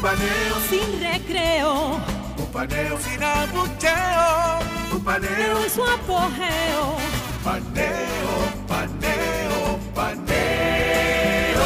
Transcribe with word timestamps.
Un 0.00 0.06
paneo 0.06 0.60
Sin 0.70 0.98
recreo. 0.98 2.00
Un 2.38 2.46
paneo 2.50 2.98
sin 3.00 3.22
abucheo. 3.22 4.58
Un 4.94 5.04
paneo 5.04 5.62
En 5.62 5.70
su 5.70 5.84
apogeo. 5.84 6.96
Paneo, 7.44 8.64
paneo, 8.66 9.78
paneo. 9.94 11.62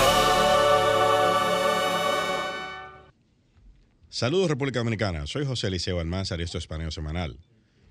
Saludos 4.09 4.49
República 4.49 4.81
Dominicana, 4.81 5.29
soy 5.29 5.47
José 5.47 5.69
Eliseo 5.69 6.01
Almanzar 6.01 6.41
y 6.41 6.43
esto 6.43 6.59
es 6.59 6.67
Paneo 6.67 6.91
Semanal. 6.91 7.39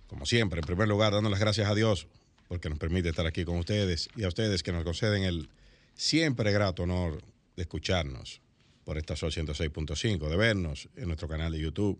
Como 0.08 0.26
siempre, 0.26 0.60
en 0.60 0.66
primer 0.66 0.90
lugar, 0.90 1.14
dando 1.14 1.30
las 1.30 1.40
gracias 1.40 1.70
a 1.70 1.74
Dios 1.74 2.10
porque 2.50 2.70
nos 2.70 2.80
permite 2.80 3.08
estar 3.08 3.26
aquí 3.26 3.46
con 3.46 3.60
ustedes 3.60 4.10
y 4.18 4.26
a 4.26 4.28
ustedes 4.28 4.62
que 4.62 4.74
nos 4.74 4.84
conceden 4.84 5.24
el 5.24 5.48
siempre 5.96 6.52
grato 6.52 6.84
honor 6.84 7.24
de 7.56 7.62
escucharnos 7.62 8.43
por 8.84 8.98
esta 8.98 9.16
Sol 9.16 9.32
106.5, 9.32 10.30
de 10.30 10.38
vernos 10.38 10.90
en 10.96 11.08
nuestro 11.08 11.28
canal 11.28 11.52
de 11.52 11.60
YouTube, 11.60 12.00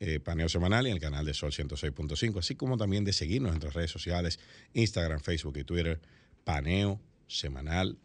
eh, 0.00 0.18
Paneo 0.18 0.48
Semanal 0.48 0.86
y 0.86 0.90
en 0.90 0.96
el 0.96 1.00
canal 1.00 1.24
de 1.24 1.34
Sol 1.34 1.52
106.5, 1.52 2.38
así 2.38 2.54
como 2.54 2.76
también 2.76 3.04
de 3.04 3.12
seguirnos 3.12 3.50
en 3.50 3.54
nuestras 3.54 3.74
redes 3.74 3.90
sociales, 3.90 4.40
Instagram, 4.72 5.20
Facebook 5.20 5.58
y 5.58 5.64
Twitter, 5.64 6.00
Paneo 6.44 7.00
Semanal, 7.26 7.98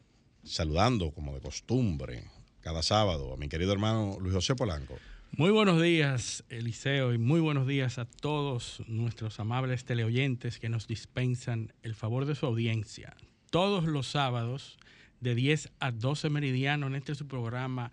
saludando 0.43 1.11
como 1.11 1.33
de 1.33 1.41
costumbre 1.41 2.25
cada 2.61 2.83
sábado 2.83 3.33
a 3.33 3.37
mi 3.37 3.47
querido 3.47 3.71
hermano 3.71 4.17
Luis 4.19 4.33
José 4.33 4.55
Polanco. 4.55 4.97
Muy 5.37 5.51
buenos 5.51 5.81
días, 5.81 6.45
Eliseo, 6.49 7.13
y 7.13 7.17
muy 7.17 7.41
buenos 7.41 7.67
días 7.67 7.97
a 7.97 8.05
todos 8.05 8.81
nuestros 8.87 9.39
amables 9.39 9.83
teleoyentes 9.83 10.59
que 10.59 10.69
nos 10.69 10.87
dispensan 10.87 11.73
el 11.83 11.93
favor 11.93 12.25
de 12.25 12.35
su 12.35 12.45
audiencia. 12.45 13.15
Todos 13.51 13.83
los 13.83 14.07
sábados, 14.07 14.77
de 15.25 15.33
10 15.33 15.71
a 15.79 15.91
12 15.91 16.29
meridiano, 16.29 16.85
en 16.85 16.93
este 16.93 17.15
su 17.15 17.27
programa 17.27 17.91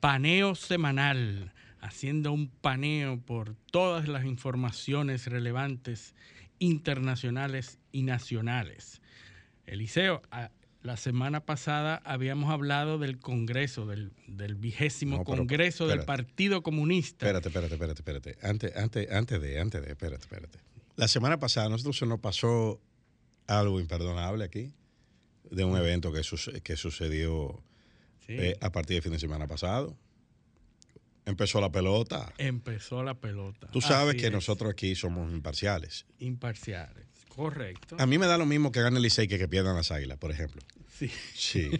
Paneo 0.00 0.56
Semanal, 0.56 1.52
haciendo 1.80 2.32
un 2.32 2.48
paneo 2.48 3.20
por 3.20 3.54
todas 3.70 4.08
las 4.08 4.24
informaciones 4.24 5.28
relevantes 5.28 6.16
internacionales 6.58 7.78
y 7.92 8.02
nacionales. 8.02 9.00
Eliseo, 9.66 10.20
la 10.82 10.96
semana 10.96 11.46
pasada 11.46 12.02
habíamos 12.04 12.50
hablado 12.50 12.98
del 12.98 13.20
Congreso, 13.20 13.86
del, 13.86 14.10
del 14.26 14.56
vigésimo 14.56 15.18
No, 15.18 15.24
pero 15.24 15.38
Congreso 15.38 15.86
del. 15.86 16.04
Partido 16.04 16.64
Comunista. 16.64 17.24
Espérate, 17.24 17.48
espérate, 17.50 17.74
espérate, 17.74 18.00
espérate. 18.00 18.46
Antes, 18.46 18.76
antes, 18.76 19.10
antes 19.12 19.40
de, 19.40 19.60
antes 19.60 19.80
de, 19.80 19.92
espérate, 19.92 20.24
espérate. 20.24 20.58
La 20.96 21.06
semana 21.06 21.38
pasada 21.38 21.66
a 21.66 21.70
nosotros 21.70 21.96
se 21.96 22.06
nos 22.06 22.18
pasó 22.18 22.80
algo 23.46 23.78
imperdonable 23.78 24.44
aquí, 24.44 24.74
de 25.54 25.64
un 25.64 25.76
evento 25.76 26.12
que, 26.12 26.22
suce- 26.22 26.60
que 26.62 26.76
sucedió 26.76 27.62
Sí. 28.26 28.32
eh, 28.38 28.56
a 28.60 28.70
partir 28.72 28.94
del 28.96 29.02
fin 29.02 29.12
de 29.12 29.18
semana 29.18 29.46
pasado. 29.46 29.96
Empezó 31.26 31.60
la 31.60 31.70
pelota. 31.72 32.32
Empezó 32.38 33.02
la 33.02 33.14
pelota. 33.14 33.68
Tú 33.70 33.80
sabes 33.80 34.10
Así 34.10 34.18
que 34.18 34.26
es, 34.26 34.32
nosotros 34.32 34.70
aquí 34.70 34.94
somos 34.94 35.32
imparciales. 35.32 36.04
Imparciales. 36.18 37.04
Correcto. 37.28 37.96
A 37.98 38.06
mí 38.06 38.18
me 38.18 38.26
da 38.26 38.36
lo 38.38 38.46
mismo 38.46 38.70
que 38.72 38.80
gane 38.82 38.96
el 38.98 39.02
Licey 39.02 39.26
que 39.26 39.38
que 39.38 39.48
pierdan 39.48 39.74
las 39.74 39.90
águilas, 39.90 40.18
por 40.18 40.30
ejemplo. 40.30 40.60
Sí. 40.88 41.10
Sí, 41.34 41.70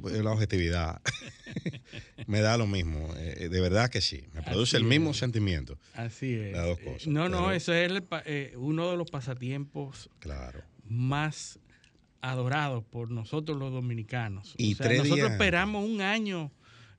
pues, 0.00 0.14
la 0.22 0.32
objetividad. 0.32 1.00
me 2.26 2.40
da 2.40 2.56
lo 2.56 2.66
mismo, 2.66 3.14
eh, 3.16 3.48
de 3.48 3.60
verdad 3.60 3.88
que 3.90 4.00
sí. 4.00 4.26
Me 4.34 4.42
produce 4.42 4.76
Así 4.76 4.82
el 4.82 4.88
mismo 4.88 5.10
es. 5.12 5.18
sentimiento. 5.18 5.78
Así 5.94 6.34
es. 6.34 6.52
Las 6.52 6.66
dos 6.66 6.78
cosas, 6.80 7.06
No, 7.06 7.28
no, 7.28 7.38
pero- 7.44 7.52
eso 7.52 7.72
es 7.72 7.90
el 7.90 8.04
eh, 8.24 8.54
uno 8.56 8.90
de 8.90 8.96
los 8.96 9.10
pasatiempos 9.10 10.10
Claro. 10.18 10.62
más 10.84 11.58
adorados 12.30 12.84
por 12.84 13.10
nosotros 13.10 13.58
los 13.58 13.72
dominicanos. 13.72 14.54
Y 14.58 14.74
o 14.74 14.76
sea, 14.76 14.88
nosotros 14.88 15.16
días 15.16 15.30
esperamos 15.32 15.84
un 15.88 16.00
año, 16.00 16.50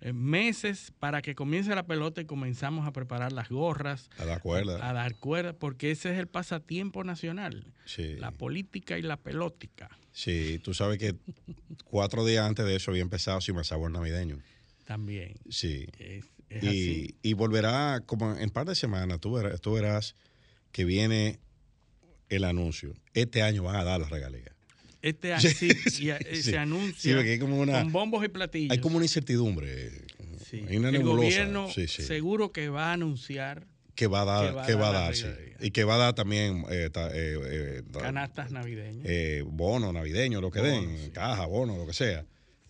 eh, 0.01 0.13
meses, 0.13 0.91
para 0.99 1.21
que 1.21 1.35
comience 1.35 1.73
la 1.75 1.85
pelota 1.85 2.21
y 2.21 2.25
comenzamos 2.25 2.87
a 2.87 2.93
preparar 2.93 3.31
las 3.33 3.49
gorras, 3.49 4.09
A 4.17 4.25
la 4.25 4.39
cuerda. 4.39 4.87
a 4.87 4.93
dar 4.93 5.15
cuerda, 5.15 5.53
porque 5.53 5.91
ese 5.91 6.11
es 6.13 6.19
el 6.19 6.27
pasatiempo 6.27 7.03
nacional. 7.03 7.73
Sí. 7.85 8.15
La 8.17 8.31
política 8.31 8.97
y 8.97 9.01
la 9.01 9.17
pelótica. 9.17 9.89
Sí, 10.11 10.59
tú 10.63 10.73
sabes 10.73 10.97
que 10.97 11.15
cuatro 11.85 12.25
días 12.25 12.45
antes 12.45 12.65
de 12.65 12.75
eso 12.75 12.91
había 12.91 13.03
empezado 13.03 13.41
sin 13.41 13.55
más 13.55 13.67
sabor 13.67 13.91
navideño. 13.91 14.39
También. 14.85 15.35
Sí. 15.49 15.85
Es, 15.99 16.25
es 16.49 16.63
así. 16.63 17.17
Y, 17.21 17.29
y 17.29 17.33
volverá 17.33 18.01
como 18.05 18.35
en 18.35 18.49
par 18.49 18.65
de 18.67 18.75
semanas, 18.75 19.19
tú 19.19 19.33
verás, 19.33 19.59
tú 19.61 19.73
verás 19.73 20.15
que 20.71 20.85
viene 20.85 21.39
el 22.29 22.43
anuncio. 22.43 22.93
Este 23.13 23.41
año 23.41 23.63
van 23.63 23.75
a 23.77 23.83
dar 23.83 23.99
las 23.99 24.09
regalías. 24.09 24.55
Este 25.01 25.33
año 25.33 25.41
sí, 25.49 25.69
y, 25.99 26.09
eh, 26.09 26.17
sí. 26.33 26.43
se 26.43 26.57
anuncia 26.57 27.39
como 27.39 27.59
una- 27.59 27.81
con 27.83 27.91
bombos 27.91 28.25
y 28.25 28.29
platillos. 28.29 28.71
Hay 28.71 28.79
como 28.79 28.97
una 28.97 29.05
incertidumbre. 29.05 29.91
Hay 30.51 30.77
una 30.77 30.87
el 30.89 30.93
nebulosa. 30.93 31.15
gobierno 31.45 31.67
seguro 31.87 32.51
que 32.51 32.69
va 32.69 32.89
a 32.91 32.93
anunciar 32.93 33.67
que 33.95 34.07
va 34.07 34.21
a 34.21 34.25
dar, 34.25 34.45
que 34.49 34.51
va 34.55 34.63
a 34.63 34.67
que 34.67 34.73
va 34.75 34.89
a 34.89 34.91
dar 34.91 34.93
la 34.93 35.05
dar, 35.07 35.15
sí. 35.15 35.23
regalía. 35.23 35.57
Y 35.59 35.71
que 35.71 35.83
va 35.83 35.95
a 35.95 35.97
dar 35.97 36.13
también 36.13 36.63
eh, 36.69 36.89
ta- 36.91 37.09
eh, 37.13 37.35
eh, 37.43 37.83
ta- 37.91 37.99
canastas 38.01 38.51
navideñas. 38.51 39.05
eh, 39.09 39.43
bono 39.45 39.91
navideño, 39.91 40.39
lo 40.39 40.51
que 40.51 40.61
den, 40.61 40.97
sí. 41.05 41.09
caja, 41.11 41.45
bono, 41.47 41.75
lo 41.77 41.87
que 41.87 41.93
sea. 41.93 42.23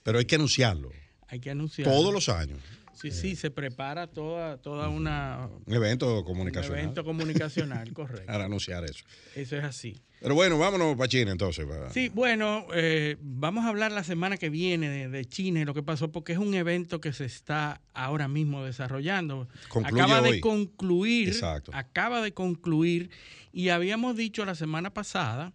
Pero 0.04 0.20
hay 0.20 0.26
que 0.26 0.36
anunciarlo 0.36 0.90
Hay 1.28 1.40
que 1.42 1.50
anunciar. 1.52 1.88
todos 1.88 2.14
los 2.14 2.30
años. 2.30 2.60
Sí, 3.00 3.12
sí, 3.12 3.36
se 3.36 3.52
prepara 3.52 4.08
toda, 4.08 4.58
toda 4.58 4.90
una 4.90 5.50
Un 5.66 5.74
evento 5.76 6.20
un 6.20 6.24
comunicacional 6.26 6.80
evento 6.80 7.04
comunicacional, 7.04 7.94
correcto. 7.94 8.26
para 8.26 8.46
anunciar 8.46 8.84
eso. 8.86 9.06
Eso 9.36 9.56
es 9.58 9.64
así. 9.64 10.02
Pero 10.20 10.34
bueno, 10.34 10.58
vámonos 10.58 10.96
para 10.98 11.08
China 11.08 11.32
entonces. 11.32 11.66
para- 11.68 11.92
Sí, 11.92 12.10
bueno, 12.10 12.66
eh, 12.74 13.18
vamos 13.22 13.66
a 13.66 13.70
hablar 13.70 13.92
la 13.92 14.04
semana 14.04 14.38
que 14.38 14.50
viene 14.50 14.90
de, 14.90 15.10
de 15.10 15.26
China 15.26 15.60
y 15.62 15.66
lo 15.66 15.76
que 15.76 15.84
pasó, 15.84 16.12
porque 16.12 16.32
es 16.34 16.40
un 16.40 16.56
evento 16.56 17.00
que 17.00 17.14
se 17.14 17.26
está 17.26 17.82
ahora 17.94 18.28
mismo 18.28 18.66
desarrollando. 18.66 19.48
Concluye 19.70 20.02
acaba 20.02 20.22
hoy. 20.22 20.32
de 20.34 20.42
concluir, 20.42 21.28
Exacto. 21.30 21.72
acaba 21.76 22.22
de 22.24 22.34
concluir, 22.34 23.12
y 23.54 23.70
habíamos 23.70 24.18
dicho 24.18 24.44
la 24.44 24.56
semana 24.56 24.92
pasada 24.92 25.54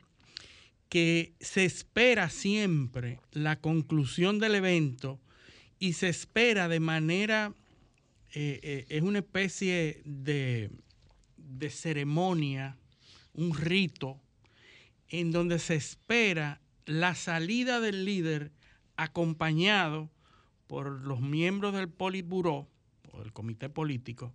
que 0.88 1.32
se 1.40 1.64
espera 1.64 2.28
siempre 2.30 3.18
la 3.32 3.56
conclusión 3.56 4.38
del 4.38 4.54
evento 4.54 5.18
y 5.82 5.94
se 5.94 6.08
espera 6.08 6.68
de 6.68 6.78
manera, 6.78 7.52
eh, 8.34 8.60
eh, 8.62 8.86
es 8.88 9.02
una 9.02 9.18
especie 9.18 10.00
de, 10.04 10.70
de 11.36 11.70
ceremonia, 11.70 12.76
un 13.34 13.52
rito, 13.52 14.20
en 15.08 15.32
donde 15.32 15.58
se 15.58 15.74
espera 15.74 16.60
la 16.86 17.16
salida 17.16 17.80
del 17.80 18.04
líder 18.04 18.52
acompañado 18.96 20.08
por 20.68 20.88
los 21.00 21.20
miembros 21.20 21.74
del 21.74 21.88
Politburó 21.88 22.68
o 23.10 23.18
del 23.18 23.32
comité 23.32 23.68
político, 23.68 24.32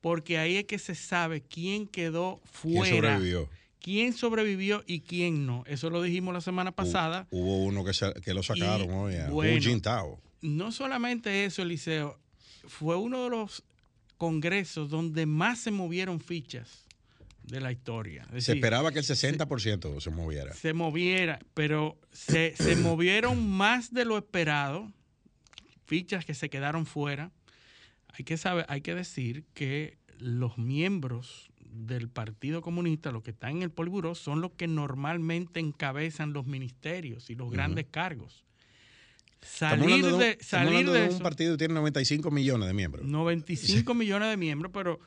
porque 0.00 0.38
ahí 0.38 0.58
es 0.58 0.66
que 0.66 0.78
se 0.78 0.94
sabe 0.94 1.42
quién 1.42 1.88
quedó 1.88 2.40
¿Quién 2.62 2.76
fuera, 2.84 3.16
sobrevivió? 3.16 3.48
quién 3.80 4.12
sobrevivió 4.12 4.84
y 4.86 5.00
quién 5.00 5.44
no. 5.44 5.64
Eso 5.66 5.90
lo 5.90 6.00
dijimos 6.02 6.32
la 6.34 6.40
semana 6.40 6.70
pasada. 6.70 7.26
Hubo 7.32 7.64
uno 7.64 7.84
que, 7.84 7.92
se- 7.94 8.14
que 8.22 8.32
lo 8.32 8.44
sacaron 8.44 8.88
Y, 8.88 8.92
hoy, 8.92 9.14
a 9.16 9.28
bueno, 9.30 9.60
Jintao. 9.60 10.20
No 10.40 10.72
solamente 10.72 11.44
eso, 11.44 11.62
Eliseo, 11.62 12.18
fue 12.66 12.96
uno 12.96 13.24
de 13.24 13.30
los 13.30 13.64
congresos 14.16 14.90
donde 14.90 15.26
más 15.26 15.58
se 15.60 15.70
movieron 15.70 16.20
fichas 16.20 16.84
de 17.44 17.60
la 17.60 17.72
historia. 17.72 18.22
Es 18.24 18.28
Se 18.28 18.34
decir, 18.34 18.54
esperaba 18.56 18.92
que 18.92 18.98
el 18.98 19.04
60% 19.04 20.00
se 20.00 20.10
moviera. 20.10 20.52
se 20.54 20.72
moviera, 20.74 21.38
pero 21.54 21.98
se, 22.12 22.54
se 22.56 22.76
movieron 22.76 23.48
más 23.48 23.92
de 23.94 24.04
lo 24.04 24.18
esperado, 24.18 24.92
fichas 25.86 26.24
que 26.24 26.34
se 26.34 26.50
quedaron 26.50 26.84
fuera. 26.84 27.32
Hay 28.08 28.24
que 28.24 28.36
saber, 28.36 28.66
hay 28.68 28.80
que 28.82 28.94
decir 28.94 29.44
que 29.54 29.96
los 30.18 30.58
miembros 30.58 31.50
del 31.70 32.08
Partido 32.08 32.60
Comunista, 32.60 33.12
los 33.12 33.22
que 33.22 33.30
están 33.30 33.52
en 33.58 33.62
el 33.62 33.70
Politburó, 33.70 34.14
son 34.14 34.40
los 34.40 34.52
que 34.52 34.66
normalmente 34.66 35.60
encabezan 35.60 36.32
los 36.32 36.44
ministerios 36.46 37.30
y 37.30 37.34
los 37.34 37.50
grandes 37.50 37.86
cargos. 37.90 38.44
Salir 39.40 40.04
de, 40.04 40.12
un- 40.12 40.44
salir 40.44 40.86
de 40.86 40.92
de 40.92 41.02
un 41.06 41.08
eso, 41.14 41.18
partido 41.22 41.56
tiene 41.56 41.74
95 41.74 42.30
millones 42.30 42.66
de 42.68 42.74
miembros. 42.74 43.04
95 43.06 43.94
millones 43.94 44.28
de 44.30 44.36
miembros, 44.36 44.70
pero 44.74 44.98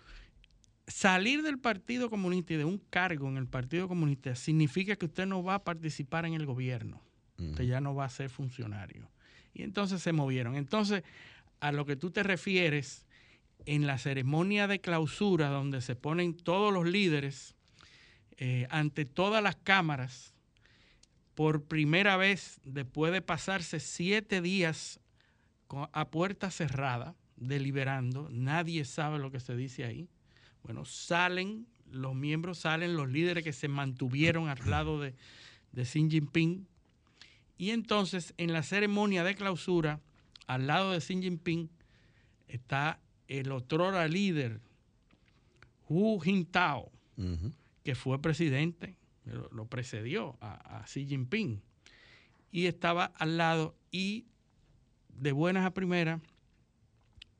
salir 0.88 1.42
del 1.44 1.60
Partido 1.60 2.10
Comunista 2.10 2.54
y 2.54 2.57
de 2.57 2.66
un 2.66 2.78
cargo 2.89 3.28
en 3.30 3.38
el 3.38 3.48
Partido 3.48 3.88
Comunista 3.88 4.36
significa 4.36 4.95
que 4.95 5.06
usted 5.06 5.25
no 5.25 5.44
va 5.44 5.56
a 5.56 5.63
participar 5.63 6.25
en 6.25 6.33
el 6.33 6.45
gobierno. 6.45 7.01
Usted 7.38 7.63
ya 7.63 7.81
no 7.81 7.95
va 7.95 8.06
a 8.06 8.10
ser 8.10 8.30
funcionario. 8.30 9.10
Y 9.54 9.63
entonces 9.63 10.01
se 10.01 10.12
movieron. 10.13 10.56
Entonces, 10.56 11.04
a 11.60 11.72
lo 11.72 11.86
que 11.86 11.95
tú 11.95 12.12
te 12.12 12.22
refieres, 12.24 13.06
en 13.66 13.88
la 13.88 13.98
ceremonia 13.98 14.68
de 14.68 14.80
clausura, 14.80 15.50
donde 15.50 15.81
se 15.81 15.95
ponen 15.95 16.36
todos 16.36 16.72
los 16.74 16.88
líderes 16.88 17.56
eh, 18.38 18.68
ante 18.69 19.06
todas 19.06 19.42
las 19.44 19.56
cámaras, 19.56 20.31
por 21.36 21.63
primera 21.63 22.18
vez, 22.18 22.60
después 22.63 23.12
de 23.13 23.22
pasarse 23.22 23.80
siete 23.80 24.42
días 24.42 25.00
a 25.94 26.10
puerta 26.10 26.51
cerrada, 26.51 27.16
deliberando, 27.38 28.30
nadie 28.31 28.86
sabe 28.86 29.19
lo 29.19 29.31
que 29.31 29.39
se 29.39 29.56
dice 29.56 29.86
ahí. 29.86 30.10
Bueno, 30.63 30.86
salen, 30.86 31.66
los 31.89 32.13
miembros 32.13 32.60
salen, 32.60 32.95
los 32.95 33.10
líderes 33.10 33.44
que 33.44 33.54
se 33.54 33.68
mantuvieron 33.68 34.50
al 34.50 34.69
lado 34.69 35.00
de, 35.00 35.16
de 35.72 35.83
Xi 35.83 36.10
Jinping. 36.10 36.68
Y 37.57 37.72
entonces, 37.72 38.33
en 38.38 38.54
la 38.54 38.63
ceremonia 38.63 39.24
de 39.24 39.36
clausura, 39.36 40.01
al 40.48 40.68
lado 40.68 40.92
de 40.92 41.00
Xi 41.00 41.22
Jinping, 41.22 41.69
está 42.48 43.00
el 43.28 43.51
otrora 43.51 44.07
líder, 44.07 44.60
Hu 45.88 46.19
Jintao, 46.19 46.92
que 47.83 47.95
fue 47.95 48.22
presidente, 48.22 48.95
lo, 49.25 49.65
precedió 49.65 50.38
a, 50.41 50.83
Xi 50.85 51.06
Jinping, 51.06 51.62
y 52.51 52.68
estaba 52.68 53.06
al 53.06 53.38
lado 53.38 53.75
y 53.91 54.25
de 55.09 55.31
buenas 55.31 55.65
a 55.65 55.73
primeras, 55.73 56.21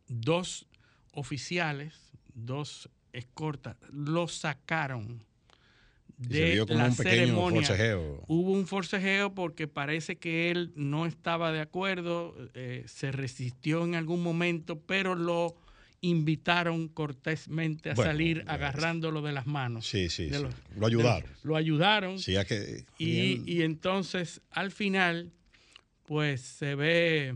dos 0.08 0.68
oficiales, 1.14 2.12
dos 2.34 2.90
escortas, 3.14 3.78
lo 3.92 4.28
sacaron 4.28 5.24
de 6.18 6.64
la 6.68 6.92
ceremonia. 6.92 7.68
Hubo 8.28 8.52
un 8.52 8.68
forcejeo 8.68 9.34
porque 9.34 9.68
parece 9.68 10.18
que 10.18 10.52
él 10.52 10.72
no 10.76 11.06
estaba 11.06 11.52
de 11.52 11.62
acuerdo, 11.62 12.36
eh, 12.54 12.84
se 12.88 13.12
resistió 13.12 13.84
en 13.84 13.96
algún 13.96 14.22
momento, 14.22 14.80
pero 14.80 15.16
lo 15.16 15.56
invitaron 16.02 16.88
cortésmente 16.88 17.92
a 17.92 17.96
salir 17.96 18.44
agarrándolo 18.48 19.22
de 19.22 19.32
las 19.32 19.46
manos. 19.46 19.86
Sí, 19.86 20.10
sí, 20.10 20.30
lo 20.76 20.88
ayudaron. 20.88 21.30
lo 21.44 21.56
ayudaron. 21.56 22.20
Sí, 22.20 22.36
que, 22.48 22.86
y, 22.98 23.44
y, 23.46 23.62
entonces 23.62 24.42
al 24.50 24.72
final, 24.72 25.32
pues 26.06 26.42
se 26.42 26.74
ve 26.74 27.36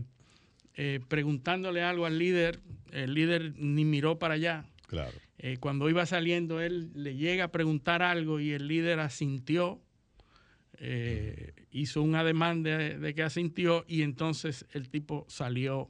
eh, 0.74 1.00
preguntándole 1.08 1.82
algo 1.82 2.06
al 2.06 2.18
líder, 2.18 2.60
el 2.90 3.14
líder 3.14 3.54
ni 3.56 3.84
miró 3.84 4.18
para 4.18 4.34
allá. 4.34 4.66
Claro. 4.88 5.16
Eh, 5.38 5.58
cuando 5.58 5.88
iba 5.88 6.04
saliendo, 6.04 6.60
él 6.60 6.90
le 6.94 7.14
llega 7.14 7.44
a 7.44 7.52
preguntar 7.52 8.02
algo 8.02 8.40
y 8.40 8.50
el 8.50 8.66
líder 8.66 8.98
asintió, 8.98 9.80
eh, 10.78 11.52
hizo 11.70 12.02
un 12.02 12.16
ademán 12.16 12.64
de, 12.64 12.98
de, 12.98 13.14
que 13.14 13.22
asintió 13.22 13.84
y 13.86 14.02
entonces 14.02 14.66
el 14.72 14.88
tipo 14.88 15.24
salió 15.28 15.88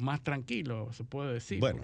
más 0.00 0.22
tranquilo, 0.22 0.90
se 0.92 1.04
puede 1.04 1.34
decir. 1.34 1.58
Bueno, 1.60 1.82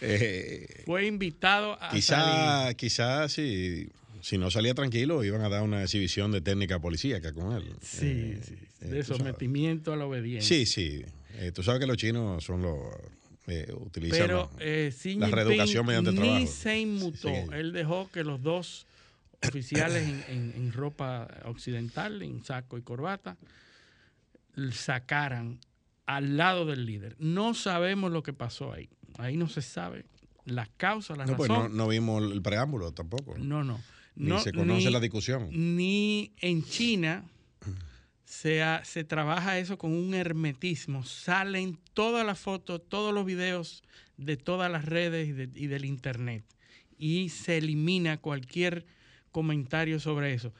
eh, 0.00 0.82
fue 0.86 1.06
invitado 1.06 1.78
a 1.80 1.90
quizá, 1.90 2.74
Quizá 2.74 3.28
si, 3.28 3.88
si 4.20 4.38
no 4.38 4.50
salía 4.50 4.74
tranquilo, 4.74 5.22
iban 5.24 5.42
a 5.42 5.48
dar 5.48 5.62
una 5.62 5.82
exhibición 5.82 6.32
de 6.32 6.40
técnica 6.40 6.78
policíaca 6.80 7.32
con 7.32 7.52
él. 7.52 7.64
Sí, 7.80 8.06
eh, 8.06 8.40
sí 8.42 8.54
eh, 8.80 8.88
de 8.88 9.02
sometimiento 9.02 9.92
a 9.92 9.96
la 9.96 10.06
obediencia. 10.06 10.56
Sí, 10.56 10.66
sí. 10.66 11.04
tú 11.54 11.62
sabes 11.62 11.80
que 11.80 11.86
los 11.86 11.96
chinos 11.96 12.42
son 12.44 12.62
los... 12.62 12.78
utilizan 13.80 14.18
Pero, 14.20 14.50
la 15.18 15.28
reeducación 15.28 15.86
mediante 15.86 16.12
trabajo. 16.12 16.38
Ni 16.38 16.46
se 16.46 16.78
inmutó. 16.78 17.28
Él 17.52 17.72
dejó 17.72 18.10
que 18.10 18.24
los 18.24 18.42
dos 18.42 18.86
oficiales 19.46 20.08
en 20.28 20.72
ropa 20.72 21.28
occidental, 21.44 22.22
en 22.22 22.44
saco 22.44 22.78
y 22.78 22.82
corbata, 22.82 23.36
sacaran 24.72 25.58
al 26.06 26.36
lado 26.36 26.66
del 26.66 26.86
líder. 26.86 27.16
No 27.18 27.54
sabemos 27.54 28.12
lo 28.12 28.22
que 28.22 28.32
pasó 28.32 28.72
ahí. 28.72 28.88
Ahí 29.18 29.36
no 29.36 29.48
se 29.48 29.62
sabe 29.62 30.06
las 30.44 30.68
causas, 30.76 31.18
las 31.18 31.28
no, 31.28 31.34
razones. 31.34 31.58
Pues 31.58 31.70
no, 31.70 31.76
no, 31.76 31.88
vimos 31.88 32.32
el 32.32 32.42
preámbulo 32.42 32.92
tampoco. 32.92 33.36
No, 33.38 33.62
no. 33.64 33.80
Ni 34.14 34.38
se 34.40 34.52
conoce 34.52 34.90
la 34.90 35.00
discusión. 35.00 35.48
Ni 35.50 36.32
en 36.40 36.62
China 36.64 37.24
se, 38.24 38.62
se 38.84 39.04
trabaja 39.04 39.58
eso 39.58 39.78
con 39.78 39.92
un 39.92 40.14
hermetismo. 40.14 41.04
Salen 41.04 41.78
todas 41.94 42.26
las 42.26 42.38
fotos, 42.38 42.82
todos 42.88 43.14
los 43.14 43.24
videos 43.24 43.82
de 44.16 44.36
todas 44.36 44.70
las 44.70 44.84
redes 44.84 45.28
y, 45.28 45.64
y 45.64 45.66
del 45.66 45.84
Internet. 45.84 46.44
Y 46.98 47.30
se 47.30 47.58
elimina 47.58 48.18
cualquier 48.18 48.86
comentario 49.30 49.98
sobre 49.98 50.34
eso. 50.34 50.52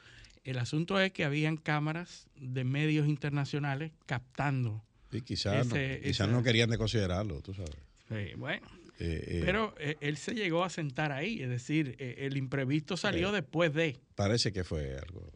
El 0.43 0.57
asunto 0.57 0.99
es 0.99 1.13
que 1.13 1.23
habían 1.23 1.57
cámaras 1.57 2.27
de 2.35 2.63
medios 2.63 3.07
internacionales 3.07 3.91
captando 4.05 4.83
Sí, 5.13 5.21
quizás 5.21 5.67
no, 5.67 6.27
no, 6.27 6.43
querían 6.43 6.69
de 6.69 6.77
considerarlo, 6.77 7.41
tú 7.41 7.53
sabes. 7.53 7.75
Sí, 8.09 8.35
bueno. 8.35 8.65
Eh, 8.99 9.23
eh. 9.27 9.41
pero 9.43 9.73
eh, 9.79 9.97
él 10.01 10.17
se 10.17 10.33
llegó 10.33 10.63
a 10.63 10.69
sentar 10.69 11.11
ahí, 11.11 11.41
es 11.41 11.49
decir, 11.49 11.95
el 11.99 12.37
imprevisto 12.37 12.95
salió 12.95 13.31
después 13.31 13.73
de. 13.73 13.97
Parece 14.15 14.51
que 14.51 14.63
fue 14.63 14.97
algo. 14.97 15.31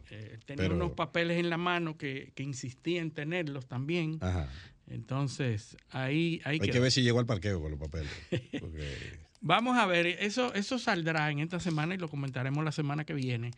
tenía 0.46 0.70
unos 0.70 0.92
papeles 0.92 1.38
en 1.40 1.50
la 1.50 1.58
mano 1.58 1.98
que, 1.98 2.32
que 2.36 2.44
insistía 2.44 3.02
en 3.02 3.12
tenerlos 3.12 3.68
también. 3.68 4.18
Ajá. 4.22 4.50
Entonces, 4.90 5.76
ahí 5.90 6.42
hay, 6.46 6.60
hay 6.62 6.70
que 6.70 6.80
ver 6.80 6.92
si 6.92 7.02
llegó 7.02 7.20
al 7.20 7.26
parqueo 7.26 7.62
con 7.62 7.72
los 7.72 7.80
papeles. 7.80 8.12
Vamos 9.42 9.78
a 9.78 9.86
ver, 9.86 10.08
eso, 10.08 10.54
eso 10.54 10.80
saldrá 10.80 11.30
en 11.30 11.40
esta 11.40 11.60
semana 11.60 11.94
y 11.94 11.98
lo 11.98 12.10
comentaremos 12.10 12.64
la 12.64 12.72
semana 12.72 13.06
que 13.06 13.14
viene. 13.14 13.52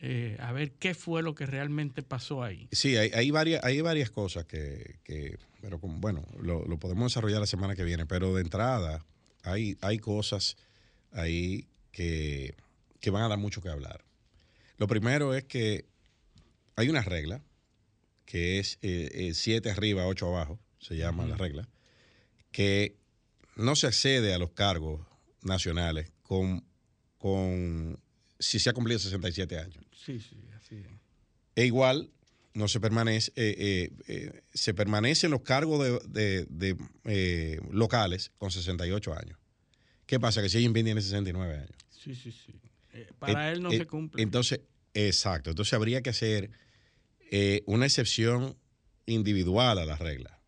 Eh, 0.00 0.36
a 0.38 0.52
ver 0.52 0.72
qué 0.72 0.94
fue 0.94 1.22
lo 1.22 1.34
que 1.34 1.44
realmente 1.44 2.02
pasó 2.02 2.44
ahí. 2.44 2.68
Sí, 2.70 2.96
hay, 2.96 3.10
hay 3.12 3.30
varias, 3.32 3.64
hay 3.64 3.80
varias 3.80 4.10
cosas 4.10 4.44
que, 4.44 4.96
que 5.02 5.36
pero 5.60 5.78
bueno, 5.78 6.24
lo, 6.40 6.64
lo, 6.64 6.78
podemos 6.78 7.12
desarrollar 7.12 7.40
la 7.40 7.46
semana 7.46 7.74
que 7.74 7.84
viene, 7.84 8.06
pero 8.06 8.34
de 8.34 8.42
entrada 8.42 9.04
hay, 9.42 9.76
hay 9.80 9.98
cosas 9.98 10.56
ahí 11.12 11.66
que, 11.90 12.54
que 13.00 13.10
van 13.10 13.22
a 13.24 13.28
dar 13.28 13.38
mucho 13.38 13.60
que 13.60 13.68
hablar. 13.68 14.04
Lo 14.76 14.86
primero 14.86 15.34
es 15.34 15.44
que 15.44 15.86
hay 16.76 16.88
una 16.88 17.02
regla 17.02 17.42
que 18.24 18.58
es 18.58 18.78
7 18.80 18.86
eh, 18.86 19.32
eh, 19.34 19.70
arriba, 19.70 20.06
8 20.06 20.26
abajo, 20.26 20.60
se 20.78 20.96
llama 20.96 21.26
la 21.26 21.36
regla, 21.36 21.68
que 22.52 22.96
no 23.56 23.74
se 23.74 23.86
accede 23.86 24.34
a 24.34 24.38
los 24.38 24.50
cargos 24.50 25.00
nacionales 25.42 26.12
con, 26.22 26.64
con 27.16 27.98
si 28.38 28.60
se 28.60 28.70
ha 28.70 28.74
cumplido 28.74 28.98
67 28.98 29.58
años. 29.58 29.84
Sí, 29.92 30.20
sí, 30.20 30.36
así 30.54 30.76
es. 30.76 30.86
E 31.56 31.64
igual 31.64 32.10
no 32.58 32.66
se 32.66 32.80
permanece, 32.80 33.32
eh, 33.36 33.54
eh, 33.56 33.90
eh, 34.08 34.42
se 34.52 34.74
permanece 34.74 35.28
en 35.28 35.30
los 35.30 35.42
cargos 35.42 36.02
de, 36.10 36.76
locales 37.70 38.32
con 38.36 38.50
68 38.50 39.14
años. 39.14 39.38
¿Qué 40.06 40.18
pasa? 40.18 40.42
Que 40.42 40.48
si 40.48 40.60
Jinping 40.60 40.84
tiene 40.84 41.00
69 41.00 41.54
años. 41.54 41.70
Sí, 41.88 42.14
sí, 42.14 42.32
sí. 42.32 42.52
para 43.20 43.52
él 43.52 43.62
no 43.62 43.70
se 43.70 43.86
cumple. 43.86 44.22
Entonces, 44.22 44.60
exacto. 44.92 45.50
Entonces 45.50 45.72
habría 45.74 46.02
que 46.02 46.10
hacer 46.10 46.50
una 47.66 47.86
excepción 47.86 48.56
individual 49.06 49.78
a 49.78 49.84
la 49.84 49.96
regla 49.96 50.40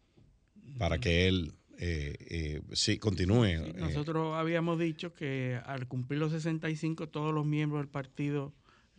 para 0.79 0.99
que 0.99 1.29
él 1.29 1.55
sí 2.73 2.99
continúe. 2.99 3.73
nosotros 3.77 4.35
habíamos 4.37 4.81
dicho 4.81 5.15
que 5.15 5.61
al 5.65 5.87
cumplir 5.87 6.19
los 6.19 6.33
65 6.33 7.09
todos 7.09 7.33
los 7.33 7.47
miembros 7.47 7.83
del 7.83 7.89
partido 7.89 8.53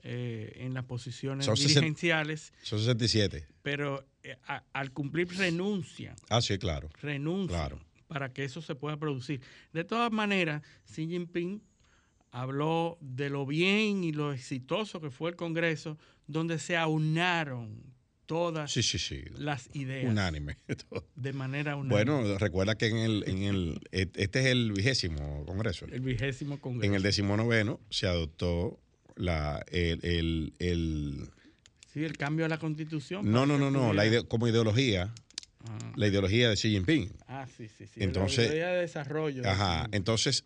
eh, 0.03 0.53
en 0.55 0.73
las 0.73 0.85
posiciones 0.85 1.45
dirigenciales. 1.45 2.53
Son 2.63 2.79
67. 2.79 3.47
Pero 3.61 4.03
eh, 4.23 4.35
al 4.73 4.91
cumplir 4.91 5.27
renuncia. 5.37 6.15
Ah, 6.29 6.41
sí, 6.41 6.57
claro. 6.57 6.89
Renuncia 7.01 7.57
claro. 7.57 7.79
para 8.07 8.33
que 8.33 8.43
eso 8.43 8.61
se 8.61 8.75
pueda 8.75 8.97
producir. 8.97 9.41
De 9.73 9.83
todas 9.83 10.11
maneras, 10.11 10.63
Xi 10.85 11.07
Jinping 11.07 11.61
habló 12.31 12.97
de 13.01 13.29
lo 13.29 13.45
bien 13.45 14.03
y 14.03 14.11
lo 14.11 14.33
exitoso 14.33 15.01
que 15.01 15.11
fue 15.11 15.29
el 15.29 15.35
Congreso, 15.35 15.97
donde 16.27 16.57
se 16.57 16.77
aunaron 16.77 17.91
todas 18.25 18.75
las 19.37 19.69
ideas. 19.73 20.09
Unánime. 20.09 20.57
de 21.15 21.33
manera 21.33 21.75
unánime. 21.75 21.93
Bueno, 21.93 22.37
recuerda 22.37 22.75
que 22.75 22.87
en 22.87 22.97
el, 22.97 23.23
en 23.27 23.43
el, 23.43 23.79
este 23.91 24.39
es 24.39 24.45
el 24.45 24.71
vigésimo 24.71 25.45
Congreso. 25.45 25.85
El 25.91 26.01
vigésimo 26.01 26.59
Congreso. 26.59 26.87
En 26.87 26.95
el 26.95 27.03
decimonoveno 27.03 27.81
se 27.89 28.07
adoptó 28.07 28.79
la, 29.15 29.63
el, 29.71 30.53
el, 30.59 31.29
Sí, 31.93 32.03
el 32.05 32.17
cambio 32.17 32.45
a 32.45 32.49
la 32.49 32.57
constitución. 32.57 33.29
No, 33.29 33.45
no, 33.45 33.57
no, 33.57 33.69
no, 33.69 33.93
la 33.93 34.23
como 34.23 34.47
ideología. 34.47 35.13
Ah. 35.67 35.77
La 35.95 36.07
ideología 36.07 36.49
de 36.49 36.55
Xi 36.55 36.71
Jinping. 36.71 37.11
Ah, 37.27 37.45
sí, 37.45 37.67
sí, 37.67 37.85
sí. 37.85 38.01
Entonces, 38.01 38.37
la 38.37 38.55
ideología 38.55 38.73
de 38.73 38.81
desarrollo. 38.81 39.47
Ajá. 39.47 39.87
entonces, 39.91 40.45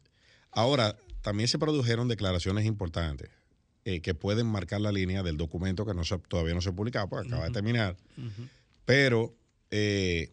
ahora 0.52 0.98
también 1.22 1.48
se 1.48 1.58
produjeron 1.58 2.08
declaraciones 2.08 2.66
importantes 2.66 3.30
eh, 3.86 4.02
que 4.02 4.14
pueden 4.14 4.48
marcar 4.48 4.82
la 4.82 4.92
línea 4.92 5.24
del 5.24 5.38
documento 5.38 5.86
que 5.86 5.94
no 5.94 6.02
todavía 6.28 6.54
no 6.54 6.62
se 6.62 6.70
ha 6.70 6.74
publicado, 6.74 7.08
porque 7.08 7.28
acaba 7.28 7.46
de 7.46 7.52
terminar. 7.52 7.96
Pero 8.86 9.36
eh, 9.72 10.32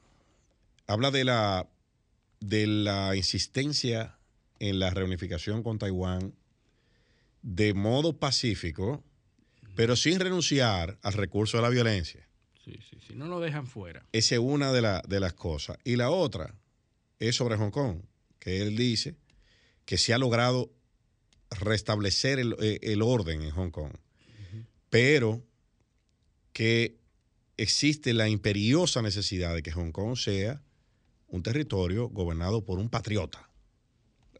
habla 0.86 1.10
de 1.10 1.24
la, 1.24 1.68
de 2.40 2.66
la 2.66 3.14
insistencia 3.14 4.16
en 4.58 4.78
la 4.78 4.90
reunificación 4.90 5.62
con 5.62 5.78
Taiwán 5.78 6.34
de 7.42 7.74
modo 7.74 8.18
pacífico, 8.18 9.04
pero 9.74 9.96
sin 9.96 10.20
renunciar 10.20 10.98
al 11.02 11.12
recurso 11.14 11.56
de 11.58 11.62
la 11.62 11.68
violencia. 11.68 12.26
Sí, 12.64 12.78
sí, 12.88 12.98
sí, 13.06 13.14
no 13.16 13.26
lo 13.26 13.40
dejan 13.40 13.66
fuera. 13.66 14.06
Esa 14.12 14.36
es 14.36 14.40
una 14.40 14.72
de, 14.72 14.80
la- 14.82 15.02
de 15.08 15.18
las 15.20 15.32
cosas. 15.32 15.76
Y 15.84 15.96
la 15.96 16.10
otra 16.10 16.54
es 17.18 17.34
sobre 17.36 17.56
Hong 17.56 17.70
Kong, 17.70 18.02
que 18.38 18.62
él 18.62 18.76
dice 18.76 19.16
que 19.84 19.98
se 19.98 20.14
ha 20.14 20.18
logrado 20.18 20.72
restablecer 21.50 22.38
el, 22.38 22.54
eh, 22.60 22.78
el 22.82 23.02
orden 23.02 23.42
en 23.42 23.50
Hong 23.50 23.70
Kong, 23.70 23.92
pero 24.90 25.44
que 26.52 26.98
existe 27.56 28.12
la 28.14 28.28
imperiosa 28.28 29.02
necesidad 29.02 29.54
de 29.54 29.62
que 29.62 29.72
Hong 29.72 29.90
Kong 29.90 30.16
sea 30.16 30.62
un 31.28 31.42
territorio 31.42 32.08
gobernado 32.08 32.64
por 32.64 32.78
un 32.78 32.88
patriota. 32.90 33.48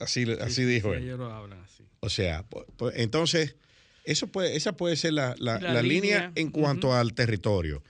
Así, 0.01 0.25
así 0.41 0.55
Sí, 0.55 0.65
dijo 0.65 0.93
él. 0.95 1.05
Ellos 1.05 1.19
lo 1.19 1.33
hablan 1.33 1.61
así. 1.61 1.85
O 2.01 2.09
sea, 2.09 2.49
pu- 2.49 2.67
pu- 2.77 2.93
entonces, 2.97 3.57
eso 4.05 4.27
puede, 4.27 4.57
esa 4.57 4.73
puede 4.77 4.97
ser 4.97 5.13
la, 5.13 5.35
la- 5.39 5.61
La 5.61 5.73
la 5.75 5.83
línea, 5.83 5.99
línea, 6.27 6.33
en 6.35 6.51
cuanto 6.51 6.95
al 6.95 7.15
territorio. 7.15 7.83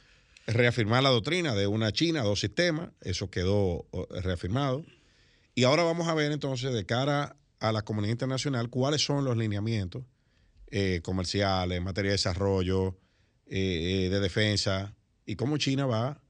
Reafirmar 0.47 1.03
la 1.03 1.09
doctrina 1.11 1.55
de 1.55 1.67
una 1.67 1.93
China, 1.93 2.23
dos 2.23 2.41
sistemas, 2.41 2.91
eso 3.01 3.31
quedó 3.31 3.87
reafirmado. 4.23 4.85
Y 5.55 5.65
ahora 5.65 5.85
vamos 5.85 6.09
a 6.09 6.15
ver 6.15 6.33
entonces, 6.33 6.73
de 6.75 6.85
cara 6.85 7.37
a 7.61 7.73
la 7.73 7.83
comunidad 7.83 8.13
internacional, 8.13 8.69
cuáles 8.69 9.03
son 9.05 9.25
los 9.25 9.37
lineamientos 9.37 10.03
eh, 10.71 11.01
comerciales, 11.03 11.79
en 11.79 11.85
materia 11.85 12.11
de 12.11 12.15
desarrollo, 12.15 12.99
eh, 13.47 14.07
eh, 14.07 14.09
de 14.11 14.21
defensa, 14.21 14.95
y 15.27 15.37
cómo 15.37 15.57
China 15.59 15.87
va 15.87 16.21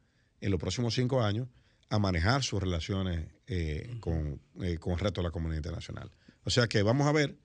en 0.40 0.50
los 0.50 0.60
próximos 0.60 0.94
cinco 0.94 1.22
años 1.22 1.48
a 1.92 1.98
manejar 1.98 2.42
sus 2.42 2.58
relaciones 2.62 3.26
eh, 3.46 3.96
con, 4.00 4.40
eh, 4.62 4.78
con 4.78 4.94
el 4.94 4.98
resto 4.98 5.20
de 5.20 5.26
la 5.28 5.30
comunidad 5.30 5.58
internacional. 5.58 6.10
O 6.44 6.48
sea 6.50 6.66
que 6.66 6.82
vamos 6.82 7.06
a 7.06 7.12
ver, 7.12 7.36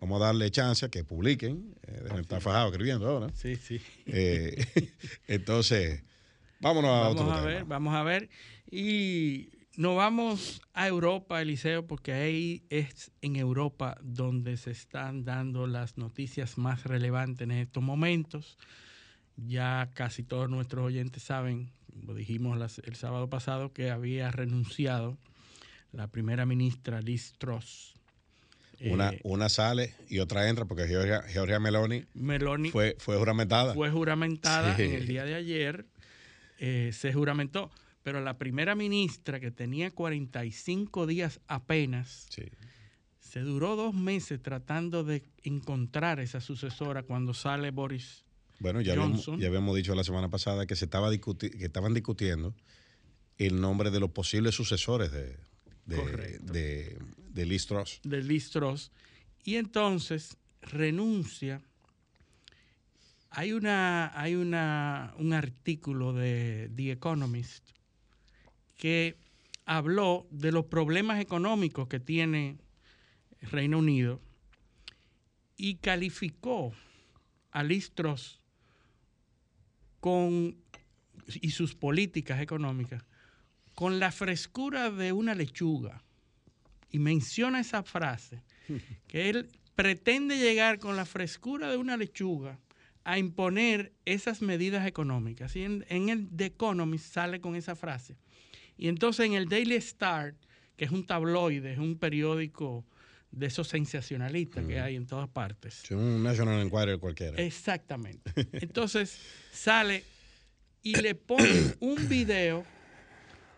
vamos 0.00 0.20
a 0.20 0.24
darle 0.26 0.50
chance 0.50 0.84
a 0.84 0.88
que 0.88 1.04
publiquen, 1.04 1.74
eh, 1.86 2.00
deben 2.02 2.18
estar 2.20 2.40
fajados 2.40 2.72
escribiendo 2.72 3.08
ahora. 3.08 3.30
Sí, 3.34 3.54
sí. 3.54 3.80
Entonces, 5.28 6.02
vámonos 6.60 6.90
a 6.90 7.00
Vamos 7.08 7.20
otro 7.20 7.32
a 7.32 7.36
tema. 7.36 7.46
ver, 7.46 7.64
vamos 7.64 7.94
a 7.94 8.02
ver. 8.02 8.28
Y 8.68 9.50
nos 9.76 9.96
vamos 9.96 10.60
a 10.74 10.88
Europa, 10.88 11.40
Eliseo, 11.40 11.86
porque 11.86 12.12
ahí 12.12 12.64
es 12.70 13.12
en 13.20 13.36
Europa 13.36 13.96
donde 14.02 14.56
se 14.56 14.72
están 14.72 15.24
dando 15.24 15.68
las 15.68 15.96
noticias 15.96 16.58
más 16.58 16.84
relevantes 16.84 17.44
en 17.44 17.52
estos 17.52 17.84
momentos. 17.84 18.58
Ya 19.36 19.90
casi 19.94 20.24
todos 20.24 20.50
nuestros 20.50 20.84
oyentes 20.84 21.22
saben, 21.22 21.70
dijimos 22.14 22.58
las- 22.58 22.78
el 22.80 22.96
sábado 22.96 23.28
pasado, 23.28 23.72
que 23.72 23.90
había 23.90 24.30
renunciado 24.30 25.18
la 25.92 26.06
primera 26.08 26.46
ministra 26.46 27.00
Liz 27.00 27.34
Truss. 27.38 27.94
Una, 28.80 29.10
Eh, 29.10 29.20
una 29.22 29.48
sale 29.48 29.94
y 30.08 30.18
otra 30.18 30.48
entra 30.48 30.64
porque 30.64 30.88
Georgia, 30.88 31.22
Georgia 31.22 31.60
Meloni 31.60 32.04
Meloni 32.14 32.70
fue, 32.70 32.96
fue 32.98 33.16
juramentada. 33.16 33.74
fue 33.74 33.90
juramentada 33.90 34.76
Sí. 34.76 34.82
en 34.82 34.92
el 34.94 35.06
día 35.06 35.24
de 35.24 35.34
ayer, 35.36 35.86
eh, 36.58 36.90
se 36.92 37.12
juramentó, 37.12 37.70
pero 38.02 38.20
la 38.20 38.38
primera 38.38 38.74
ministra 38.74 39.38
que 39.38 39.52
tenía 39.52 39.90
45 39.92 41.06
días 41.06 41.40
apenas, 41.46 42.26
Sí. 42.30 42.42
se 43.20 43.40
duró 43.40 43.76
dos 43.76 43.94
meses 43.94 44.42
tratando 44.42 45.04
de 45.04 45.22
encontrar 45.44 46.18
esa 46.18 46.40
sucesora 46.40 47.04
cuando 47.04 47.34
sale 47.34 47.70
Boris. 47.70 48.24
Bueno, 48.62 48.80
ya 48.80 48.92
habíamos, 48.92 49.26
ya 49.26 49.48
habíamos 49.48 49.74
dicho 49.76 49.92
la 49.96 50.04
semana 50.04 50.28
pasada 50.30 50.66
que 50.66 50.76
se 50.76 50.84
estaba 50.84 51.10
discuti- 51.10 51.50
que 51.50 51.64
estaban 51.64 51.94
discutiendo 51.94 52.54
el 53.38 53.60
nombre 53.60 53.90
de 53.90 53.98
los 53.98 54.10
posibles 54.12 54.54
sucesores 54.54 55.10
de, 55.10 55.36
de, 55.86 56.38
de, 56.38 56.98
de 57.30 57.46
Liz 57.46 57.66
Truss. 57.66 58.00
de 58.04 58.22
Liz 58.22 58.50
Truss, 58.50 58.92
y 59.42 59.56
entonces 59.56 60.36
renuncia. 60.60 61.60
Hay, 63.30 63.52
una, 63.52 64.12
hay 64.14 64.36
una, 64.36 65.12
un 65.18 65.32
artículo 65.32 66.12
de 66.12 66.70
The 66.76 66.92
Economist 66.92 67.66
que 68.76 69.16
habló 69.64 70.26
de 70.30 70.52
los 70.52 70.66
problemas 70.66 71.20
económicos 71.20 71.88
que 71.88 71.98
tiene 71.98 72.58
Reino 73.40 73.78
Unido 73.78 74.20
y 75.56 75.76
calificó 75.76 76.72
a 77.50 77.64
Liz 77.64 77.90
Truss 77.92 78.41
con, 80.02 80.56
y 81.28 81.50
sus 81.52 81.76
políticas 81.76 82.40
económicas 82.40 83.04
con 83.76 84.00
la 84.00 84.10
frescura 84.10 84.90
de 84.90 85.12
una 85.12 85.36
lechuga 85.36 86.02
y 86.90 86.98
menciona 86.98 87.60
esa 87.60 87.84
frase, 87.84 88.42
que 89.06 89.30
él 89.30 89.48
pretende 89.76 90.38
llegar 90.38 90.80
con 90.80 90.96
la 90.96 91.04
frescura 91.04 91.70
de 91.70 91.76
una 91.76 91.96
lechuga 91.96 92.58
a 93.04 93.16
imponer 93.16 93.92
esas 94.04 94.42
medidas 94.42 94.88
económicas. 94.88 95.54
Y 95.54 95.62
en, 95.62 95.86
en 95.88 96.08
el 96.08 96.28
The 96.28 96.46
Economist 96.46 97.12
sale 97.12 97.40
con 97.40 97.54
esa 97.54 97.76
frase. 97.76 98.16
Y 98.76 98.88
entonces 98.88 99.24
en 99.24 99.34
el 99.34 99.48
Daily 99.48 99.76
Star, 99.76 100.34
que 100.76 100.84
es 100.84 100.90
un 100.90 101.06
tabloide, 101.06 101.74
es 101.74 101.78
un 101.78 101.96
periódico 101.96 102.84
de 103.32 103.46
esos 103.46 103.68
sensacionalistas 103.68 104.64
que 104.66 104.78
hay 104.80 104.94
en 104.94 105.06
todas 105.06 105.28
partes. 105.28 105.82
Es 105.84 105.90
un 105.90 106.22
National 106.22 106.60
Enquirer 106.60 106.98
cualquiera. 106.98 107.42
Exactamente. 107.42 108.30
Entonces 108.52 109.18
sale 109.50 110.04
y 110.82 110.94
le 110.96 111.14
pone 111.14 111.74
un 111.80 112.08
video 112.08 112.64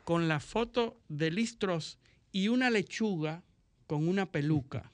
con 0.05 0.29
la 0.29 0.41
foto 0.41 1.01
de 1.09 1.31
Liz 1.31 1.59
Truss 1.59 1.99
y 2.31 2.49
una 2.49 2.71
lechuga 2.71 3.43
con 3.87 4.09
una 4.09 4.31
peluca. 4.31 4.91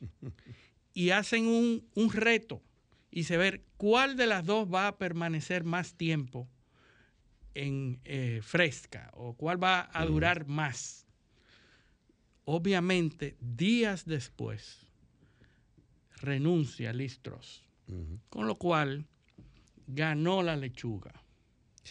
Y 0.92 1.10
hacen 1.10 1.46
un, 1.46 1.86
un 1.94 2.12
reto 2.12 2.62
y 3.10 3.24
se 3.24 3.36
ver 3.36 3.62
cuál 3.76 4.16
de 4.16 4.26
las 4.26 4.44
dos 4.44 4.72
va 4.72 4.88
a 4.88 4.98
permanecer 4.98 5.64
más 5.64 5.94
tiempo 5.94 6.48
en 7.54 8.00
eh, 8.04 8.40
fresca 8.42 9.10
o 9.14 9.34
cuál 9.34 9.62
va 9.62 9.90
a 9.92 10.04
durar 10.06 10.46
más. 10.46 11.06
Obviamente, 12.52 13.36
días 13.40 14.06
después, 14.06 14.80
renuncia. 16.20 16.92
Ujú. 17.86 18.18
Con 18.28 18.48
lo 18.48 18.56
cual, 18.56 19.06
ganó 19.86 20.42
la 20.42 20.56
lechuga. 20.56 21.12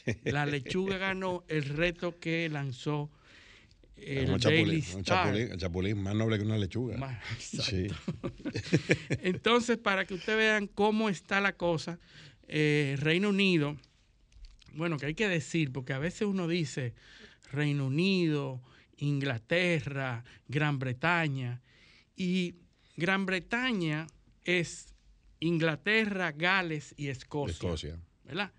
La 0.25 0.46
lechuga 0.46 0.98
ganó 0.98 1.46
el 1.48 1.63
reto 1.63 2.20
que 2.20 2.50
lanzó 2.50 3.10
el 3.96 4.32
un 4.32 4.39
Daily 4.39 4.82
chapulín, 4.82 5.51
un 5.51 5.58
chapulín, 5.58 6.04
más 6.04 6.16
noble 6.16 6.38
que 6.38 6.44
una 6.44 6.58
lechuga. 6.58 7.22
Sí. 7.39 7.88
Entonces, 9.22 9.78
para 9.78 10.04
que 10.04 10.13
ustedes 10.13 10.39
vean 10.39 10.68
cómo 10.68 11.08
está 11.08 11.39
la 11.39 11.54
cosa, 11.54 12.00
eh, 12.50 12.98
Reino 13.00 13.30
Unido, 13.30 13.78
bueno, 14.74 14.98
que 14.98 15.06
hay 15.06 15.16
que 15.16 15.30
decir, 15.30 15.72
porque 15.72 15.94
a 15.94 16.00
veces 16.00 16.24
uno 16.24 16.50
dice 16.50 16.96
Reino 17.50 17.88
Unido, 17.88 18.62
Inglaterra, 19.00 20.24
Gran 20.48 20.79
Bretaña, 20.79 21.62
y 22.15 22.56
Gran 22.98 23.25
Bretaña 23.25 24.08
es 24.44 24.94
Inglaterra, 25.39 26.32
Gales 26.32 26.94
y 26.98 27.08
Escocia. 27.08 27.53
Escocia. 27.53 28.00
¿verdad? 28.25 28.51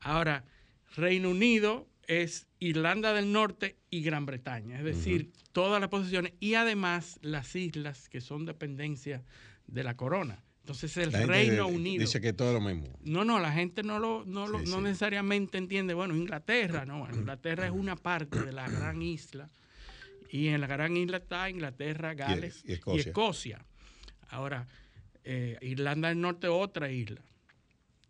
Ahora, 0.00 0.44
Reino 0.96 1.30
Unido 1.30 1.88
es 2.06 2.46
Irlanda 2.58 3.12
del 3.12 3.32
Norte 3.32 3.76
y 3.90 4.02
Gran 4.02 4.24
Bretaña, 4.24 4.78
es 4.78 4.84
decir, 4.84 5.32
todas 5.52 5.80
las 5.80 5.90
posesiones 5.90 6.32
y 6.40 6.54
además 6.54 7.18
las 7.22 7.54
islas 7.54 8.08
que 8.08 8.20
son 8.20 8.46
dependencia 8.46 9.22
de 9.66 9.84
la 9.84 9.96
corona. 9.96 10.42
Entonces 10.60 10.96
el 10.98 11.12
Reino 11.12 11.66
Unido. 11.66 12.00
Dice 12.02 12.20
que 12.20 12.32
todo 12.32 12.52
lo 12.52 12.60
mismo. 12.60 12.86
No, 13.02 13.24
no, 13.24 13.38
la 13.40 13.52
gente 13.52 13.82
no 13.82 13.98
lo, 13.98 14.24
no, 14.26 14.46
lo- 14.46 14.60
no 14.60 14.76
sí. 14.76 14.82
necesariamente 14.82 15.58
entiende, 15.58 15.94
bueno, 15.94 16.14
Inglaterra, 16.14 16.84
no, 16.86 17.06
Inglaterra 17.10 17.66
es 17.66 17.72
una 17.72 17.96
parte 17.96 18.40
de 18.42 18.52
la 18.52 18.68
gran 18.68 19.02
isla 19.02 19.50
y 20.30 20.48
en 20.48 20.60
la 20.60 20.66
gran 20.66 20.96
isla 20.96 21.18
está 21.18 21.48
Inglaterra, 21.48 22.14
Gales 22.14 22.62
y 22.66 22.72
Escocia. 22.72 23.00
Escocia. 23.00 23.66
Ahora, 24.28 24.66
eh, 25.24 25.58
Irlanda 25.62 26.08
del 26.08 26.20
Norte 26.20 26.48
otra 26.48 26.90
isla. 26.90 27.22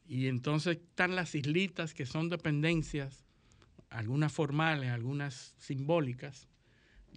Y 0.06 0.26
entonces 0.26 0.78
están 0.78 1.14
las 1.14 1.34
islitas 1.34 1.94
que 1.94 2.06
son 2.06 2.28
dependencias, 2.28 3.24
algunas 3.90 4.32
formales, 4.32 4.90
algunas 4.90 5.54
simbólicas, 5.58 6.48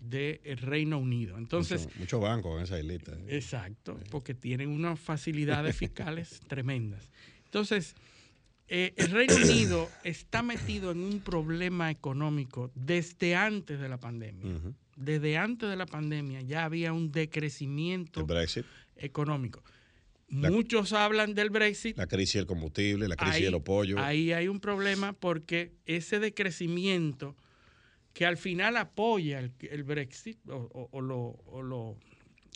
del 0.02 0.58
Reino 0.58 0.98
Unido. 0.98 1.38
Entonces, 1.38 1.84
mucho, 1.84 2.00
mucho 2.00 2.20
banco 2.20 2.58
en 2.58 2.64
esa 2.64 2.80
islita. 2.80 3.14
¿eh? 3.14 3.38
Exacto, 3.38 4.00
porque 4.10 4.34
tienen 4.34 4.70
unas 4.70 5.00
facilidades 5.00 5.76
fiscales 5.78 6.42
tremendas. 6.48 7.12
Entonces, 7.46 7.96
eh, 8.68 8.94
el 8.96 9.12
Reino 9.12 9.36
Unido 9.44 9.90
está 10.04 10.42
metido 10.42 10.92
en 10.92 11.04
un 11.04 11.20
problema 11.20 11.92
económico 11.92 12.72
desde 12.74 13.36
antes 13.36 13.80
de 13.80 13.90
la 13.90 14.00
pandemia. 14.00 14.56
Ujú. 14.56 14.74
Desde 15.02 15.38
antes 15.38 15.70
de 15.70 15.76
la 15.76 15.86
pandemia 15.86 16.42
ya 16.42 16.64
había 16.66 16.94
un 16.94 17.12
decrecimiento 17.12 18.26
Brexit, 18.26 18.66
económico. 18.96 19.64
La- 20.30 20.50
Muchos 20.50 20.94
hablan 20.94 21.34
del 21.34 21.50
Brexit. 21.50 21.98
la 21.98 22.08
crisis 22.08 22.36
del 22.36 22.46
combustible, 22.46 23.08
la 23.08 23.16
crisis 23.18 23.36
Ahí- 23.38 23.44
de 23.44 23.52
los 23.52 23.62
pollos. 23.64 24.00
Ahí 24.00 24.32
hay 24.32 24.48
un 24.48 24.60
problema 24.60 25.12
porque 25.14 25.74
ese 25.86 26.20
decrecimiento 26.20 27.36
que 28.14 28.26
al 28.26 28.38
final 28.38 28.78
apoya 28.78 29.40
el, 29.40 29.52
el 29.70 29.84
Brexit 29.84 30.38
o, 30.50 30.56
o- 30.56 30.90
o 30.92 31.02
lo, 31.02 31.18
o 31.46 31.62
lo- 31.62 31.98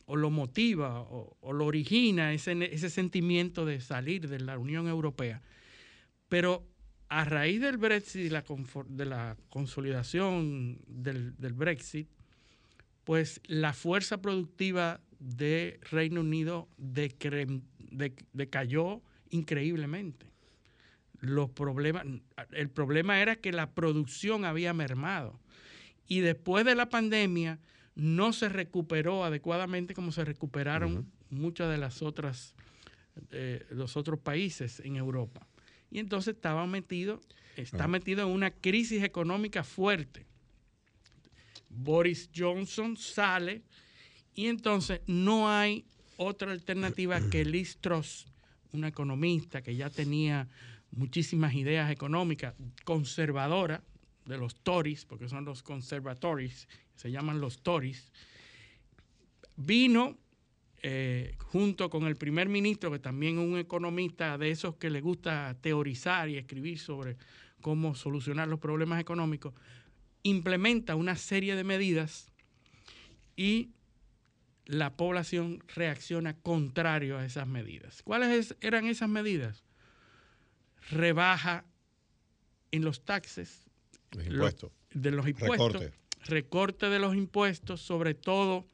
o 0.08 0.16
lo 0.16 0.30
motiva 0.30 1.02
o, 1.02 1.36
lo 1.52 1.66
origina 1.66 2.32
ese, 2.34 2.52
ese 2.72 2.90
sentimiento 2.92 3.66
de 3.66 3.82
salir 3.82 4.28
de 4.30 4.40
la 4.40 4.58
Unión 4.60 4.88
Europea. 4.88 5.42
Pero 6.30 6.64
a 7.10 7.26
raíz 7.26 7.60
del 7.60 7.78
Brexit 7.78 8.22
y 8.26 8.30
la 8.30 8.44
de 8.88 9.06
la 9.06 9.36
consolidación 9.50 10.80
del, 10.88 11.36
del, 11.38 11.54
Brexit, 11.54 12.08
pues 13.06 13.40
la 13.46 13.74
fuerza 13.74 14.22
productiva 14.22 15.00
de 15.20 15.80
Reino 15.90 16.22
Unido 16.22 16.68
decayó 18.34 19.02
increíblemente. 19.30 20.28
Los 21.22 21.50
problemas, 21.50 22.06
el 22.52 22.70
problema 22.70 23.22
era 23.22 23.38
que 23.38 23.52
la 23.52 23.72
producción 23.72 24.44
había 24.44 24.74
mermado. 24.74 25.40
Y 26.08 26.20
después 26.20 26.66
de 26.66 26.76
la 26.76 26.90
pandemia 26.90 27.60
no 27.96 28.34
se 28.34 28.50
recuperó 28.50 29.24
adecuadamente 29.24 29.94
como 29.94 30.12
se 30.12 30.26
recuperaron 30.26 31.10
muchas 31.30 31.72
de 31.72 31.78
las 31.78 32.02
otras, 32.02 32.54
eh, 33.32 33.66
los 33.70 33.96
otros 33.96 34.20
países 34.20 34.82
en 34.82 34.98
Europa 34.98 35.48
y 35.96 36.00
entonces 36.00 36.36
estaba 36.36 36.68
metido, 36.68 37.22
está 37.56 37.88
metido 37.88 38.28
en 38.28 38.34
una 38.34 38.52
crisis 38.52 39.02
económica 39.02 39.64
fuerte. 39.64 40.26
Boris 41.76 42.30
Johnson 42.36 42.98
sale 42.98 43.64
y 44.34 44.48
entonces 44.48 45.02
no 45.08 45.50
hay 45.50 45.86
otra 46.18 46.52
alternativa 46.52 47.20
que 47.30 47.46
Liz 47.46 47.78
Truss, 47.80 48.28
una 48.74 48.88
economista 48.88 49.62
que 49.62 49.76
ya 49.76 49.90
tenía 49.90 50.48
muchísimas 50.92 51.54
ideas 51.54 51.92
económicas 51.92 52.54
conservadoras 52.84 53.82
de 54.26 54.38
los 54.38 54.56
Tories, 54.56 55.06
porque 55.06 55.30
son 55.30 55.46
los 55.46 55.62
conservatories, 55.62 56.68
se 56.96 57.12
llaman 57.12 57.40
los 57.40 57.62
Tories, 57.62 58.12
vino 59.56 60.18
eh, 60.82 61.36
junto 61.40 61.90
con 61.90 62.06
el 62.06 62.16
primer 62.16 62.50
ministro, 62.50 62.92
que 62.92 63.00
también 63.00 63.40
es 63.40 63.46
un 63.46 63.58
economista 63.58 64.38
de 64.38 64.52
esos 64.52 64.76
que 64.76 64.90
le 64.90 65.02
gusta 65.02 65.56
teorizar 65.62 66.30
y 66.30 66.38
escribir 66.38 66.80
sobre 66.80 67.18
cómo 67.62 67.96
solucionar 67.96 68.48
los 68.48 68.60
problemas 68.60 69.02
económicos, 69.02 69.54
implementa 70.26 70.96
una 70.96 71.16
serie 71.16 71.56
de 71.56 71.64
medidas 71.64 72.32
y 73.36 73.70
la 74.66 74.98
población 74.98 75.64
reacciona 75.76 76.36
contrario 76.36 77.20
a 77.20 77.26
esas 77.26 77.48
medidas. 77.48 78.02
¿Cuáles 78.02 78.56
eran 78.60 78.88
esas 78.88 79.08
medidas? 79.08 79.64
Rebaja 80.90 81.64
en 82.72 82.84
los 82.84 83.06
taxes, 83.06 83.66
los 84.12 84.26
impuestos. 84.26 84.72
de 84.92 85.12
los 85.12 85.28
impuestos, 85.28 85.92
recorte 86.26 86.90
de 86.90 86.98
los 86.98 87.16
impuestos, 87.16 87.82
sobre 87.82 88.16
todo 88.16 88.66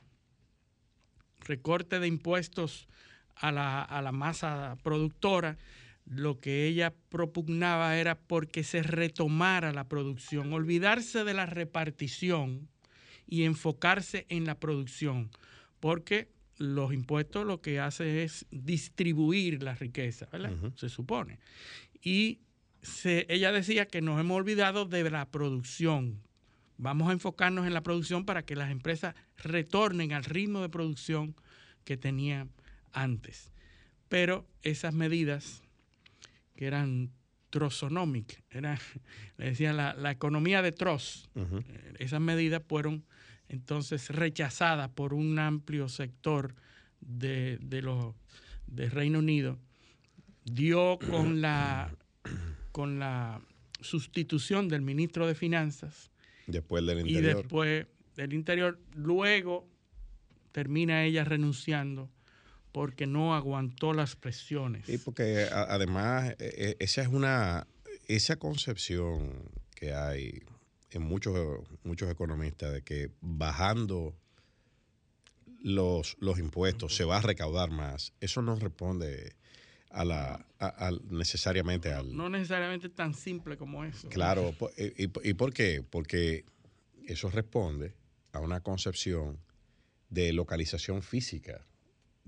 recorte 1.41 1.99
de 1.99 2.07
impuestos 2.07 2.87
a 3.35 3.51
la, 3.51 4.11
masa 4.13 4.77
productora, 4.83 5.57
lo 6.05 6.39
que 6.39 6.65
ella 6.67 6.93
propugnaba 7.09 7.97
era 7.97 8.15
porque 8.15 8.63
se 8.63 8.83
retomara 8.83 9.71
la 9.71 9.87
producción, 9.87 10.51
olvidarse 10.53 11.23
de 11.23 11.33
la 11.33 11.45
repartición 11.45 12.67
y 13.27 13.43
enfocarse 13.43 14.25
en 14.29 14.45
la 14.45 14.59
producción, 14.59 15.31
porque 15.79 16.29
los 16.57 16.93
impuestos 16.93 17.45
lo 17.45 17.61
que 17.61 17.79
hace 17.79 18.23
es 18.23 18.45
distribuir 18.51 19.63
la 19.63 19.75
riqueza, 19.75 20.27
¿verdad? 20.31 20.53
Se 20.75 20.89
supone. 20.89 21.39
Y 22.03 22.39
ella 23.03 23.51
decía 23.51 23.85
que 23.85 24.01
nos 24.01 24.19
hemos 24.19 24.37
olvidado 24.37 24.85
de 24.85 25.09
la 25.09 25.29
producción, 25.29 26.21
Vamos 26.81 27.09
a 27.09 27.11
enfocarnos 27.11 27.67
en 27.67 27.75
la 27.75 27.83
producción 27.83 28.25
para 28.25 28.43
que 28.43 28.55
las 28.55 28.71
empresas 28.71 29.13
retornen 29.37 30.13
al 30.13 30.23
ritmo 30.23 30.61
de 30.61 30.69
producción 30.69 31.35
que 31.83 31.95
tenían 31.95 32.49
antes. 32.91 33.51
Pero 34.09 34.47
esas 34.63 34.91
medidas 34.91 35.61
que 36.61 36.67
eran 36.67 37.09
trozonómicas, 37.49 38.37
era, 38.51 38.77
le 39.37 39.45
decían 39.45 39.77
la, 39.77 40.11
economía 40.11 40.61
de 40.61 40.71
troz, 40.71 41.27
eh, 41.33 41.93
esas 41.97 42.21
medidas 42.21 42.61
fueron 42.67 43.03
entonces 43.49 44.11
rechazadas 44.11 44.89
por 44.89 45.15
un 45.15 45.39
amplio 45.39 45.89
sector 45.89 46.53
de, 46.99 47.57
de 47.63 47.81
los 47.81 48.13
de 48.67 48.91
Reino 48.91 49.17
Unido, 49.17 49.57
dio 50.45 50.99
con 50.99 51.41
la, 51.41 51.95
con 52.71 52.99
la 52.99 53.41
sustitución 53.79 54.69
del 54.69 54.83
ministro 54.83 55.25
de 55.25 55.33
Finanzas 55.33 56.11
Después 56.45 56.85
del 56.85 56.99
interior. 56.99 57.23
Y 57.23 57.25
después 57.25 57.87
del 58.15 58.33
interior. 58.33 58.79
Luego 58.93 59.67
termina 60.51 61.05
ella 61.05 61.23
renunciando 61.23 62.11
porque 62.71 63.07
no 63.07 63.35
aguantó 63.35 63.93
las 63.93 64.15
presiones. 64.15 64.87
Y 64.87 64.97
porque 64.97 65.47
además 65.51 66.35
e, 66.39 66.77
e, 66.79 66.83
esa 66.83 67.01
es 67.01 67.07
una, 67.07 67.67
esa 68.07 68.37
concepción 68.37 69.49
que 69.75 69.93
hay 69.93 70.43
en 70.91 71.01
muchos, 71.01 71.59
muchos 71.83 72.09
economistas 72.09 72.73
de 72.73 72.81
que 72.81 73.11
bajando 73.21 74.15
los, 75.61 76.17
los 76.19 76.39
impuestos 76.39 76.95
se 76.95 77.05
va 77.05 77.17
a 77.17 77.21
recaudar 77.21 77.71
más, 77.71 78.13
eso 78.19 78.41
no 78.41 78.55
responde 78.55 79.35
a 79.89 80.05
la 80.05 80.45
necesariamente 81.09 81.91
al... 81.91 82.15
No 82.15 82.29
necesariamente 82.29 82.89
tan 82.89 83.13
simple 83.13 83.57
como 83.57 83.83
eso. 83.83 84.07
Claro, 84.09 84.55
y, 84.77 85.03
y, 85.03 85.33
por 85.33 85.53
qué? 85.53 85.83
Porque 85.83 86.45
eso 87.07 87.29
responde 87.29 87.93
a 88.31 88.39
una 88.39 88.61
concepción 88.61 89.37
de 90.09 90.31
localización 90.31 91.01
física 91.01 91.65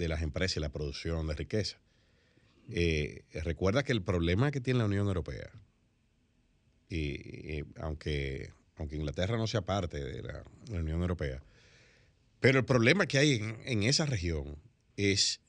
de 0.04 0.10
las 0.10 0.22
empresas 0.22 0.58
y 0.58 0.60
la 0.60 0.70
producción 0.70 1.28
de 1.28 1.34
riqueza. 1.34 1.78
Eh, 2.70 3.24
recuerda 3.44 3.84
que 3.84 3.92
el 3.92 4.02
problema 4.02 4.52
que 4.52 4.62
tiene 4.62 4.80
la 4.80 4.86
Unión 4.86 5.08
Europea, 5.08 5.50
y, 6.90 7.64
aunque, 7.78 8.52
aunque 8.76 8.96
Inglaterra 8.96 9.38
no 9.38 9.48
sea 9.48 9.62
parte 9.62 10.04
de 10.04 10.22
la, 10.22 10.44
Unión 10.70 11.02
Europea, 11.02 11.42
pero 12.40 12.60
el 12.60 12.66
problema 12.66 13.08
que 13.08 13.18
hay 13.18 13.42
en 13.66 13.84
esa 13.84 14.06
región 14.06 14.58
es 14.98 15.42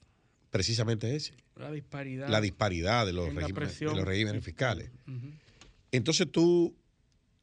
precisamente 0.51 1.15
ese. 1.15 1.35
La 1.57 1.71
disparidad. 1.71 2.29
La 2.29 2.41
disparidad 2.41 3.07
de 3.07 3.13
los, 3.13 3.35
regímenes, 3.35 3.79
de 3.79 3.87
los 3.87 4.05
regímenes 4.05 4.45
fiscales. 4.45 4.91
Entonces 5.91 6.31
tú, 6.31 6.75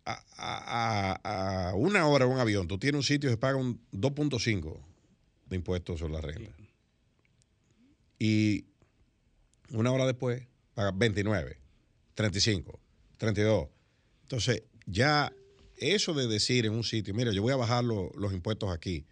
a, 0.06 1.74
una 1.76 2.08
hora 2.08 2.26
en 2.26 2.32
un 2.32 2.40
avión, 2.40 2.68
tú 2.68 2.78
tienes 2.78 2.98
un 2.98 3.04
sitio 3.04 3.30
que 3.30 3.38
paga 3.38 3.58
un 3.58 3.80
2.5 3.92 4.78
de 5.48 5.56
impuestos 5.56 6.00
sobre 6.00 6.14
la 6.14 6.22
renta. 6.22 6.61
Y 8.24 8.66
una 9.72 9.92
hora 9.92 10.06
después 10.06 10.48
paga 10.76 10.92
29, 10.92 11.58
35, 12.14 12.80
32. 13.18 13.68
Entonces, 14.22 14.62
ya 14.86 15.34
eso 15.76 16.14
de 16.14 16.28
decir 16.28 16.68
en 16.68 16.74
un 16.74 16.84
sitio, 16.84 17.16
mira, 17.16 17.32
yo 17.32 17.42
voy 17.42 17.52
a 17.52 17.56
bajar 17.56 17.84
los 17.84 18.32
impuestos 18.32 18.72
aquí, 18.72 19.08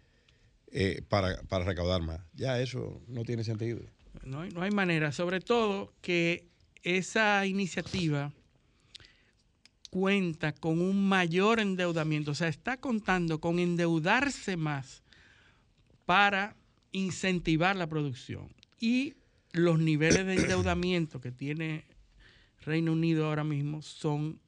eh, 0.70 1.02
para, 1.08 1.42
para, 1.42 1.64
recaudar 1.64 2.02
más. 2.02 2.20
Ya 2.34 2.60
eso 2.60 3.02
no 3.08 3.24
tiene 3.24 3.42
sentido. 3.42 3.80
No 4.22 4.46
no 4.46 4.62
hay 4.62 4.70
manera, 4.70 5.10
sobre 5.10 5.40
todo 5.40 5.92
que 6.02 6.46
esa 6.84 7.44
iniciativa 7.46 8.32
cuenta 9.90 10.52
con 10.52 10.80
un 10.80 11.08
mayor 11.08 11.58
endeudamiento, 11.58 12.30
o 12.30 12.34
sea, 12.36 12.46
está 12.46 12.76
contando 12.76 13.40
con 13.40 13.58
endeudarse 13.58 14.56
más 14.56 15.02
para 16.06 16.54
incentivar 16.92 17.74
la 17.74 17.88
producción. 17.88 18.59
Y 18.80 19.14
los 19.52 19.78
niveles 19.78 20.26
de 20.26 20.34
endeudamiento 20.34 21.20
que 21.20 21.30
tiene 21.30 21.84
Reino 22.62 22.92
Unido 22.92 23.26
ahora 23.26 23.44
mismo 23.44 23.82
son 23.82 24.40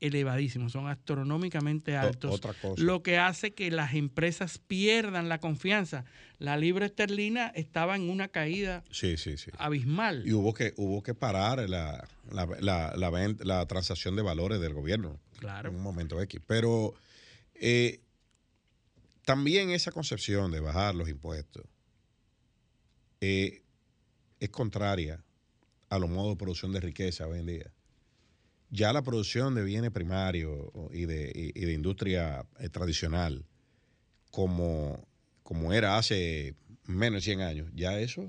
elevadísimos, 0.00 0.72
son 0.72 0.86
astronómicamente 0.86 1.96
altos. 1.96 2.40
Lo 2.76 3.02
que 3.02 3.18
hace 3.18 3.52
que 3.52 3.70
las 3.70 3.94
empresas 3.94 4.58
pierdan 4.58 5.28
la 5.28 5.40
confianza. 5.40 6.04
La 6.38 6.56
libra 6.56 6.86
esterlina 6.86 7.48
estaba 7.48 7.96
en 7.96 8.08
una 8.08 8.28
caída 8.28 8.84
abismal. 9.58 10.22
Y 10.26 10.32
hubo 10.32 10.54
que, 10.54 10.72
hubo 10.76 11.02
que 11.02 11.14
parar 11.14 11.68
la, 11.68 12.06
la, 12.30 13.66
transacción 13.66 14.14
de 14.14 14.22
valores 14.22 14.60
del 14.60 14.74
gobierno. 14.74 15.18
Claro. 15.38 15.70
En 15.70 15.76
un 15.76 15.82
momento 15.82 16.20
X. 16.20 16.40
Pero 16.46 16.94
eh, 17.54 18.00
también 19.24 19.70
esa 19.70 19.90
concepción 19.90 20.52
de 20.52 20.60
bajar 20.60 20.94
los 20.94 21.08
impuestos 21.08 21.64
eh, 23.20 23.62
es 24.40 24.50
contraria 24.50 25.24
a 25.88 25.98
los 25.98 26.10
modos 26.10 26.32
de 26.32 26.36
producción 26.36 26.72
de 26.72 26.80
riqueza 26.80 27.26
hoy 27.26 27.40
en 27.40 27.46
día 27.46 27.72
ya 28.70 28.92
la 28.92 29.02
producción 29.02 29.54
de 29.54 29.64
bienes 29.64 29.90
primarios 29.90 30.70
y 30.92 31.06
de, 31.06 31.52
de 31.54 31.72
industria 31.72 32.46
eh, 32.58 32.68
tradicional, 32.68 33.44
como, 34.30 35.06
como 35.42 35.72
era 35.72 35.96
hace 35.96 36.54
menos 36.84 37.22
de 37.22 37.32
100 37.32 37.40
años, 37.40 37.70
ya 37.74 37.98
eso, 37.98 38.22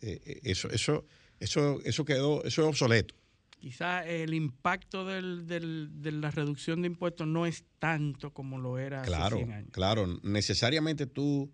eh, 0.00 0.20
eh, 0.24 0.40
eso, 0.44 0.70
eso, 0.70 1.04
eso, 1.38 1.80
eso 1.84 2.04
quedó, 2.04 2.42
eso 2.44 2.62
es 2.62 2.68
obsoleto. 2.68 3.14
Quizás 3.58 4.06
el 4.08 4.34
impacto 4.34 5.06
del, 5.06 5.46
de 5.46 6.12
la 6.12 6.32
reducción 6.32 6.82
de 6.82 6.88
impuestos 6.88 7.28
no 7.28 7.46
es 7.46 7.64
tanto 7.78 8.32
como 8.32 8.58
lo 8.58 8.78
era 8.78 9.02
hace 9.02 9.36
100 9.36 9.52
años. 9.52 9.70
Claro, 9.70 10.18
necesariamente 10.24 11.06
tú 11.06 11.52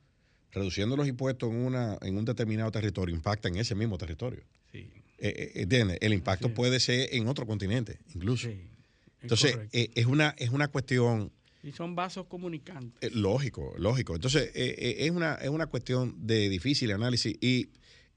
reduciendo 0.52 0.96
los 0.96 1.06
impuestos 1.08 1.50
en, 1.50 1.56
una, 1.56 1.98
en 2.02 2.16
un 2.16 2.24
determinado 2.24 2.70
territorio 2.70 3.14
impacta 3.14 3.48
en 3.48 3.56
ese 3.56 3.74
mismo 3.74 3.98
territorio. 3.98 4.42
Sí. 4.72 4.88
Eh, 5.18 5.66
eh. 5.70 5.98
El 6.00 6.12
impacto 6.12 6.48
Sí. 6.48 6.54
puede 6.54 6.80
ser 6.80 7.08
en 7.14 7.26
otro 7.28 7.46
continente, 7.46 7.98
incluso. 8.14 8.48
Sí, 8.48 8.54
es 8.54 9.22
Entonces, 9.22 9.58
eh, 9.72 9.90
es, 9.94 10.06
una, 10.06 10.34
es 10.38 10.50
una 10.50 10.68
cuestión 10.68 11.32
y 11.62 11.72
son 11.72 11.96
vasos 11.96 12.26
comunicantes. 12.26 13.10
eh, 13.10 13.12
lógico, 13.14 13.74
lógico. 13.78 14.14
Entonces, 14.14 14.50
es, 14.54 15.10
una, 15.10 15.34
es 15.34 15.48
una 15.48 15.66
cuestión 15.66 16.14
de 16.26 16.48
difícil 16.48 16.92
análisis. 16.92 17.36
Y, 17.40 17.70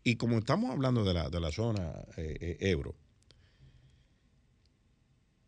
y 0.04 0.16
como 0.16 0.38
estamos 0.38 0.70
hablando 0.72 1.04
de 1.04 1.14
la, 1.14 1.30
de 1.30 1.40
la 1.40 1.52
zona 1.52 1.92
euro, 2.18 2.96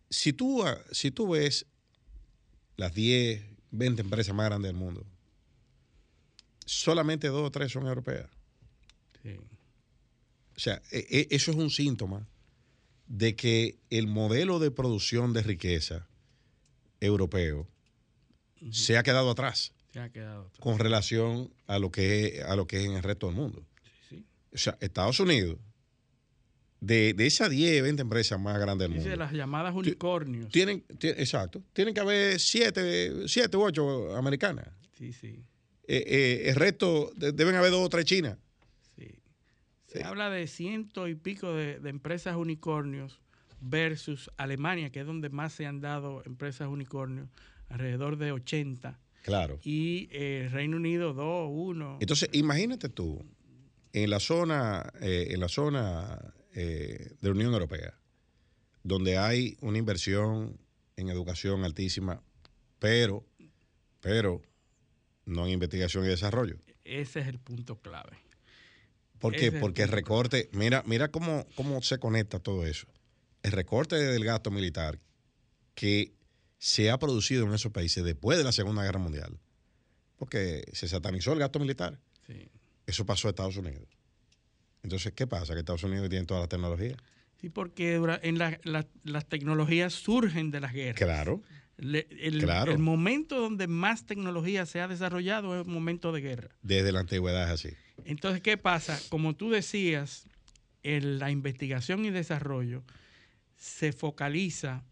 si 0.10 0.34
tú, 0.34 0.64
si 0.92 1.12
tú 1.12 1.30
ves 1.30 1.66
las 2.76 2.94
10, 2.94 3.44
20 3.72 4.02
empresas 4.02 4.34
más 4.36 4.48
grandes 4.48 4.70
del 4.70 4.76
mundo, 4.78 5.06
solamente 6.66 7.28
dos 7.28 7.48
o 7.48 7.52
tres 7.52 7.72
son 7.72 7.88
europeas. 7.88 8.30
Sí. 9.22 9.38
O 10.56 10.60
sea, 10.60 10.82
e- 10.92 11.08
e- 11.10 11.28
eso 11.36 11.52
es 11.52 11.58
un 11.58 11.70
síntoma 11.70 12.28
de 13.08 13.36
que 13.36 13.78
el 13.90 14.08
modelo 14.08 14.60
de 14.60 14.72
producción 14.72 15.34
de 15.34 15.42
riqueza 15.44 16.08
europeo 17.02 17.68
se 18.72 18.98
ha 18.98 19.04
quedado 19.04 19.30
atrás 19.32 19.74
Se 19.92 20.00
ha 20.00 20.10
quedado. 20.10 20.48
atrás. 20.48 20.60
con 20.60 20.80
relación 20.80 21.54
a 21.68 21.80
lo 21.80 21.92
que 21.92 22.26
es, 22.40 22.44
a 22.46 22.56
lo 22.56 22.66
que 22.68 22.78
es 22.80 22.86
en 22.86 22.94
el 22.94 23.04
resto 23.04 23.28
del 23.28 23.36
mundo. 23.36 23.66
Sí, 24.10 24.26
O 24.54 24.58
sea, 24.58 24.78
Estados 24.80 25.20
Unidos, 25.20 25.58
de, 26.80 27.14
de 27.14 27.26
esas 27.28 27.50
10, 27.50 27.82
20 27.82 28.02
empresas 28.02 28.40
más 28.40 28.58
grandes 28.60 28.88
del 28.90 28.98
Dice 28.98 29.10
mundo, 29.10 29.24
las 29.26 29.32
llamadas 29.34 29.74
unicornios. 29.74 30.50
tienen, 30.52 30.86
tie- 30.88 31.16
exacto, 31.18 31.62
tienen 31.74 31.94
que 31.94 32.00
haber 32.02 32.40
7, 32.40 33.28
siete 33.28 33.58
u 33.58 33.64
8 33.64 34.16
americanas. 34.18 34.68
Sí, 34.98 35.12
sí. 35.14 35.44
Eh, 35.88 36.04
eh, 36.08 36.50
el 36.50 36.56
resto 36.56 37.12
de- 37.16 37.32
deben 37.32 37.56
haber 37.56 37.72
dos 37.72 37.86
o 37.86 37.90
tres 37.90 38.06
chinas. 38.06 38.38
Sí. 38.98 39.08
Se 39.88 40.04
habla 40.04 40.30
de 40.30 40.48
ciento 40.48 41.08
y 41.08 41.16
pico 41.16 41.54
de, 41.54 41.80
de 41.80 41.90
empresas 41.90 42.36
unicornios 42.36 43.20
versus 43.60 44.30
Alemania, 44.38 44.90
que 44.92 45.02
es 45.02 45.06
donde 45.06 45.30
más 45.30 45.54
se 45.54 45.66
han 45.66 45.80
dado 45.82 46.22
empresas 46.26 46.68
unicornios, 46.68 47.30
alrededor 47.70 48.18
de 48.18 48.32
80. 48.32 49.00
Claro. 49.24 49.60
Y 49.64 50.10
eh, 50.12 50.50
Reino 50.52 50.78
Unido 50.78 51.14
2, 51.14 51.50
1. 51.52 51.98
Entonces, 52.02 52.30
imagínate 52.34 52.90
tú, 52.90 53.24
en 53.94 54.10
la 54.10 54.20
zona, 54.20 54.92
eh, 55.02 55.28
en 55.32 55.40
la 55.40 55.48
zona 55.48 56.34
eh, 56.54 57.12
de 57.22 57.28
la 57.30 57.32
Unión 57.32 57.54
Europea, 57.54 57.98
donde 58.84 59.18
hay 59.18 59.58
una 59.62 59.78
inversión 59.78 60.58
en 60.98 61.08
educación 61.10 61.64
altísima, 61.64 62.22
pero, 62.80 63.26
pero 64.02 64.42
no 65.26 65.46
en 65.46 65.54
investigación 65.54 66.06
y 66.06 66.08
desarrollo. 66.10 66.58
Ese 66.84 67.20
es 67.22 67.28
el 67.28 67.40
punto 67.40 67.80
clave. 67.82 68.18
¿Por 69.20 69.36
qué? 69.36 69.48
Ese 69.48 69.60
Porque 69.60 69.84
el 69.84 69.90
recorte, 69.90 70.50
mira, 70.52 70.84
mira 70.86 71.10
cómo, 71.10 71.46
cómo 71.56 71.82
se 71.82 71.98
conecta 71.98 72.40
todo 72.40 72.66
eso. 72.66 72.88
El 73.42 73.52
recorte 73.54 73.96
del 73.96 74.24
gasto 74.26 74.52
militar 74.52 75.00
que 75.76 76.14
se 76.58 76.90
ha 76.92 76.98
producido 76.98 77.46
en 77.46 77.54
esos 77.54 77.72
países 77.72 78.04
después 78.04 78.38
de 78.38 78.44
la 78.44 78.52
Segunda 78.52 78.84
Guerra 78.84 79.00
Mundial, 79.00 79.40
porque 80.18 80.64
se 80.74 80.88
satanizó 80.88 81.34
el 81.34 81.40
gasto 81.40 81.60
militar. 81.60 82.00
Sí. 82.28 82.50
Eso 82.86 83.06
pasó 83.06 83.28
a 83.28 83.32
Estados 83.32 83.58
Unidos. 83.58 83.88
Entonces, 84.84 85.14
¿qué 85.14 85.26
pasa? 85.28 85.54
Que 85.54 85.60
Estados 85.60 85.84
Unidos 85.84 86.10
tiene 86.10 86.26
toda 86.26 86.42
la 86.42 86.48
tecnología. 86.48 86.96
Sí, 87.40 87.50
porque 87.50 87.96
en 87.96 88.38
la- 88.38 88.60
la- 88.64 88.88
las 89.04 89.26
tecnologías 89.28 89.94
surgen 89.94 90.52
de 90.52 90.60
las 90.62 90.74
guerras. 90.74 90.96
Claro. 91.02 91.42
Le- 91.78 92.08
el, 92.22 92.40
Claro. 92.40 92.72
el 92.72 92.78
momento 92.80 93.40
donde 93.40 93.68
más 93.68 94.06
tecnología 94.06 94.66
se 94.66 94.80
ha 94.80 94.88
desarrollado 94.88 95.60
es 95.60 95.66
un 95.68 95.74
momento 95.74 96.12
de 96.12 96.22
guerra. 96.22 96.50
Desde 96.62 96.92
la 96.92 97.00
antigüedad 97.00 97.44
es 97.46 97.50
así. 97.50 97.76
Entonces, 98.06 98.42
¿qué 98.42 98.58
pasa? 98.58 99.00
Como 99.10 99.36
tú 99.36 99.50
decías, 99.50 100.28
en 100.84 101.18
la 101.20 101.32
investigación 101.32 102.06
y 102.06 102.10
desarrollo 102.12 102.84
se 103.58 103.92
focaliza 103.94 104.84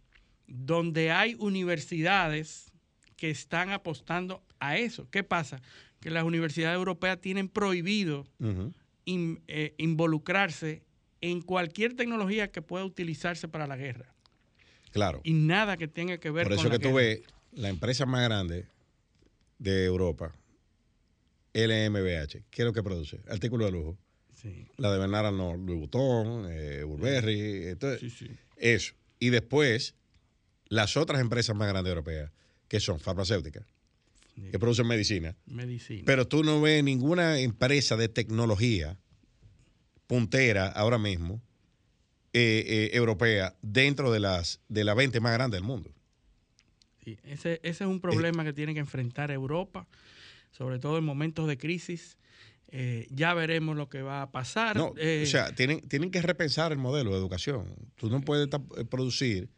donde 0.48 1.12
hay 1.12 1.36
universidades 1.40 2.72
que 3.18 3.30
están 3.30 3.70
apostando 3.70 4.44
a 4.60 4.78
eso. 4.78 5.08
¿Qué 5.12 5.24
pasa? 5.24 5.62
Que 6.00 6.10
las 6.10 6.24
universidades 6.24 6.76
europeas 6.78 7.20
tienen 7.22 7.48
prohibido 7.50 8.26
in- 9.06 9.42
eh, 9.48 9.76
involucrarse 9.78 10.84
en 11.22 11.42
cualquier 11.42 11.96
tecnología 11.96 12.52
que 12.52 12.62
pueda 12.62 12.84
utilizarse 12.86 13.48
para 13.48 13.68
la 13.68 13.78
guerra 13.78 14.14
Claro. 14.92 15.22
y 15.24 15.34
nada 15.34 15.78
que 15.78 15.88
tenga 15.88 16.18
que 16.18 16.30
ver 16.32 16.44
Por 16.44 16.54
eso 16.54 16.64
con 16.64 16.72
que 16.72 16.80
tú 16.80 16.90
guerra. 16.94 16.98
ves 17.02 17.22
la 17.54 17.70
empresa 17.70 18.06
más 18.06 18.24
grande 18.24 18.66
de 19.60 19.86
Europa, 19.86 20.34
LMBH, 21.54 22.44
¿qué 22.50 22.62
es 22.62 22.66
lo 22.66 22.74
que 22.74 22.84
produce? 22.84 23.20
Artículos 23.30 23.68
de 23.68 23.72
lujo. 23.72 23.98
Sí, 24.34 24.66
La 24.78 24.92
de 24.92 24.98
Bernard 24.98 25.28
Arnault, 25.28 25.60
Louis 25.68 25.80
Vuitton, 25.80 26.48
eh, 26.50 26.84
Burberry, 26.84 27.68
entonces, 27.68 28.00
sí, 28.00 28.10
sí. 28.10 28.32
eso. 28.58 28.94
Y 29.20 29.30
después, 29.30 29.94
las 30.68 30.98
otras 30.98 31.22
empresas 31.22 31.56
más 31.56 31.68
grandes 31.68 31.90
europeas, 31.92 32.32
que 32.68 32.80
son 32.80 33.00
farmacéuticas, 33.00 33.66
que 34.50 34.58
producen 34.58 34.88
medicina. 34.88 35.36
Medicina. 35.46 36.02
Pero 36.06 36.28
tú 36.28 36.44
no 36.44 36.60
ves 36.62 36.84
ninguna 36.84 37.40
empresa 37.40 37.98
de 37.98 38.10
tecnología 38.10 38.98
puntera 40.08 40.68
ahora 40.68 40.98
mismo 40.98 41.42
eh, 42.34 42.64
eh, 42.68 42.90
europea 42.94 43.56
dentro 43.62 44.12
de 44.12 44.20
las 44.20 44.60
de 44.70 44.84
las 44.84 44.96
20 44.96 45.20
más 45.20 45.34
grandes 45.34 45.60
del 45.60 45.68
mundo. 45.68 45.92
Sí, 47.04 47.18
ese, 47.24 47.60
ese 47.64 47.84
es 47.84 47.90
un 47.90 48.00
problema 48.00 48.44
que 48.44 48.54
tiene 48.54 48.74
que 48.74 48.80
enfrentar 48.80 49.32
Europa, 49.32 49.88
sobre 50.52 50.78
todo 50.80 50.98
en 50.98 51.04
momentos 51.04 51.48
de 51.48 51.58
crisis. 51.58 52.18
Eh, 52.74 53.08
ya 53.10 53.34
veremos 53.34 53.76
lo 53.76 53.90
que 53.90 54.02
va 54.02 54.22
a 54.22 54.32
pasar. 54.32 54.78
No, 54.78 54.94
o 54.96 55.26
sea, 55.26 55.54
tienen, 55.56 55.82
tienen 55.90 56.10
que 56.12 56.22
repensar 56.22 56.72
el 56.72 56.78
modelo 56.78 57.12
de 57.12 57.18
educación. 57.18 57.76
Tú 57.96 58.10
no 58.10 58.22
puedes 58.22 58.48
producir 58.90 59.50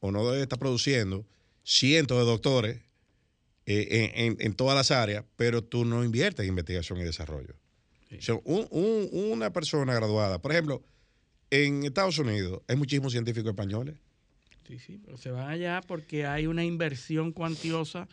o 0.00 0.10
no 0.10 0.24
debes 0.26 0.42
estar 0.42 0.58
produciendo 0.58 1.24
cientos 1.62 2.18
de 2.18 2.24
doctores 2.24 2.80
en, 3.66 4.10
en- 4.14 4.36
en 4.40 4.52
todas 4.54 4.74
las 4.76 4.90
áreas, 4.90 5.24
pero 5.36 5.62
tú 5.62 5.84
no 5.84 6.02
inviertes 6.04 6.44
en 6.44 6.48
investigación 6.50 6.98
y 7.00 7.04
desarrollo. 7.04 7.54
Sí. 8.08 8.16
O 8.18 8.22
sea, 8.22 8.34
un- 8.44 8.66
un- 8.70 9.08
una 9.32 9.52
persona 9.52 9.94
graduada, 9.94 10.40
por 10.40 10.50
ejemplo, 10.52 10.82
en 11.50 11.84
Estados 11.84 12.18
Unidos 12.18 12.62
hay 12.68 12.76
muchísimos 12.76 13.12
científicos 13.12 13.50
españoles. 13.50 13.94
sí, 14.66 14.78
sí, 14.78 14.98
pero 15.04 15.16
se 15.16 15.30
van 15.30 15.48
allá 15.48 15.80
porque 15.86 16.26
hay 16.26 16.46
una 16.46 16.64
inversión 16.64 17.32
cuantiosa, 17.32 18.08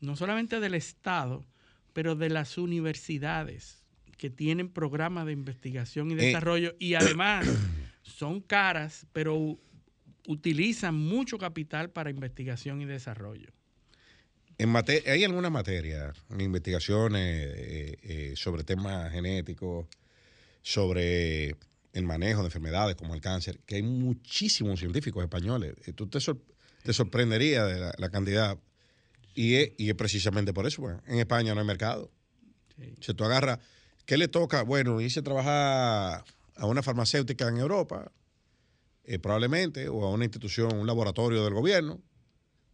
no 0.00 0.16
solamente 0.16 0.58
del 0.60 0.74
Estado, 0.74 1.44
pero 1.92 2.16
de 2.16 2.30
las 2.30 2.56
universidades 2.58 3.82
que 4.16 4.30
tienen 4.30 4.68
programas 4.70 5.26
de 5.26 5.32
investigación 5.32 6.10
y 6.10 6.14
Eh. 6.14 6.16
desarrollo 6.26 6.74
y 6.78 6.94
además 6.94 7.46
son 8.02 8.40
caras, 8.40 9.06
pero 9.12 9.58
utilizan 10.28 10.94
mucho 10.94 11.36
capital 11.38 11.90
para 11.90 12.08
investigación 12.10 12.80
y 12.80 12.84
desarrollo. 12.86 13.50
En 14.58 14.68
mate- 14.70 15.02
hay 15.10 15.24
algunas 15.24 15.50
materias, 15.50 16.16
en 16.30 16.40
investigaciones 16.40 17.52
eh, 17.56 17.98
eh, 18.02 18.32
sobre 18.36 18.62
temas 18.64 19.10
genéticos, 19.12 19.86
sobre 20.62 21.56
el 21.92 22.04
manejo 22.04 22.40
de 22.40 22.46
enfermedades 22.46 22.96
como 22.96 23.14
el 23.14 23.20
cáncer, 23.20 23.60
que 23.66 23.76
hay 23.76 23.82
muchísimos 23.82 24.80
científicos 24.80 25.22
españoles. 25.22 25.74
Eh, 25.86 25.92
Tú 25.92 26.06
te, 26.08 26.20
sor- 26.20 26.40
te 26.82 26.92
sorprendería 26.92 27.64
de 27.66 27.80
la, 27.80 27.94
la 27.98 28.10
cantidad. 28.10 28.58
Y 29.34 29.54
es, 29.54 29.72
y 29.78 29.88
es 29.88 29.94
precisamente 29.94 30.52
por 30.52 30.66
eso. 30.66 30.82
bueno, 30.82 31.02
en 31.06 31.18
España 31.18 31.54
no 31.54 31.60
hay 31.60 31.66
mercado. 31.66 32.10
Sí. 32.76 32.94
Si 33.00 33.14
tú 33.14 33.24
agarras, 33.24 33.58
¿qué 34.06 34.16
le 34.16 34.28
toca? 34.28 34.62
Bueno, 34.62 34.98
a 34.98 35.22
trabajar 35.22 36.24
a 36.56 36.66
una 36.66 36.82
farmacéutica 36.82 37.48
en 37.48 37.58
Europa, 37.58 38.10
eh, 39.04 39.18
probablemente, 39.18 39.88
o 39.88 40.04
a 40.04 40.10
una 40.10 40.24
institución, 40.24 40.74
un 40.76 40.86
laboratorio 40.86 41.44
del 41.44 41.54
gobierno, 41.54 42.00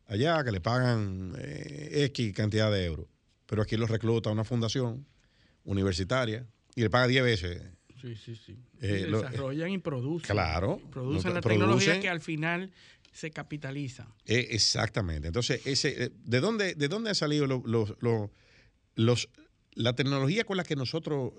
allá 0.06 0.42
que 0.44 0.50
le 0.52 0.60
pagan 0.60 1.34
eh, 1.38 2.04
X 2.06 2.32
cantidad 2.34 2.70
de 2.72 2.84
euros. 2.84 3.06
Pero 3.46 3.62
aquí 3.62 3.76
los 3.76 3.88
recluta 3.90 4.30
una 4.30 4.44
fundación 4.44 5.06
universitaria 5.64 6.46
y 6.74 6.82
le 6.82 6.90
paga 6.90 7.06
10 7.06 7.22
veces. 7.24 7.62
Sí, 8.00 8.14
sí, 8.16 8.36
sí. 8.36 8.56
Eh, 8.80 9.04
Y 9.06 9.10
lo- 9.10 9.22
desarrollan 9.22 9.70
y 9.70 9.78
producen. 9.78 10.34
Claro. 10.34 10.80
Producen 10.90 11.30
Lo- 11.30 11.34
la 11.36 11.40
producen. 11.40 11.60
tecnología 11.60 12.00
que 12.00 12.08
al 12.08 12.20
final 12.20 12.70
se 13.12 13.30
capitaliza. 13.30 14.06
Eh, 14.26 14.48
exactamente. 14.50 15.26
Entonces, 15.28 15.66
ese, 15.66 16.04
eh, 16.04 16.10
¿de 16.24 16.40
dónde, 16.40 16.74
de 16.74 16.88
dónde 16.88 17.10
han 17.10 17.14
salido 17.16 17.46
los, 17.46 17.62
los, 18.94 19.28
la 19.74 19.94
tecnología 19.94 20.44
con 20.44 20.56
la 20.56 20.64
que 20.64 20.76
nosotros 20.76 21.32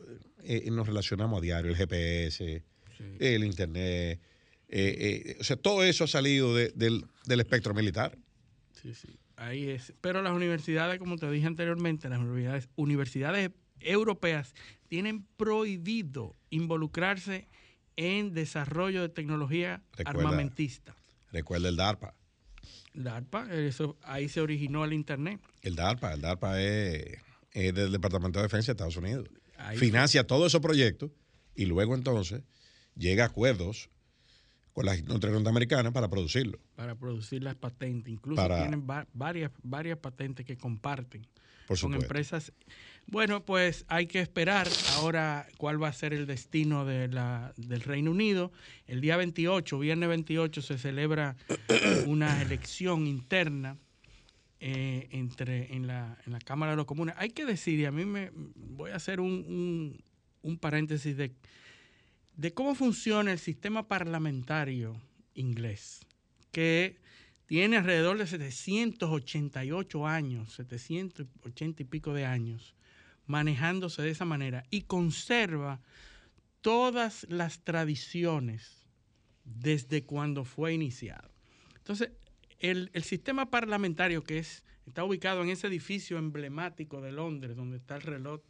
eh, 0.43 0.69
nos 0.72 0.88
relacionamos 0.88 1.38
a 1.38 1.41
diario? 1.41 1.72
El 1.72 1.78
GPS, 1.78 2.63
el 3.19 3.43
Internet. 3.43 4.19
eh, 4.72 5.32
eh, 5.32 5.38
o 5.39 5.43
sea, 5.43 5.56
todo 5.56 5.84
eso 5.84 6.04
ha 6.04 6.08
salido 6.08 6.56
de- 6.56 6.69
del, 6.76 7.06
del 7.26 7.39
espectro 7.39 7.74
militar. 7.74 8.17
Sí, 8.82 8.93
sí. 8.93 9.08
Ahí 9.36 9.69
es. 9.69 9.93
Pero 10.02 10.22
las 10.22 10.34
universidades, 10.34 11.00
como 11.00 11.17
te 11.17 11.30
dije 11.32 11.48
anteriormente, 11.48 12.08
las 12.10 12.19
universidades, 12.19 12.69
universidades 12.76 13.52
europeas 13.80 14.54
tienen 14.89 15.25
prohibido 15.38 16.36
involucrarse 16.49 17.47
en 17.95 18.34
desarrollo 18.34 19.02
de 19.02 19.10
tecnología 19.10 19.82
Recuerda- 19.95 20.19
armamentista. 20.19 20.95
Recuerda 21.32 21.69
el 21.69 21.75
DARPA. 21.78 22.15
DARPA, 22.93 23.54
eso, 23.54 23.97
ahí 24.02 24.28
se 24.28 24.41
originó 24.41 24.84
el 24.84 24.93
Internet. 24.93 25.39
El 25.62 25.75
DARPA, 25.75 26.13
el 26.13 26.21
DARPA 26.21 26.62
es, 26.62 27.17
es 27.52 27.73
del 27.73 27.91
Departamento 27.91 28.39
de 28.39 28.43
Defensa 28.43 28.67
de 28.67 28.71
Estados 28.73 28.97
Unidos. 28.97 29.30
Ahí 29.58 29.78
Financia 29.78 30.25
todos 30.25 30.47
esos 30.47 30.62
proyectos 30.62 31.12
y 31.56 31.65
luego 31.65 31.93
entonces 31.95 32.41
llega 32.95 33.23
a 33.23 33.28
acuerdos 33.28 33.89
con 34.73 34.86
la 34.86 34.95
industria 34.95 35.34
norteamericana 35.34 35.91
para 35.91 36.08
producirlo. 36.10 36.60
Para 36.75 36.95
producir 36.95 37.43
las 37.43 37.56
patentes. 37.56 38.12
Incluso 38.12 38.38
Para- 38.41 38.60
tienen 38.62 38.88
va- 38.89 39.08
varias, 39.13 39.52
varias 39.62 39.97
patentes 39.99 40.45
que 40.45 40.58
comparten 40.58 41.28
Por 41.67 41.80
con 41.80 41.93
empresas. 41.93 42.54
Bueno, 43.12 43.43
pues 43.43 43.86
hay 43.88 44.06
que 44.06 44.19
esperar 44.19 44.67
ahora 44.98 45.48
cuál 45.58 45.82
va 45.82 45.88
a 45.88 45.93
ser 45.93 46.13
el 46.13 46.28
destino 46.28 46.86
de 46.86 47.08
la, 47.08 47.54
del 47.58 47.82
Reino 47.82 48.12
Unido. 48.12 48.52
El 48.86 49.02
día 49.02 49.17
28, 49.17 49.80
viernes 49.80 50.10
28, 50.10 50.62
se 50.62 50.78
celebra 50.78 51.36
una 52.06 52.39
elección 52.41 53.08
interna 53.08 53.78
eh, 54.60 55.08
entre, 55.12 55.74
en, 55.74 55.88
la, 55.88 56.17
en 56.26 56.34
la 56.34 56.39
Cámara 56.39 56.74
de 56.74 56.78
los 56.78 56.86
Comunes. 56.86 57.15
Hay 57.17 57.30
que 57.32 57.45
decir, 57.45 57.80
y 57.80 57.86
a 57.86 57.91
mí 57.91 58.06
me 58.06 58.30
voy 58.36 58.91
a 58.91 58.98
hacer 58.98 59.19
un, 59.19 59.32
un- 59.32 60.04
un 60.41 60.58
paréntesis 60.58 61.17
de, 61.17 61.32
de 62.38 62.54
cómo 62.54 62.76
funciona 62.76 63.32
el 63.32 63.39
sistema 63.39 63.88
parlamentario 63.88 64.95
inglés, 65.34 66.02
que 66.52 66.98
tiene 67.48 67.78
alrededor 67.78 68.17
de 68.19 68.28
788 68.28 70.06
años, 70.08 70.54
780 70.54 71.82
y 71.82 71.86
pico 71.86 72.13
de 72.13 72.26
años, 72.26 72.76
manejándose 73.30 74.02
de 74.02 74.10
esa 74.10 74.26
manera 74.26 74.63
y 74.72 74.82
conserva 74.82 75.80
todas 76.62 77.26
las 77.30 77.60
tradiciones 77.63 78.86
desde 79.46 80.04
cuando 80.04 80.44
fue 80.44 80.74
iniciado. 80.74 81.30
Entonces, 81.78 82.10
el, 82.60 82.89
el 82.94 83.04
sistema 83.04 83.50
parlamentario 83.50 84.24
que 84.24 84.39
es, 84.39 84.63
está 84.86 85.04
ubicado 85.04 85.44
en 85.44 85.50
ese 85.50 85.68
edificio 85.68 86.18
emblemático 86.18 87.02
de 87.02 87.12
Londres, 87.12 87.56
donde 87.56 87.78
está 87.78 87.96
el 87.96 88.02
reloj, 88.02 88.42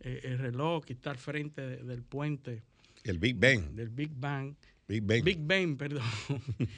eh, 0.00 0.20
el 0.24 0.38
reloj 0.38 0.84
que 0.84 0.92
está 0.94 1.10
al 1.10 1.18
frente 1.18 1.60
de- 1.60 1.82
del 1.84 2.02
puente 2.02 2.62
El 3.02 3.18
Big 3.18 3.36
Ben. 3.36 3.74
del 3.76 3.90
Big 3.90 4.12
Bang, 4.14 4.54
Big 4.88 5.02
Ben. 5.02 5.24
Big 5.24 5.38
Ben, 5.40 5.76
perdón. 5.76 6.02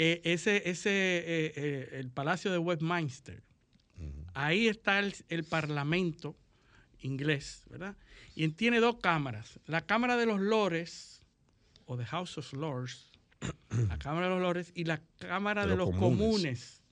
Eh, 0.00 0.20
ese, 0.22 0.68
ese, 0.70 0.90
eh, 0.92 1.88
el 1.94 2.10
Palacio 2.10 2.52
de 2.52 2.58
Westminster. 2.58 3.42
Ahí 4.32 4.68
está 4.68 5.00
el, 5.00 5.12
el 5.28 5.42
Parlamento 5.42 6.36
inglés, 7.00 7.62
¿verdad? 7.70 7.96
Y 8.34 8.48
tiene 8.48 8.80
dos 8.80 8.96
cámaras. 9.00 9.58
La 9.66 9.82
Cámara 9.86 10.16
de 10.16 10.26
los 10.26 10.40
Lores, 10.40 11.22
o 11.86 11.96
the 11.96 12.04
House 12.04 12.38
of 12.38 12.52
Lords, 12.52 13.10
la 13.88 13.98
Cámara 13.98 14.26
de 14.28 14.32
los 14.34 14.42
Lores, 14.42 14.72
y 14.74 14.84
la 14.84 15.00
Cámara 15.18 15.64
de, 15.64 15.70
De 15.72 15.76
los 15.76 15.88
los 15.88 15.96
comunes. 15.98 16.18
comunes. 16.18 16.82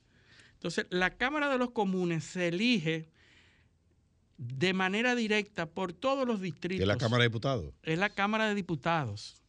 Entonces, 0.54 0.86
la 0.90 1.16
Cámara 1.16 1.48
de 1.50 1.58
los 1.58 1.70
Comunes 1.70 2.24
se 2.24 2.48
elige 2.48 3.10
de 4.38 4.72
manera 4.74 5.14
directa 5.14 5.66
por 5.66 5.92
todos 5.92 6.26
los 6.26 6.40
distritos 6.40 6.80
de 6.80 6.86
la 6.86 6.98
Cámara 6.98 7.22
de 7.22 7.28
Diputados. 7.28 7.74
es 7.82 7.98
la 7.98 8.10
Cámara 8.10 8.48
de 8.48 8.54
Diputados. 8.54 9.42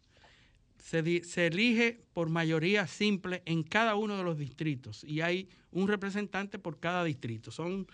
Se, 0.77 1.03
di- 1.03 1.23
se 1.23 1.47
elige 1.47 2.01
por 2.13 2.29
mayoría 2.29 2.87
simple 2.87 3.41
en 3.45 3.63
cada 3.63 3.95
uno 3.95 4.17
de 4.17 4.23
los 4.23 4.37
distritos 4.37 5.03
y 5.03 5.19
hay 5.21 5.49
un 5.71 5.87
representante 5.89 6.59
por 6.59 6.79
cada 6.79 7.03
distrito. 7.03 7.51
Son 7.51 7.87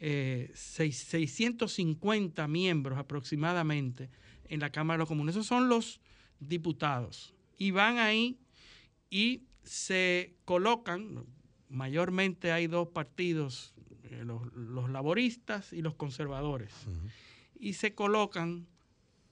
eh, 0.00 0.50
seis- 0.54 0.98
650 1.08 2.46
miembros 2.48 2.98
aproximadamente 2.98 4.10
en 4.48 4.60
la 4.60 4.70
Cámara 4.70 4.96
de 4.96 5.00
los 5.00 5.08
Comunes. 5.08 5.34
Esos 5.34 5.46
son 5.46 5.68
los 5.68 6.00
diputados. 6.40 7.34
Y 7.56 7.70
van 7.72 7.98
ahí 7.98 8.38
y 9.10 9.42
se 9.64 10.34
colocan, 10.44 11.24
mayormente 11.68 12.52
hay 12.52 12.66
dos 12.66 12.88
partidos, 12.88 13.74
eh, 14.04 14.22
los, 14.24 14.52
los 14.54 14.88
laboristas 14.90 15.72
y 15.72 15.82
los 15.82 15.94
conservadores, 15.94 16.72
y 17.58 17.72
se 17.74 17.94
colocan 17.94 18.66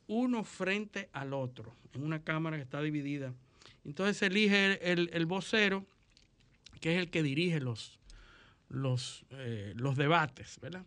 uno 0.09 0.44
frente 0.44 1.09
al 1.12 1.33
otro, 1.33 1.74
en 1.94 2.02
una 2.02 2.22
cámara 2.22 2.57
que 2.57 2.62
está 2.64 2.83
dividida. 2.83 3.33
Entonces 3.85 4.16
se 4.18 4.26
elige 4.26 4.92
el, 4.92 5.09
el 5.12 5.26
vocero, 5.26 5.87
que 6.81 6.94
es 6.94 6.98
el 7.00 7.11
que 7.11 7.22
dirige 7.22 7.61
los, 7.61 7.98
los, 8.68 9.24
eh, 9.31 9.72
los 9.76 9.96
debates, 9.96 10.59
¿verdad? 10.61 10.85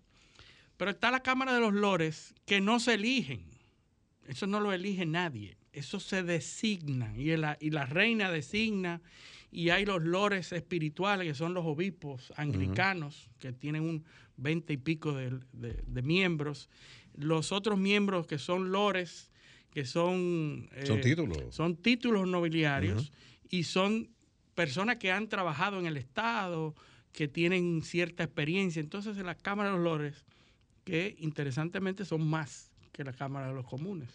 Pero 0.78 0.92
está 0.92 1.12
la 1.12 1.22
Cámara 1.22 1.54
de 1.54 1.60
los 1.60 1.74
Lores, 1.74 2.34
que 2.46 2.62
no 2.62 2.80
se 2.80 2.94
eligen. 2.94 3.44
Eso 4.28 4.48
no 4.48 4.60
lo 4.60 4.72
elige 4.72 5.06
nadie. 5.06 5.58
Eso 5.74 6.00
se 6.00 6.24
designa. 6.24 7.14
Y 7.18 7.36
la, 7.36 7.58
y 7.60 7.72
la 7.72 7.86
reina 7.86 8.32
designa. 8.32 9.02
Y 9.52 9.70
hay 9.70 9.86
los 9.86 10.02
lores 10.04 10.52
espirituales, 10.52 11.28
que 11.28 11.34
son 11.34 11.54
los 11.54 11.66
obispos 11.66 12.32
anglicanos, 12.38 13.30
que 13.40 13.52
tienen 13.52 13.84
un 13.84 14.06
veinte 14.38 14.74
y 14.74 14.78
pico 14.78 15.14
de, 15.14 15.40
de- 15.54 15.84
de 15.86 16.02
miembros. 16.02 16.70
Los 17.16 17.52
otros 17.52 17.78
miembros 17.80 18.28
que 18.28 18.38
son 18.38 18.72
lores, 18.72 19.32
que 19.72 19.86
son... 19.86 20.70
Son 20.86 21.00
eh, 21.00 21.02
títulos. 21.02 21.56
Son 21.56 21.76
títulos 21.76 22.28
nobiliarios 22.28 23.12
y 23.50 23.64
son 23.64 24.10
personas 24.56 24.98
que 24.98 25.12
han 25.12 25.28
trabajado 25.28 25.80
en 25.80 25.88
el 25.88 25.98
Estado, 25.98 26.76
que 27.12 27.28
tienen 27.28 27.82
cierta 27.84 28.24
experiencia. 28.24 28.80
Entonces, 28.80 29.18
en 29.18 29.26
la 29.26 29.36
Cámara 29.36 29.70
de 29.70 29.76
los 29.76 29.84
Lores, 29.84 30.26
que 30.84 31.16
interesantemente 31.20 32.06
son 32.06 32.28
más 32.28 32.72
que 32.92 33.04
la 33.04 33.14
Cámara 33.14 33.48
de 33.50 33.54
los 33.54 33.66
Comunes, 33.66 34.10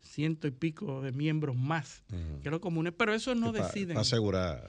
ciento 0.00 0.46
y 0.46 0.50
pico 0.50 1.00
de 1.02 1.12
miembros 1.12 1.56
más 1.56 2.04
que 2.42 2.50
los 2.50 2.60
comunes, 2.60 2.92
pero 2.96 3.12
esos 3.14 3.36
no 3.36 3.52
Pa- 3.52 3.62
deciden. 3.62 3.94
pa 3.94 4.00
asegurar. 4.02 4.68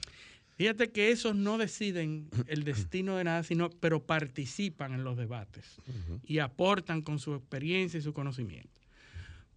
Fíjate 0.56 0.90
que 0.90 1.10
esos 1.10 1.36
no 1.36 1.58
deciden 1.58 2.30
el 2.46 2.64
destino 2.64 3.16
de 3.16 3.24
nada, 3.24 3.42
sino, 3.42 3.68
pero 3.68 4.02
participan 4.06 4.94
en 4.94 5.04
los 5.04 5.16
debates 5.18 5.76
y 6.24 6.38
aportan 6.38 7.02
con 7.02 7.18
su 7.18 7.34
experiencia 7.34 7.98
y 7.98 8.02
su 8.02 8.14
conocimiento. 8.14 8.80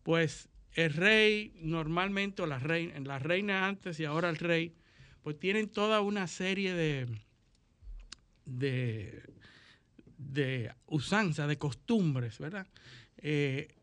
Pues 0.03 0.49
el 0.73 0.93
rey, 0.93 1.53
normalmente, 1.61 2.41
o 2.41 2.45
la 2.47 2.59
reina, 2.59 2.99
la 2.99 3.17
reina 3.17 3.65
antes 3.67 3.99
y 4.01 4.05
ahora 4.05 4.29
el 4.29 4.35
rey, 4.35 4.73
pues 5.23 5.39
tienen 5.39 5.69
toda 5.69 6.01
una 6.01 6.27
serie 6.27 6.73
de, 6.73 7.07
de, 8.49 9.23
de 10.17 10.71
usanzas, 10.87 11.47
de 11.47 11.57
costumbres, 11.57 12.39
¿verdad? 12.39 12.67
Eh, 13.17 13.75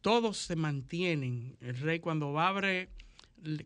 todos 0.00 0.36
se 0.38 0.56
mantienen. 0.56 1.56
El 1.60 1.76
rey 1.78 2.00
cuando 2.00 2.32
va 2.32 2.48
abre- 2.48 2.88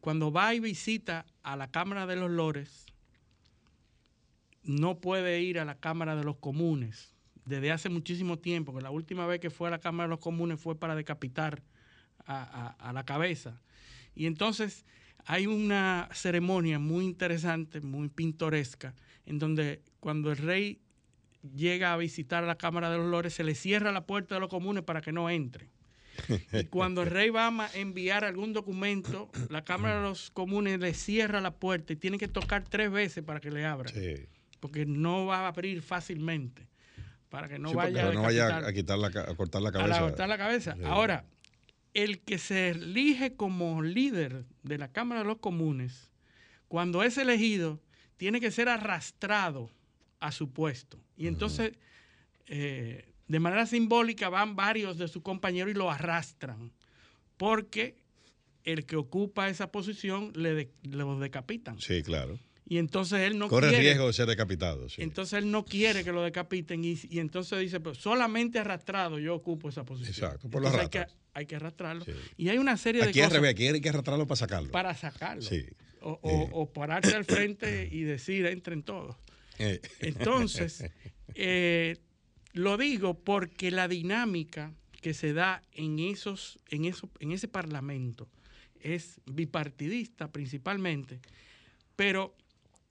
cuando 0.01 0.31
va 0.33 0.55
y 0.55 0.61
visita 0.61 1.25
a 1.43 1.57
la 1.57 1.71
Cámara 1.71 2.07
de 2.07 2.17
los 2.17 2.31
Lores, 2.31 2.87
no 4.63 5.01
puede 5.01 5.41
ir 5.43 5.59
a 5.59 5.65
la 5.65 5.79
Cámara 5.79 6.15
de 6.17 6.25
los 6.25 6.37
Comunes 6.37 7.15
desde 7.45 7.73
hace 7.73 7.89
muchísimo 7.89 8.39
tiempo, 8.39 8.73
que 8.75 8.83
la 8.83 8.91
última 8.91 9.27
vez 9.27 9.41
que 9.41 9.51
fue 9.51 9.67
a 9.69 9.73
la 9.73 9.81
Cámara 9.81 10.07
de 10.07 10.11
los 10.11 10.21
Comunes 10.21 10.61
fue 10.61 10.79
para 10.79 10.95
decapitar 10.95 11.63
a, 12.25 12.43
a- 12.79 12.89
a 12.89 12.93
la 12.93 13.05
cabeza. 13.05 13.61
Y 14.15 14.27
entonces 14.27 14.85
hay 15.25 15.47
una 15.47 16.09
ceremonia 16.13 16.79
muy 16.79 17.05
interesante, 17.05 17.81
muy 17.81 18.09
pintoresca, 18.09 18.95
en 19.27 19.39
donde 19.39 19.83
cuando 20.03 20.33
el 20.33 20.37
rey 20.39 20.81
llega 21.55 21.93
a 21.93 21.97
visitar 21.97 22.43
la 22.43 22.57
Cámara 22.59 22.91
de 22.91 22.99
los 22.99 23.07
Lores, 23.07 23.35
se 23.35 23.45
le 23.45 23.55
cierra 23.55 23.93
la 23.93 24.05
puerta 24.05 24.35
de 24.35 24.41
los 24.41 24.49
comunes 24.51 24.83
para 24.83 25.01
que 25.01 25.13
no 25.13 25.31
entre. 25.31 25.71
Y 26.53 26.65
cuando 26.65 27.03
el 27.03 27.11
rey 27.11 27.31
va 27.31 27.47
a 27.47 27.71
enviar 27.75 28.25
algún 28.25 28.53
documento, 28.53 29.31
la 29.49 29.63
Cámara 29.65 29.99
de 29.99 30.03
los 30.03 30.33
Comunes 30.33 30.81
le 30.81 30.93
cierra 30.93 31.41
la 31.41 31.53
puerta 31.53 31.93
y 31.93 31.97
tiene 31.97 32.19
que 32.19 32.27
tocar 32.27 32.65
tres 32.69 32.91
veces 32.91 33.23
para 33.23 33.39
que 33.39 33.53
le 33.53 33.65
abra, 33.65 33.91
Sí. 33.91 34.27
porque 34.59 34.87
no 34.87 35.27
va 35.27 35.39
a 35.39 35.47
abrir 35.49 35.83
fácilmente, 35.83 36.67
para 37.29 37.49
que 37.49 37.61
no 37.61 37.69
Sí, 37.71 37.77
vaya, 37.77 38.09
a 38.09 38.13
no 38.13 38.23
vaya 38.23 38.59
a, 38.59 38.73
quitar 38.73 38.99
la, 38.99 39.07
a 39.07 39.35
cortar 39.37 39.63
la 39.63 39.69
a 39.69 39.73
cabeza. 39.73 40.01
cortar 40.01 40.29
la 40.29 40.37
cabeza. 40.37 40.75
Sí. 40.75 40.83
Ahora, 40.85 41.25
el 41.95 42.19
que 42.23 42.39
se 42.39 42.71
elige 42.71 43.37
como 43.37 43.83
líder 43.83 44.47
de 44.65 44.79
la 44.79 44.89
Cámara 44.89 45.21
de 45.23 45.29
los 45.29 45.39
Comunes, 45.39 46.11
cuando 46.67 47.05
es 47.05 47.17
elegido, 47.19 47.81
tiene 48.17 48.41
que 48.41 48.51
ser 48.51 48.69
arrastrado 48.69 49.71
a 50.23 50.33
su 50.33 50.51
puesto. 50.53 50.99
Y 51.17 51.27
entonces, 51.27 51.73
eh, 52.47 53.05
de 53.29 53.41
manera 53.41 53.67
simbólica, 53.67 54.29
van 54.29 54.57
varios 54.57 54.99
de 54.99 55.09
sus 55.09 55.23
compañeros 55.23 55.71
y 55.73 55.75
lo 55.77 55.91
arrastran, 55.91 56.73
porque 57.37 57.97
el 58.65 58.87
que 58.87 58.97
ocupa 58.97 59.49
esa 59.49 59.71
posición 59.73 60.33
le 60.37 60.55
de- 60.55 60.73
lo 60.85 61.19
decapitan. 61.19 61.79
Sí, 61.81 62.03
claro. 62.03 62.39
Y 62.65 62.79
entonces 62.79 63.21
él 63.21 63.39
no 63.39 63.49
Corre 63.49 63.69
quiere. 63.69 63.83
riesgo 63.85 64.07
de 64.07 64.13
ser 64.13 64.27
decapitado. 64.29 64.89
sí. 64.89 65.03
Entonces 65.03 65.41
él 65.43 65.51
no 65.51 65.65
quiere 65.65 66.05
que 66.05 66.13
lo 66.13 66.23
decapiten 66.23 66.85
y, 66.85 66.97
y 67.11 67.19
entonces 67.19 67.59
dice, 67.59 67.81
pues 67.81 67.99
solamente 67.99 68.59
arrastrado 68.61 69.19
yo 69.19 69.35
ocupo 69.35 69.69
esa 69.69 69.85
posición. 69.85 70.31
Exacto, 70.31 70.49
lo 70.49 70.59
Entonces 70.69 70.81
hay 70.81 70.89
que, 70.89 71.07
hay 71.35 71.47
que 71.47 71.57
arrastrarlo. 71.57 72.05
Sí. 72.05 72.13
Y 72.37 72.49
hay 72.49 72.59
una 72.59 72.77
serie 72.77 73.03
de 73.03 73.09
Aquí 73.11 73.21
cosas 73.21 73.43
aquí 73.45 73.67
hay 73.67 73.81
que 73.81 73.89
arrastrarlo 73.89 74.27
para 74.27 74.37
sacarlo. 74.37 74.71
para 74.71 74.95
sacarlo. 74.95 75.43
Sí. 75.43 75.67
O, 76.01 76.19
o- 76.23 76.31
Eh. 76.31 76.49
o 76.53 76.73
pararse 76.73 77.15
al 77.17 77.25
frente 77.25 77.89
y 77.91 78.03
decir, 78.03 78.47
entren 78.47 78.83
todos. 78.85 79.17
Eh, 79.63 79.81
Entonces, 80.01 80.85
eh, 81.35 81.97
lo 82.53 82.77
digo 82.77 83.15
porque 83.15 83.71
la 83.71 83.89
dinámica 83.89 84.73
que 85.01 85.15
se 85.15 85.33
da 85.33 85.63
en, 85.73 85.99
esos, 85.99 86.59
en, 86.69 86.85
eso, 86.85 87.11
en 87.19 87.33
ese 87.33 87.49
parlamento 87.49 88.29
es 88.81 89.21
bipartidista 89.27 90.31
principalmente, 90.31 91.21
pero 91.97 92.35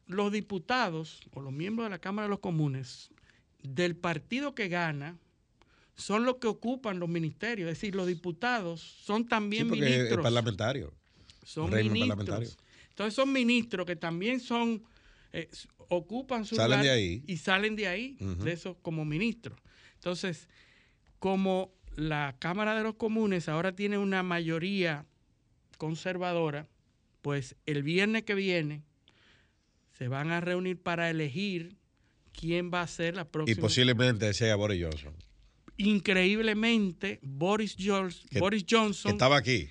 los 0.07 0.31
diputados 0.31 1.21
o 1.33 1.41
los 1.41 1.53
miembros 1.53 1.85
de 1.85 1.91
la 1.91 1.99
Cámara 1.99 2.27
de 2.27 2.29
los 2.31 2.39
Comunes 2.39 3.11
del 3.63 3.95
partido 3.95 4.55
que 4.55 4.67
gana 4.67 5.17
son 5.95 6.25
los 6.25 6.37
que 6.37 6.47
ocupan 6.47 6.99
los 6.99 7.09
ministerios, 7.09 7.69
es 7.71 7.77
decir, 7.77 7.95
los 7.95 8.07
diputados 8.07 8.81
son 8.81 9.23
sí, 9.23 9.29
también 9.29 9.67
es 9.67 9.71
ministros. 9.79 10.23
parlamentario. 10.23 10.93
son 11.43 11.69
ministros. 11.69 12.09
parlamentario. 12.09 12.49
Entonces 12.89 13.13
son 13.13 13.31
ministros 13.31 13.85
que 13.85 13.95
también 13.95 14.39
son, 14.39 14.83
eh, 15.31 15.49
ocupan 15.93 16.45
su 16.45 16.55
Salen 16.55 16.79
lugar 16.79 16.83
de 16.85 16.89
ahí. 16.91 17.23
y 17.27 17.37
salen 17.37 17.75
de 17.75 17.87
ahí, 17.87 18.15
de 18.19 18.53
eso 18.53 18.77
como 18.81 19.03
ministros. 19.05 19.59
Entonces, 19.95 20.47
como 21.19 21.73
la 21.97 22.35
Cámara 22.39 22.75
de 22.75 22.83
los 22.83 22.95
Comunes 22.95 23.49
ahora 23.49 23.75
tiene 23.75 23.97
una 23.97 24.23
mayoría 24.23 25.05
conservadora, 25.77 26.67
pues 27.21 27.55
el 27.65 27.83
viernes 27.83 28.23
que 28.23 28.33
viene 28.35 28.83
se 29.97 30.07
van 30.07 30.31
a 30.31 30.39
reunir 30.39 30.81
para 30.81 31.09
elegir 31.09 31.75
quién 32.31 32.71
va 32.73 32.81
a 32.81 32.87
ser 32.87 33.15
la 33.17 33.23
Y 33.23 33.25
próxima. 33.25 33.61
posiblemente 33.61 34.33
sea 34.33 34.55
Boris 34.55 34.81
Johnson. 34.81 35.13
Increíblemente, 35.77 37.19
Boris, 37.21 37.75
Que- 37.75 38.39
Boris 38.39 38.63
Que 38.63 38.75
Johnson 38.75 39.11
estaba 39.11 39.37
aquí. 39.37 39.67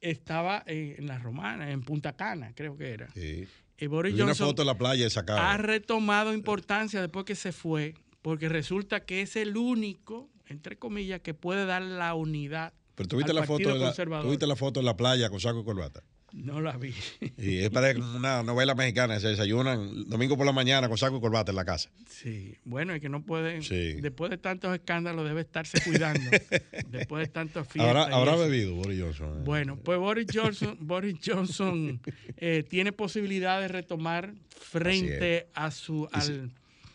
estaba 0.00 0.62
en 0.66 1.06
la 1.06 1.18
Romana, 1.18 1.70
en 1.70 1.82
Punta 1.82 2.14
Cana, 2.16 2.52
creo 2.54 2.76
que 2.76 2.90
era. 2.90 3.08
Sí. 3.14 3.46
Y 3.78 3.86
Boris 3.86 4.14
Vi 4.14 4.20
una 4.20 4.30
Johnson 4.30 4.48
foto 4.48 4.62
en 4.62 4.66
la 4.66 4.78
playa 4.78 5.06
ha 5.28 5.56
retomado 5.56 6.32
importancia 6.32 7.00
después 7.00 7.24
que 7.24 7.34
se 7.34 7.52
fue, 7.52 7.94
porque 8.22 8.48
resulta 8.48 9.04
que 9.04 9.22
es 9.22 9.36
el 9.36 9.56
único, 9.56 10.28
entre 10.46 10.76
comillas, 10.78 11.20
que 11.20 11.34
puede 11.34 11.66
dar 11.66 11.82
la 11.82 12.14
unidad. 12.14 12.72
Pero 12.94 13.08
tuviste 13.08 13.32
la 13.32 13.42
foto 13.42 13.68
de 13.70 13.78
la, 13.78 14.22
tuviste 14.22 14.46
la 14.46 14.56
foto 14.56 14.80
en 14.80 14.86
la 14.86 14.96
playa 14.96 15.28
con 15.28 15.40
saco 15.40 15.60
y 15.60 15.64
corbata. 15.64 16.02
No 16.34 16.60
la 16.60 16.76
vi. 16.76 16.92
Y 17.38 17.58
es 17.58 17.70
para 17.70 17.96
una 17.96 18.42
novela 18.42 18.74
mexicana, 18.74 19.20
se 19.20 19.28
desayunan 19.28 20.08
domingo 20.08 20.36
por 20.36 20.44
la 20.44 20.50
mañana 20.52 20.88
con 20.88 20.98
saco 20.98 21.18
y 21.18 21.20
corbata 21.20 21.52
en 21.52 21.56
la 21.56 21.64
casa. 21.64 21.90
Sí, 22.08 22.56
bueno, 22.64 22.92
es 22.92 23.00
que 23.00 23.08
no 23.08 23.22
puede, 23.22 23.62
Sí. 23.62 24.00
después 24.00 24.30
de 24.32 24.38
tantos 24.38 24.74
escándalos 24.74 25.24
debe 25.28 25.42
estarse 25.42 25.80
cuidando, 25.82 26.20
después 26.90 27.26
de 27.28 27.32
tantas 27.32 27.68
fiestas. 27.68 27.96
Habrá, 27.96 28.10
y 28.10 28.14
habrá 28.20 28.34
bebido 28.36 28.74
Boris 28.74 29.00
Johnson. 29.00 29.28
eh. 29.38 29.42
Bueno, 29.44 29.76
pues 29.76 29.96
Boris 29.98 30.26
Johnson, 30.34 30.76
Boris 30.80 31.16
Johnson 31.24 32.00
eh, 32.36 32.64
tiene 32.68 32.90
posibilidad 32.90 33.60
de 33.60 33.68
retomar 33.68 34.34
frente 34.48 35.46
a 35.54 35.70
su 35.70 36.08
al 36.10 36.50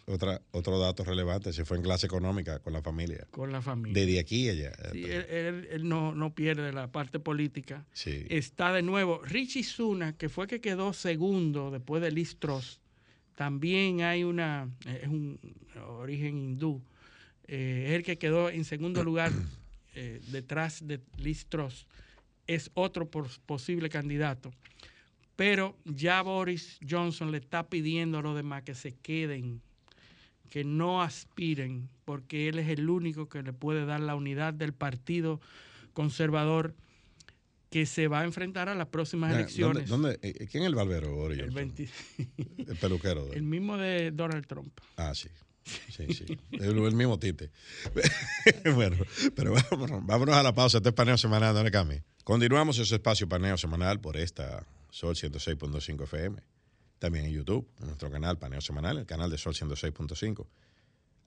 Otra, 0.10 0.42
otro 0.52 0.80
dato 0.80 1.04
relevante, 1.04 1.54
se 1.54 1.66
fue 1.66 1.78
en 1.78 1.84
clase 1.84 2.08
económica 2.08 2.60
con 2.60 2.74
la 2.74 2.82
familia. 2.82 3.28
con 3.32 3.52
la 3.52 3.62
familia. 3.62 3.94
Desde 4.04 4.20
aquí 4.20 4.50
allá. 4.50 4.72
Sí, 4.92 5.04
él, 5.06 5.26
él- 5.30 5.68
él 5.72 5.88
no, 5.88 6.16
no 6.16 6.34
pierde 6.34 6.72
la 6.74 6.92
parte 6.92 7.20
política. 7.20 7.86
Sí. 7.94 8.26
Está 8.30 8.74
de 8.74 8.82
nuevo. 8.82 9.22
Richie 9.24 9.64
Suna, 9.64 10.18
que 10.18 10.28
fue 10.28 10.48
que 10.48 10.60
quedó 10.62 10.94
segundo 10.94 11.70
después 11.70 12.02
de 12.02 12.12
Liz 12.12 12.38
Truss, 12.40 12.80
también 13.36 14.02
hay 14.02 14.24
una, 14.24 14.68
es 14.86 15.08
un 15.08 15.40
origen 15.88 16.38
hindú, 16.38 16.82
eh, 17.48 17.86
es 17.90 17.94
el 17.94 18.04
que 18.04 18.18
quedó 18.18 18.50
en 18.50 18.66
segundo 18.66 19.04
lugar 19.04 19.32
eh, 19.96 20.20
detrás 20.32 20.86
de 20.88 21.00
Liz 21.18 21.46
Truss. 21.46 21.86
Es 22.48 22.72
otro 22.74 23.10
pos- 23.10 23.40
posible 23.46 23.90
candidato. 23.90 24.52
Pero 25.36 25.78
ya 25.86 26.22
Boris 26.24 26.80
Johnson 26.88 27.32
le 27.32 27.38
está 27.38 27.70
pidiendo 27.70 28.18
a 28.18 28.22
los 28.22 28.36
demás 28.36 28.64
que 28.64 28.74
se 28.76 28.94
queden, 28.96 29.62
que 30.50 30.64
no 30.64 31.02
aspiren, 31.02 31.90
porque 32.06 32.48
él 32.50 32.60
es 32.60 32.68
el 32.70 32.90
único 32.90 33.30
que 33.30 33.44
le 33.44 33.54
puede 33.54 33.86
dar 33.86 34.00
la 34.00 34.16
unidad 34.16 34.54
del 34.54 34.74
partido 34.74 35.40
conservador 35.94 36.76
que 37.70 37.86
se 37.86 38.08
va 38.08 38.22
a 38.22 38.24
enfrentar 38.24 38.68
a 38.68 38.74
las 38.76 38.88
próximas 38.88 39.32
elecciones. 39.34 39.88
¿dónde, 39.88 40.18
dónde- 40.18 40.28
eh, 40.28 40.48
¿Quién 40.48 40.64
es 40.64 40.70
el 40.70 40.76
barbero, 40.76 41.30
El, 41.32 41.40
Johnson? 41.42 41.54
20 41.56 41.90
El 42.72 42.78
peluquero. 42.78 43.26
de 43.28 43.36
el 43.38 43.44
mismo 43.44 43.78
de 43.78 44.10
Donald 44.12 44.48
Trump. 44.48 44.74
Ah, 44.98 45.14
sí. 45.14 45.30
Sí, 45.66 46.12
sí. 46.16 46.26
El, 46.54 46.80
el 46.80 46.96
mismo 46.96 47.20
tite. 47.20 47.52
bueno, 48.74 48.98
pero 49.36 49.54
vámonos, 49.54 50.04
vámonos 50.04 50.36
a 50.36 50.42
la 50.42 50.56
pausa. 50.56 50.78
Este 50.78 50.90
es 50.90 50.96
paneo 50.96 51.16
semanal, 51.18 51.54
no 51.54 51.64
le 51.64 51.70
cambie. 51.70 52.04
Continuamos 52.24 52.80
ese 52.80 52.96
espacio 52.96 53.30
paneo 53.30 53.56
semanal 53.56 54.00
por 54.00 54.18
esta 54.18 54.66
Sol 54.90 55.14
106.5 55.16 56.04
FM. 56.06 56.42
También 57.00 57.26
en 57.26 57.32
YouTube, 57.32 57.68
en 57.80 57.88
nuestro 57.88 58.12
canal 58.12 58.38
Paneo 58.38 58.62
Semanal, 58.62 58.98
el 58.98 59.06
canal 59.06 59.30
de 59.30 59.38
Sol 59.38 59.54
106.5. 59.56 60.46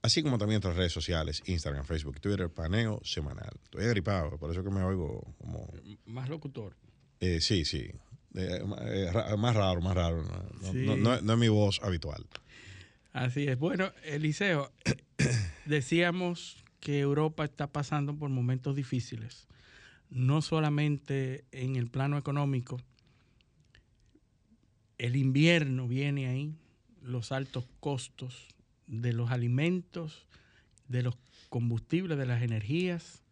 Así 0.03 0.23
como 0.23 0.37
también 0.37 0.57
en 0.57 0.59
otras 0.59 0.77
redes 0.77 0.93
sociales, 0.93 1.43
Instagram, 1.47 1.85
Facebook, 1.85 2.21
Twitter, 2.21 2.51
Paneo 2.51 3.01
Semanal. 3.05 3.53
Estoy 3.65 3.85
agripado, 3.87 4.37
por 4.39 4.51
eso 4.51 4.63
que 4.65 4.71
me 4.71 4.83
oigo 4.83 5.35
como... 5.39 5.73
Más 6.07 6.29
locutor. 6.29 6.77
eh, 7.21 7.41
sí, 7.41 7.65
sí. 7.65 7.91
Eh, 8.35 8.61
eh, 8.81 9.37
más 9.39 9.55
raro, 9.55 9.81
más 9.81 9.95
raro. 9.95 10.23
No, 10.23 10.43
no- 10.61 10.73
Sí. 10.73 10.79
no- 10.87 10.97
no- 10.97 11.21
no 11.21 11.33
es 11.35 11.39
mi 11.39 11.49
voz 11.49 11.81
habitual. 11.83 12.27
Así 13.13 13.47
es. 13.47 13.59
Bueno, 13.59 13.93
Eliseo, 14.05 14.73
decíamos 15.67 16.57
que 16.81 16.99
Europa 17.01 17.45
está 17.45 17.69
pasando 17.73 18.17
por 18.17 18.29
momentos 18.31 18.75
difíciles, 18.75 19.47
no 20.11 20.43
solamente 20.43 21.45
en 21.53 21.77
el 21.77 21.89
plano 21.89 22.19
económico. 22.19 22.81
El 25.03 25.17
invierno 25.17 25.89
viene 25.89 26.29
ahí, 26.29 26.55
los 27.03 27.33
altos 27.33 27.65
costos 27.81 28.47
de 28.87 29.13
los 29.13 29.33
alimentos, 29.33 30.29
de 30.87 31.03
los 31.03 31.17
combustibles, 31.49 32.17
de 32.19 32.27
las 32.27 32.41
energías, 32.43 33.25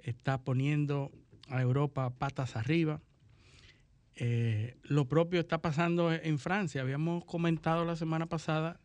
está 0.00 0.38
poniendo 0.42 1.12
a 1.48 1.62
Europa 1.62 2.10
patas 2.10 2.56
arriba. 2.56 3.00
Eh, 4.16 4.76
lo 4.82 5.06
propio 5.06 5.38
está 5.38 5.62
pasando 5.62 6.12
en 6.12 6.40
Francia. 6.40 6.80
Habíamos 6.82 7.24
comentado 7.24 7.84
la 7.84 7.94
semana 7.94 8.26
pasada 8.26 8.80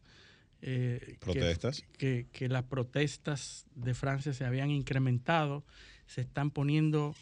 eh, 0.62 1.00
que- 1.02 1.17
Protestas. 1.19 1.84
Que, 1.97 2.28
que 2.32 2.50
las 2.50 2.63
protestas 2.65 3.65
de 3.73 3.95
Francia 3.95 4.32
se 4.34 4.45
habían 4.45 4.69
incrementado, 4.69 5.65
se 6.06 6.21
están 6.21 6.52
poniendo 6.52 7.15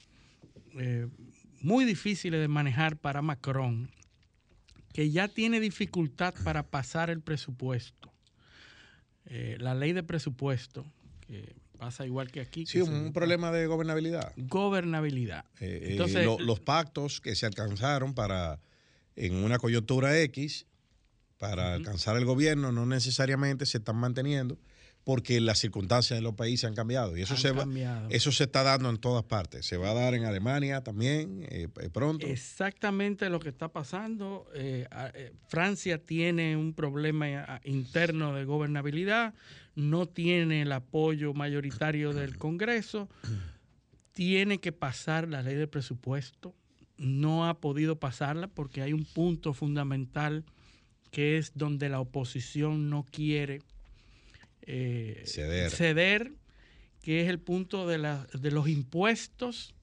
eh, 0.78 1.08
muy 1.62 1.86
difíciles 1.86 2.42
de 2.42 2.50
manejar 2.50 2.98
para 2.98 3.22
Macron, 3.22 3.90
que 4.96 5.12
ya 5.12 5.28
tiene 5.28 5.60
dificultad 5.60 6.34
para 6.46 6.64
pasar 6.64 7.10
el 7.10 7.20
presupuesto. 7.20 8.14
Eh, 9.26 9.58
la 9.60 9.76
ley 9.76 9.92
de 9.92 10.04
presupuesto, 10.04 10.86
que 11.28 11.54
pasa 11.78 12.06
igual 12.06 12.32
que 12.32 12.40
aquí. 12.40 12.66
Sí, 12.66 12.78
que 12.78 12.84
un, 12.84 13.08
se- 13.08 13.12
problema 13.12 13.52
de 13.52 13.68
gobernabilidad. 13.68 14.32
Gobernabilidad. 14.38 15.44
Eh, 15.60 15.66
eh, 15.82 15.88
Entonces, 15.92 16.24
lo- 16.24 16.40
los 16.40 16.62
pactos 16.62 17.20
que 17.20 17.36
se 17.36 17.46
alcanzaron 17.46 18.14
para 18.14 18.62
en 19.18 19.36
una 19.36 19.58
coyuntura 19.60 20.18
X 20.22 20.66
para 21.40 21.74
alcanzar 21.74 22.16
el 22.16 22.24
gobierno 22.24 22.72
no 22.72 22.86
necesariamente 22.86 23.66
se 23.66 23.80
están 23.80 23.98
manteniendo 23.98 24.58
porque 25.06 25.40
las 25.40 25.60
circunstancias 25.60 26.18
de 26.18 26.24
los 26.24 26.34
países 26.34 26.66
han 26.66 26.74
cambiado 26.74 27.16
y 27.16 27.22
eso 27.22 27.36
Han 27.36 27.40
se 27.40 27.52
va, 27.52 27.68
eso 28.10 28.32
se 28.32 28.46
está 28.46 28.64
dando 28.64 28.90
en 28.90 28.98
todas 28.98 29.24
partes. 29.24 29.64
Se 29.64 29.78
va 29.78 29.92
a 29.92 29.94
dar 29.94 30.16
en 30.16 30.26
Alemania 30.26 30.84
también 30.84 31.46
eh, 31.48 31.68
eh, 31.80 31.90
pronto. 31.94 32.26
Exactamente 32.26 33.30
lo 33.30 33.40
que 33.40 33.50
está 33.50 33.68
pasando. 33.68 34.48
Eh, 34.56 34.88
Francia 35.48 36.00
tiene 36.00 36.58
un 36.58 36.74
problema 36.74 37.62
interno 37.64 38.34
de 38.34 38.46
gobernabilidad, 38.46 39.36
no 39.76 40.08
tiene 40.08 40.64
el 40.64 40.72
apoyo 40.72 41.36
mayoritario 41.36 42.12
del 42.12 42.38
Congreso, 42.40 43.08
tiene 44.12 44.58
que 44.58 44.72
pasar 44.72 45.30
la 45.30 45.44
ley 45.44 45.56
de 45.56 45.68
presupuesto, 45.68 46.56
no 46.98 47.48
ha 47.48 47.60
podido 47.60 48.00
pasarla 48.00 48.48
porque 48.48 48.82
hay 48.82 48.92
un 48.92 49.06
punto 49.06 49.54
fundamental 49.54 50.46
que 51.12 51.38
es 51.38 51.52
donde 51.54 51.90
la 51.90 52.00
oposición 52.00 52.90
no 52.90 53.04
quiere 53.04 53.62
eh, 54.66 55.24
Ceder. 55.26 55.72
ceder, 55.72 56.32
que 57.02 57.22
es 57.22 57.30
el 57.30 57.40
punto 57.40 57.88
de, 57.88 57.98
la- 57.98 58.26
de 58.34 58.52
los 58.52 58.68
impuestos 58.68 59.74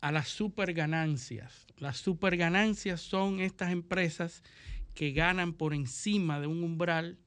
a 0.00 0.12
las 0.12 0.28
superganancias. 0.28 1.66
Las 1.78 1.96
superganancias 1.98 3.00
son 3.00 3.40
estas 3.40 3.70
empresas 3.72 4.42
que 4.94 5.12
ganan 5.12 5.54
por 5.54 5.72
encima 5.74 6.40
de 6.40 6.46
un 6.46 6.62
umbral 6.62 7.18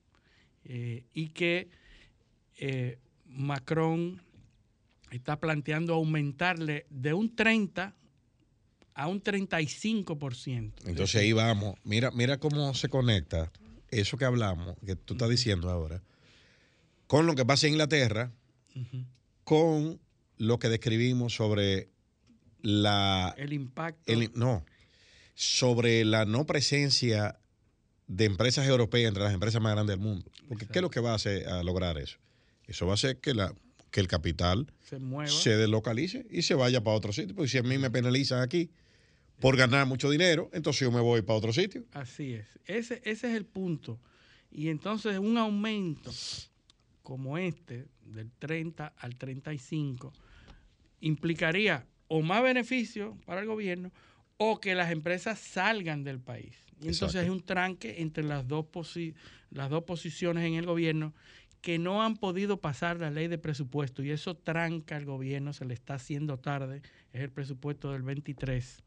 eh, 0.66 1.06
y 1.14 1.30
que 1.30 1.70
eh, 2.58 3.00
Macron 3.26 4.22
está 5.12 5.40
planteando 5.40 5.94
aumentarle 5.94 6.86
de 6.90 7.14
un 7.14 7.36
30 7.36 7.96
a 8.94 9.08
un 9.08 9.22
35%. 9.22 10.74
Entonces 10.86 11.16
ahí 11.22 11.34
vamos. 11.34 11.76
Mira, 11.84 12.12
mira 12.12 12.38
cómo 12.40 12.74
se 12.74 12.90
conecta 12.90 13.52
eso 13.92 14.18
que 14.18 14.26
hablamos, 14.26 14.76
que 14.86 14.96
tú 14.96 15.14
estás 15.16 15.30
diciendo 15.30 15.70
ahora, 15.70 16.02
con 17.08 17.26
lo 17.26 17.36
que 17.36 17.46
pasa 17.46 17.68
en 17.68 17.74
Inglaterra, 17.74 18.32
con 19.44 20.00
lo 20.38 20.60
que 20.60 20.70
describimos 20.70 21.34
sobre 21.36 21.90
la 22.62 23.34
el 23.38 23.54
impacto 23.54 24.12
el- 24.12 24.32
no, 24.34 24.66
sobre 25.36 26.04
la 26.06 26.26
no 26.26 26.46
presencia 26.46 27.40
de 28.08 28.26
empresas 28.26 28.68
europeas 28.68 29.08
entre 29.08 29.24
las 29.24 29.34
empresas 29.34 29.62
más 29.62 29.74
grandes 29.74 29.98
del 29.98 30.06
mundo. 30.06 30.30
Porque 30.48 30.68
¿qué 30.68 30.80
es 30.80 30.82
lo 30.84 30.90
que 30.90 31.00
va 31.00 31.12
a 31.12 31.16
hacer 31.16 31.48
a 31.48 31.64
lograr 31.64 31.98
eso? 31.98 32.18
Eso 32.68 32.86
va 32.86 32.94
a 32.94 32.96
hacer 32.96 33.20
que, 33.20 33.34
la, 33.34 33.54
que 33.92 34.00
el 34.00 34.08
capital 34.08 34.72
se 34.84 35.00
mueva. 35.00 35.30
se 35.32 35.56
deslocalice 35.58 36.26
y 36.30 36.42
se 36.44 36.54
vaya 36.56 36.84
para 36.84 36.98
otro 36.98 37.14
sitio. 37.14 37.36
Porque 37.36 37.50
si 37.50 37.58
a 37.58 37.64
mí 37.64 37.78
me 37.78 37.90
penalizan 37.92 38.42
aquí 38.42 38.70
por 39.40 39.58
ganar 39.58 39.86
mucho 39.88 40.10
dinero, 40.10 40.50
entonces 40.54 40.82
yo 40.82 40.92
me 40.92 41.02
voy 41.02 41.22
para 41.22 41.38
otro 41.38 41.54
sitio. 41.54 41.84
Así 41.94 42.34
es. 42.34 42.48
Ese, 42.66 43.02
ese 43.06 43.30
es 43.30 43.36
el 43.36 43.46
punto. 43.46 44.00
Y 44.52 44.70
entonces 44.70 45.18
un 45.20 45.38
aumento 45.38 46.12
como 47.06 47.38
este, 47.38 47.86
del 48.04 48.30
30 48.32 48.92
al 48.98 49.16
35, 49.16 50.12
implicaría 51.00 51.86
o 52.08 52.22
más 52.22 52.44
beneficio 52.44 53.18
para 53.26 53.40
el 53.42 53.48
gobierno 53.48 53.92
o 54.38 54.60
que 54.60 54.76
las 54.76 54.92
empresas 54.92 55.40
salgan 55.40 56.04
del 56.04 56.20
país. 56.20 56.58
Y 56.82 56.88
entonces 56.90 57.22
hay 57.22 57.30
un 57.30 57.42
tranque 57.42 58.02
entre 58.02 58.24
las 58.24 58.46
dos, 58.48 58.66
posi- 58.66 59.14
las 59.50 59.70
dos 59.70 59.84
posiciones 59.86 60.44
en 60.46 60.56
el 60.56 60.66
gobierno 60.66 61.14
que 61.62 61.80
no 61.80 62.04
han 62.04 62.18
podido 62.18 62.58
pasar 62.60 63.00
la 63.00 63.10
ley 63.10 63.28
de 63.28 63.38
presupuesto 63.38 64.04
y 64.04 64.12
eso 64.12 64.36
tranca 64.36 64.98
al 64.98 65.06
gobierno, 65.06 65.54
se 65.54 65.66
le 65.66 65.74
está 65.74 65.96
haciendo 65.96 66.38
tarde, 66.38 66.82
es 67.14 67.22
el 67.22 67.32
presupuesto 67.32 67.92
del 67.94 68.02
23. 68.04 68.84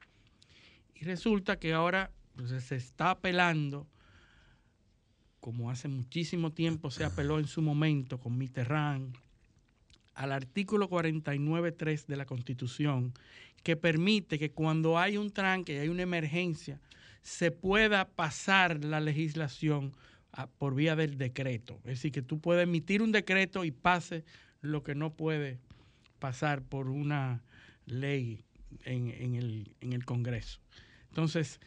Y 0.95 1.05
resulta 1.05 1.59
que 1.59 1.73
ahora 1.73 2.11
pues, 2.37 2.51
se 2.65 2.77
está 2.77 3.11
apelando, 3.11 3.87
como 5.41 5.71
hace 5.71 5.89
muchísimo 5.89 6.53
tiempo 6.53 6.91
se 6.91 7.05
apeló 7.05 7.39
en 7.39 7.47
su 7.47 7.63
momento 7.63 8.19
con 8.19 8.37
Mitterrand, 8.39 9.15
al 10.15 10.33
artículo 10.33 10.89
49.3 10.91 12.07
de 12.07 12.17
la 12.17 12.27
Constitución, 12.27 13.13
que 13.63 13.77
permite 13.77 14.39
que 14.39 14.51
cuando 14.51 14.99
hay 14.99 15.17
un 15.17 15.31
tranque 15.31 15.75
y 15.75 15.79
hay 15.79 15.89
una 15.89 16.03
emergencia, 16.03 16.81
se 17.23 17.51
pueda 17.51 18.09
pasar 18.09 18.85
la 18.85 19.01
legislación 19.01 19.93
a- 20.33 20.47
por 20.49 20.75
vía 20.75 20.97
del 20.97 21.19
decreto. 21.19 21.77
Es 21.85 21.85
decir, 21.99 22.13
que 22.13 22.23
tú 22.23 22.41
puedes 22.41 22.65
emitir 22.65 23.03
un 23.03 23.13
decreto 23.13 23.65
y 23.65 23.71
pase 23.71 24.25
lo 24.61 24.83
que 24.83 24.95
no 24.95 25.13
puede 25.15 25.59
pasar 26.19 26.63
por 26.63 26.89
una 26.89 27.43
ley 27.87 28.45
en 28.85 29.35
el 29.93 30.05
Congreso. 30.05 30.61
Entonces, 31.09 31.61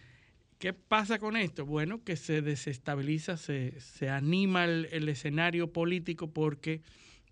¿qué 0.61 0.73
pasa 0.73 1.17
con 1.17 1.35
esto? 1.35 1.65
Bueno, 1.65 2.03
que 2.03 2.15
se 2.15 2.43
desestabiliza, 2.43 3.35
se, 3.35 3.81
se 3.81 4.09
anima 4.09 4.63
el, 4.63 4.87
el 4.91 5.09
escenario 5.09 5.73
político 5.73 6.29
porque 6.31 6.81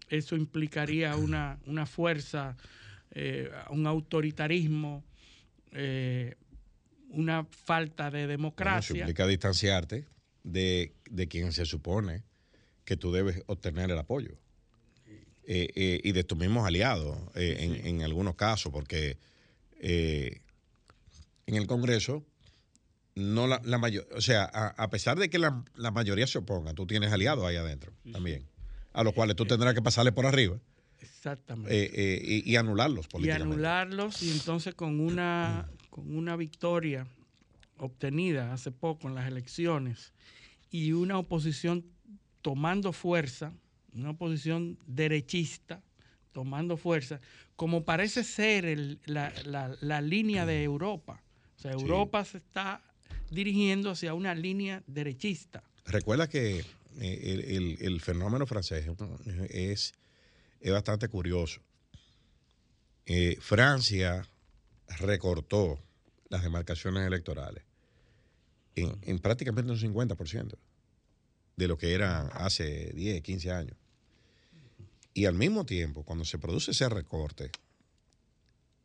eso 0.09 0.35
implicaría 0.35 1.15
una, 1.15 1.59
una 1.67 1.85
fuerza, 1.85 2.57
eh, 3.11 3.51
un 3.69 3.85
autoritarismo, 3.85 5.05
eh, 5.71 6.35
una 7.11 7.45
falta 7.45 8.05
de 8.09 8.21
Bueno, 8.21 8.23
eso 8.23 8.31
democracia. 8.31 8.97
implica 8.97 9.27
distanciarte 9.27 10.05
de, 10.43 10.95
de 11.11 11.27
quien 11.27 11.53
se 11.53 11.65
supone 11.65 12.23
que 12.83 12.97
tú 12.97 13.11
debes 13.11 13.43
obtener 13.45 13.91
el 13.91 13.97
apoyo. 13.99 14.35
Eh, 15.51 16.01
y 16.03 16.11
de 16.11 16.23
tus 16.23 16.37
mismos 16.37 16.67
aliados 16.67 17.17
en, 17.33 17.73
en 17.87 18.03
algunos 18.03 18.35
casos, 18.35 18.71
porque 18.71 19.17
en 19.79 21.55
el 21.55 21.65
Congreso, 21.65 22.23
no 23.19 23.47
la, 23.47 23.61
la 23.63 23.77
mayor, 23.77 24.07
o 24.15 24.21
sea, 24.21 24.49
a, 24.51 24.67
a 24.69 24.89
pesar 24.89 25.19
de 25.19 25.29
que 25.29 25.37
la, 25.39 25.63
la 25.75 25.91
mayoría 25.91 26.25
se 26.27 26.37
oponga, 26.39 26.73
tú 26.73 26.87
tienes 26.87 27.11
aliados 27.11 27.45
ahí 27.45 27.55
adentro 27.57 27.91
también, 28.11 28.47
a 28.93 29.03
los 29.03 29.13
cuales 29.13 29.35
tú 29.35 29.45
tendrás 29.45 29.73
que 29.73 29.81
pasarle 29.81 30.11
por 30.11 30.25
arriba 30.25 30.57
Exactamente. 30.99 31.75
eh, 31.85 31.91
eh, 31.93 32.21
y, 32.45 32.51
y 32.51 32.55
anularlos 32.55 33.05
y 33.05 33.09
políticamente. 33.09 33.53
anularlos 33.53 34.21
y 34.23 34.31
entonces 34.31 34.73
con 34.75 34.99
una, 34.99 35.69
con 35.89 36.15
una 36.15 36.35
victoria 36.35 37.05
obtenida 37.77 38.53
hace 38.53 38.71
poco 38.71 39.07
en 39.07 39.15
las 39.15 39.27
elecciones 39.27 40.13
y 40.71 40.91
una 40.91 41.17
oposición 41.17 41.85
tomando 42.41 42.93
fuerza, 42.93 43.53
una 43.93 44.11
oposición 44.11 44.77
derechista 44.87 45.81
tomando 46.31 46.77
fuerza, 46.77 47.19
como 47.55 47.83
parece 47.83 48.23
ser 48.23 48.63
el- 48.65 48.99
la, 49.05 49.33
la- 49.45 49.75
la 49.81 49.99
línea 49.99 50.45
de 50.45 50.63
Europa. 50.63 51.21
O 51.57 51.59
sea, 51.61 51.73
Sí. 51.73 51.79
Europa 51.81 52.23
se 52.23 52.37
está 52.37 52.81
dirigiendo 53.29 53.91
hacia 53.91 54.13
una 54.13 54.35
línea 54.35 54.83
derechista. 54.87 55.63
Recuerda 55.85 56.27
que 56.27 56.65
eh, 56.99 57.77
el, 57.79 58.01
fenómeno 58.01 58.45
francés 58.45 58.85
es, 59.49 59.93
es 60.59 60.71
bastante 60.71 61.07
curioso. 61.07 61.61
Eh, 63.05 63.37
Francia 63.39 64.27
recortó 64.99 65.79
las 66.29 66.43
demarcaciones 66.43 67.05
electorales 67.05 67.63
en, 68.75 68.97
en 69.01 69.19
prácticamente 69.19 69.71
un 69.71 69.79
50% 69.79 70.57
de 71.55 71.67
lo 71.67 71.77
que 71.77 71.93
era 71.93 72.27
hace 72.27 72.91
10, 72.93 73.21
15 73.21 73.51
años. 73.51 73.77
Y 75.13 75.25
al 75.25 75.33
mismo 75.33 75.65
tiempo, 75.65 76.03
cuando 76.03 76.23
se 76.23 76.37
produce 76.37 76.71
ese 76.71 76.87
recorte, 76.87 77.51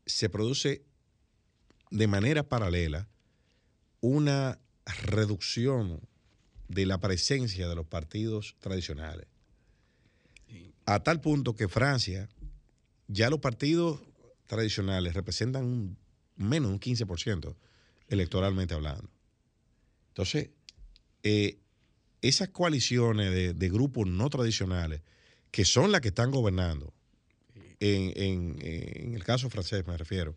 se 0.07 0.29
produce 0.29 0.83
de 1.91 2.07
manera 2.07 2.43
paralela 2.43 3.09
una 4.07 4.59
reducción 5.07 5.99
de 6.69 6.85
la 6.85 6.99
presencia 7.01 7.67
de 7.69 7.75
los 7.75 7.87
partidos 7.87 8.55
tradicionales. 8.61 9.27
A 10.85 11.03
tal 11.03 11.23
punto 11.23 11.55
que 11.55 11.69
Francia, 11.69 12.29
ya 13.09 13.31
los 13.31 13.41
partidos 13.41 14.01
tradicionales 14.47 15.15
representan 15.15 15.65
un, 15.65 15.97
menos 16.37 16.69
de 16.69 16.75
un 16.75 16.81
15% 16.81 17.55
electoralmente 18.09 18.75
hablando. 18.75 19.09
Entonces, 20.09 20.51
eh, 21.23 21.59
esas 22.21 22.51
coaliciones 22.51 23.33
de, 23.33 23.55
de 23.55 23.69
grupos 23.71 24.07
no 24.07 24.29
tradicionales, 24.29 25.01
que 25.51 25.65
son 25.65 25.91
las 25.93 26.03
que 26.03 26.09
están 26.09 26.31
gobernando, 26.31 26.93
en, 27.81 28.13
en- 28.23 28.59
en 28.61 29.15
el 29.15 29.25
caso 29.25 29.49
francés 29.49 29.87
me 29.87 29.97
refiero, 29.97 30.37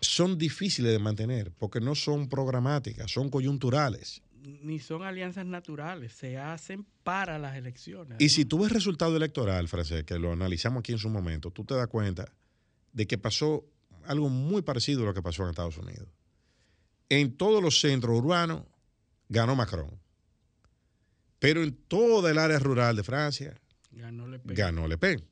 son 0.00 0.38
difíciles 0.38 0.92
de 0.92 0.98
mantener 0.98 1.52
porque 1.52 1.80
no 1.80 1.94
son 1.94 2.28
programáticas, 2.28 3.10
son 3.10 3.30
coyunturales. 3.30 4.22
Ni 4.42 4.78
son 4.78 5.02
alianzas 5.02 5.44
naturales, 5.44 6.12
se 6.14 6.38
hacen 6.38 6.86
para 7.02 7.38
las 7.38 7.56
elecciones. 7.56 8.16
Y 8.18 8.30
si 8.30 8.46
tú 8.46 8.60
ves 8.60 8.72
resultado 8.72 9.16
electoral, 9.16 9.68
francés, 9.68 10.04
que 10.04 10.18
lo 10.18 10.32
analizamos 10.32 10.80
aquí 10.80 10.92
en 10.92 10.98
su 10.98 11.10
momento, 11.10 11.50
tú 11.50 11.64
te 11.64 11.74
das 11.74 11.88
cuenta 11.88 12.32
de 12.92 13.06
que 13.06 13.18
pasó 13.18 13.64
algo 14.06 14.30
muy 14.30 14.62
parecido 14.62 15.02
a 15.02 15.06
lo 15.06 15.14
que 15.14 15.22
pasó 15.22 15.42
en 15.42 15.50
Estados 15.50 15.76
Unidos. 15.76 16.08
En 17.10 17.36
todos 17.36 17.62
los 17.62 17.80
centros 17.80 18.16
urbanos 18.16 18.62
ganó 19.28 19.54
Macron. 19.54 19.90
Pero 21.38 21.62
en 21.62 21.74
toda 21.74 22.30
el 22.30 22.38
área 22.38 22.58
rural 22.58 22.96
de 22.96 23.02
Francia 23.02 23.60
Ganó 23.92 24.28
Le 24.28 24.38
Pen. 24.38 24.54
ganó 24.54 24.88
Le 24.88 24.98
Pen. 24.98 25.22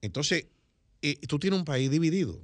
Entonces, 0.00 0.46
eh, 1.02 1.18
tú 1.26 1.38
tienes 1.38 1.58
un 1.58 1.64
país 1.64 1.90
dividido. 1.90 2.40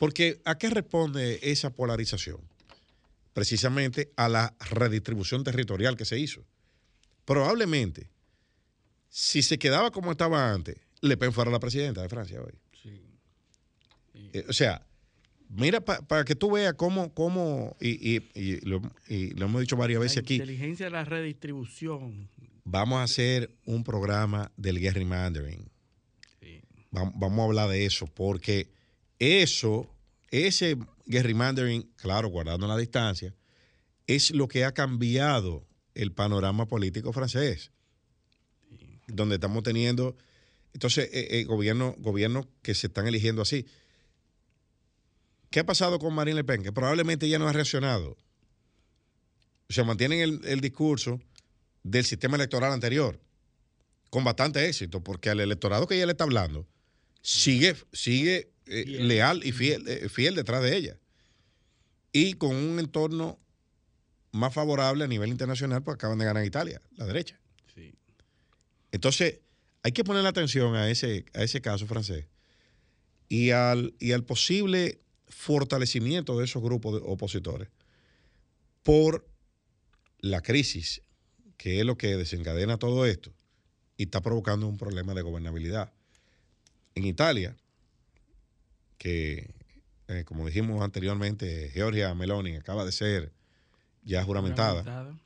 Porque 0.00 0.40
¿a 0.46 0.56
qué 0.56 0.70
responde 0.70 1.38
esa 1.42 1.68
polarización? 1.74 2.40
Precisamente 3.34 4.10
a 4.16 4.30
la 4.30 4.54
redistribución 4.70 5.44
territorial 5.44 5.94
que 5.94 6.06
se 6.06 6.18
hizo. 6.18 6.42
Probablemente, 7.26 8.08
si 9.10 9.42
se 9.42 9.58
quedaba 9.58 9.90
como 9.90 10.10
estaba 10.10 10.52
antes, 10.54 10.76
Le 11.02 11.18
Pen 11.18 11.32
fuera 11.34 11.50
la 11.50 11.60
presidenta 11.60 12.00
de 12.00 12.08
Francia 12.08 12.40
hoy. 12.40 12.54
Sí. 12.82 13.02
Eh, 14.32 14.46
o 14.48 14.52
sea, 14.54 14.86
mira 15.50 15.82
para 15.82 16.24
que 16.24 16.34
tú 16.34 16.50
veas 16.52 16.72
cómo, 16.74 17.12
cómo 17.12 17.76
y, 17.78 18.16
y- 18.16 18.30
y 18.34 18.60
lo, 18.66 18.80
y 19.06 19.30
lo 19.34 19.44
hemos 19.44 19.60
dicho 19.60 19.76
varias 19.76 20.00
veces 20.00 20.16
la 20.16 20.22
aquí, 20.22 20.34
inteligencia 20.36 20.86
de 20.86 20.92
la 20.92 21.04
redistribución. 21.04 22.26
vamos 22.64 23.00
a 23.00 23.02
hacer 23.02 23.50
un 23.66 23.84
programa 23.84 24.50
del 24.56 24.78
gerrymandering. 24.78 25.68
Sí. 26.40 26.62
Vam- 26.90 27.12
Vamos 27.16 27.40
a 27.40 27.44
hablar 27.44 27.68
de 27.68 27.84
eso, 27.84 28.06
porque 28.06 28.68
eso, 29.20 29.86
ese 30.30 30.76
gerrymandering, 31.06 31.82
claro, 31.96 32.28
guardando 32.28 32.66
la 32.66 32.76
distancia, 32.76 33.34
es 34.06 34.32
lo 34.32 34.48
que 34.48 34.64
ha 34.64 34.72
cambiado 34.72 35.64
el 35.94 36.12
panorama 36.12 36.66
político 36.66 37.12
francés. 37.12 37.70
Donde 39.06 39.36
estamos 39.36 39.62
teniendo, 39.62 40.16
entonces, 40.72 41.10
eh, 41.12 41.28
eh, 41.38 41.44
gobierno, 41.44 41.94
gobiernos 41.98 42.46
que 42.62 42.74
se 42.74 42.88
están 42.88 43.06
eligiendo 43.06 43.42
así. 43.42 43.66
¿Qué 45.50 45.60
ha 45.60 45.66
pasado 45.66 45.98
con 45.98 46.14
Marine 46.14 46.36
Le 46.36 46.44
Pen? 46.44 46.62
Que 46.62 46.72
probablemente 46.72 47.28
ya 47.28 47.38
no 47.38 47.46
ha 47.46 47.52
reaccionado. 47.52 48.16
O 49.68 49.72
sea, 49.72 49.84
mantienen 49.84 50.20
el, 50.20 50.40
el 50.44 50.60
discurso 50.60 51.20
del 51.82 52.04
sistema 52.04 52.36
electoral 52.36 52.72
anterior 52.72 53.20
con 54.10 54.24
bastante 54.24 54.66
éxito, 54.66 55.02
porque 55.02 55.30
al 55.30 55.40
electorado 55.40 55.86
que 55.86 55.96
ella 55.96 56.06
le 56.06 56.12
está 56.12 56.24
hablando 56.24 56.66
sigue, 57.22 57.76
sigue 57.92 58.50
eh, 58.70 58.84
leal 58.86 59.44
y 59.44 59.52
fiel, 59.52 59.86
eh, 59.88 60.08
fiel 60.08 60.34
detrás 60.34 60.62
de 60.62 60.76
ella. 60.76 60.96
Y 62.12 62.34
con 62.34 62.54
un 62.54 62.78
entorno 62.78 63.38
más 64.32 64.54
favorable 64.54 65.04
a 65.04 65.08
nivel 65.08 65.30
internacional, 65.30 65.82
pues 65.82 65.96
acaban 65.96 66.18
de 66.18 66.24
ganar 66.24 66.44
Italia, 66.44 66.80
la 66.96 67.06
derecha. 67.06 67.38
Sí. 67.74 67.94
Entonces, 68.92 69.40
hay 69.82 69.92
que 69.92 70.04
poner 70.04 70.24
atención 70.26 70.74
a 70.76 70.90
ese, 70.90 71.24
a 71.34 71.42
ese 71.42 71.60
caso 71.60 71.86
francés 71.86 72.26
y 73.28 73.50
al, 73.50 73.94
y 73.98 74.12
al 74.12 74.24
posible 74.24 75.00
fortalecimiento 75.28 76.38
de 76.38 76.44
esos 76.44 76.62
grupos 76.62 76.94
de 76.94 77.06
opositores 77.06 77.68
por 78.82 79.26
la 80.18 80.42
crisis, 80.42 81.02
que 81.56 81.80
es 81.80 81.86
lo 81.86 81.96
que 81.96 82.16
desencadena 82.16 82.78
todo 82.78 83.06
esto 83.06 83.32
y 83.96 84.04
está 84.04 84.20
provocando 84.20 84.66
un 84.66 84.78
problema 84.78 85.14
de 85.14 85.22
gobernabilidad. 85.22 85.92
En 86.94 87.04
Italia, 87.04 87.56
que 89.00 89.48
eh, 90.08 90.24
como 90.26 90.44
dijimos 90.46 90.82
anteriormente, 90.82 91.70
Giorgia 91.72 92.14
Meloni 92.14 92.56
acaba 92.56 92.84
de 92.84 92.92
ser 92.92 93.32
ya 94.02 94.22
juramentada, 94.24 94.80
Juramentada. 94.82 95.18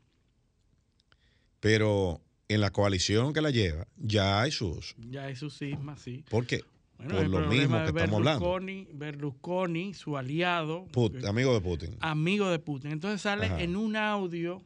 pero 1.61 2.21
en 2.49 2.61
la 2.61 2.71
coalición 2.71 3.33
que 3.33 3.41
la 3.41 3.51
lleva 3.51 3.87
ya 3.97 4.41
hay 4.43 4.51
sus... 4.53 4.95
Ya 4.99 5.29
es 5.29 5.39
su 5.39 5.51
cisma, 5.51 5.97
sí. 5.97 6.25
¿Por 6.29 6.47
qué? 6.47 6.63
Bueno, 6.99 7.15
por 7.17 7.27
lo 7.29 7.49
mismo 7.49 7.79
que 7.83 7.87
estamos 7.87 8.15
hablando. 8.19 8.61
Berlusconi, 8.93 9.95
su 9.95 10.17
aliado, 10.17 10.87
Put- 10.93 11.23
eh, 11.25 11.27
amigo 11.29 11.53
de 11.55 11.61
Putin. 11.61 11.97
amigo 12.01 12.49
de 12.51 12.59
Putin. 12.59 12.93
Entonces 12.93 13.21
sale 13.23 13.47
Ajá. 13.47 13.61
en 13.61 13.75
un 13.77 13.97
audio 13.97 14.63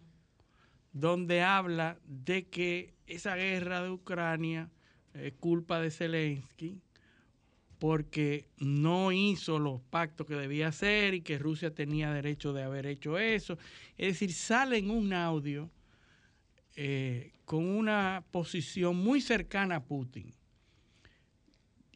donde 0.92 1.42
habla 1.42 1.98
de 2.04 2.46
que 2.48 2.94
esa 3.06 3.36
guerra 3.36 3.82
de 3.82 3.90
Ucrania 3.90 4.68
es 5.14 5.32
culpa 5.34 5.80
de 5.80 5.90
Zelensky 5.90 6.82
porque 7.78 8.48
no 8.58 9.12
hizo 9.12 9.58
los 9.58 9.80
pactos 9.80 10.26
que 10.26 10.34
debía 10.34 10.68
hacer 10.68 11.14
y 11.14 11.20
que 11.20 11.38
Rusia 11.38 11.74
tenía 11.74 12.12
derecho 12.12 12.52
de 12.52 12.62
haber 12.64 12.86
hecho 12.86 13.18
eso. 13.18 13.58
Es 13.96 14.14
decir, 14.14 14.32
sale 14.32 14.78
en 14.78 14.90
un 14.90 15.12
audio 15.12 15.70
eh, 16.76 17.32
con 17.44 17.64
una 17.64 18.24
posición 18.30 18.96
muy 18.96 19.20
cercana 19.20 19.76
a 19.76 19.84
Putin. 19.84 20.32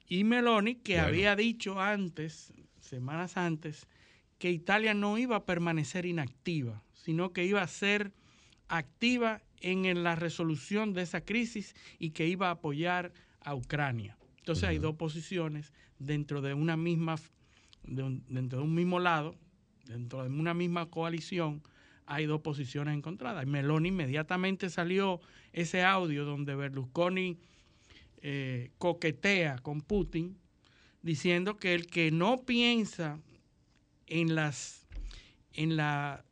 Y 0.09 0.25
Meloni, 0.25 0.77
que 0.77 0.95
Bueno. 0.95 1.09
había 1.09 1.37
dicho 1.37 1.81
antes, 1.81 2.53
semanas 2.81 3.37
antes, 3.37 3.87
que 4.39 4.51
Italia 4.51 4.95
no 4.95 5.19
iba 5.19 5.37
a 5.37 5.45
permanecer 5.47 6.05
inactiva, 6.05 6.83
sino 6.95 7.33
que 7.33 7.45
iba 7.45 7.63
a 7.63 7.69
ser 7.69 8.13
activa 8.69 9.43
en, 9.61 9.85
en 9.85 10.03
la 10.03 10.17
resolución 10.17 10.93
de 10.95 11.03
esa 11.03 11.23
crisis 11.25 11.75
y 11.99 12.11
que 12.11 12.27
iba 12.27 12.49
a 12.49 12.53
apoyar 12.53 13.13
a 13.41 13.55
Ucrania. 13.55 14.17
Entonces 14.43 14.65
hay 14.65 14.79
dos 14.79 14.97
posiciones 14.97 15.73
dentro 16.01 16.41
de 16.43 16.53
una 16.53 16.77
misma, 16.77 17.15
de 17.85 18.03
un- 18.03 18.25
dentro 18.29 18.59
de 18.59 18.65
un 18.65 18.75
mismo 18.75 18.99
lado, 18.99 19.37
dentro 19.87 20.23
de 20.25 20.29
una 20.31 20.53
misma 20.53 20.91
coalición, 20.91 21.63
hay 22.07 22.27
dos 22.27 22.41
posiciones 22.41 22.97
encontradas. 22.97 23.47
Meloni 23.47 23.91
inmediatamente 23.91 24.69
salió 24.69 25.21
ese 25.53 25.83
audio 25.85 26.25
donde 26.25 26.57
Berlusconi 26.57 27.39
eh, 28.25 28.71
coquetea 28.79 29.59
con 29.59 29.81
Putin, 29.81 30.37
diciendo 31.03 31.57
que 31.57 31.75
el 31.75 31.87
que 31.87 32.11
no 32.11 32.39
piensa 32.45 33.21
en 34.07 34.35
las 34.35 34.87
en 35.53 35.77
la 35.77 36.25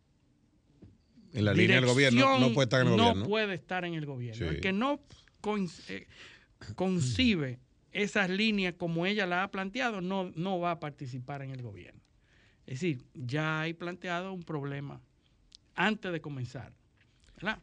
En 1.33 1.45
la 1.45 1.55
línea 1.55 1.77
del 1.77 1.87
gobierno 1.87 2.39
no 2.41 2.53
puede 2.53 2.65
estar 2.65 2.81
en 2.83 2.89
el 2.89 2.97
no 2.97 3.03
gobierno. 3.05 3.27
puede 3.29 3.55
estar 3.55 3.85
en 3.85 3.95
el 3.95 4.07
gobierno. 4.07 4.49
Sí. 4.49 4.55
El 4.57 4.61
que 4.61 4.73
no 4.73 5.01
eh, 5.89 6.07
concibe 6.75 7.59
esas 7.93 8.31
líneas 8.31 8.75
como 8.77 9.07
ella 9.07 9.27
la 9.27 9.43
ha 9.43 9.51
planteado, 9.51 10.01
no, 10.01 10.31
no 10.37 10.59
va 10.61 10.73
a 10.73 10.81
participar 10.81 11.43
en 11.43 11.51
el 11.51 11.63
gobierno. 11.63 12.01
Es 12.67 12.81
decir, 12.81 13.05
ya 13.15 13.61
hay 13.63 13.75
planteado 13.75 14.33
un 14.33 14.43
problema 14.43 15.01
antes 15.75 16.13
de 16.13 16.21
comenzar. 16.21 16.73
¿verdad? 17.37 17.59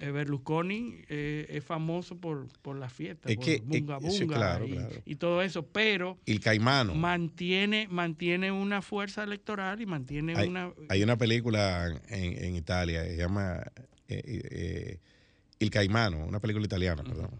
Eh, 0.00 0.10
Berlusconi 0.12 1.02
eh, 1.08 1.46
es 1.50 1.64
famoso 1.64 2.16
por, 2.16 2.46
por 2.62 2.76
la 2.78 2.88
fiesta, 2.88 3.28
Es 3.28 3.34
por 3.36 3.44
que- 3.44 3.54
eh, 3.56 3.62
bunga 3.64 3.98
sí, 4.00 4.20
bunga 4.24 4.36
claro, 4.36 4.66
y, 4.66 4.70
claro. 4.72 4.94
y 5.04 5.16
todo 5.16 5.42
eso, 5.42 5.66
pero 5.66 6.18
El 6.24 6.38
caimano. 6.40 6.94
mantiene, 6.94 7.88
mantiene 7.90 8.52
una 8.52 8.80
fuerza 8.80 9.24
electoral 9.24 9.80
y 9.80 9.86
mantiene 9.86 10.34
Hay, 10.36 10.48
una... 10.48 10.72
hay 10.88 11.02
una 11.02 11.16
película 11.16 11.88
en, 12.08 12.44
en 12.44 12.54
Italia, 12.54 13.02
se 13.04 13.16
llama 13.16 13.60
eh, 14.08 14.22
eh, 14.24 14.98
El 15.58 15.70
Caimano, 15.70 16.24
una 16.24 16.38
película 16.40 16.64
italiana, 16.64 17.02
perdón, 17.02 17.30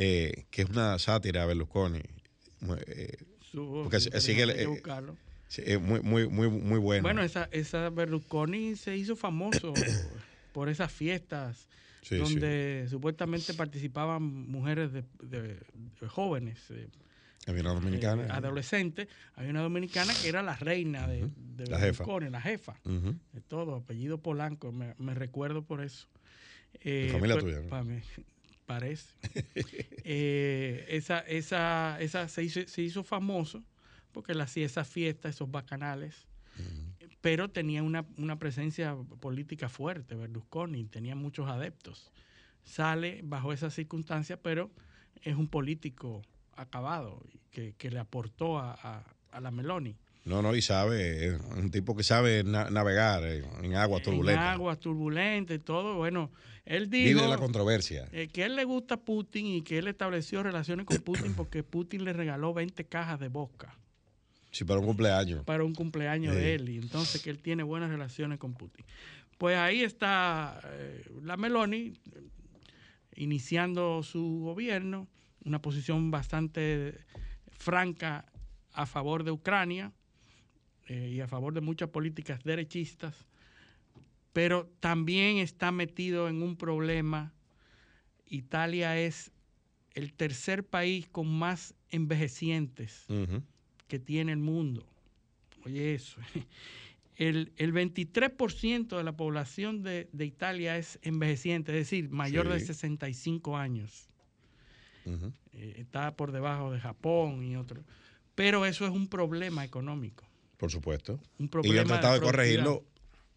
eh, 0.00 0.44
que 0.52 0.62
es 0.62 0.70
una 0.70 0.96
sátira 1.00 1.42
a 1.42 1.46
Berlusconi. 1.46 1.98
Eh, 2.86 3.16
porque 3.82 3.96
así 3.96 4.34
que 4.36 4.42
eh, 4.44 4.66
sí, 5.48 5.62
es 5.66 5.80
muy, 5.80 6.00
muy, 6.02 6.28
muy, 6.28 6.48
muy 6.48 6.78
buena. 6.78 7.02
Bueno, 7.02 7.22
esa, 7.22 7.48
esa 7.50 7.90
Berlusconi 7.90 8.76
se 8.76 8.96
hizo 8.96 9.16
famoso 9.16 9.72
por 10.52 10.68
esas 10.68 10.92
fiestas 10.92 11.68
Sí, 12.02 12.14
sí. 12.14 12.22
donde 12.22 12.86
supuestamente 12.88 13.54
participaban 13.54 14.22
mujeres 14.22 14.92
de, 14.92 15.02
de- 15.20 15.58
de 16.00 16.08
jóvenes, 16.08 16.70
eh, 16.70 16.88
Había 17.46 17.62
una 17.62 17.74
dominicana. 17.74 18.22
eh, 18.22 18.28
adolescentes. 18.30 19.08
Hay 19.34 19.48
una 19.48 19.62
dominicana 19.62 20.14
que 20.14 20.28
era 20.28 20.42
la 20.42 20.54
reina 20.56 21.08
de, 21.08 21.28
de 21.36 21.66
La 21.66 21.78
jefa. 21.80 22.04
Berlusconi, 22.04 22.30
la 22.30 22.40
jefa. 22.40 22.80
De 22.84 23.40
todo, 23.40 23.74
apellido 23.74 24.18
Polanco, 24.22 24.70
me, 24.70 24.94
recuerdo 25.14 25.62
por 25.64 25.82
eso. 25.82 26.06
Eh, 26.80 27.08
familia 27.10 27.36
tuya, 27.38 27.60
¿no? 27.60 27.68
pa' 27.68 27.82
mí, 27.82 28.00
parece. 28.68 29.08
Eh, 30.10 30.86
esa, 30.88 31.18
esa, 31.20 32.00
esa 32.00 32.28
se 32.28 32.42
hizo, 32.42 32.60
se 32.66 32.80
hizo 32.80 33.02
famoso 33.04 33.62
porque 34.12 34.32
él 34.32 34.40
hacía 34.40 34.64
esas 34.64 34.88
fiestas, 34.88 35.34
esos 35.34 35.50
bacanales, 35.50 36.26
pero 37.20 37.50
tenía 37.50 37.82
una, 37.82 38.06
una 38.16 38.38
presencia 38.38 38.96
política 39.20 39.68
fuerte, 39.68 40.14
Berlusconi, 40.14 40.84
tenía 40.84 41.14
muchos 41.14 41.46
adeptos. 41.50 42.10
Sale 42.64 43.20
bajo 43.22 43.52
esas 43.52 43.74
circunstancias, 43.74 44.38
pero 44.42 44.70
es 45.22 45.36
un 45.36 45.48
político 45.48 46.22
acabado 46.56 47.22
que, 47.50 47.74
que 47.76 47.90
le 47.90 47.98
aportó 47.98 48.58
a, 48.58 48.72
a- 48.82 49.04
a 49.30 49.40
la 49.42 49.50
Meloni. 49.50 49.94
No, 50.24 50.42
no, 50.42 50.54
y 50.54 50.60
sabe, 50.62 51.26
es 51.28 51.40
un 51.56 51.70
tipo 51.70 51.96
que 51.96 52.02
sabe 52.02 52.44
na- 52.44 52.68
navegar 52.70 53.24
en, 53.24 53.44
en 53.64 53.74
aguas 53.76 54.00
En 54.00 54.04
turbulentas. 54.04 54.44
aguas 54.46 54.78
turbulentas 54.78 55.56
y 55.56 55.60
todo. 55.60 55.96
Bueno, 55.96 56.30
él 56.66 56.86
Vive 56.88 57.08
dijo 57.08 57.22
de 57.22 57.28
la 57.28 57.38
controversia. 57.38 58.08
eh, 58.12 58.28
que 58.28 58.44
él 58.44 58.54
le 58.56 58.64
gusta 58.64 58.98
Putin 58.98 59.46
y 59.46 59.62
que 59.62 59.78
él 59.78 59.88
estableció 59.88 60.42
relaciones 60.42 60.84
con 60.84 60.98
Putin 60.98 61.32
porque 61.34 61.62
Putin 61.62 62.04
le 62.04 62.12
regaló 62.12 62.52
20 62.52 62.84
cajas 62.84 63.18
de 63.20 63.28
vodka 63.28 63.78
Sí, 64.50 64.64
para 64.64 64.80
un 64.80 64.86
cumpleaños. 64.86 65.44
para 65.44 65.64
un 65.64 65.74
cumpleaños 65.74 66.34
Sí. 66.34 66.40
de 66.40 66.54
él 66.56 66.68
y 66.68 66.76
entonces 66.76 67.22
que 67.22 67.30
él 67.30 67.38
tiene 67.40 67.62
buenas 67.62 67.88
relaciones 67.90 68.38
con 68.38 68.52
Putin. 68.54 68.84
Pues 69.38 69.56
ahí 69.56 69.82
está 69.82 70.60
eh, 70.66 71.04
la 71.22 71.36
Meloni 71.38 71.94
iniciando 73.16 74.02
su 74.02 74.40
gobierno, 74.42 75.08
una 75.44 75.60
posición 75.62 76.10
bastante 76.10 76.98
franca 77.50 78.26
a 78.72 78.86
favor 78.86 79.24
de 79.24 79.30
Ucrania 79.30 79.92
eh, 80.88 81.10
y 81.14 81.20
a 81.20 81.28
favor 81.28 81.54
de 81.54 81.60
muchas 81.60 81.88
políticas 81.90 82.42
derechistas, 82.42 83.14
pero 84.32 84.68
también 84.80 85.38
está 85.38 85.70
metido 85.72 86.28
en 86.28 86.42
un 86.42 86.56
problema. 86.56 87.32
Italia 88.26 88.98
es 88.98 89.30
el 89.94 90.12
tercer 90.12 90.64
país 90.64 91.06
con 91.08 91.26
más 91.28 91.74
envejecientes 91.90 93.06
que 93.86 93.98
tiene 93.98 94.32
el 94.32 94.38
mundo. 94.38 94.86
Oye, 95.64 95.94
eso. 95.94 96.20
El, 97.16 97.52
el 97.56 97.72
23% 97.72 98.96
de 98.96 99.02
la 99.02 99.16
población 99.16 99.82
de, 99.82 100.08
de 100.12 100.24
Italia 100.24 100.76
es 100.78 101.00
envejeciente, 101.02 101.72
es 101.72 101.78
decir, 101.90 102.08
mayor 102.10 102.48
de 102.48 102.60
Sí. 102.60 102.66
65 102.66 103.56
años. 103.56 104.08
Eh, 105.04 105.74
está 105.78 106.14
por 106.14 106.30
debajo 106.30 106.70
de 106.70 106.78
Japón 106.78 107.42
y 107.42 107.56
otros. 107.56 107.84
Pero 108.36 108.64
eso 108.66 108.84
es 108.86 108.92
un 108.92 109.08
problema 109.08 109.64
económico. 109.64 110.27
Por 110.58 110.70
supuesto. 110.70 111.18
Un 111.38 111.46
Y 111.46 111.48
problema 111.48 111.80
han 111.80 111.86
tratado 111.86 112.14
de 112.14 112.20
corregirlo 112.20 112.84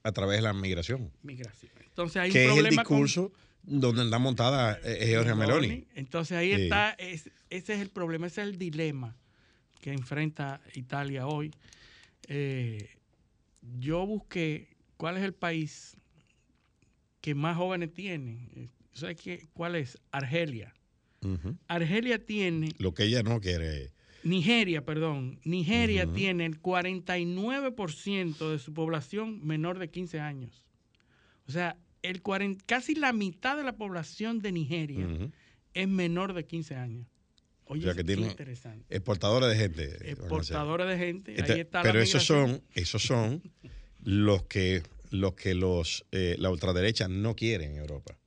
a 0.03 0.11
través 0.11 0.37
de 0.37 0.41
la 0.41 0.53
migración. 0.53 1.11
Migración. 1.23 1.71
Entonces 1.85 2.17
hay 2.17 2.31
que 2.31 2.39
un 2.45 2.51
es 2.51 2.57
el 2.57 2.63
problema 2.63 2.83
con- 2.83 2.97
discurso 2.97 3.31
donde 3.63 4.03
está 4.03 4.17
montada 4.19 4.79
eh, 4.83 5.05
Giorgia 5.07 5.35
Meloni. 5.35 5.85
Entonces 5.95 6.35
ahí 6.37 6.53
Sí. 6.55 6.63
está, 6.63 6.91
es- 6.91 7.29
ese 7.49 7.73
es 7.75 7.79
el 7.79 7.89
problema, 7.89 8.27
ese 8.27 8.41
es 8.41 8.47
el 8.47 8.57
dilema 8.57 9.15
que 9.81 9.93
enfrenta 9.93 10.61
Italia 10.73 11.27
hoy. 11.27 11.51
Eh, 12.27 12.89
yo 13.79 14.05
busqué 14.07 14.67
cuál 14.97 15.17
es 15.17 15.23
el 15.23 15.33
país 15.33 15.95
que 17.21 17.35
más 17.35 17.55
jóvenes 17.57 17.93
tiene. 17.93 18.49
Eh, 18.55 18.67
¿Sabes 18.93 19.17
qué? 19.17 19.47
cuál 19.53 19.75
es? 19.75 19.97
Argelia. 20.11 20.73
Argelia 21.67 22.25
tiene, 22.25 22.69
Lo 22.79 22.95
que 22.95 23.03
ella 23.03 23.21
no 23.21 23.39
quiere. 23.39 23.91
Nigeria, 24.23 24.85
perdón, 24.85 25.39
Nigeria 25.43 26.05
tiene 26.11 26.45
el 26.45 26.61
49% 26.61 28.49
de 28.51 28.59
su 28.59 28.73
población 28.73 29.45
menor 29.45 29.79
de 29.79 29.89
15 29.89 30.19
años. 30.19 30.63
O 31.47 31.51
sea, 31.51 31.77
el 32.01 32.21
40 32.21 32.63
casi 32.65 32.95
la 32.95 33.13
mitad 33.13 33.57
de 33.57 33.63
la 33.63 33.73
población 33.73 34.39
de 34.39 34.51
Nigeria 34.51 35.07
es 35.73 35.87
menor 35.87 36.33
de 36.33 36.45
15 36.45 36.75
años. 36.75 37.07
Oye, 37.65 37.81
O 37.81 37.83
sea, 37.85 37.93
que 37.93 37.99
qué 38.05 38.15
tiene 38.15 38.29
interesante. 38.29 38.85
Exportadores 38.95 39.49
de 39.49 39.55
gente. 39.55 39.89
ser. 39.97 40.09
Exportadores 40.09 40.87
de 40.87 40.97
gente. 40.97 41.35
Este- 41.39 41.53
ahí 41.53 41.59
está 41.61 41.79
la 41.79 41.83
pero 41.83 42.01
esos 42.01 42.29
migración. 42.29 42.49
son, 42.57 42.63
esos 42.73 43.03
son 43.03 43.41
los 44.03 44.43
que 44.43 44.83
los 45.11 45.33
que 45.35 45.53
los 45.55 46.05
eh, 46.11 46.35
la 46.39 46.49
ultraderecha 46.49 47.07
no 47.07 47.35
quieren 47.35 47.71
en 47.71 47.77
Europa. 47.77 48.17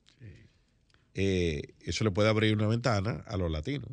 Eh, 1.17 1.73
eso 1.81 2.03
le 2.03 2.11
puede 2.11 2.27
abrir 2.29 2.53
una 2.55 2.67
ventana 2.67 3.23
a 3.27 3.37
los 3.37 3.49
latinos, 3.49 3.89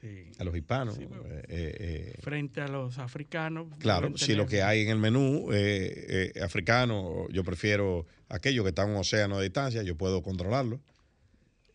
Sí. 0.00 0.30
a 0.38 0.44
los 0.44 0.54
hispanos. 0.56 0.94
Sí, 0.94 1.06
pero- 1.08 1.26
eh, 1.26 1.42
eh, 1.48 1.76
eh, 1.78 2.18
Frente 2.22 2.60
a 2.60 2.68
los 2.68 2.98
africanos. 2.98 3.66
Claro, 3.78 4.16
si 4.16 4.34
lo 4.34 4.46
que 4.46 4.62
hay 4.62 4.82
en 4.82 4.90
el 4.90 4.98
menú 4.98 5.48
eh, 5.52 6.32
africano, 6.42 7.26
yo 7.30 7.42
prefiero 7.42 8.06
aquello 8.28 8.62
que 8.62 8.68
está 8.68 8.82
a 8.82 8.86
un 8.86 8.94
océano 8.96 9.38
de 9.38 9.44
distancia, 9.44 9.82
yo 9.82 9.96
puedo 9.96 10.22
controlarlo. 10.22 10.80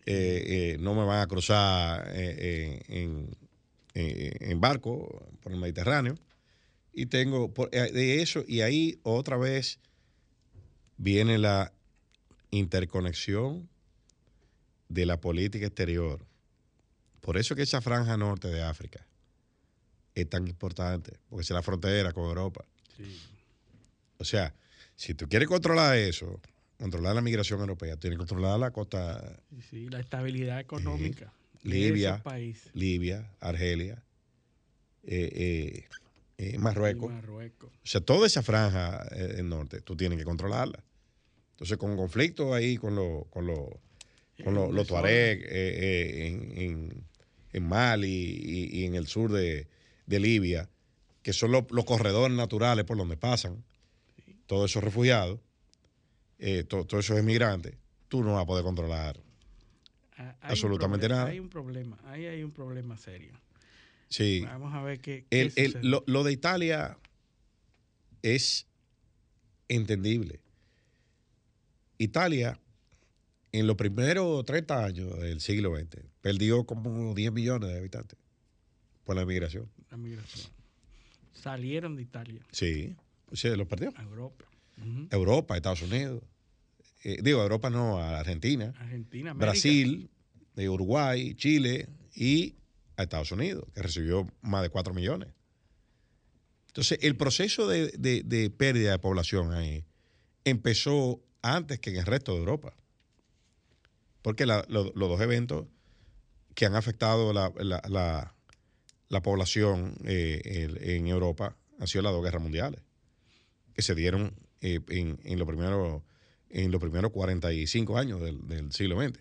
No 0.05 0.93
me 0.95 1.03
van 1.05 1.21
a 1.21 1.27
cruzar 1.27 2.09
en, 2.15 3.29
en 3.93 4.61
barco 4.61 5.25
por 5.41 5.51
el 5.51 5.59
Mediterráneo. 5.59 6.15
Y 6.93 7.07
tengo 7.07 7.53
por- 7.53 7.71
de 7.71 8.21
eso, 8.21 8.43
y 8.47 8.61
ahí 8.61 8.99
otra 9.03 9.35
vez 9.37 9.79
viene 10.97 11.37
la 11.39 11.73
interconexión 12.51 13.67
de 14.89 15.05
la 15.05 15.19
política 15.19 15.65
exterior. 15.65 16.25
Por 17.23 17.37
eso 17.37 17.55
que 17.55 17.61
esa 17.61 17.79
franja 17.79 18.17
norte 18.17 18.49
de 18.49 18.61
África 18.61 19.07
es 20.13 20.29
tan 20.29 20.45
importante, 20.45 21.13
porque 21.29 21.43
es 21.43 21.49
la 21.51 21.61
frontera 21.61 22.11
con 22.11 22.25
Europa. 22.25 22.65
Sí. 22.97 23.17
O 24.17 24.25
sea, 24.25 24.53
si 24.97 25.13
tú 25.13 25.29
quieres 25.29 25.47
controlar 25.47 25.95
eso, 25.97 26.41
controlar 26.77 27.15
la 27.15 27.21
migración 27.21 27.61
europea, 27.61 27.95
tienes 27.95 28.17
que 28.17 28.25
controlar 28.25 28.59
la 28.59 28.71
costa 28.71 29.39
Sí, 29.69 29.87
la 29.89 30.01
estabilidad 30.01 30.59
económica. 30.59 31.31
de 31.63 31.69
Libia, 31.69 32.21
países. 32.21 32.69
Libia, 32.75 33.31
Argelia, 33.39 34.03
eh, 35.03 35.29
eh, 35.33 35.87
eh, 36.37 36.57
Marruecos. 36.57 37.09
O 37.09 37.87
sea, 37.87 38.01
toda 38.01 38.27
esa 38.27 38.43
franja 38.43 39.07
eh, 39.11 39.27
del 39.37 39.47
norte, 39.47 39.79
tú 39.79 39.95
tienes 39.95 40.17
que 40.17 40.25
controlarla. 40.25 40.83
Entonces, 41.51 41.77
con 41.77 41.95
conflictos 41.95 42.53
ahí 42.53 42.75
con, 42.75 42.95
los 42.95 43.25
con, 43.29 43.47
los 43.47 43.59
con 44.43 44.53
los, 44.55 44.75
Eh, 44.77 44.85
tuareg 44.85 45.39
eh, 45.43 45.47
eh, 45.51 46.27
en, 46.27 46.57
en- 46.57 47.12
en 47.53 47.67
Mali 47.67 48.09
y, 48.43 48.79
y 48.81 48.85
en 48.85 48.95
el 48.95 49.07
sur 49.07 49.31
de, 49.31 49.67
de 50.05 50.19
Libia, 50.19 50.69
que 51.21 51.31
son 51.33 51.51
los, 51.51 51.63
los 51.71 51.85
corredores 51.85 52.35
naturales 52.35 52.83
por 52.85 52.97
donde 52.97 53.15
pasan 53.15 53.63
todos 54.47 54.69
esos 54.71 54.83
refugiados, 54.83 55.39
eh, 56.39 56.63
to- 56.65 56.85
todos 56.85 57.05
esos 57.05 57.17
emigrantes, 57.17 57.77
tú 58.09 58.23
no 58.23 58.33
vas 58.33 58.43
a 58.43 58.45
poder 58.45 58.63
controlar. 58.63 59.19
Ah, 60.17 60.35
Absolutamente 60.41 61.07
problema, 61.07 61.21
nada. 61.23 61.31
Hay 61.31 61.39
un 61.39 61.49
problema, 61.49 61.97
ahí 62.05 62.25
hay 62.25 62.43
un 62.43 62.51
problema 62.51 62.97
serio. 62.97 63.31
Sí. 64.09 64.41
Vamos 64.45 64.73
a 64.73 64.81
ver 64.83 64.99
qué, 64.99 65.25
qué 65.29 65.41
El- 65.41 65.53
el- 65.55 65.77
lo, 65.81 66.03
lo 66.07 66.23
de 66.23 66.31
Italia 66.33 66.97
es 68.21 68.67
entendible. 69.67 70.39
Italia, 71.97 72.59
en 73.53 73.67
los 73.67 73.75
primeros 73.77 74.43
30 74.45 74.83
años 74.85 75.19
del 75.19 75.39
siglo 75.39 75.73
XX, 75.77 76.03
perdió 76.21 76.65
como 76.65 77.13
10 77.13 77.31
millones 77.31 77.69
de 77.69 77.77
habitantes 77.77 78.19
por 79.05 79.15
la 79.15 79.25
migración. 79.25 79.69
la 79.89 79.95
migración. 79.97 80.51
Salieron 81.33 81.95
de 81.95 82.01
Italia 82.03 82.41
Sí, 82.51 82.95
o 83.31 83.35
sea, 83.35 83.55
los 83.55 83.67
perdió. 83.67 83.93
a 83.95 84.01
Europa. 84.03 84.45
Ujú. 84.77 85.07
Europa, 85.11 85.55
Estados 85.55 85.81
Unidos. 85.83 86.23
Eh, 87.03 87.17
digo, 87.21 87.41
Europa 87.41 87.69
no, 87.69 87.97
a 87.99 88.19
Argentina, 88.19 88.73
Argentina, 88.79 89.31
América. 89.31 89.51
Brasil, 89.51 90.09
de 90.55 90.69
Uruguay, 90.69 91.33
Chile 91.35 91.89
y 92.15 92.55
a 92.95 93.03
Estados 93.03 93.31
Unidos, 93.31 93.65
que 93.73 93.81
recibió 93.81 94.27
más 94.41 94.61
de 94.63 94.69
4 94.69 94.93
millones. 94.93 95.29
Entonces, 96.67 96.99
el 97.01 97.15
proceso 97.17 97.67
de, 97.67 97.89
de- 97.97 98.23
de 98.23 98.49
pérdida 98.49 98.91
de 98.91 98.99
población 98.99 99.51
ahí 99.53 99.83
empezó 100.45 101.21
antes 101.41 101.79
que 101.79 101.91
en 101.91 101.97
el 101.97 102.05
resto 102.05 102.33
de 102.33 102.39
Europa. 102.39 102.73
Porque 104.23 104.47
la- 104.47 104.65
lo- 104.69 104.91
los 104.95 105.09
dos 105.09 105.21
eventos 105.21 105.67
que 106.55 106.65
han 106.65 106.75
afectado 106.75 107.31
la, 107.33 107.53
la- 107.57 107.81
la- 107.87 108.33
la 109.09 109.21
población 109.21 109.95
eh, 110.05 110.41
el- 110.45 110.77
en 110.89 111.05
Europa 111.07 111.55
han 111.79 111.87
sido 111.87 112.01
las 112.01 112.13
dos 112.13 112.23
guerras 112.23 112.41
mundiales, 112.41 112.81
que 113.75 113.81
se 113.83 113.93
dieron 113.93 114.33
eh, 114.61 114.79
en, 114.89 115.19
en 115.23 115.37
los 115.39 115.47
primeros 115.47 116.01
en 116.49 116.71
los 116.71 116.79
primeros 116.79 117.11
45 117.11 117.97
años 117.97 118.21
del, 118.21 118.47
del 118.47 118.71
siglo 118.71 119.01
XX. 119.01 119.19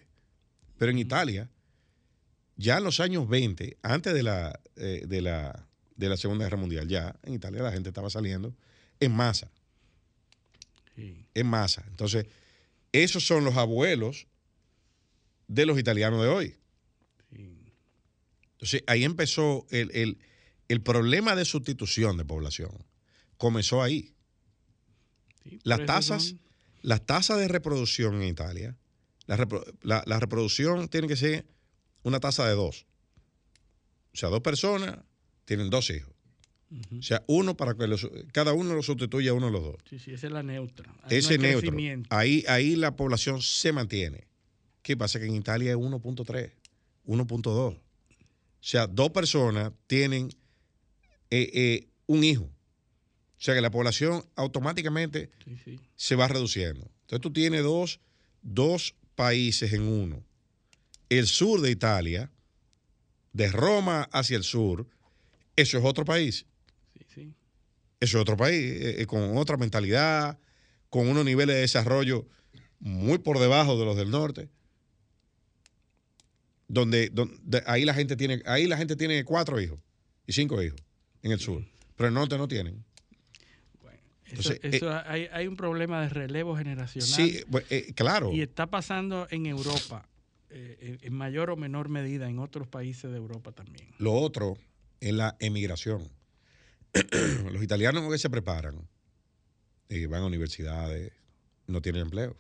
Pero 0.79 0.93
en 0.93 0.99
Italia, 0.99 1.51
ya 2.57 2.77
en 2.77 2.85
los 2.85 3.01
años 3.01 3.27
20, 3.27 3.79
antes 3.83 4.13
de 4.13 4.23
la, 4.23 4.61
eh, 4.77 5.05
de 5.07 5.23
la, 5.23 5.67
de 5.97 6.09
la 6.11 6.19
Segunda 6.19 6.45
Guerra 6.45 6.59
Mundial, 6.59 6.89
ya 6.89 7.17
en 7.23 7.33
Italia 7.33 7.63
la 7.63 7.73
gente 7.73 7.89
estaba 7.89 8.11
saliendo 8.11 8.55
en 9.01 9.13
masa, 9.13 9.51
Sí. 10.95 11.25
en 11.35 11.47
masa. 11.47 11.83
Entonces, 11.89 12.27
esos 12.93 13.27
son 13.27 13.45
los 13.45 13.57
abuelos 13.57 14.27
de 15.49 15.67
los 15.67 15.79
italianos 15.79 16.23
de 16.23 16.29
hoy. 16.29 16.57
Entonces, 18.53 18.85
ahí 18.87 19.05
empezó 19.05 19.67
el, 19.71 19.91
el- 19.95 20.19
el 20.69 20.81
problema 20.81 21.35
de 21.35 21.45
sustitución 21.45 22.17
de 22.17 22.25
población. 22.25 22.71
Comenzó 23.37 23.83
ahí. 23.83 24.15
Sí, 25.43 25.59
Las 25.65 25.85
tasas, 25.85 26.23
son- 26.29 26.41
las 26.83 27.05
tasas 27.05 27.39
de 27.39 27.49
reproducción 27.49 28.23
en 28.23 28.29
Italia, 28.29 28.77
la, 29.27 29.37
repro- 29.37 29.65
la- 29.83 30.05
la 30.07 30.21
reproducción 30.21 30.89
tiene 30.89 31.09
que 31.09 31.17
ser 31.17 31.47
una 32.05 32.21
tasa 32.21 32.47
de 32.49 32.55
dos. 32.55 32.87
O 34.15 34.17
sea, 34.17 34.29
dos 34.29 34.41
personas 34.41 34.99
tienen 35.45 35.69
dos 35.71 35.91
hijos. 35.91 36.13
O 36.99 37.03
sea, 37.03 37.23
uno 37.27 37.55
para 37.57 37.75
que 37.75 37.87
los- 37.87 38.09
cada 38.33 38.55
uno 38.55 38.75
lo 38.75 38.83
sustituya 38.83 39.33
a 39.33 39.35
uno 39.35 39.47
de 39.47 39.53
los 39.53 39.63
dos. 39.63 39.77
Sí, 39.91 39.99
sí, 39.99 40.13
esa 40.13 40.29
es 40.29 40.33
la 40.33 40.43
neutra. 40.43 40.91
Ahí 41.03 41.19
Ese 41.19 41.37
neutro. 41.37 41.71
Ahí, 42.09 42.45
ahí 42.49 42.77
la 42.77 42.97
población 42.97 43.43
se 43.43 43.73
mantiene. 43.73 44.27
¿Qué 44.83 44.97
pasa? 44.97 45.19
Que 45.21 45.27
en 45.27 45.35
Italia 45.35 45.71
es 45.73 45.77
1.3, 45.77 46.53
1.2. 47.07 47.49
O 47.49 47.81
sea, 48.61 48.87
dos 48.87 49.11
personas 49.11 49.73
tienen 49.87 50.29
eh, 51.31 51.51
eh, 51.55 51.89
un 52.07 52.25
hijo. 52.25 52.45
O 52.45 53.45
sea 53.45 53.55
que 53.55 53.61
la 53.61 53.71
población 53.71 54.25
automáticamente 54.37 55.31
Sí, 55.45 55.57
sí. 55.65 55.81
se 55.97 56.15
va 56.15 56.29
reduciendo. 56.29 56.89
Entonces 57.03 57.21
tú 57.21 57.33
tienes 57.33 57.63
dos, 57.63 58.01
dos 58.41 58.95
países 59.17 59.73
en 59.73 59.83
uno. 59.83 60.23
El 61.09 61.27
sur 61.27 61.61
de 61.61 61.71
Italia, 61.71 62.31
de 63.33 63.49
Roma 63.51 64.09
hacia 64.13 64.37
el 64.37 64.45
sur, 64.45 64.87
eso 65.57 65.79
es 65.79 65.85
otro 65.85 66.05
país. 66.05 66.47
Sí. 67.15 67.35
Eso 68.01 68.19
es 68.19 68.23
otro 68.23 68.37
país, 68.37 68.63
eh, 68.81 69.07
con 69.07 69.37
otra 69.37 69.57
mentalidad, 69.57 70.39
con 70.89 71.09
unos 71.09 71.25
niveles 71.25 71.57
de 71.57 71.61
desarrollo 71.63 72.27
muy 72.79 73.19
por 73.19 73.39
debajo 73.39 73.79
de 73.79 73.85
los 73.85 73.97
del 73.97 74.11
norte. 74.11 74.49
Donde, 76.73 77.11
donde 77.11 77.63
ahí 77.67 77.85
la 77.85 77.93
gente 77.93 78.17
tiene, 78.17 78.41
ahí 78.47 78.67
la 78.67 78.79
gente 78.79 78.97
tiene 78.97 79.23
cuatro 79.25 79.61
hijos 79.61 79.79
y 80.27 80.33
cinco 80.33 80.63
hijos 80.63 80.81
en 81.23 81.33
el 81.33 81.39
sur. 81.39 81.63
Pero 81.97 82.09
en 82.09 82.15
el 82.15 82.15
norte 82.15 82.39
no 82.39 82.49
tienen. 82.49 82.83
Entonces, 84.25 84.59
eso 84.63 84.91
hay, 85.05 85.29
hay 85.31 85.47
un 85.47 85.57
problema 85.57 86.01
de 86.01 86.09
relevo 86.09 86.57
generacional. 86.57 87.07
Sí, 87.07 87.45
pues, 87.51 87.67
eh, 87.71 87.93
claro. 87.95 88.33
Y 88.33 88.41
está 88.41 88.67
pasando 88.69 89.29
en 89.31 89.45
Europa, 89.45 90.09
eh, 90.49 90.79
en- 90.81 90.99
en 91.03 91.13
mayor 91.13 91.51
o 91.51 91.57
menor 91.59 91.91
medida 91.91 92.31
en 92.31 92.39
otros 92.39 92.67
países 92.67 93.11
de 93.11 93.19
Europa 93.19 93.53
también. 93.53 93.89
Lo 93.99 94.15
otro 94.15 94.57
es 95.01 95.13
la 95.13 95.37
emigración. 95.41 96.09
Los 97.53 97.63
italianos 97.63 98.11
que 98.11 98.17
se 98.17 98.31
preparan 98.31 98.89
y 99.91 100.07
van 100.07 100.23
a 100.23 100.27
universidades 100.27 101.13
no 101.67 101.83
tienen 101.83 102.01
empleo. 102.01 102.35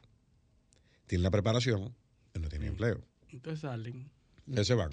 Tienen 1.06 1.22
la 1.24 1.30
preparación, 1.30 1.94
pero 2.32 2.44
no 2.44 2.48
tienen 2.48 2.68
empleo. 2.68 3.04
Entonces 3.28 3.60
salen. 3.60 4.10
Se 4.62 4.74
van 4.74 4.90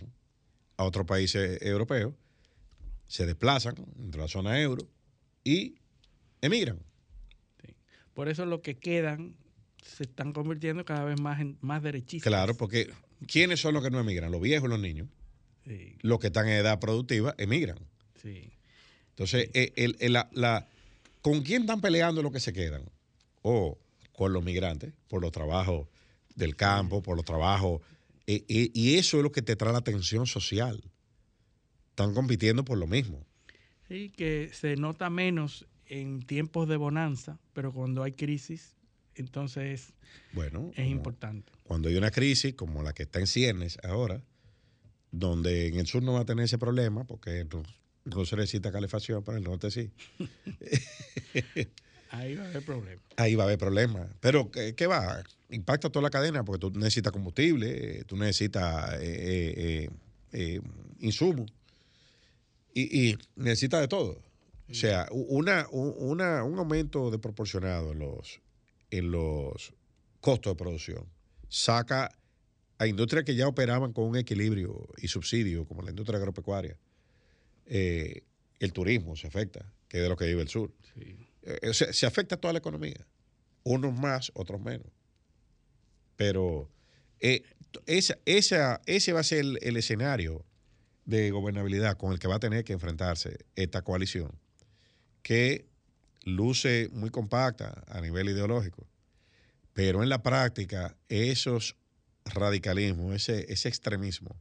a 0.77 0.83
otros 0.83 1.05
países 1.05 1.61
europeos, 1.61 2.13
se 3.07 3.25
desplazan 3.25 3.75
entre 3.97 4.21
la 4.21 4.27
zona 4.27 4.61
euro 4.61 4.87
y 5.43 5.75
emigran. 6.41 6.79
Por 8.13 8.27
eso 8.29 8.45
los 8.45 8.59
que 8.61 8.77
quedan 8.77 9.35
se 9.81 10.03
están 10.03 10.33
convirtiendo 10.33 10.83
cada 10.85 11.05
vez 11.05 11.19
más 11.19 11.39
en 11.39 11.57
más 11.61 11.81
derechistas. 11.81 12.29
Claro, 12.29 12.55
porque 12.55 12.89
¿quiénes 13.27 13.59
son 13.61 13.73
los 13.73 13.83
que 13.83 13.89
no 13.89 13.99
emigran? 13.99 14.31
Los 14.31 14.41
viejos 14.41 14.67
y 14.67 14.69
los 14.71 14.79
niños. 14.79 15.07
Sí, 15.65 15.95
Los 16.01 16.19
que 16.19 16.27
están 16.27 16.47
en 16.47 16.53
edad 16.55 16.79
productiva 16.79 17.35
emigran. 17.37 17.77
sí. 18.21 18.51
Entonces, 19.11 19.49
eh, 19.53 19.73
el- 19.75 19.97
el- 19.99 20.13
la- 20.13 20.29
la- 20.31 20.65
¿con 21.21 21.41
quién 21.41 21.63
están 21.63 21.81
peleando 21.81 22.21
los 22.23 22.31
que 22.31 22.39
se 22.39 22.53
quedan? 22.53 22.83
O 23.41 23.77
con 24.13 24.31
los 24.31 24.41
migrantes, 24.43 24.93
por 25.09 25.21
los 25.21 25.33
trabajos 25.33 25.87
del 26.35 26.55
campo, 26.55 27.01
por 27.03 27.17
los 27.17 27.25
trabajos. 27.25 27.81
Y 28.47 28.95
eso 28.95 29.17
es 29.17 29.23
lo 29.23 29.31
que 29.31 29.41
te 29.41 29.55
trae 29.55 29.73
la 29.73 29.81
tensión 29.81 30.25
social. 30.27 30.83
Están 31.89 32.13
compitiendo 32.13 32.63
por 32.63 32.77
lo 32.77 32.87
mismo. 32.87 33.25
Sí, 33.87 34.11
que 34.15 34.51
se 34.53 34.75
nota 34.75 35.09
menos 35.09 35.65
en 35.87 36.21
tiempos 36.21 36.69
de 36.69 36.77
bonanza, 36.77 37.39
pero 37.53 37.73
cuando 37.73 38.03
hay 38.03 38.11
crisis, 38.11 38.75
entonces 39.15 39.93
Bueno, 40.33 40.71
es 40.75 40.87
importante. 40.87 41.51
cuando 41.63 41.89
hay 41.89 41.95
una 41.95 42.11
crisis 42.11 42.53
como 42.53 42.83
la 42.83 42.93
que 42.93 43.03
está 43.03 43.19
en 43.19 43.25
Ciernes 43.27 43.79
ahora, 43.83 44.23
donde 45.11 45.67
en 45.67 45.79
el 45.79 45.87
sur 45.87 46.03
no 46.03 46.13
va 46.13 46.19
a 46.21 46.25
tener 46.25 46.45
ese 46.45 46.59
problema, 46.59 47.05
porque 47.05 47.45
no, 47.51 47.63
no 48.05 48.25
se 48.25 48.35
necesita 48.35 48.71
calefacción, 48.71 49.23
pero 49.23 49.37
en 49.37 49.43
el 49.43 49.49
norte 49.49 49.71
sí. 49.71 49.89
Ahí 52.09 52.35
va 52.35 52.43
a 52.45 52.47
haber 52.49 52.63
problemas. 52.65 53.03
ahí 53.17 53.35
va 53.35 53.43
a 53.43 53.45
haber 53.47 53.57
problemas. 53.59 54.07
Pero, 54.19 54.49
¿qué, 54.51 54.73
qué 54.75 54.87
va? 54.87 55.23
Impacta 55.49 55.89
toda 55.89 56.03
la 56.03 56.09
cadena 56.09 56.43
porque 56.43 56.59
tú 56.59 56.71
necesitas 56.77 57.11
combustible, 57.11 58.03
tú 58.05 58.17
necesitas 58.17 58.93
eh, 58.93 58.97
eh, 59.01 59.53
eh, 59.57 59.89
eh, 60.31 60.61
insumos 60.99 61.51
y, 62.73 63.09
y 63.09 63.17
necesitas 63.35 63.81
de 63.81 63.87
todo. 63.87 64.21
O 64.69 64.73
sea, 64.73 65.07
una, 65.11 65.67
una- 65.71 66.43
un 66.43 66.59
aumento 66.59 67.09
desproporcionado 67.09 67.91
en 67.93 67.99
los, 67.99 68.39
en 68.91 69.09
los 69.11 69.73
costos 70.21 70.53
de 70.53 70.57
producción 70.57 71.05
saca 71.47 72.11
a 72.77 72.85
industrias 72.87 73.25
que 73.25 73.35
ya 73.35 73.47
operaban 73.47 73.93
con 73.93 74.05
un 74.05 74.15
equilibrio 74.15 74.87
y 74.97 75.07
subsidio, 75.07 75.65
como 75.67 75.81
la 75.81 75.89
industria 75.89 76.17
agropecuaria. 76.19 76.77
Eh, 77.65 78.21
el 78.59 78.71
turismo 78.73 79.15
se 79.15 79.27
afecta, 79.27 79.65
que 79.87 79.97
es 79.97 80.03
de 80.03 80.09
lo 80.09 80.15
que 80.15 80.25
vive 80.25 80.41
el 80.43 80.47
sur. 80.49 80.71
Sí. 80.93 81.17
Eh, 81.61 81.73
se, 81.73 81.93
se 81.93 82.05
afecta 82.05 82.35
a 82.35 82.37
toda 82.39 82.53
la 82.53 82.59
economía. 82.59 83.05
Unos 83.63 83.93
más, 83.97 84.31
otros 84.35 84.61
menos. 84.61 84.87
Pero 86.15 86.69
eh, 87.19 87.43
esa, 87.85 88.17
esa- 88.25 88.81
ese 88.85 89.13
va 89.13 89.21
a 89.21 89.23
ser 89.23 89.39
el, 89.39 89.59
el 89.61 89.77
escenario 89.77 90.45
de 91.05 91.31
gobernabilidad 91.31 91.97
con 91.97 92.11
el 92.11 92.19
que 92.19 92.27
va 92.27 92.35
a 92.35 92.39
tener 92.39 92.63
que 92.63 92.73
enfrentarse 92.73 93.37
esta 93.55 93.81
coalición, 93.81 94.31
que 95.23 95.65
luce 96.23 96.89
muy 96.91 97.09
compacta 97.09 97.83
a 97.87 98.01
nivel 98.01 98.29
ideológico, 98.29 98.87
pero 99.73 100.03
en 100.03 100.09
la 100.09 100.21
práctica 100.21 100.95
esos 101.07 101.75
radicalismos, 102.25 103.15
ese, 103.15 103.51
ese 103.51 103.69
extremismo, 103.69 104.35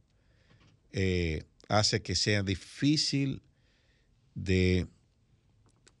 eh, 0.91 1.43
hace 1.69 2.01
que 2.01 2.15
sea 2.15 2.43
difícil 2.43 3.41
de, 4.35 4.87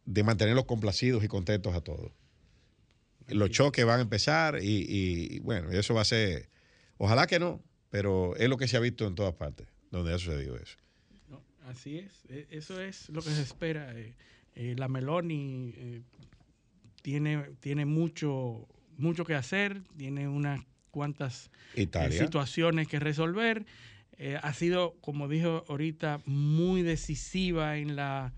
de 0.09 0.23
mantenerlos 0.23 0.65
complacidos 0.65 1.23
y 1.23 1.27
contentos 1.27 1.75
a 1.75 1.81
todos. 1.81 2.11
Los 3.27 3.51
choques 3.51 3.85
van 3.85 3.99
a 3.99 4.01
empezar 4.01 4.57
y, 4.59 4.85
y, 4.89 5.39
bueno, 5.41 5.69
eso 5.69 5.93
va 5.93 6.01
a 6.01 6.05
ser, 6.05 6.49
ojalá 6.97 7.27
que 7.27 7.37
no, 7.37 7.61
pero 7.91 8.35
es 8.37 8.49
lo 8.49 8.57
que 8.57 8.67
se 8.67 8.75
ha 8.75 8.79
visto 8.79 9.05
en 9.05 9.13
todas 9.13 9.35
partes 9.35 9.67
donde 9.91 10.11
ha 10.11 10.17
sucedido 10.17 10.57
eso. 10.57 10.77
No, 11.29 11.43
así 11.67 11.99
es, 11.99 12.25
e, 12.27 12.47
eso 12.49 12.81
es 12.81 13.09
lo 13.09 13.21
que 13.21 13.29
se 13.29 13.43
espera. 13.43 13.95
Eh, 13.95 14.15
eh, 14.55 14.73
la 14.79 14.87
Meloni 14.87 15.73
eh, 15.77 16.01
tiene, 17.03 17.43
tiene 17.59 17.85
mucho, 17.85 18.67
mucho 18.97 19.25
que 19.25 19.35
hacer, 19.35 19.83
tiene 19.95 20.27
unas 20.27 20.65
cuantas 20.89 21.51
situaciones 22.09 22.87
que 22.87 22.99
resolver. 22.99 23.67
ha 24.41 24.53
sido, 24.53 24.95
como 25.01 25.27
dijo 25.27 25.65
ahorita, 25.69 26.19
muy 26.25 26.81
decisiva 26.81 27.77
en 27.77 27.95
la, 27.95 28.33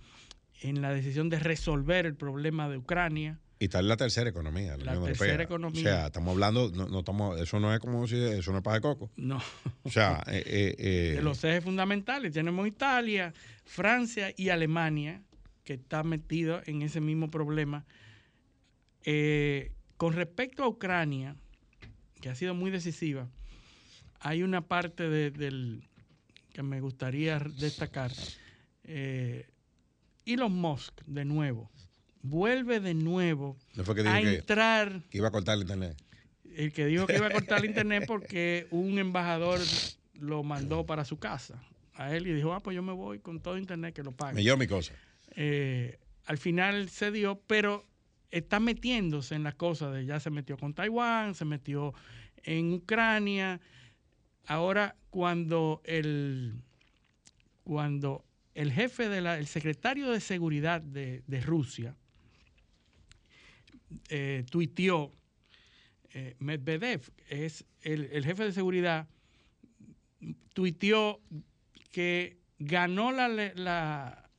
en 0.61 0.81
la 0.81 0.93
decisión 0.93 1.29
de 1.29 1.39
resolver 1.39 2.05
el 2.05 2.15
problema 2.15 2.69
de 2.69 2.77
Ucrania. 2.77 3.39
Y 3.59 3.67
tal 3.67 3.87
la 3.87 3.97
tercera 3.97 4.29
economía, 4.29 4.77
la, 4.77 4.95
la 4.95 5.05
tercera 5.05 5.43
economía. 5.43 5.81
O 5.81 5.83
sea, 5.83 6.05
estamos 6.07 6.33
hablando, 6.33 6.71
no, 6.71 6.87
no 6.87 6.99
estamos, 6.99 7.39
eso 7.39 7.59
no 7.59 7.73
es 7.73 7.79
como 7.79 8.07
si 8.07 8.15
eso 8.15 8.51
no 8.51 8.59
es 8.59 8.63
para 8.63 8.75
de 8.75 8.81
coco. 8.81 9.11
No. 9.15 9.41
O 9.83 9.89
sea, 9.89 10.23
eh, 10.27 10.43
eh, 10.45 10.75
eh, 10.77 11.13
de 11.17 11.21
los 11.21 11.43
ejes 11.43 11.63
fundamentales 11.63 12.33
tenemos 12.33 12.67
Italia, 12.67 13.33
Francia 13.65 14.33
y 14.35 14.49
Alemania 14.49 15.21
que 15.63 15.73
está 15.73 16.03
metido 16.03 16.61
en 16.65 16.81
ese 16.81 17.01
mismo 17.01 17.29
problema. 17.29 17.85
con 19.97 20.13
respecto 20.13 20.63
a 20.63 20.67
Ucrania, 20.67 21.35
que 22.19 22.29
ha 22.29 22.35
sido 22.35 22.55
muy 22.55 22.71
decisiva, 22.71 23.29
hay 24.19 24.41
una 24.41 24.61
parte 24.61 25.07
de, 25.07 25.29
del 25.29 25.83
que 26.51 26.63
me 26.63 26.81
gustaría 26.81 27.39
destacar. 27.39 28.11
Elon 30.25 30.53
Musk, 30.53 31.01
de 31.05 31.25
nuevo 31.25 31.69
vuelve 32.23 32.79
de 32.79 32.93
nuevo 32.93 33.57
a 34.05 34.21
entrar. 34.21 35.01
Que, 35.09 35.17
iba 35.17 35.27
a 35.27 35.31
cortar 35.31 35.55
el 35.55 35.61
internet. 35.61 35.97
El 36.55 36.73
que 36.73 36.85
dijo 36.85 37.07
que 37.07 37.17
iba 37.17 37.27
a 37.27 37.31
cortar 37.31 37.59
el 37.59 37.65
internet 37.69 38.03
porque 38.07 38.67
un 38.71 38.99
embajador 38.99 39.59
lo 40.19 40.43
mandó 40.43 40.85
para 40.85 41.05
su 41.05 41.17
casa 41.17 41.61
a 41.93 42.15
él 42.15 42.27
y 42.27 42.33
dijo, 42.33 42.53
ah, 42.53 42.61
pues 42.61 42.75
yo 42.75 42.83
me 42.83 42.93
voy 42.93 43.19
con 43.19 43.39
todo 43.41 43.57
internet 43.57 43.95
que 43.95 44.03
lo 44.03 44.11
pague. 44.11 44.35
Me 44.35 44.41
dio 44.41 44.57
mi 44.57 44.67
cosa. 44.67 44.93
Eh, 45.35 45.99
al 46.25 46.37
final 46.37 46.89
se 46.89 47.11
dio, 47.11 47.41
pero 47.47 47.85
está 48.29 48.59
metiéndose 48.59 49.35
en 49.35 49.43
las 49.43 49.55
cosas 49.55 49.93
de 49.93 50.05
ya 50.05 50.19
se 50.19 50.29
metió 50.29 50.57
con 50.57 50.73
Taiwán, 50.73 51.35
se 51.35 51.45
metió 51.45 51.93
en 52.43 52.73
Ucrania. 52.73 53.59
Ahora, 54.45 54.95
cuando 55.09 55.81
el, 55.85 56.55
cuando 57.63 58.25
el 58.53 58.71
jefe 58.71 59.09
de 59.09 59.21
la, 59.21 59.37
el 59.37 59.47
secretario 59.47 60.09
de 60.11 60.19
seguridad 60.19 60.81
de, 60.81 61.23
de 61.27 61.41
Rusia 61.41 61.95
eh, 64.09 64.45
tuiteó 64.49 65.11
eh, 66.13 66.35
Medvedev, 66.39 67.01
es 67.29 67.65
el, 67.81 68.23
jefe 68.25 68.43
de 68.43 68.51
seguridad, 68.51 69.07
tuiteó 70.53 71.21
que 71.91 72.37
ganó 72.59 73.11
la, 73.11 73.27
la, 73.27 74.29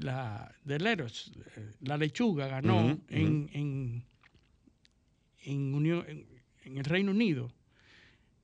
la, 0.00 0.54
la 0.64 1.96
lechuga 1.96 2.48
ganó 2.48 2.98
en, 3.08 3.50
en, 3.52 4.04
en, 5.44 6.78
el 6.78 6.84
Reino 6.84 7.10
Unido. 7.10 7.52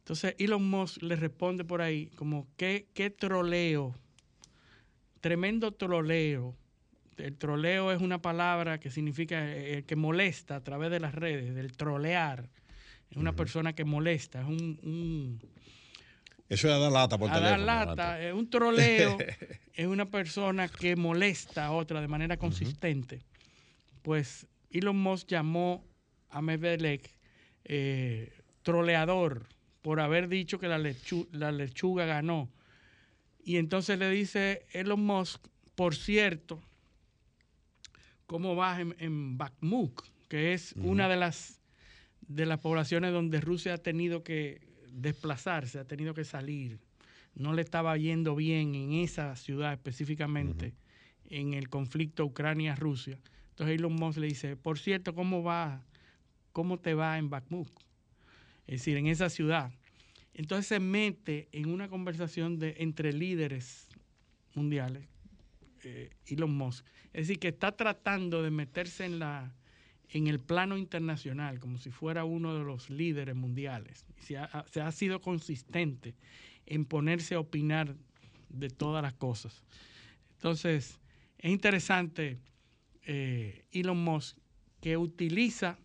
Entonces 0.01 0.35
Elon 0.39 0.69
Musk 0.69 1.03
le 1.03 1.17
responde 1.17 1.65
por 1.65 1.81
ahí 1.81 2.09
como, 2.17 2.47
¿qué, 2.57 2.89
qué 2.93 3.09
troleo? 3.11 3.95
Tremendo 5.25 5.73
troleo 5.73 6.55
el 7.17 7.39
troleo 7.39 7.93
es 7.93 8.03
una 8.03 8.21
palabra 8.21 8.79
que 8.79 8.91
significa 8.91 9.51
eh, 9.51 9.85
que 9.87 9.97
molesta 9.97 10.57
a 10.57 10.61
través 10.61 10.91
de 10.91 11.01
las 11.01 11.15
redes, 11.15 11.55
del 11.55 11.73
trolear. 11.73 12.51
Es 13.11 13.17
una 13.17 13.33
persona 13.33 13.73
que 13.73 13.87
molesta, 13.87 14.43
es 14.43 14.47
un, 14.47 15.41
eso 16.47 16.69
es 16.69 16.79
dar 16.79 16.93
lata 16.93 17.17
por 17.17 17.31
teléfono. 17.31 17.65
Dar 17.65 17.87
lata, 17.87 18.21
es 18.21 18.35
un 18.35 18.51
troleo, 18.51 19.17
es 19.73 19.87
una 19.87 20.11
persona 20.11 20.69
que 20.69 20.95
molesta 20.95 21.65
a 21.65 21.73
otra 21.73 22.03
de 22.03 22.09
manera 22.09 22.37
consistente. 22.37 23.23
Pues 24.03 24.47
Elon 24.71 24.99
Musk 24.99 25.29
llamó 25.29 25.87
a 26.29 26.43
Medvedev 26.43 27.01
eh, 27.65 28.31
troleador 28.63 29.47
por 29.81 30.01
haber 30.01 30.29
dicho 30.29 30.59
que 30.59 30.69
la, 30.69 30.79
la 31.33 31.51
lechuga 31.51 32.05
ganó. 32.05 32.51
Y 33.45 33.59
entonces 33.59 33.99
le 33.99 34.11
dice 34.11 34.67
Elon 34.73 35.05
Musk, 35.05 35.47
por 35.75 35.95
cierto, 35.95 36.63
cómo 38.27 38.57
vas 38.57 38.81
en, 38.81 38.97
en 38.99 39.37
Bakhmut, 39.37 40.01
que 40.29 40.55
es 40.55 40.73
una 40.77 41.09
de 41.09 41.17
las, 41.17 41.61
de 42.23 42.47
las 42.47 42.61
poblaciones 42.61 43.13
donde 43.13 43.43
Rusia 43.43 43.75
ha 43.75 43.79
tenido 43.79 44.25
que 44.25 44.67
desplazarse, 44.91 45.79
ha 45.79 45.85
tenido 45.85 46.15
que 46.15 46.25
salir. 46.25 46.81
No 47.35 47.53
le 47.53 47.63
estaba 47.63 47.97
yendo 47.99 48.35
bien 48.35 48.75
en 48.75 48.95
esa 48.95 49.37
ciudad 49.37 49.75
específicamente, 49.75 50.73
en 51.29 51.53
el 51.53 51.69
conflicto 51.69 52.25
Ucrania-Rusia. 52.25 53.19
Entonces 53.51 53.79
Elon 53.79 53.95
Musk 53.95 54.19
le 54.19 54.29
dice, 54.29 54.57
por 54.57 54.79
cierto, 54.79 55.15
¿cómo 55.15 55.43
va? 55.43 55.85
¿Cómo 56.53 56.79
te 56.79 56.95
va 56.95 57.19
en 57.19 57.29
Bakhmut? 57.29 57.69
Es 58.67 58.81
decir, 58.81 58.97
en 58.97 59.09
esa 59.09 59.29
ciudad. 59.29 59.71
Entonces 60.35 60.67
se 60.67 60.81
mete 60.81 61.49
en 61.53 61.69
una 61.69 61.89
conversación 61.89 62.59
de, 62.59 62.75
entre 62.79 63.13
líderes 63.13 63.89
mundiales 64.55 65.07
eh, 65.85 66.11
Elon 66.27 66.55
Musk. 66.55 66.85
Es 67.13 67.29
decir, 67.29 67.39
que 67.39 67.49
está 67.49 67.73
tratando 67.73 68.43
de 68.43 68.51
meterse 68.51 69.05
en, 69.05 69.19
la, 69.19 69.55
en 70.09 70.27
el 70.27 70.41
plano 70.41 70.77
internacional 70.77 71.61
como 71.61 71.79
si 71.79 71.91
fuera 71.91 72.25
uno 72.25 72.57
de 72.59 72.65
los 72.65 72.91
líderes 72.91 73.37
mundiales. 73.37 74.05
Se 74.19 74.37
ha, 74.37 74.65
se 74.71 74.81
ha 74.81 74.91
sido 74.91 75.21
consistente 75.21 76.15
en 76.67 76.85
ponerse 76.85 77.35
a 77.35 77.41
opinar 77.41 77.95
de 78.49 78.71
todas 78.71 79.03
las 79.03 79.13
cosas. 79.15 79.63
Entonces, 80.37 80.99
es 81.39 81.51
interesante 81.51 82.39
eh, 83.03 83.67
Elon 83.73 84.03
Musk 84.03 84.39
que 84.81 84.97
utiliza 84.97 85.79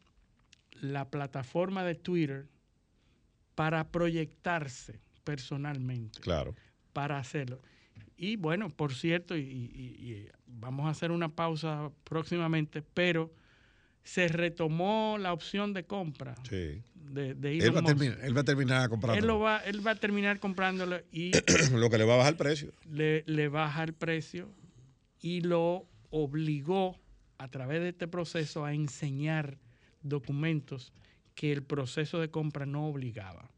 la 0.82 1.10
plataforma 1.10 1.84
de 1.84 1.96
Twitter 1.96 2.48
para 3.60 3.92
proyectarse 3.92 5.02
personalmente. 5.26 6.22
Claro. 6.22 6.56
Para 6.94 7.18
hacerlo. 7.18 7.60
Y 8.16 8.38
bueno, 8.38 8.70
por 8.70 8.94
cierto, 8.94 9.36
y, 9.36 10.30
vamos 10.48 10.86
a 10.86 10.92
hacer 10.92 11.12
una 11.12 11.28
pausa 11.28 11.92
próximamente, 12.06 12.82
pero 12.82 13.34
se 14.02 14.30
retomó 14.30 15.18
la 15.20 15.34
opción 15.34 15.74
de 15.74 15.84
compra 15.84 16.36
sí. 16.50 16.82
de, 16.94 17.32
él, 17.60 17.76
va 17.76 17.82
terminar, 17.82 18.18
él, 18.22 18.38
va 18.38 18.40
a 18.40 18.46
terminar 18.46 18.88
comprándolo. 18.88 19.20
Él, 19.20 19.28
lo 19.28 19.40
va, 19.42 19.58
él 19.58 19.86
va 19.86 19.92
a 19.92 19.96
terminar 19.96 20.40
comprándolo 20.40 21.02
y... 21.12 21.32
lo 21.74 21.90
que 21.90 21.98
le 21.98 22.06
va 22.06 22.14
a 22.14 22.18
bajar 22.18 22.32
el 22.32 22.38
precio. 22.38 22.72
Le, 22.90 23.26
le 23.28 23.50
baja 23.50 23.84
el 23.84 23.92
precio 23.92 24.54
y 25.20 25.42
lo 25.42 25.86
obligó 26.12 26.98
a 27.38 27.50
través 27.50 27.82
de 27.82 27.90
este 27.90 28.08
proceso 28.08 28.64
a 28.64 28.74
enseñar 28.74 29.58
documentos 30.02 30.94
que 31.40 31.54
el 31.54 31.64
proceso 31.64 32.20
de 32.20 32.30
compra 32.30 32.66
no 32.66 32.88
obligaba. 32.88 33.50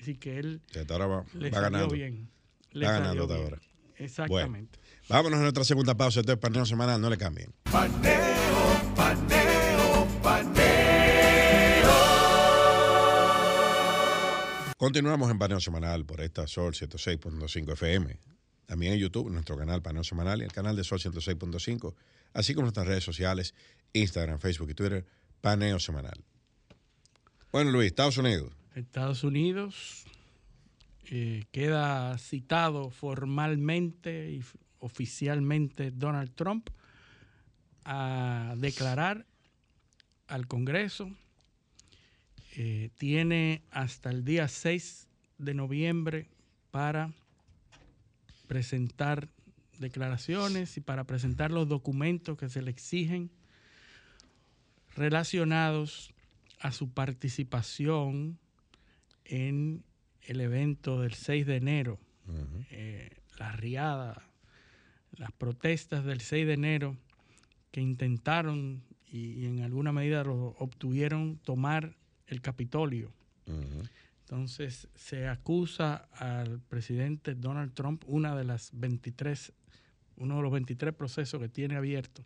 Así 0.00 0.16
que 0.16 0.40
él 0.40 0.62
ahora 0.88 1.06
va, 1.06 1.24
le 1.34 1.48
va 1.50 1.60
ganando. 1.60 1.94
bien. 1.94 2.28
Le 2.72 2.84
va 2.84 2.92
ganando 2.94 3.32
ahora. 3.32 3.60
Exactamente. 3.94 4.80
vámonos 5.08 5.38
a 5.38 5.42
nuestra 5.42 5.62
segunda 5.62 5.96
pausa. 5.96 6.18
Este 6.18 6.32
es 6.32 6.38
paneo 6.38 6.66
semanal, 6.66 7.00
no 7.00 7.08
le 7.08 7.16
cambien. 7.16 7.54
Paneo, 7.70 8.92
paneo, 8.96 10.08
paneo. 10.24 11.90
Continuamos 14.76 15.30
en 15.30 15.38
paneo 15.38 15.60
semanal 15.60 16.04
por 16.04 16.22
esta 16.22 16.48
Sol 16.48 16.74
106.5 16.74 17.72
FM. 17.74 18.18
También 18.66 18.94
en 18.94 18.98
YouTube, 18.98 19.30
nuestro 19.30 19.56
canal 19.56 19.82
Paneo 19.82 20.02
Semanal 20.02 20.40
y 20.40 20.46
el 20.46 20.52
canal 20.52 20.74
de 20.74 20.82
Sol 20.82 20.98
106.5, 20.98 21.94
así 22.32 22.54
como 22.54 22.64
nuestras 22.64 22.88
redes 22.88 23.04
sociales, 23.04 23.54
Instagram, 23.92 24.40
Facebook 24.40 24.70
y 24.70 24.74
Twitter, 24.74 25.06
Paneo 25.40 25.78
Semanal. 25.78 26.24
Bueno, 27.52 27.72
Luis, 27.72 27.88
Estados 27.88 28.16
Unidos. 28.16 28.52
Estados 28.76 29.24
Unidos 29.24 30.04
eh, 31.06 31.46
queda 31.50 32.16
citado 32.16 32.90
formalmente 32.90 34.30
y 34.30 34.44
oficialmente 34.78 35.90
Donald 35.90 36.32
Trump 36.36 36.70
a 37.84 38.54
declarar 38.56 39.26
al 40.28 40.46
Congreso. 40.46 41.10
Eh, 42.54 42.90
tiene 42.96 43.62
hasta 43.72 44.10
el 44.10 44.24
día 44.24 44.46
6 44.46 45.08
de 45.38 45.54
noviembre 45.54 46.28
para 46.70 47.12
presentar 48.46 49.28
declaraciones 49.80 50.76
y 50.76 50.80
para 50.80 51.02
presentar 51.02 51.50
los 51.50 51.68
documentos 51.68 52.38
que 52.38 52.48
se 52.48 52.62
le 52.62 52.70
exigen 52.70 53.28
relacionados 54.94 56.14
a 56.60 56.72
su 56.72 56.90
participación 56.90 58.38
en 59.24 59.82
el 60.22 60.40
evento 60.40 61.00
del 61.00 61.14
6 61.14 61.46
de 61.46 61.56
enero, 61.56 61.98
eh, 62.70 63.10
la 63.38 63.52
riada, 63.52 64.30
las 65.16 65.32
protestas 65.32 66.04
del 66.04 66.20
6 66.20 66.46
de 66.46 66.52
enero 66.52 66.96
que 67.72 67.80
intentaron 67.80 68.82
y, 69.10 69.46
en 69.46 69.60
alguna 69.60 69.92
medida 69.92 70.22
lo 70.22 70.54
obtuvieron 70.58 71.38
tomar 71.38 71.96
el 72.26 72.40
Capitolio. 72.40 73.12
Entonces 74.20 74.86
se 74.94 75.26
acusa 75.26 76.08
al 76.12 76.60
presidente 76.60 77.34
Donald 77.34 77.72
Trump, 77.74 78.04
una 78.06 78.36
de 78.36 78.44
las 78.44 78.70
23, 78.74 79.52
uno 80.18 80.36
de 80.36 80.42
los 80.42 80.52
23 80.52 80.94
procesos 80.94 81.40
que 81.40 81.48
tiene 81.48 81.74
abierto, 81.74 82.22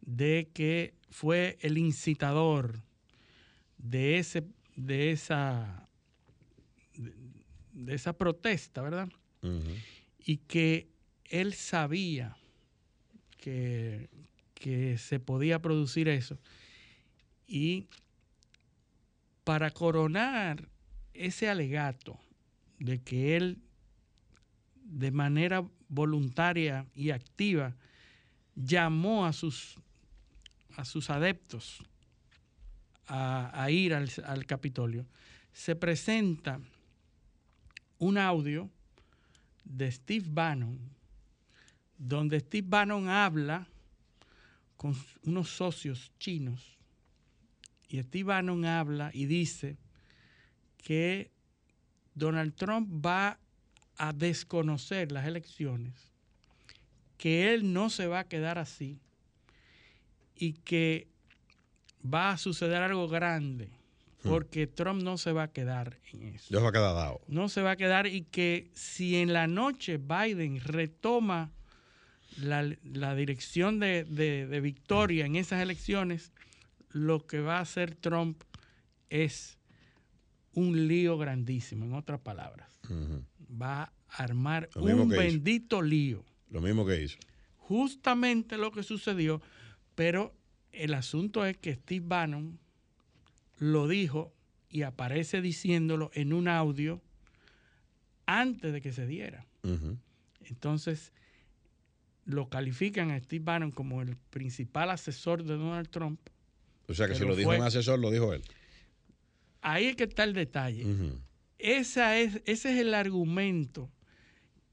de 0.00 0.50
que 0.52 0.94
fue 1.10 1.58
el 1.60 1.78
incitador 1.78 2.82
de 3.90 4.18
ese, 4.18 4.44
de 4.74 5.12
esa, 5.12 5.88
de, 6.94 7.94
esa 7.94 8.12
protesta, 8.12 8.82
¿verdad? 8.82 9.08
Y 10.18 10.38
que 10.38 10.88
él 11.26 11.54
sabía 11.54 12.36
que, 13.38 14.08
que 14.54 14.98
se 14.98 15.20
podía 15.20 15.62
producir 15.62 16.08
eso. 16.08 16.38
Y 17.46 17.86
para 19.44 19.70
coronar 19.70 20.68
ese 21.14 21.48
alegato 21.48 22.18
de 22.80 23.00
que 23.02 23.36
él 23.36 23.58
de 24.74 25.12
manera 25.12 25.64
voluntaria 25.88 26.86
y 26.94 27.10
activa 27.10 27.76
llamó 28.56 29.26
a 29.26 29.32
sus, 29.32 29.78
a 30.76 30.84
sus 30.84 31.08
adeptos 31.10 31.84
a, 33.06 33.70
ir 33.70 33.94
al, 33.94 34.10
al, 34.24 34.46
Capitolio, 34.46 35.06
se 35.52 35.76
presenta 35.76 36.60
un 37.98 38.18
audio 38.18 38.70
de 39.64 39.90
Steve 39.90 40.26
Bannon, 40.28 40.78
donde 41.98 42.40
Steve 42.40 42.66
Bannon 42.68 43.08
habla 43.08 43.66
con 44.76 44.94
unos 45.22 45.50
socios 45.50 46.12
chinos 46.18 46.76
y 47.88 48.02
Steve 48.02 48.24
Bannon 48.24 48.64
habla 48.64 49.10
y 49.12 49.26
dice 49.26 49.78
que 50.78 51.30
Donald 52.14 52.54
Trump 52.54 53.04
va 53.04 53.38
a 53.96 54.12
desconocer 54.12 55.12
las 55.12 55.26
elecciones, 55.26 55.94
que 57.16 57.54
él 57.54 57.72
no 57.72 57.90
se 57.90 58.06
va 58.06 58.20
a 58.20 58.28
quedar 58.28 58.58
así 58.58 58.98
y 60.34 60.54
que 60.54 61.08
va 62.12 62.30
a 62.30 62.38
suceder 62.38 62.82
algo 62.82 63.08
grande, 63.08 63.70
hmm. 64.22 64.28
porque 64.28 64.66
Trump 64.66 65.02
no 65.02 65.18
se 65.18 65.32
va 65.32 65.44
a 65.44 65.52
quedar 65.52 65.98
en 66.12 66.34
eso. 66.34 66.46
No 66.50 66.58
se 66.58 66.62
va 66.62 66.68
a 66.68 66.72
quedar 66.72 66.94
dado. 66.94 67.20
No 67.28 67.48
se 67.48 67.62
va 67.62 67.70
a 67.72 67.76
quedar 67.76 68.06
y 68.06 68.22
que 68.22 68.70
si 68.74 69.16
en 69.16 69.32
la 69.32 69.46
noche 69.46 69.98
Biden 69.98 70.60
retoma 70.60 71.52
la, 72.36 73.14
dirección 73.14 73.78
de, 73.78 74.04
de 74.04 74.60
victoria 74.60 75.24
en 75.26 75.36
esas 75.36 75.62
elecciones, 75.62 76.32
lo 76.90 77.26
que 77.26 77.40
va 77.40 77.58
a 77.58 77.60
hacer 77.60 77.94
Trump 77.94 78.42
es 79.10 79.56
un 80.56 80.88
lío 80.88 81.18
grandísimo, 81.18 81.84
en 81.84 81.92
otras 81.92 82.20
palabras. 82.20 82.68
Va 83.62 83.82
a 83.82 83.92
armar 84.08 84.68
un 84.74 85.08
bendito 85.08 85.82
lío. 85.82 86.24
Lo 86.50 86.60
mismo 86.60 86.86
que 86.86 87.02
hizo. 87.02 87.18
Justamente 87.58 88.56
lo 88.56 88.72
que 88.72 88.82
sucedió, 88.82 89.42
pero 89.94 90.34
el 90.76 90.94
asunto 90.94 91.44
es 91.44 91.56
que 91.56 91.74
Steve 91.74 92.04
Bannon 92.06 92.58
lo 93.58 93.88
dijo 93.88 94.32
y 94.68 94.82
aparece 94.82 95.40
diciéndolo 95.40 96.10
en 96.14 96.32
un 96.32 96.48
audio 96.48 97.00
antes 98.26 98.72
de 98.72 98.80
que 98.80 98.92
se 98.92 99.06
diera. 99.06 99.46
Entonces, 100.44 101.12
lo 102.24 102.48
califican 102.48 103.10
a 103.10 103.18
Steve 103.18 103.44
Bannon 103.44 103.72
como 103.72 104.02
el 104.02 104.16
principal 104.16 104.90
asesor 104.90 105.42
de 105.42 105.56
Donald 105.56 105.88
Trump. 105.88 106.20
O 106.88 106.94
sea 106.94 107.08
que 107.08 107.14
si 107.14 107.24
lo 107.24 107.34
dijo 107.34 107.50
un 107.50 107.62
asesor, 107.62 107.98
lo 107.98 108.10
dijo 108.10 108.32
él 108.32 108.42
ahí 109.66 109.86
es 109.86 109.96
que 109.96 110.04
está 110.04 110.24
el 110.24 110.32
detalle. 110.32 110.86
Esa 111.58 112.18
es, 112.18 112.36
ese 112.46 112.72
es 112.72 112.78
el 112.78 112.94
argumento 112.94 113.90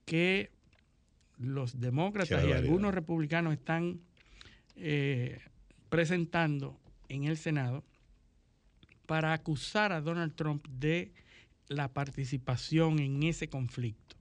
que 0.06 0.52
los 1.38 1.80
demócratas 1.80 2.46
y 2.46 2.52
algunos 2.52 2.94
republicanos 2.94 3.54
están 3.54 4.02
eh, 4.76 5.40
presentando 5.94 6.76
en 7.08 7.26
el 7.26 7.38
Senado 7.38 7.84
para 9.06 9.32
acusar 9.32 9.92
a 9.92 10.02
Donald 10.02 10.34
Trump 10.34 10.68
de 10.68 11.14
la 11.68 11.94
participación 11.94 12.98
en 12.98 13.22
ese 13.22 13.48
conflicto. 13.48 14.16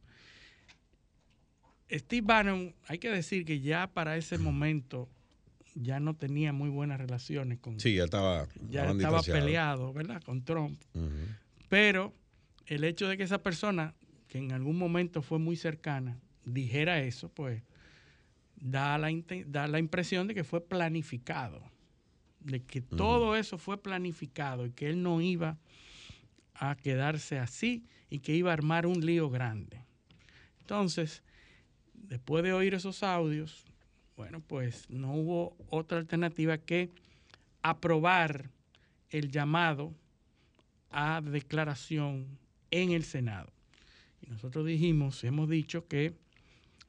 Steve 1.91 2.27
Bannon, 2.27 2.75
hay 2.89 2.99
que 2.99 3.09
decir 3.09 3.47
que 3.47 3.61
ya 3.61 3.87
para 3.87 4.19
ese 4.19 4.37
momento 4.37 5.09
ya 5.75 5.99
no 5.99 6.15
tenía 6.15 6.53
muy 6.53 6.69
buenas 6.69 7.01
relaciones 7.01 7.59
con. 7.59 7.81
Sí, 7.81 7.95
ya 7.95 8.05
estaba. 8.05 8.47
Ya 8.69 8.91
estaba 8.91 9.23
peleado, 9.23 9.95
¿verdad? 9.95 10.23
Con 10.23 10.45
Trump. 10.45 10.79
Pero 11.71 12.13
el 12.67 12.85
hecho 12.85 13.09
de 13.09 13.17
que 13.17 13.23
esa 13.23 13.43
persona, 13.43 13.95
que 14.29 14.37
en 14.37 14.53
algún 14.53 14.77
momento 14.77 15.23
fue 15.23 15.39
muy 15.39 15.57
cercana, 15.57 16.21
dijera 16.45 17.01
eso, 17.01 17.31
pues 17.31 17.63
da 18.63 18.97
la, 18.97 19.11
da 19.47 19.67
la 19.67 19.79
impresión 19.79 20.29
de 20.29 20.35
que 20.35 20.45
fue 20.45 20.61
planificado. 20.61 21.61
De 22.41 22.63
que 22.63 22.81
todo 22.81 23.37
eso 23.37 23.59
fue 23.59 23.81
planificado 23.81 24.67
y 24.67 24.71
que 24.71 24.89
él 24.89 25.03
no 25.03 25.21
iba 25.21 25.59
a 26.55 26.77
quedarse 26.77 27.39
así 27.39 27.85
y 28.09 28.21
que 28.21 28.35
iba 28.35 28.51
a 28.51 28.55
armar 28.55 28.87
un 28.87 29.05
lío 29.05 29.31
grande. 29.31 29.85
Entonces, 30.61 31.23
después 31.93 32.43
de 32.45 32.53
oír 32.53 32.75
esos 32.75 33.03
audios, 33.03 33.65
bueno, 34.17 34.41
pues 34.41 34.89
no 34.91 35.15
hubo 35.15 35.57
otra 35.69 35.99
alternativa 35.99 36.59
que 36.59 36.91
aprobar 37.63 38.51
el 39.11 39.31
llamado 39.31 39.95
a 40.91 41.21
declaración 41.21 42.39
en 42.71 42.93
el 42.93 43.05
Senado. 43.05 43.53
Y 44.21 44.31
nosotros 44.31 44.67
dijimos, 44.67 45.23
hemos 45.25 45.49
dicho 45.49 45.87
que 45.87 46.15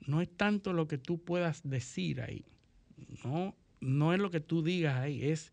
no 0.08 0.22
es 0.22 0.30
tanto 0.36 0.74
lo 0.74 0.88
que 0.88 0.98
tú 0.98 1.22
puedas 1.22 1.62
decir 1.64 2.22
ahí, 2.22 2.46
no, 3.24 3.56
no 3.80 4.14
es 4.14 4.20
lo 4.20 4.32
que 4.32 4.40
tú 4.40 4.64
digas 4.64 4.98
ahí, 4.98 5.24
es 5.26 5.52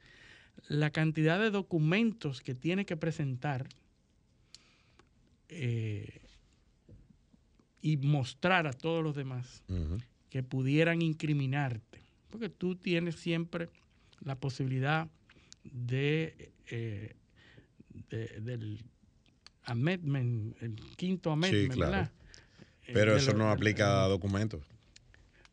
la 0.69 0.91
cantidad 0.91 1.39
de 1.41 1.51
documentos 1.51 2.41
que 2.41 2.55
tiene 2.55 2.85
que 2.85 2.97
presentar 2.97 3.69
eh, 5.49 6.21
y 7.83 7.97
mostrar 7.97 8.67
a 8.67 8.73
todos 8.73 9.03
los 9.03 9.17
demás 9.17 9.63
que 10.29 10.43
pudieran 10.43 11.03
incriminarte, 11.03 12.03
porque 12.29 12.49
tú 12.49 12.77
tienes 12.77 13.17
siempre 13.17 13.69
la 14.21 14.39
posibilidad 14.39 15.09
de, 15.65 16.53
eh, 16.71 17.17
del 18.11 18.85
amendment, 19.65 20.57
el 20.63 20.75
quinto 20.97 21.33
amendment, 21.33 21.77
¿verdad? 21.77 22.13
Eh, 22.91 22.95
Pero 22.95 23.17
eso 23.17 23.33
no 23.33 23.51
aplica 23.51 24.05
a 24.05 24.09
documentos. 24.09 24.63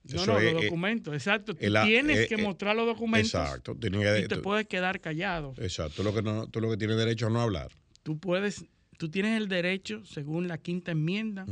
No, 0.03 0.25
no, 0.25 0.39
los 0.39 0.53
documentos, 0.63 1.13
exacto. 1.13 1.53
Tú 1.53 1.59
tienes 1.59 2.17
eh, 2.17 2.27
que 2.29 2.37
mostrar 2.37 2.75
los 2.75 2.85
documentos 2.85 3.33
exacto, 3.33 3.77
y 3.77 4.27
te 4.27 4.37
puedes 4.37 4.65
quedar 4.65 5.01
callado. 5.01 5.53
Exacto, 5.57 5.97
tú 5.97 6.03
lo 6.03 6.13
que, 6.13 6.21
no, 6.21 6.47
tú 6.47 6.61
lo 6.61 6.69
que 6.69 6.77
tienes 6.77 6.95
derecho 6.95 7.27
a 7.27 7.29
no 7.29 7.41
hablar. 7.41 7.71
Tú 8.03 8.17
puedes, 8.17 8.65
tú 8.97 9.09
tienes 9.09 9.35
el 9.35 9.49
derecho, 9.49 10.05
según 10.05 10.47
la 10.47 10.59
quinta 10.59 10.91
enmienda, 10.91 11.45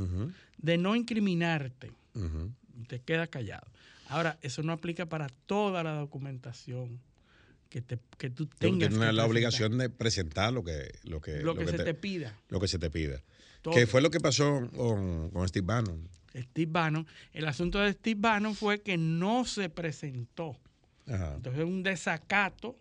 de 0.57 0.77
no 0.77 0.95
incriminarte 0.95 1.91
te 2.87 2.99
quedas 3.01 3.29
callado. 3.29 3.65
Ahora, 4.07 4.37
eso 4.41 4.61
no 4.63 4.71
aplica 4.71 5.07
para 5.07 5.29
toda 5.45 5.83
la 5.83 5.93
documentación 5.93 7.01
que, 7.69 7.81
te, 7.81 7.99
que 8.17 8.29
tú 8.29 8.47
tengas. 8.47 8.89
Tienes 8.89 9.13
la 9.13 9.25
obligación 9.25 9.77
de 9.77 9.89
presentar 9.89 10.53
lo 10.53 10.63
que, 10.63 10.93
lo 11.03 11.21
que, 11.21 11.41
lo 11.41 11.55
que, 11.55 11.67
se 11.67 11.77
te, 11.77 11.93
pida. 11.93 12.37
Lo 12.49 12.59
que 12.59 12.67
se 12.67 12.77
te 12.77 12.89
pida. 12.89 13.21
¿Qué 13.71 13.87
fue 13.87 14.01
lo 14.01 14.09
que 14.09 14.19
pasó 14.19 14.69
con, 14.75 15.47
Steve 15.47 15.65
Bannon? 15.65 16.09
Steve 16.35 16.71
Bannon. 16.71 17.07
El 17.31 17.47
asunto 17.47 17.79
de 17.79 17.93
Steve 17.93 18.19
Bannon 18.19 18.55
fue 18.55 18.81
que 18.81 18.97
no 18.97 19.45
se 19.45 19.69
presentó. 19.69 20.57
Ajá. 21.07 21.35
Entonces, 21.35 21.63
un 21.63 21.83
desacato. 21.83 22.77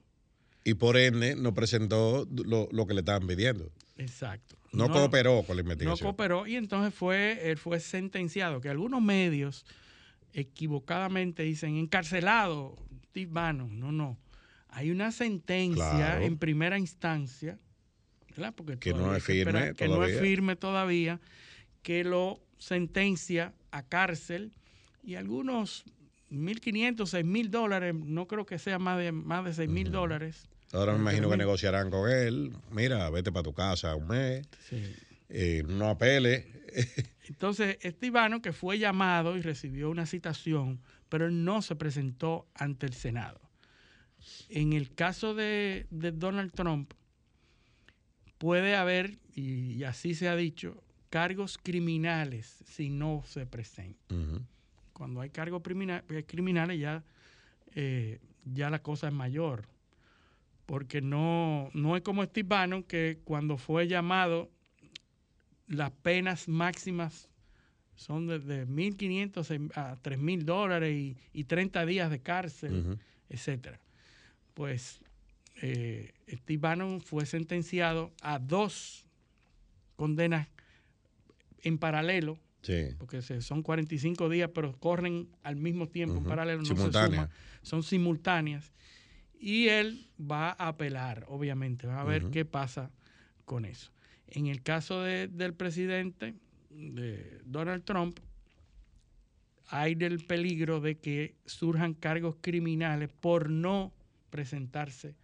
Y 0.65 0.75
por 0.75 0.97
ende, 0.97 1.37
no 1.37 1.55
presentó 1.55 2.27
lo, 2.31 2.69
lo 2.73 2.87
que 2.87 2.95
le 2.95 3.01
estaban 3.01 3.27
pidiendo. 3.27 3.71
Exacto. 3.97 4.57
No, 4.73 4.91
cooperó 4.91 5.43
con 5.43 5.57
la 5.57 5.63
investigación. 5.63 5.99
No 6.01 6.11
cooperó 6.11 6.47
y 6.47 6.57
entonces 6.57 6.93
fue, 6.93 7.51
él 7.51 7.59
fue 7.59 7.81
sentenciado, 7.81 8.61
que 8.61 8.69
algunos 8.69 9.01
medios 9.01 9.65
equivocadamente 10.33 11.45
dicen 11.45 11.77
encarcelado 11.77 12.77
Steve 13.11 13.31
Bannon. 13.31 13.79
No, 13.79 13.93
no. 13.93 14.19
Hay 14.69 14.91
una 14.91 15.13
sentencia 15.13 16.23
en 16.23 16.37
primera 16.37 16.79
instancia, 16.79 17.59
¿verdad? 18.37 18.55
Porque 18.57 18.79
que 18.79 18.93
no 18.93 19.15
es 19.15 19.23
firme 19.25 19.75
que 19.75 19.89
no 19.89 20.05
es 20.05 20.21
firme 20.21 20.57
todavía, 20.57 21.21
que 21.83 22.05
lo 22.05 22.41
sentencia 22.59 23.53
a 23.71 23.83
cárcel 23.83 24.53
y 25.03 25.17
algunos 25.17 25.85
1.500, 26.31 26.97
6.000 26.97 27.49
dólares, 27.51 27.95
no 27.95 28.27
creo 28.27 28.47
que 28.47 28.59
sea 28.59 28.79
más 28.79 28.99
de, 28.99 29.13
más 29.13 29.45
de 29.57 29.67
6.000 29.69 29.91
dólares. 29.91 30.49
Ahora 30.73 30.93
me 30.95 30.99
imagino 30.99 31.31
que 31.31 31.37
negociarán 31.37 31.91
con 31.91 32.11
él. 32.11 32.53
Mira, 32.73 33.09
vete 33.11 33.31
para 33.31 33.43
tu 33.45 33.53
casa 33.53 33.95
un 33.95 34.09
mes, 34.09 34.47
Sí. 34.69 34.83
eh, 35.29 35.63
no 35.69 35.89
apele. 35.91 36.47
Entonces, 37.29 37.79
este 37.83 38.07
Ivano 38.07 38.43
que 38.43 38.53
fue 38.53 38.79
llamado 38.79 39.37
y 39.37 39.43
recibió 39.43 39.91
una 39.91 40.07
citación, 40.07 40.81
pero 41.09 41.27
él 41.27 41.45
no 41.45 41.63
se 41.63 41.77
presentó 41.77 42.49
ante 42.55 42.87
el 42.87 42.95
Senado. 42.95 43.41
En 44.49 44.73
el 44.73 44.93
caso 44.95 45.35
de, 45.35 45.87
de 45.91 46.11
Donald 46.11 46.53
Trump, 46.53 46.93
puede 48.39 48.77
haber, 48.77 49.19
y, 49.35 49.83
así 49.85 50.15
se 50.15 50.29
ha 50.29 50.37
dicho, 50.37 50.83
cargos 51.11 51.59
criminales 51.59 52.63
si 52.67 52.91
no 52.91 53.23
se 53.27 53.47
presenta. 53.47 54.15
Ujú. 54.15 54.43
Cuando 54.93 55.21
hay 55.21 55.31
cargos 55.31 55.63
crimina- 55.63 56.05
eh, 56.09 56.25
criminales 56.27 56.79
ya, 56.79 57.05
eh, 57.75 58.21
ya 58.45 58.71
la 58.71 58.81
cosa 58.83 59.09
es 59.09 59.13
mayor. 59.15 59.67
Porque 60.67 61.01
no, 61.03 61.71
no 61.75 61.97
es 61.97 62.03
como 62.03 62.25
Steve 62.25 62.49
Bannon 62.49 62.83
que 62.83 63.21
cuando 63.25 63.57
fue 63.59 63.87
llamado 63.87 64.51
las 65.67 65.91
penas 65.91 66.49
máximas 66.49 67.29
son 67.97 68.27
desde 68.27 68.67
1.500 68.67 69.51
a 69.77 69.97
3.000 70.03 70.45
dólares 70.45 70.95
y, 70.95 71.17
y 71.33 71.45
30 71.45 71.85
días 71.87 72.11
de 72.11 72.21
cárcel, 72.21 72.81
Ujú. 72.81 72.99
etcétera. 73.29 73.79
Pues 74.55 75.01
eh, 75.63 76.13
Steve 76.29 76.59
Bannon 76.61 77.01
fue 77.01 77.27
sentenciado 77.27 78.13
a 78.23 78.39
dos 78.39 79.07
condenas 79.97 80.49
en 81.63 81.79
paralelo, 81.79 82.39
Sí. 82.63 82.89
porque 82.99 83.23
se- 83.23 83.41
son 83.43 83.63
45 83.63 84.29
días, 84.29 84.51
pero 84.55 84.73
corren 84.79 85.29
al 85.43 85.57
mismo 85.57 85.89
tiempo 85.89 86.17
en 86.19 86.25
paralelo, 86.25 86.59
no 86.63 86.65
se 86.67 86.75
suman, 86.93 87.31
son 87.63 87.83
simultáneas. 87.83 88.73
Y 89.39 89.69
él 89.69 90.09
va 90.21 90.51
a 90.59 90.69
apelar, 90.69 91.25
obviamente, 91.29 91.87
va 91.87 92.01
a 92.01 92.05
ver 92.05 92.31
qué 92.31 92.45
pasa 92.45 92.91
con 93.45 93.65
eso. 93.67 93.93
En 94.27 94.47
el 94.47 94.63
caso 94.63 95.03
de- 95.03 95.29
del 95.29 95.53
presidente, 95.55 96.35
de 96.71 97.41
Donald 97.45 97.85
Trump, 97.85 98.19
hay 99.69 99.97
el 100.01 100.25
peligro 100.27 100.81
de 100.81 100.97
que 100.99 101.37
surjan 101.47 101.95
cargos 101.95 102.37
criminales 102.41 103.11
por 103.21 103.51
no 103.51 103.93
presentarse 104.31 105.15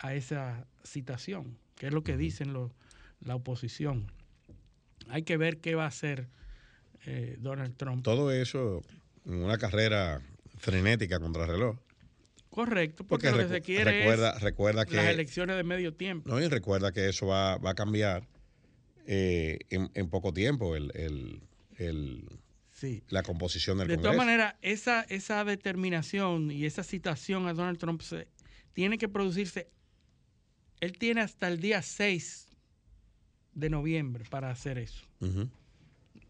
a 0.00 0.14
esa 0.14 0.66
citación, 0.84 1.56
que 1.76 1.86
es 1.86 1.92
lo 1.94 2.02
que 2.02 2.16
dicen 2.16 2.52
los- 2.52 2.72
la 3.20 3.34
oposición. 3.36 4.10
Hay 5.08 5.22
que 5.22 5.36
ver 5.36 5.60
qué 5.60 5.74
va 5.74 5.84
a 5.84 5.88
hacer 5.88 6.28
eh, 7.06 7.36
Donald 7.38 7.76
Trump. 7.76 8.02
Todo 8.04 8.30
eso 8.30 8.82
en 9.24 9.42
una 9.42 9.56
carrera 9.56 10.20
frenética 10.58 11.18
contra 11.18 11.44
el 11.44 11.48
reloj. 11.50 11.78
Correcto, 12.50 13.04
porque, 13.06 13.28
Porque 13.30 13.42
lo 13.42 13.48
que 13.48 13.54
se 13.54 13.62
quiere 13.62 14.00
recuerda, 14.00 14.32
es 14.36 14.42
recuerda 14.42 14.84
que 14.84 14.96
las 14.96 15.06
elecciones 15.06 15.56
de 15.56 15.62
medio 15.64 15.94
tiempo. 15.94 16.28
No, 16.28 16.40
y 16.40 16.48
recuerda 16.48 16.92
que 16.92 17.08
eso 17.08 17.26
va, 17.28 17.56
va 17.58 17.70
a 17.70 17.74
cambiar 17.74 18.26
eh, 19.06 19.60
en, 19.70 19.90
en 19.94 20.08
poco 20.10 20.32
tiempo 20.32 20.76
el, 20.76 20.90
el- 20.94 21.40
el- 21.78 22.28
Sí. 22.72 23.02
la 23.08 23.22
composición 23.22 23.78
del 23.78 23.88
De 23.88 23.94
Congreso. 23.96 24.12
todas 24.14 24.26
maneras, 24.26 24.54
esa, 24.62 25.02
esa 25.02 25.44
determinación 25.44 26.50
y 26.50 26.64
esa 26.64 26.82
citación 26.82 27.46
a 27.46 27.52
Donald 27.54 27.78
Trump 27.78 28.00
se- 28.02 28.26
tiene 28.72 28.98
que 28.98 29.08
producirse. 29.08 29.68
Él 30.80 30.96
tiene 30.98 31.20
hasta 31.20 31.48
el 31.48 31.60
día 31.60 31.82
6 31.82 32.48
de 33.54 33.70
noviembre 33.70 34.24
para 34.30 34.50
hacer 34.50 34.78
eso. 34.78 35.04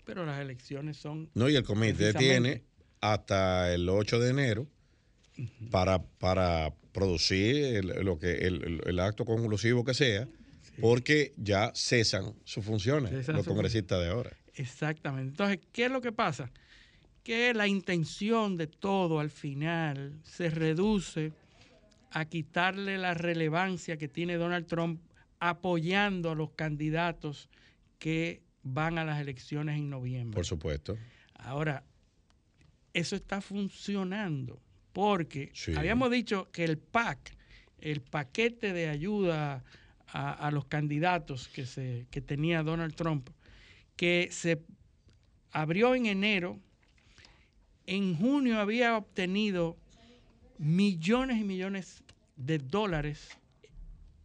Pero 0.05 0.27
las 0.27 0.41
elecciones 0.41 0.97
son. 0.97 1.31
No, 1.35 1.49
y 1.49 1.57
el 1.57 1.63
comité 1.63 2.13
tiene 2.15 2.65
hasta 3.01 3.73
el 3.73 3.89
8 3.89 4.19
de 4.19 4.31
enero 4.31 4.67
para, 5.71 6.03
para 6.03 6.75
producir 6.93 7.57
el, 7.77 7.87
lo 8.05 8.19
que, 8.19 8.33
el, 8.47 8.81
el- 8.85 8.99
acto 9.01 9.25
conclusivo 9.25 9.85
que 9.85 9.95
sea, 9.95 10.29
porque 10.81 11.33
ya 11.37 11.73
cesan 11.75 12.35
sus 12.45 12.65
funciones 12.65 13.11
Cesan 13.13 13.37
los 13.37 13.47
congresistas 13.47 14.01
de 14.01 14.09
ahora. 14.09 14.37
Exactamente. 14.55 15.31
Entonces, 15.31 15.61
¿qué 15.73 15.85
es 15.87 15.91
lo 15.91 16.01
que 16.01 16.13
pasa? 16.13 16.51
Que 17.23 17.55
la 17.55 17.67
intención 17.69 18.57
de 18.57 18.67
todo 18.67 19.21
al 19.21 19.31
final 19.31 20.19
se 20.25 20.51
reduce 20.51 21.33
a 22.11 22.25
quitarle 22.25 22.99
la 22.99 23.15
relevancia 23.15 23.97
que 23.97 24.09
tiene 24.09 24.35
Donald 24.37 24.67
Trump 24.67 25.01
apoyando 25.39 26.31
a 26.31 26.35
los 26.35 26.51
candidatos 26.51 27.49
que 27.99 28.43
van 28.63 28.99
a 28.99 29.05
las 29.05 29.21
elecciones 29.21 29.79
en 29.79 29.89
noviembre. 29.91 30.35
Por 30.35 30.45
supuesto. 30.47 30.99
Ahora, 31.35 31.85
eso 32.93 33.17
está 33.17 33.41
funcionando 33.41 34.61
porque 34.93 35.51
Sí. 35.55 35.73
habíamos 35.77 36.11
dicho 36.11 36.49
que 36.53 36.65
el 36.65 36.77
PAC, 36.79 37.37
el 37.79 38.01
paquete 38.03 38.73
de 38.73 38.89
ayuda 38.89 39.63
a, 40.09 40.33
a 40.33 40.51
los 40.51 40.65
candidatos 40.67 41.49
que, 41.49 41.65
se, 41.65 42.07
que 42.11 42.21
tenía 42.21 42.63
Donald 42.65 42.95
Trump, 42.95 43.31
que 43.97 44.29
se 44.33 44.61
abrió 45.53 45.95
en 45.95 46.07
enero, 46.07 46.59
en 47.87 48.17
junio 48.17 48.59
había 48.59 48.97
obtenido 48.97 49.77
millones 50.61 51.39
y 51.41 51.45
millones 51.45 52.03
de 52.37 52.59
dólares 52.59 53.31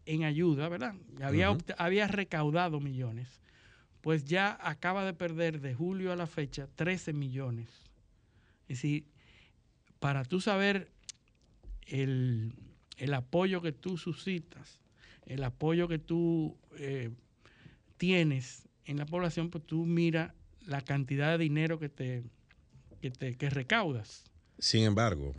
en 0.05 0.25
ayuda, 0.25 0.67
¿verdad? 0.67 0.93
Había, 1.21 1.57
había 1.77 2.07
recaudado 2.07 2.81
millones. 2.81 3.41
Pues 4.01 4.25
ya 4.25 4.57
acaba 4.61 5.05
de 5.05 5.13
perder 5.13 5.61
de 5.61 5.73
julio 5.73 6.11
a 6.11 6.15
la 6.15 6.27
fecha 6.27 6.67
13 6.75 7.13
millones. 7.13 7.69
Es 8.67 8.81
decir, 8.81 9.05
para 9.99 10.25
tú 10.25 10.41
saber 10.41 10.91
el, 11.87 12.53
el 12.97 13.13
apoyo 13.13 13.61
que 13.61 13.71
tú 13.71 13.97
suscitas, 13.97 14.81
el 15.25 15.41
apoyo 15.43 15.87
que 15.87 15.99
tú 15.99 16.57
eh, 16.77 17.11
tienes 17.97 18.67
en 18.83 18.97
la 18.97 19.05
población, 19.05 19.49
pues 19.49 19.65
tú 19.65 19.85
mira 19.85 20.35
la 20.65 20.81
cantidad 20.81 21.31
de 21.31 21.37
dinero 21.37 21.79
que 21.79 21.89
te, 21.89 22.23
que 23.01 23.09
te 23.09 23.35
que 23.35 23.49
recaudas. 23.49 24.25
Sin 24.59 24.83
embargo, 24.83 25.33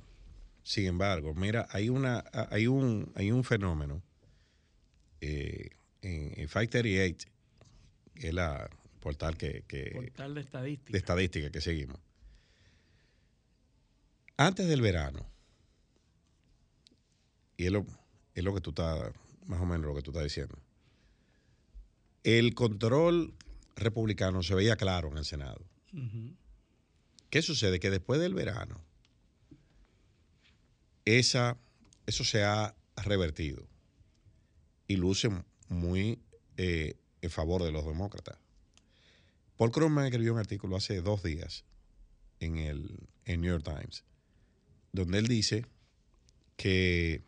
sin 0.68 0.86
embargo, 0.86 1.32
mira, 1.32 1.68
hay 1.70 1.88
una, 1.90 2.24
hay 2.50 2.66
un, 2.66 3.12
hay 3.14 3.30
un 3.30 3.44
fenómeno 3.44 4.02
eh, 5.20 5.70
en, 6.02 6.24
en 6.40 6.48
538, 6.48 7.28
que 8.16 8.26
es 8.28 8.34
la 8.34 8.68
portal 8.98 9.36
que, 9.36 9.62
que- 9.68 9.92
Portal 9.94 10.34
de 10.34 10.40
estadística. 10.40 10.90
de 10.92 10.98
estadística 10.98 11.50
que 11.52 11.60
seguimos. 11.60 12.00
Antes 14.36 14.66
del 14.66 14.80
verano, 14.82 15.24
y 17.56 17.66
es 17.66 17.72
lo, 17.72 17.86
es 18.34 18.42
lo 18.42 18.52
que 18.52 18.60
tú 18.60 18.70
estás, 18.70 19.12
más 19.46 19.60
o 19.60 19.66
menos 19.66 19.86
lo 19.86 19.94
que 19.94 20.02
tú 20.02 20.10
estás 20.10 20.24
diciendo, 20.24 20.58
el 22.24 22.54
control 22.54 23.34
republicano 23.76 24.42
se 24.42 24.56
veía 24.56 24.74
claro 24.74 25.12
en 25.12 25.18
el 25.18 25.24
Senado. 25.24 25.64
¿Qué 27.30 27.40
sucede? 27.40 27.78
Que 27.78 27.88
después 27.90 28.20
del 28.20 28.34
verano, 28.34 28.80
esa, 31.06 31.56
eso 32.06 32.24
se 32.24 32.44
ha 32.44 32.74
revertido 32.96 33.66
y 34.86 34.96
luce 34.96 35.30
muy 35.68 36.20
eh, 36.58 36.96
en 37.22 37.30
favor 37.30 37.62
de 37.62 37.72
los 37.72 37.86
demócratas. 37.86 38.38
Paul 39.56 39.70
Krugman 39.70 40.04
escribió 40.04 40.34
un 40.34 40.38
artículo 40.38 40.76
hace 40.76 41.00
dos 41.00 41.22
días 41.22 41.64
en 42.40 42.58
el 42.58 43.08
en 43.24 43.40
New 43.40 43.50
York 43.50 43.64
Times, 43.64 44.04
donde 44.92 45.18
él 45.18 45.26
dice 45.26 45.66
que 46.56 47.22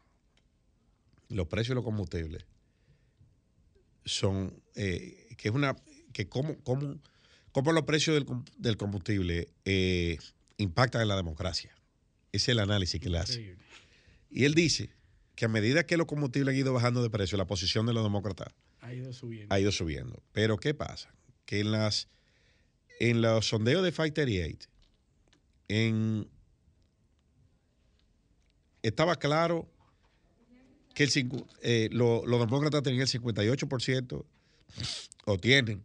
los 1.28 1.48
precios 1.48 1.70
de 1.70 1.74
los 1.76 1.84
combustibles 1.84 2.44
son, 4.04 4.62
eh, 4.74 5.34
que 5.36 5.48
es 5.48 5.54
una, 5.54 5.76
que 6.12 6.28
cómo, 6.28 6.56
cómo, 6.62 6.98
cómo 7.52 7.72
los 7.72 7.82
precios 7.82 8.14
del, 8.14 8.26
del 8.56 8.76
combustible 8.76 9.48
eh, 9.64 10.18
impactan 10.56 11.02
en 11.02 11.08
la 11.08 11.16
democracia. 11.16 11.77
Es 12.32 12.48
el 12.48 12.58
análisis 12.58 13.00
que 13.00 13.08
él 13.08 13.16
hace. 13.16 13.56
Y 14.30 14.44
él 14.44 14.54
dice 14.54 14.90
que 15.34 15.44
a 15.44 15.48
medida 15.48 15.86
que 15.86 15.96
los 15.96 16.06
combustibles 16.06 16.52
han 16.54 16.58
ido 16.60 16.72
bajando 16.72 17.02
de 17.02 17.10
precio, 17.10 17.38
la 17.38 17.46
posición 17.46 17.86
de 17.86 17.92
los 17.92 18.02
demócratas 18.02 18.48
Ha 18.80 18.92
ido 18.92 19.12
subiendo. 19.12 19.54
ha 19.54 19.60
ido 19.60 19.72
subiendo. 19.72 20.22
Pero 20.32 20.56
¿qué 20.58 20.74
pasa? 20.74 21.14
Que 21.46 21.60
en 21.60 21.72
las 21.72 22.08
en 23.00 23.22
los 23.22 23.46
sondeos 23.48 23.82
de 23.84 23.90
538 23.92 24.68
en 25.68 26.28
estaba 28.82 29.16
claro 29.16 29.68
que 30.94 31.04
el 31.04 31.10
eh, 31.62 31.88
lo- 31.92 32.26
los 32.26 32.40
demócratas 32.40 32.82
tenían 32.82 33.02
el 33.02 33.08
58% 33.08 34.24
o 35.26 35.38
tienen 35.38 35.84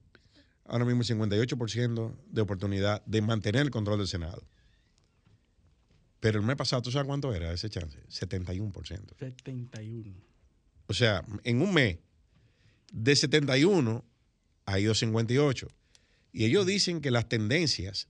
ahora 0.66 0.86
mismo 0.86 1.02
el 1.02 1.08
58% 1.08 2.16
de 2.32 2.42
oportunidad 2.42 3.04
de 3.06 3.22
mantener 3.22 3.62
el 3.62 3.70
control 3.72 4.00
del 4.00 4.08
Senado. 4.08 4.44
Pero 6.24 6.40
el 6.40 6.46
mes 6.46 6.56
pasado, 6.56 6.82
¿tú 6.82 6.90
sabes 6.90 7.06
cuánto 7.06 7.34
era 7.34 7.52
ese 7.52 7.70
chance? 7.70 8.00
71%. 8.08 9.18
71. 9.20 10.16
O 10.88 10.94
sea, 10.94 11.22
en 11.44 11.62
un 11.62 11.74
mes, 11.74 11.98
de 12.94 13.14
71 13.14 14.06
ha 14.66 14.80
ido 14.80 14.96
58. 14.96 15.68
Y 16.32 16.46
ellos 16.46 16.66
dicen 16.66 17.02
que 17.02 17.12
las 17.12 17.28
tendencias 17.28 18.08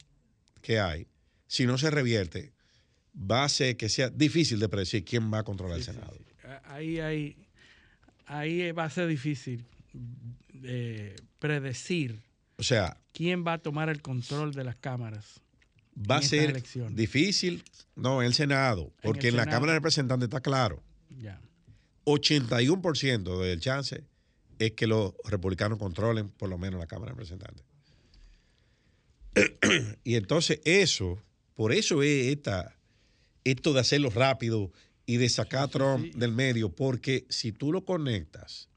que 0.61 0.79
hay, 0.79 1.07
si 1.47 1.65
no 1.65 1.79
se 1.79 1.89
revierte, 1.89 2.53
va 3.17 3.45
a 3.45 3.49
ser 3.49 3.77
que 3.77 3.89
sea 3.89 4.11
difícil 4.11 4.59
de 4.59 4.69
predecir 4.69 5.03
quién 5.03 5.33
va 5.33 5.39
a 5.39 5.43
controlar 5.43 5.79
el 5.79 5.83
Senado. 5.83 6.15
Ahí, 6.65 6.99
ahí, 6.99 7.35
ahí 8.27 8.71
va 8.73 8.83
a 8.83 8.89
ser 8.91 9.07
difícil 9.07 9.65
eh, 10.61 11.15
predecir 11.39 12.21
o 12.57 12.63
sea, 12.63 12.95
quién 13.11 13.43
va 13.43 13.53
a 13.53 13.57
tomar 13.57 13.89
el 13.89 14.03
control 14.03 14.53
de 14.53 14.63
las 14.63 14.75
cámaras. 14.75 15.41
Va 15.95 16.17
a 16.17 16.21
ser 16.21 16.63
difícil, 16.91 17.63
no, 17.95 18.21
en 18.21 18.27
el 18.27 18.33
Senado, 18.33 18.91
porque 19.01 19.27
en, 19.27 19.35
la 19.35 19.45
Cámara 19.45 19.73
de 19.73 19.79
Representantes 19.79 20.27
está 20.27 20.41
claro. 20.41 20.81
Ya. 21.19 21.39
81% 22.05 23.41
del 23.41 23.59
chance 23.59 24.03
es 24.59 24.71
que 24.71 24.87
los 24.87 25.13
republicanos 25.25 25.77
controlen 25.77 26.29
por 26.29 26.49
lo 26.49 26.57
menos 26.57 26.79
la 26.79 26.87
Cámara 26.87 27.11
de 27.11 27.19
Representantes. 27.19 27.65
y 30.03 30.15
entonces 30.15 30.61
eso, 30.65 31.21
por 31.55 31.71
eso 31.73 32.03
es 32.03 32.27
esta, 32.27 32.75
esto 33.43 33.73
de 33.73 33.79
hacerlo 33.79 34.09
rápido 34.09 34.71
y 35.05 35.17
de 35.17 35.29
sacar 35.29 35.63
a 35.63 35.67
Trump 35.67 36.13
del 36.15 36.31
medio, 36.31 36.69
porque 36.69 37.25
si 37.29 37.51
tú 37.51 37.71
lo 37.71 37.83
conectas 37.85 38.69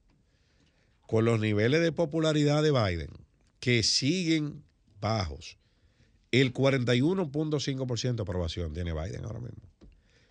con 1.07 1.25
los 1.25 1.39
niveles 1.41 1.81
de 1.83 1.93
popularidad 1.93 2.63
de 2.63 2.73
Biden, 2.73 3.11
que 3.61 3.83
siguen 3.83 4.65
bajos, 5.01 5.57
el 6.41 6.53
41.5% 6.53 8.15
de 8.15 8.23
aprobación 8.23 8.73
tiene 8.73 8.93
Biden 8.93 9.25
ahora 9.25 9.41
mismo. 9.41 9.63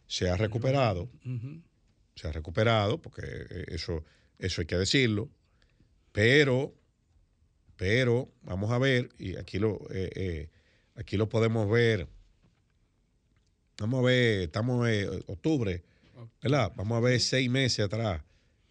Se 0.07 0.29
ha 0.29 0.37
recuperado, 0.37 1.09
se 2.15 2.27
ha 2.27 2.31
recuperado, 2.31 3.01
porque 3.01 3.21
eh, 3.23 3.65
eso, 3.69 4.03
eso 4.37 4.61
hay 4.61 4.67
que 4.67 4.77
decirlo, 4.77 5.29
pero, 6.11 6.73
pero, 7.75 8.31
vamos 8.43 8.71
a 8.71 8.77
ver, 8.77 9.09
y 9.17 9.35
aquí 9.35 9.59
lo, 9.59 9.79
eh, 9.91 10.09
eh, 10.15 10.49
aquí 10.95 11.17
lo 11.17 11.27
podemos 11.27 11.69
ver, 11.69 12.07
vamos 13.79 13.99
a 13.99 14.03
ver, 14.03 14.41
estamos 14.43 14.87
en 14.87 15.23
octubre, 15.27 15.83
¿verdad? 16.41 16.71
Vamos 16.75 16.97
a 16.97 17.01
ver 17.01 17.19
seis 17.19 17.49
meses 17.49 17.85
atrás, 17.85 18.21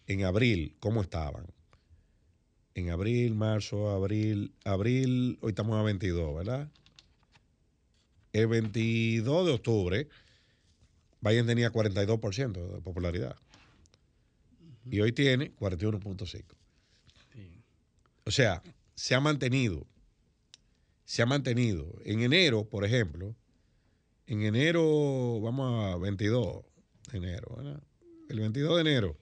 en 0.07 0.23
abril, 0.23 0.75
cómo 0.79 1.01
estaban. 1.01 1.45
En 2.73 2.89
abril, 2.89 3.35
marzo, 3.35 3.89
abril, 3.89 4.53
abril, 4.63 5.37
hoy 5.41 5.49
estamos 5.49 5.79
a 5.79 5.83
22, 5.83 6.35
¿verdad? 6.35 6.69
El 8.35 8.47
22 8.47 9.45
de 9.45 9.53
octubre, 9.53 10.09
Biden 11.21 11.45
tenía 11.45 11.71
42% 11.71 12.73
de 12.73 12.81
popularidad. 12.81 13.37
Y 14.91 14.99
hoy 14.99 15.13
tiene 15.13 15.55
41.5. 15.55 16.43
O 18.25 18.31
sea, 18.31 18.61
se 18.93 19.15
ha 19.15 19.21
mantenido. 19.21 19.87
Se 21.05 21.21
ha 21.21 21.25
mantenido. 21.25 21.97
En 22.03 22.23
enero, 22.23 22.67
por 22.67 22.83
ejemplo, 22.83 23.33
en 24.27 24.41
enero, 24.41 25.39
vamos 25.39 25.93
a 25.93 25.97
22 25.97 26.65
de 27.13 27.17
enero, 27.17 27.55
¿verdad? 27.55 27.81
El 28.27 28.41
22 28.41 28.75
de 28.75 28.81
enero, 28.81 29.17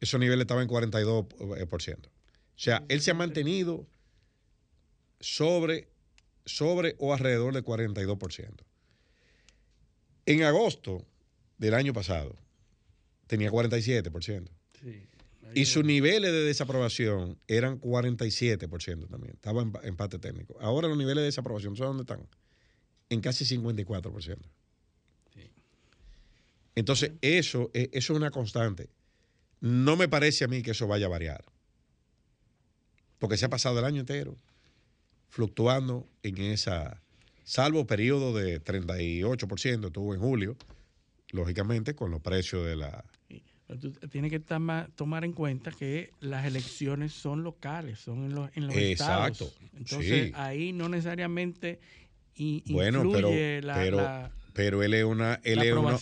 esos 0.00 0.20
niveles 0.20 0.42
estaban 0.42 0.62
en 0.62 0.68
42%. 0.68 2.06
O 2.06 2.10
sea, 2.54 2.84
él 2.88 3.00
se 3.00 3.10
ha 3.10 3.14
mantenido 3.14 3.88
sobre 5.18 5.88
sobre 6.44 6.96
o 6.98 7.12
alrededor 7.12 7.54
del 7.54 7.64
42%. 7.64 8.50
En 10.26 10.42
agosto 10.42 11.04
del 11.58 11.74
año 11.74 11.92
pasado 11.92 12.36
tenía 13.26 13.50
47%. 13.50 14.48
y 15.54 15.66
sus 15.66 15.84
niveles 15.84 16.32
de 16.32 16.44
desaprobación 16.44 17.38
eran 17.46 17.80
47% 17.80 19.08
también. 19.08 19.34
Estaba 19.34 19.62
en 19.62 19.72
empate 19.84 20.18
técnico. 20.18 20.56
Ahora 20.60 20.88
los 20.88 20.98
niveles 20.98 21.22
de 21.22 21.26
desaprobación, 21.26 21.76
¿sabes 21.76 21.90
dónde 21.90 22.02
están? 22.02 22.26
En 23.08 23.20
casi 23.20 23.44
54%. 23.44 24.38
Entonces, 26.76 27.12
eso, 27.20 27.70
e, 27.72 27.88
eso 27.92 28.12
es 28.12 28.16
una 28.16 28.30
constante. 28.30 28.88
No 29.60 29.96
me 29.96 30.08
parece 30.08 30.44
a 30.44 30.48
mí 30.48 30.62
que 30.62 30.72
eso 30.72 30.88
vaya 30.88 31.06
a 31.06 31.08
variar. 31.08 31.44
Porque 33.18 33.36
se 33.36 33.46
ha 33.46 33.48
pasado 33.48 33.78
el 33.78 33.84
año 33.84 34.00
entero 34.00 34.36
fluctuando 35.34 36.06
en 36.22 36.38
esa, 36.38 37.02
salvo 37.42 37.88
periodo 37.88 38.32
de 38.32 38.62
38%, 38.62 39.90
tuvo 39.90 40.14
en 40.14 40.20
julio, 40.20 40.56
lógicamente, 41.32 41.96
con 41.96 42.12
los 42.12 42.20
precios 42.20 42.64
de 42.64 42.76
la... 42.76 43.04
Tienes 44.12 44.30
que 44.30 44.38
tomar 44.38 45.24
en 45.24 45.32
cuenta 45.32 45.72
que 45.72 46.12
las 46.20 46.46
elecciones 46.46 47.12
son 47.12 47.42
locales, 47.42 47.98
son 47.98 48.26
en 48.26 48.34
los, 48.36 48.56
en 48.56 48.68
los 48.68 48.76
Exacto, 48.76 49.46
estados. 49.46 49.70
Entonces, 49.76 50.32
ahí 50.36 50.72
no 50.72 50.88
necesariamente 50.88 51.80
bueno, 52.68 53.04
influye 53.04 53.60
la 53.60 53.74
pero 53.74 54.30
él 54.56 54.94
es 54.94 55.04
una, 55.04 55.40
él 55.42 55.62
es 55.62 55.72
una, 55.72 55.98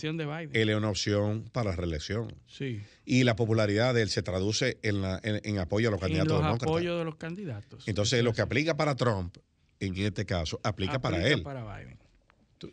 Él 0.53 0.69
es 0.69 0.75
una 0.75 0.89
opción 0.89 1.49
para 1.51 1.71
la 1.71 1.75
reelección. 1.75 2.33
Sí. 2.47 2.81
Y 3.05 3.23
la 3.23 3.35
popularidad 3.35 3.93
de 3.93 4.03
él 4.03 4.09
se 4.09 4.21
traduce 4.21 4.77
en, 4.83 5.01
la, 5.01 5.19
en, 5.23 5.57
apoyo 5.57 5.89
a 5.89 5.91
los 5.91 5.99
candidatos 5.99 6.39
en 6.39 6.47
los 6.47 6.55
apoyo 6.61 6.97
de 6.97 7.05
los 7.05 7.15
candidatos. 7.15 7.87
Entonces, 7.87 8.23
lo 8.23 8.33
que 8.33 8.41
aplica 8.41 8.77
para 8.77 8.95
Trump, 8.95 9.37
en 9.79 9.97
este 9.97 10.25
caso, 10.25 10.59
aplica, 10.63 11.01
para 11.01 11.27
él. 11.27 11.41
para 11.41 11.63
Biden. 11.63 11.97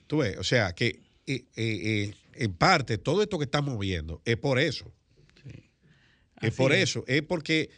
Tú, 0.07 0.19
ves, 0.19 0.37
o 0.39 0.45
sea, 0.45 0.73
que 0.75 1.01
eh, 1.27 1.45
eh, 1.45 1.45
eh, 1.57 2.15
en 2.35 2.53
parte 2.53 2.99
todo 2.99 3.23
esto 3.23 3.39
que 3.39 3.45
estamos 3.45 3.79
viendo 3.79 4.21
es 4.25 4.37
por 4.37 4.59
eso. 4.59 4.93
Sí. 5.43 5.71
Es 6.43 6.55
por 6.55 6.73
eso, 6.73 7.05
es 7.09 7.23
porque 7.23 7.71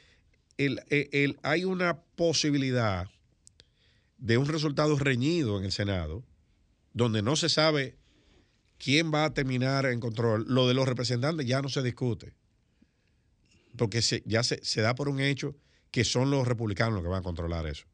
el, 0.58 1.38
hay 1.42 1.64
una 1.64 2.02
posibilidad 2.16 3.08
de 4.18 4.38
un 4.38 4.46
resultado 4.46 4.98
reñido 4.98 5.58
en 5.58 5.64
el 5.64 5.72
Senado 5.72 6.22
donde 6.94 7.22
no 7.22 7.36
se 7.36 7.48
sabe 7.48 7.96
quién 8.78 9.12
va 9.12 9.24
a 9.24 9.34
terminar 9.34 9.86
en 9.86 10.00
control, 10.00 10.44
lo 10.48 10.66
de 10.68 10.74
los 10.74 10.86
representantes 10.86 11.46
ya 11.46 11.62
no 11.62 11.68
se 11.68 11.82
discute. 11.82 12.34
Porque 13.76 14.00
ya 14.26 14.42
se, 14.42 14.80
da 14.82 14.94
por 14.94 15.08
un 15.08 15.20
hecho 15.20 15.56
que 15.90 16.04
son 16.04 16.30
los 16.30 16.46
republicanos 16.46 16.94
los 16.94 17.02
que 17.02 17.08
van 17.08 17.20
a 17.20 17.22
controlar 17.22 17.66
eso. 17.66 17.86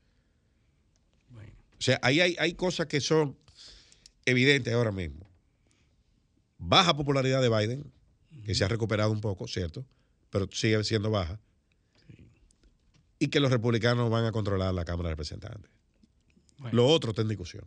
O 1.33 1.81
sea, 1.81 2.01
ahí 2.03 2.21
hay, 2.21 2.35
hay 2.41 2.55
cosas 2.55 2.87
que 2.87 3.01
son 3.01 3.37
evidentes 4.25 4.75
ahora 4.75 4.91
mismo. 4.91 5.29
Baja 6.59 6.97
popularidad 6.97 7.41
de 7.41 7.49
Biden, 7.49 7.93
que 8.45 8.55
se 8.55 8.65
ha 8.65 8.69
recuperado 8.69 9.13
un 9.13 9.21
poco, 9.21 9.47
¿cierto? 9.47 9.87
Pero 10.31 10.49
sigue 10.53 10.83
siendo 10.83 11.11
baja. 11.11 11.39
Y 13.21 13.29
que 13.29 13.39
los 13.39 13.51
republicanos 13.51 14.11
van 14.11 14.25
a 14.25 14.33
controlar 14.33 14.75
la 14.75 14.85
Cámara 14.85 15.11
de 15.11 15.13
Representantes. 15.15 15.71
Lo 16.73 16.87
otro 16.87 17.11
está 17.11 17.23
en 17.23 17.29
discusión. 17.29 17.65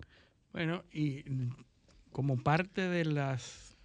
Bueno, 0.53 0.83
y 0.91 1.23
como 2.11 2.41
parte 2.43 2.81
de 2.81 3.05
las 3.05 3.77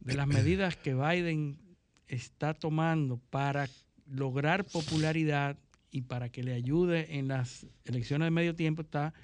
de 0.00 0.14
las 0.14 0.28
medidas 0.28 0.76
que 0.76 0.94
Biden 0.94 1.58
está 2.06 2.54
tomando 2.54 3.18
para 3.30 3.68
lograr 4.08 4.64
popularidad 4.64 5.58
y 5.90 6.02
para 6.02 6.28
que 6.28 6.44
le 6.44 6.54
ayude 6.54 7.18
en 7.18 7.26
las 7.26 7.66
elecciones 7.84 8.26
de 8.26 8.30
medio 8.30 8.54
tiempo 8.54 8.82
está 8.82 9.14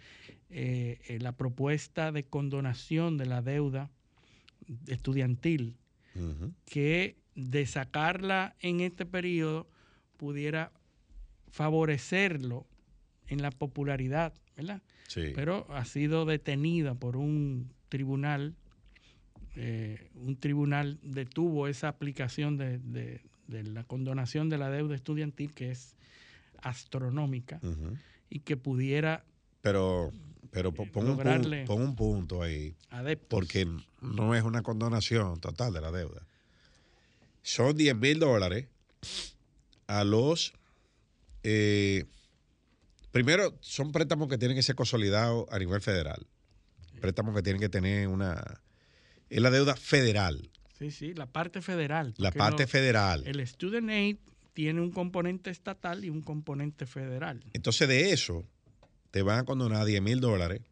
eh, 0.51 1.19
la 1.21 1.33
propuesta 1.33 2.11
de 2.11 2.25
condonación 2.25 3.17
de 3.17 3.27
la 3.27 3.43
deuda 3.43 3.91
estudiantil, 4.87 5.77
que 6.67 7.17
de 7.35 7.65
sacarla 7.67 8.57
en 8.61 8.81
este 8.81 9.07
periodo 9.07 9.69
pudiera 10.17 10.73
favorecerlo 11.51 12.67
en 13.33 13.41
la 13.41 13.51
popularidad, 13.51 14.35
¿verdad? 14.57 14.83
pero 15.35 15.67
ha 15.71 15.85
sido 15.85 16.25
detenida 16.25 16.95
por 16.95 17.17
un 17.17 17.71
tribunal. 17.89 18.55
Eh, 19.57 20.11
un 20.15 20.37
tribunal 20.37 20.99
detuvo 21.03 21.69
esa 21.69 21.89
aplicación 21.89 22.57
de, 22.57 23.21
la 23.49 23.85
condonación 23.85 24.49
de 24.49 24.59
la 24.59 24.71
deuda 24.71 24.95
estudiantil 24.95 25.55
que 25.55 25.71
es 25.71 25.97
astronómica 26.63 27.61
y 28.31 28.39
que 28.41 28.57
pudiera 28.57 29.25
pero 29.61 30.11
pero 30.51 30.73
pon, 30.73 31.11
un, 31.11 31.65
pon 31.67 31.83
un 31.83 31.97
punto 31.97 32.43
ahí 32.43 32.75
porque 33.29 33.69
no 34.01 34.35
es 34.35 34.43
una 34.43 34.63
condonación 34.63 35.39
total 35.41 35.75
de 35.75 35.81
la 35.83 35.91
deuda 35.91 36.23
son 37.43 37.77
10 37.77 37.97
mil 37.97 38.19
dólares 38.21 38.69
a 39.87 40.05
los 40.05 40.55
eh, 41.43 42.07
Primero, 43.13 43.57
son 43.61 43.93
préstamos 43.93 44.29
que 44.29 44.39
tienen 44.39 44.57
que 44.57 44.63
ser 44.63 44.75
consolidados 44.75 45.47
a 45.51 45.59
nivel 45.59 45.81
federal. 45.83 46.27
Préstamos 47.01 47.35
que 47.35 47.43
tienen 47.43 47.61
que 47.61 47.69
tener 47.69 48.09
una... 48.09 48.63
Es 49.29 49.41
la 49.41 49.51
deuda 49.51 49.77
federal. 49.77 50.51
Sí, 50.79 50.91
sí, 50.91 51.15
la 51.15 51.27
parte 51.27 51.61
federal. 51.61 52.15
La 52.17 52.33
parte 52.33 52.67
federal. 52.67 53.23
El 53.27 53.47
Student 53.47 53.91
Aid 53.91 54.17
tiene 54.55 54.81
un 54.81 54.91
componente 54.91 55.51
estatal 55.51 56.05
y 56.05 56.11
un 56.11 56.23
componente 56.23 56.87
federal. 56.87 57.45
Entonces, 57.53 57.87
de 57.87 58.13
eso, 58.13 58.45
te 59.11 59.23
van 59.23 59.41
a 59.41 59.45
condonar 59.45 59.85
10 59.85 60.03
mil 60.03 60.21
dólares 60.21 60.63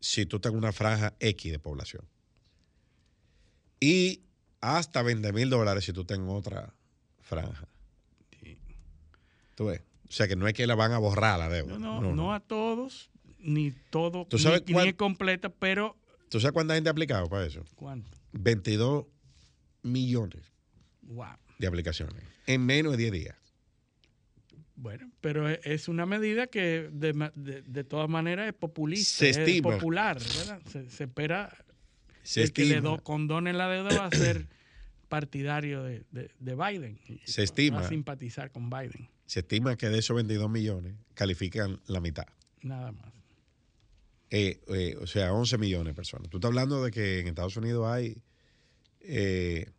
si 0.00 0.26
tú 0.26 0.38
tienes 0.38 0.58
una 0.58 0.72
franja 0.72 1.14
X 1.18 1.50
de 1.50 1.58
población. 1.58 2.04
Y 3.80 4.22
hasta 4.60 5.02
20 5.02 5.32
mil 5.32 5.50
dólares 5.50 5.84
si 5.84 5.92
tú 5.92 6.04
tienes 6.04 6.28
otra 6.28 6.74
franja. 7.20 7.68
Sí. 8.40 8.56
¿Tú 9.54 9.66
ves? 9.66 9.82
O 10.14 10.16
sea 10.16 10.28
que 10.28 10.36
no 10.36 10.46
es 10.46 10.54
que 10.54 10.64
la 10.68 10.76
van 10.76 10.92
a 10.92 10.98
borrar 10.98 11.40
la 11.40 11.48
deuda. 11.48 11.76
No, 11.76 12.00
no, 12.00 12.14
no, 12.14 12.32
a 12.32 12.38
todos. 12.38 13.10
ni 13.40 13.72
todo, 13.90 14.26
¿Tú 14.30 14.38
sabes 14.38 14.62
ni, 14.68 14.78
es 14.88 14.94
completa, 14.94 15.48
pero 15.48 15.96
¿Tú 16.30 16.38
sabes 16.38 16.52
cuánta 16.52 16.74
gente 16.74 16.88
ha 16.88 16.92
aplicado 16.92 17.28
para 17.28 17.44
eso? 17.44 17.64
¿cuánto? 17.74 18.08
22 18.32 19.06
millones 19.82 20.52
Wow. 21.02 21.34
de 21.58 21.66
aplicaciones 21.66 22.22
en 22.46 22.64
menos 22.64 22.92
de 22.92 22.98
10 22.98 23.12
días. 23.12 23.36
Bueno, 24.76 25.10
pero 25.20 25.48
e- 25.50 25.60
es 25.64 25.88
una 25.88 26.06
medida 26.06 26.46
que 26.46 26.88
de, 26.92 27.12
de- 27.34 27.62
de 27.62 27.84
todas 27.84 28.08
maneras 28.08 28.46
es 28.46 28.54
populista, 28.54 29.18
Se 29.18 29.30
es 29.30 29.36
estima. 29.38 29.70
popular, 29.72 30.18
¿verdad? 30.20 30.60
Se, 30.70 30.88
se 30.90 31.04
espera 31.04 31.56
Se 32.22 32.42
el 32.44 32.52
que 32.52 32.64
le 32.66 32.80
do- 32.80 33.02
condone 33.02 33.52
la 33.52 33.68
deuda 33.68 33.98
va 33.98 34.06
a 34.06 34.10
ser 34.10 34.46
partidario 35.08 35.82
de, 35.82 36.04
de- 36.12 36.30
de 36.38 36.54
Biden. 36.54 36.98
Se 37.24 37.40
va 37.40 37.44
estima. 37.44 37.80
a 37.80 37.88
simpatizar 37.88 38.50
con 38.50 38.70
Biden, 38.70 39.08
se 39.26 39.40
estima 39.40 39.76
que 39.76 39.88
de 39.88 39.98
esos 39.98 40.14
22 40.16 40.50
millones 40.50 40.94
califican 41.14 41.80
la 41.86 42.00
mitad. 42.00 42.26
nada 42.62 42.92
más. 42.92 43.12
Eh, 44.30 44.60
eh, 44.68 44.96
o 45.00 45.06
sea, 45.06 45.32
11 45.32 45.58
millones 45.58 45.88
de 45.92 45.94
personas. 45.94 46.28
Tú 46.28 46.38
estás 46.38 46.48
hablando 46.48 46.82
de 46.82 46.90
que 46.90 47.20
en 47.20 47.28
Estados 47.28 47.56
Unidos 47.56 47.86
hay 47.86 48.16
eh, 49.00 49.70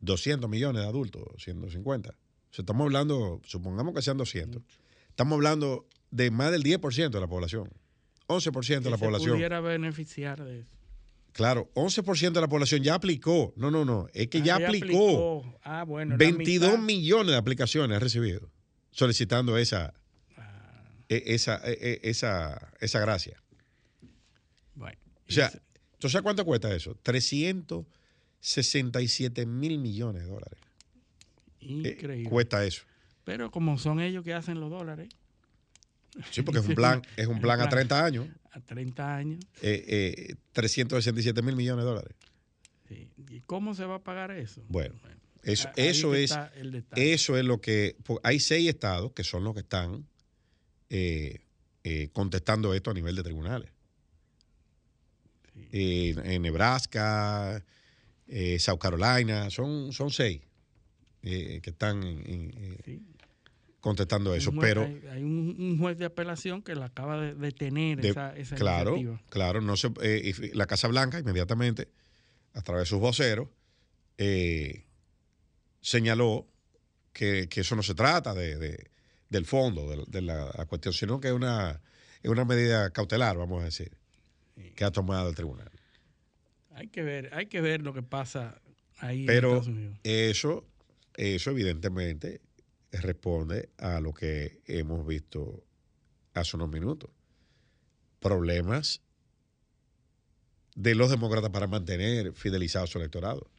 200 0.00 0.48
millones 0.48 0.82
de 0.82 0.88
adultos, 0.88 1.22
150. 1.42 2.10
O 2.10 2.12
sea, 2.50 2.62
estamos 2.62 2.84
hablando, 2.84 3.40
supongamos 3.44 3.94
que 3.94 4.00
sean 4.02 4.16
200. 4.16 4.62
Estamos 5.10 5.34
hablando 5.34 5.86
de 6.10 6.30
más 6.30 6.50
del 6.52 6.62
10% 6.62 7.10
de 7.10 7.20
la 7.20 7.26
población. 7.26 7.70
11% 8.28 8.68
de 8.78 8.80
Que 8.84 8.90
la 8.90 8.96
se 8.96 9.04
población. 9.04 9.32
pudiera 9.32 9.60
beneficiar 9.60 10.42
de 10.42 10.60
eso. 10.60 10.75
Claro, 11.36 11.70
11% 11.74 12.32
de 12.32 12.40
la 12.40 12.48
población 12.48 12.82
ya 12.82 12.94
aplicó. 12.94 13.52
No, 13.56 13.70
no, 13.70 13.84
no. 13.84 14.06
Es 14.14 14.28
que 14.28 14.40
ya 14.40 14.56
Ah, 14.56 14.66
aplicó. 14.66 15.44
Ah, 15.62 15.84
bueno. 15.84 16.12
la 16.12 16.16
22 16.16 16.70
mitad. 16.72 16.82
millones 16.82 17.32
de 17.32 17.36
aplicaciones 17.36 17.94
ha 17.96 18.00
recibido 18.00 18.50
solicitando 18.90 19.58
esa, 19.58 19.92
Ah, 20.38 20.82
e- 21.10 21.22
esa, 21.26 21.60
e- 21.68 22.00
e- 22.02 22.08
esa, 22.08 22.72
esa 22.80 23.00
gracia. 23.00 23.36
bueno. 24.74 24.96
O 25.28 25.32
sea, 25.32 25.52
¿tú 25.98 26.08
sabes 26.08 26.22
cuánto 26.22 26.44
cuesta 26.46 26.74
eso? 26.74 26.96
367 27.02 29.44
mil 29.46 29.78
millones 29.78 30.22
de 30.22 30.28
dólares. 30.28 30.58
Eh, 31.60 31.96
increíble. 31.98 32.30
cuesta 32.30 32.64
eso. 32.64 32.82
Pero 33.24 33.50
como 33.50 33.76
son 33.78 34.00
ellos 34.00 34.22
que 34.24 34.32
hacen 34.34 34.60
los 34.60 34.70
dólares, 34.70 35.08
Sí, 36.30 36.42
porque 36.42 36.60
es 36.60 36.66
un 36.66 36.74
plan, 36.76 37.02
es 37.16 37.26
un 37.26 37.40
plan 37.40 37.60
a 37.60 37.68
30 37.68 38.04
años, 38.04 38.26
a 38.52 38.60
30 38.60 39.16
años, 39.16 39.40
eh, 39.62 39.84
eh, 40.28 40.34
367 40.52 41.42
mil 41.42 41.56
millones 41.56 41.84
de 41.84 41.90
dólares. 41.90 42.16
sí. 42.88 43.10
¿y 43.28 43.40
cómo 43.42 43.74
se 43.74 43.84
va 43.84 43.96
a 43.96 44.02
pagar 44.04 44.30
eso? 44.30 44.62
Bueno, 44.68 44.94
Eso, 45.42 45.68
eso 45.76 46.14
es, 46.14 46.34
eso 46.96 47.36
es 47.36 47.44
lo 47.44 47.60
que. 47.60 47.96
Hay 48.22 48.40
seis 48.40 48.68
estados 48.68 49.12
que 49.12 49.24
son 49.24 49.44
los 49.44 49.54
que 49.54 49.60
están 49.60 50.06
eh, 50.90 51.40
eh, 51.84 52.08
contestando 52.12 52.72
esto 52.74 52.90
a 52.90 52.94
nivel 52.94 53.14
de 53.16 53.22
tribunales. 53.22 53.70
Sí. 55.54 55.68
Eh, 55.72 56.14
en 56.24 56.42
Nebraska, 56.42 57.62
eh, 58.26 58.58
South 58.58 58.78
Carolina, 58.78 59.50
son, 59.50 59.92
son 59.92 60.10
seis 60.10 60.40
que 61.22 61.60
están 61.64 62.02
en- 62.04 62.52
en, 62.56 62.78
Sí. 62.84 63.02
Contestando 63.86 64.34
eso. 64.34 64.50
Juez- 64.52 64.60
Pero, 64.60 64.82
hay, 64.82 65.02
hay 65.12 65.22
un, 65.22 65.54
un 65.58 65.78
juez 65.78 65.96
de 65.96 66.04
apelación 66.06 66.60
que 66.62 66.74
la 66.74 66.86
acaba 66.86 67.20
de 67.20 67.34
detener 67.34 68.00
de- 68.00 68.08
esa, 68.10 68.36
esa 68.36 68.56
claro, 68.56 68.96
iniciativa. 68.96 69.22
claro, 69.30 69.60
no 69.60 69.76
se, 69.76 69.90
eh, 70.02 70.34
la 70.54 70.66
Casa 70.66 70.88
Blanca 70.88 71.18
inmediatamente, 71.20 71.88
a 72.52 72.62
través 72.62 72.82
de 72.82 72.86
sus 72.86 72.98
voceros, 73.00 73.48
eh, 74.18 74.84
señaló 75.80 76.46
que, 77.12 77.48
que 77.48 77.60
eso 77.60 77.76
no 77.76 77.82
se 77.82 77.94
trata 77.94 78.34
de, 78.34 78.56
de- 78.56 78.90
del 79.30 79.44
fondo 79.46 79.88
de, 79.88 80.04
de 80.08 80.22
la, 80.22 80.52
la 80.56 80.66
cuestión, 80.66 80.92
sino 80.94 81.20
que 81.20 81.28
es 81.28 81.34
una, 81.34 81.80
es 82.22 82.30
una 82.30 82.44
medida 82.44 82.90
cautelar, 82.90 83.36
vamos 83.36 83.62
a 83.62 83.64
decir, 83.66 83.92
que 84.74 84.84
ha 84.84 84.90
tomado 84.90 85.28
el 85.28 85.34
tribunal. 85.34 85.70
Hay 86.74 86.88
que 86.88 87.02
ver, 87.02 87.30
hay 87.32 87.46
que 87.46 87.60
ver 87.60 87.82
lo 87.82 87.92
que 87.94 88.02
pasa 88.02 88.60
ahí 88.98 89.20
en 89.20 89.26
Pero 89.26 89.48
Estados 89.48 89.68
Unidos. 89.68 89.98
eso, 90.02 90.66
eso 91.16 91.50
evidentemente 91.50 92.40
responde 93.02 93.70
a 93.78 94.00
lo 94.00 94.12
que 94.12 94.60
hemos 94.66 95.06
visto 95.06 95.64
hace 96.34 96.56
unos 96.56 96.70
minutos. 96.70 97.10
Problemas 98.20 99.00
de 100.74 100.94
los 100.94 101.10
demócratas 101.10 101.50
para 101.50 101.66
mantener 101.66 102.32
fidelizado 102.32 102.84
a 102.84 102.88
su 102.88 102.98
electorado. 102.98 103.50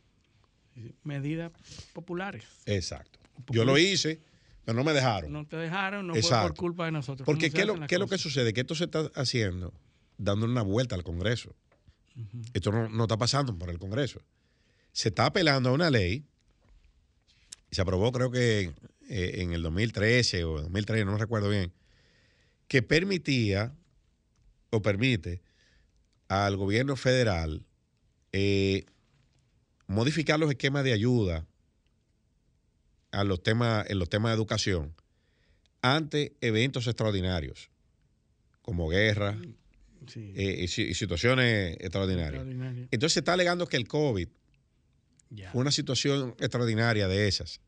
Medidas 1.04 1.52
populares. 1.94 2.44
Exacto. 2.66 3.20
Yo 3.50 3.66
lo 3.66 3.78
hice, 3.78 4.22
pero 4.64 4.76
no 4.76 4.84
me 4.84 4.94
dejaron. 4.94 5.32
No 5.32 5.46
te 5.48 5.58
dejaron, 5.58 6.08
no 6.08 6.14
fue 6.14 6.20
Exacto. 6.20 6.50
por 6.50 6.58
culpa 6.58 6.86
de 6.86 6.92
nosotros. 6.92 7.26
Porque 7.26 7.50
¿Cómo 7.50 7.52
se 7.52 7.56
¿qué 7.56 7.62
es, 7.62 7.68
lo, 7.68 7.88
qué 7.88 7.96
es 7.96 8.00
lo 8.00 8.08
que 8.08 8.18
sucede? 8.18 8.54
Que 8.54 8.62
esto 8.62 8.76
se 8.76 8.86
está 8.86 9.12
haciendo 9.16 9.74
dándole 10.18 10.52
una 10.52 10.62
vuelta 10.62 10.96
al 10.96 11.04
Congreso. 11.04 11.56
Esto 12.54 12.72
no, 12.72 12.90
no 12.90 13.04
está 13.04 13.18
pasando 13.18 13.58
por 13.58 13.70
el 13.70 13.80
Congreso. 13.80 14.22
Se 14.92 15.10
está 15.10 15.28
apelando 15.28 15.70
a 15.70 15.74
una 15.74 15.90
ley, 15.90 16.26
y 17.70 17.76
se 17.76 17.82
aprobó 17.82 18.12
creo 18.12 18.32
que 18.32 18.74
eh, 19.10 19.42
en 19.42 19.54
el 19.54 19.62
2013 19.62 20.44
o 20.44 20.62
2013, 20.62 21.06
no 21.06 21.18
recuerdo 21.18 21.50
bien, 21.50 21.72
que 22.68 22.82
permitía 22.82 23.74
o 24.70 24.82
permite 24.82 25.42
al 26.28 26.58
gobierno 26.58 26.96
federal 26.96 27.66
eh, 28.34 28.86
modificar 29.88 30.40
los 30.40 30.50
esquemas 30.50 30.84
de 30.84 30.94
ayuda 30.94 31.46
a 33.12 33.24
los 33.24 33.42
temas, 33.42 33.90
en 33.90 34.00
los 34.00 34.10
temas 34.10 34.32
de 34.32 34.36
educación 34.36 34.94
ante 35.82 36.36
eventos 36.42 36.88
extraordinarios, 36.88 37.70
como 38.62 38.90
guerra 38.90 39.38
Sí, 40.08 40.34
eh, 40.36 40.64
y, 40.64 40.68
si- 40.68 40.84
y 40.84 40.94
situaciones 40.94 41.78
extraordinarias. 41.80 42.44
extraordinario. 42.44 42.88
Entonces 42.92 43.14
se 43.14 43.20
está 43.20 43.34
alegando 43.34 43.68
que 43.68 43.78
el 43.78 43.88
COVID 43.88 44.28
Ya, 45.30 45.52
fue 45.52 45.62
una 45.62 45.72
situación 45.72 46.36
extraordinaria 46.40 47.08
de 47.10 47.28
esas. 47.28 47.60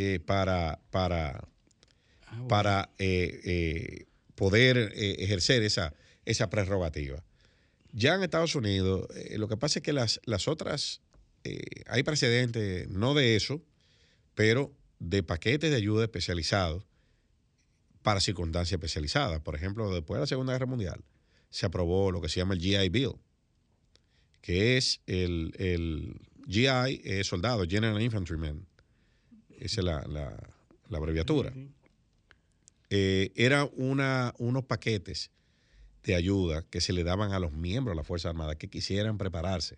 Eh, 0.00 0.20
para, 0.20 0.80
para, 0.90 1.48
Ah, 2.30 2.32
bueno. 2.32 2.48
para 2.48 2.90
eh, 2.98 3.40
eh, 3.44 4.06
poder 4.34 4.76
eh, 4.94 5.16
ejercer 5.20 5.62
esa, 5.62 5.94
esa 6.24 6.50
prerrogativa. 6.50 7.24
Ya 7.92 8.14
en 8.14 8.22
Estados 8.22 8.54
Unidos, 8.54 9.08
eh, 9.16 9.38
lo 9.38 9.48
que 9.48 9.56
pasa 9.56 9.78
es 9.78 9.82
que 9.82 9.92
las, 9.94 10.20
las 10.24 10.46
otras, 10.46 11.00
eh, 11.44 11.58
hay 11.86 12.02
precedentes, 12.02 12.88
no 12.90 13.14
de 13.14 13.34
eso, 13.36 13.64
pero 14.34 14.74
de 14.98 15.22
paquetes 15.22 15.70
de 15.70 15.76
ayuda 15.76 16.04
especializados 16.04 16.84
para 18.02 18.20
circunstancias 18.20 18.76
especializadas. 18.78 19.40
Por 19.40 19.54
ejemplo, 19.54 19.92
después 19.92 20.18
de 20.18 20.20
la 20.20 20.26
Segunda 20.26 20.52
Guerra 20.52 20.66
Mundial, 20.66 21.02
se 21.50 21.64
aprobó 21.64 22.12
lo 22.12 22.20
que 22.20 22.28
se 22.28 22.40
llama 22.40 22.54
el 22.54 22.60
GI 22.60 22.90
Bill, 22.90 23.12
que 24.42 24.76
es 24.76 25.00
el, 25.06 25.54
el 25.58 26.20
GI, 26.46 27.00
es 27.04 27.26
soldado, 27.26 27.64
General 27.66 28.00
Infantryman. 28.00 28.67
Esa 29.58 29.80
es 29.80 29.84
la, 29.84 30.02
la- 30.08 30.36
la 30.88 30.98
abreviatura. 30.98 31.52
Eh, 32.90 33.32
era 33.36 33.64
una, 33.76 34.32
unos 34.38 34.64
paquetes 34.64 35.30
de 36.02 36.14
ayuda 36.14 36.64
que 36.70 36.80
se 36.80 36.92
le 36.94 37.04
daban 37.04 37.32
a 37.32 37.38
los 37.38 37.52
miembros 37.52 37.94
de 37.94 37.96
la 38.00 38.04
Fuerza 38.04 38.30
Armada 38.30 38.54
que 38.56 38.68
quisieran 38.68 39.18
prepararse 39.18 39.76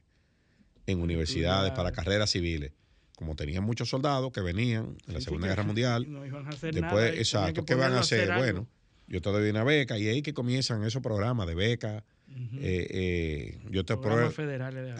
en 0.87 1.01
universidades 1.01 1.73
para 1.73 1.91
carreras 1.93 2.31
civiles. 2.31 2.73
Como 3.17 3.35
tenían 3.35 3.65
muchos 3.65 3.89
soldados 3.89 4.33
que 4.33 4.41
venían 4.41 4.97
en 5.09 5.15
la 5.15 5.21
Segunda 5.21 5.49
Guerra 5.49 5.63
Mundial, 5.65 6.11
No 6.11 6.25
iban 6.25 6.47
a 6.47 6.51
hacer 6.51 6.73
después, 6.73 7.03
nada 7.05 7.09
exacto, 7.17 7.63
que 7.63 7.67
¿qué 7.67 7.75
van 7.75 7.93
a 7.95 8.01
hacer? 8.01 8.29
Bueno, 8.39 8.69
yo 9.09 9.21
te 9.21 9.31
doy 9.31 9.51
una 9.51 9.65
beca 9.65 9.99
y 9.99 10.07
ahí 10.09 10.23
que 10.23 10.33
comienzan 10.33 10.85
esos 10.85 11.03
programas 11.03 11.47
de 11.49 11.55
beca. 11.57 12.05
Eh, 12.29 12.87
eh, 12.91 13.61
yo 13.71 13.85
te 13.85 13.95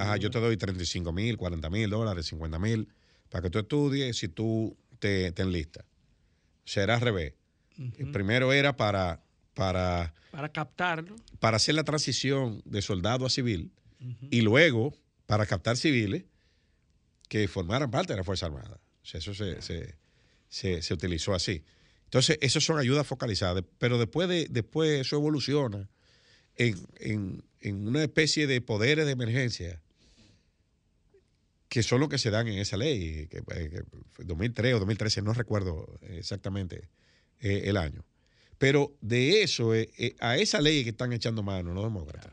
Ajá, 0.03 0.17
yo 0.17 0.31
te 0.31 0.41
doy 0.41 0.57
35 0.57 1.13
mil, 1.13 1.37
40 1.37 1.71
mil 1.71 1.89
dólares, 1.89 2.27
50 2.27 2.59
mil, 2.59 2.89
para 3.31 3.43
que 3.43 3.51
tú 3.51 3.59
estudies 3.61 4.17
si 4.19 4.29
tú 4.29 4.77
te, 4.99 5.33
te 5.33 5.43
enlistas. 5.43 5.85
Será 6.65 6.97
al 6.97 7.01
revés. 7.01 7.33
Primero 8.13 8.53
era 8.53 8.77
para, 8.77 9.23
para, 9.55 10.13
Para 10.31 10.51
captarlo. 10.51 11.17
para 11.39 11.57
hacer 11.57 11.75
la 11.75 11.85
transición 11.85 12.61
de 12.67 12.83
soldado 12.83 13.25
a 13.25 13.31
civil 13.31 13.73
y 14.31 14.43
luego 14.43 14.95
para 15.27 15.47
captar 15.47 15.77
civiles 15.79 16.25
que 17.29 17.49
formaran 17.49 17.91
parte 17.91 18.13
de 18.13 18.19
la 18.19 18.25
Fuerza 18.25 18.47
Armada. 18.47 18.79
O 19.03 19.07
sea, 19.07 19.19
eso 19.19 19.33
se, 19.35 19.63
se- 19.63 19.95
se- 20.49 20.83
se 20.83 20.95
utilizó 20.95 21.33
así. 21.35 21.63
Entonces, 22.05 22.39
esas 22.43 22.65
son 22.65 22.79
ayudas 22.79 23.07
focalizadas, 23.07 23.65
pero 23.79 23.97
después, 23.99 24.29
de, 24.29 24.49
después 24.51 25.01
eso 25.01 25.17
evoluciona 25.17 25.89
en, 26.57 26.77
en- 26.99 27.45
en 27.61 27.87
una 27.89 28.03
especie 28.03 28.47
de 28.47 28.61
poderes 28.61 29.07
de 29.07 29.13
emergencia 29.13 29.81
que 31.71 31.83
son 31.85 32.01
los 32.01 32.09
que 32.09 32.19
se 32.19 32.31
dan 32.31 32.49
en 32.49 32.59
esa 32.59 32.77
ley, 32.77 33.29
que, 33.29 33.39
eh, 33.39 33.71
que 33.71 33.83
fue 34.11 34.25
2003 34.25 34.75
o 34.75 34.79
2013, 34.81 35.23
no 35.23 35.33
recuerdo 35.33 35.87
exactamente 36.03 36.89
eh, 37.41 37.63
el 37.67 37.77
año. 37.77 38.05
Pero 38.59 38.93
de 39.01 39.43
eso, 39.43 39.73
eh, 39.75 39.89
eh, 39.97 40.17
a 40.21 40.37
esa 40.37 40.61
ley 40.61 40.83
que 40.83 40.91
están 40.91 41.13
echando 41.13 41.43
mano 41.45 41.73
los 41.73 41.85
demócratas. 41.85 42.33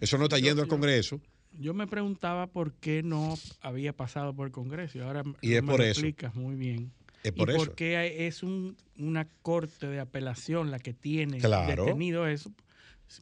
Eso 0.00 0.18
no 0.18 0.24
está 0.24 0.38
yendo 0.38 0.60
al 0.62 0.68
Congreso. 0.68 1.20
Yo 1.58 1.72
me 1.72 1.86
preguntaba 1.86 2.46
por 2.48 2.74
qué 2.74 3.02
no 3.02 3.36
había 3.62 3.92
pasado 3.94 4.34
por 4.34 4.46
el 4.48 4.52
Congreso. 4.52 4.98
Y 4.98 5.00
ahora 5.00 5.22
Y 5.40 5.50
no 5.50 5.56
es 5.56 5.62
me 5.62 5.70
por 5.70 5.80
lo 5.80 5.86
eso. 5.86 6.00
explicas 6.00 6.34
muy 6.34 6.54
bien. 6.54 6.92
Es 7.22 7.32
por 7.32 7.48
y 7.48 7.52
eso. 7.54 7.64
porque 7.64 8.26
es 8.26 8.42
un- 8.42 8.76
una 8.98 9.26
corte 9.40 9.86
de 9.86 9.98
apelación 9.98 10.70
la 10.70 10.78
que 10.78 10.92
tiene 10.92 11.38
Claro. 11.38 11.86
detenido 11.86 12.26
eso. 12.28 12.52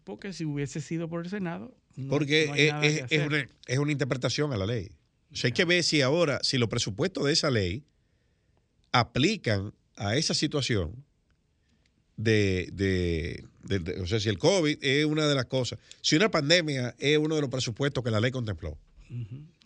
Porque 0.03 0.33
si 0.33 0.45
hubiese 0.45 0.81
sido 0.81 1.09
por 1.09 1.25
el 1.25 1.31
Senado, 1.31 1.73
no, 1.95 2.11
Porque 2.11 2.47
no 2.49 2.55
hay 2.55 2.69
nada 2.69 2.85
es- 2.85 2.93
que 2.95 2.99
es 2.99 3.05
hacer. 3.05 3.27
una, 3.29 3.47
es 3.67 3.79
una 3.79 3.93
interpretación 3.93 4.53
a 4.53 4.57
la 4.57 4.67
ley. 4.67 4.91
O 5.33 5.37
sea, 5.37 5.49
hay 5.49 5.53
que 5.53 5.65
ver 5.65 5.83
si 5.83 6.03
ahora, 6.03 6.41
si 6.43 6.59
los 6.59 6.69
presupuestos 6.69 7.25
de 7.25 7.33
esa 7.33 7.51
ley 7.51 7.85
aplican 8.93 9.73
a 9.97 10.17
esa 10.17 10.35
situación 10.35 11.05
de, 12.17 12.69
de- 12.73 13.45
de- 13.65 13.79
de- 13.79 14.01
o 14.01 14.07
sea, 14.07 14.21
si 14.21 14.29
el 14.29 14.39
COVID 14.39 14.79
es 14.83 15.05
una 15.07 15.27
de 15.27 15.35
las 15.35 15.47
cosas, 15.47 15.79
si 16.01 16.17
una 16.17 16.31
pandemia 16.31 16.95
es 16.99 17.17
uno 17.19 17.35
de 17.37 17.41
los 17.41 17.51
presupuestos 17.51 18.03
que 18.05 18.11
la 18.11 18.21
ley 18.21 18.31
contempló. 18.31 18.77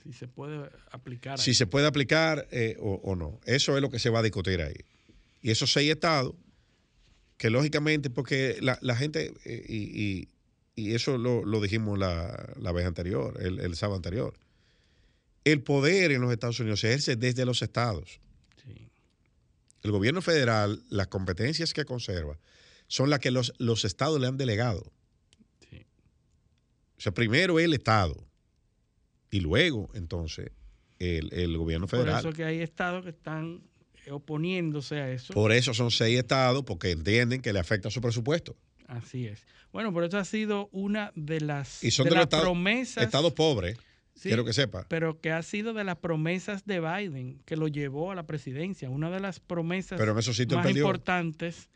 Si 0.02 0.12
se 0.12 0.28
puede 0.28 0.70
aplicar. 0.92 1.38
si 1.40 1.50
ahí. 1.50 1.54
se 1.54 1.66
puede 1.66 1.86
aplicar 1.86 2.46
eh, 2.52 2.76
o, 2.78 2.94
o 3.02 3.16
no. 3.16 3.40
Eso 3.44 3.74
es 3.76 3.82
lo 3.82 3.90
que 3.90 3.98
se 3.98 4.10
va 4.10 4.20
a 4.20 4.22
discutir 4.22 4.60
ahí. 4.62 4.74
Y 5.42 5.50
esos 5.50 5.72
seis 5.72 5.90
estados, 5.90 6.34
que 7.38 7.50
lógicamente, 7.50 8.08
porque 8.10 8.58
la, 8.60 8.78
la 8.82 8.96
gente, 8.96 9.32
eh, 9.44 9.64
y, 9.68 10.00
y- 10.00 10.28
y 10.78 10.94
eso 10.94 11.16
lo, 11.18 11.44
lo 11.44 11.60
dijimos 11.60 11.98
la, 11.98 12.52
la 12.60 12.70
vez 12.70 12.84
anterior, 12.86 13.36
el, 13.40 13.58
el 13.60 13.74
sábado 13.76 13.96
anterior, 13.96 14.34
el 15.46 15.62
poder 15.62 16.10
en 16.10 16.20
los 16.20 16.32
Estados 16.32 16.58
Unidos 16.60 16.80
se 16.80 16.88
ejerce 16.88 17.14
desde 17.16 17.44
los 17.46 17.62
estados. 17.62 18.20
Sí. 18.64 18.88
El 19.82 19.92
gobierno 19.92 20.20
federal, 20.20 20.82
las 20.90 21.06
competencias 21.06 21.72
que 21.72 21.84
conserva, 21.84 22.36
son 22.88 23.10
las 23.10 23.20
que 23.20 23.30
los, 23.30 23.52
los 23.58 23.84
estados 23.84 24.20
le 24.20 24.26
han 24.26 24.36
delegado. 24.36 24.92
Sí. 25.70 25.86
O 26.98 27.00
sea, 27.00 27.12
primero 27.12 27.60
el 27.60 27.74
estado 27.74 28.26
y 29.30 29.38
luego, 29.40 29.88
entonces, 29.94 30.50
el, 30.98 31.32
el 31.32 31.56
gobierno 31.56 31.86
Por 31.86 32.00
federal. 32.00 32.20
eso 32.20 32.32
que 32.32 32.44
hay 32.44 32.60
estados 32.60 33.04
que 33.04 33.10
están 33.10 33.62
oponiéndose 34.10 34.96
a 35.00 35.10
eso. 35.12 35.32
Por 35.32 35.52
eso 35.52 35.74
son 35.74 35.90
seis 35.92 36.18
estados, 36.18 36.64
porque 36.64 36.90
entienden 36.90 37.40
que 37.40 37.52
le 37.52 37.58
afecta 37.60 37.88
su 37.90 38.00
presupuesto. 38.00 38.56
Así 38.88 39.26
es. 39.26 39.44
Bueno, 39.72 39.92
pero 39.92 40.06
eso 40.06 40.18
ha 40.18 40.24
sido 40.24 40.68
una 40.72 41.12
de 41.14 41.40
las, 41.40 41.84
Y 41.84 41.90
son 41.90 42.06
de 42.06 42.12
las 42.12 42.22
estados, 42.24 42.44
promesas. 42.44 43.04
estados 43.04 43.32
pobres, 43.32 43.76
Sí, 44.16 44.28
quiero 44.30 44.44
que 44.44 44.52
sepa. 44.54 44.84
Pero 44.88 45.20
que 45.20 45.30
ha 45.30 45.42
sido 45.42 45.72
de 45.74 45.84
las 45.84 45.96
promesas 45.98 46.64
de 46.66 46.80
Biden 46.80 47.38
que 47.44 47.54
lo 47.54 47.68
llevó 47.68 48.10
a 48.10 48.14
la 48.14 48.26
presidencia. 48.26 48.90
Una 48.90 49.10
de 49.10 49.20
las 49.20 49.38
promesas 49.40 49.98
Pero 49.98 50.12
en 50.12 50.18
esos 50.18 50.36
sitios 50.36 50.52
él 50.52 50.56
más 50.56 50.66
perdió. 50.66 50.82
importantes 50.84 51.68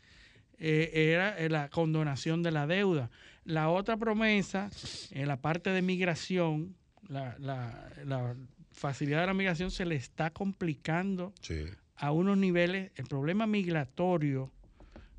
eh, 0.57 0.91
era 1.13 1.37
eh, 1.39 1.49
la 1.49 1.69
condonación 1.69 2.41
de 2.43 2.51
la 2.51 2.67
deuda. 2.67 3.09
La 3.45 3.69
otra 3.69 3.95
promesa, 3.97 4.69
en 5.11 5.27
la 5.27 5.39
parte 5.39 5.69
de 5.69 5.81
migración, 5.81 6.75
la, 7.07 7.35
la- 7.39 7.89
la 8.05 8.35
facilidad 8.71 9.21
de 9.21 9.27
la 9.27 9.33
migración 9.33 9.69
se 9.71 9.85
le 9.85 9.95
está 9.95 10.31
complicando 10.31 11.33
Sí. 11.41 11.65
a 11.95 12.11
unos 12.11 12.37
niveles. 12.37 12.91
El 12.95 13.05
problema 13.05 13.45
migratorio 13.47 14.51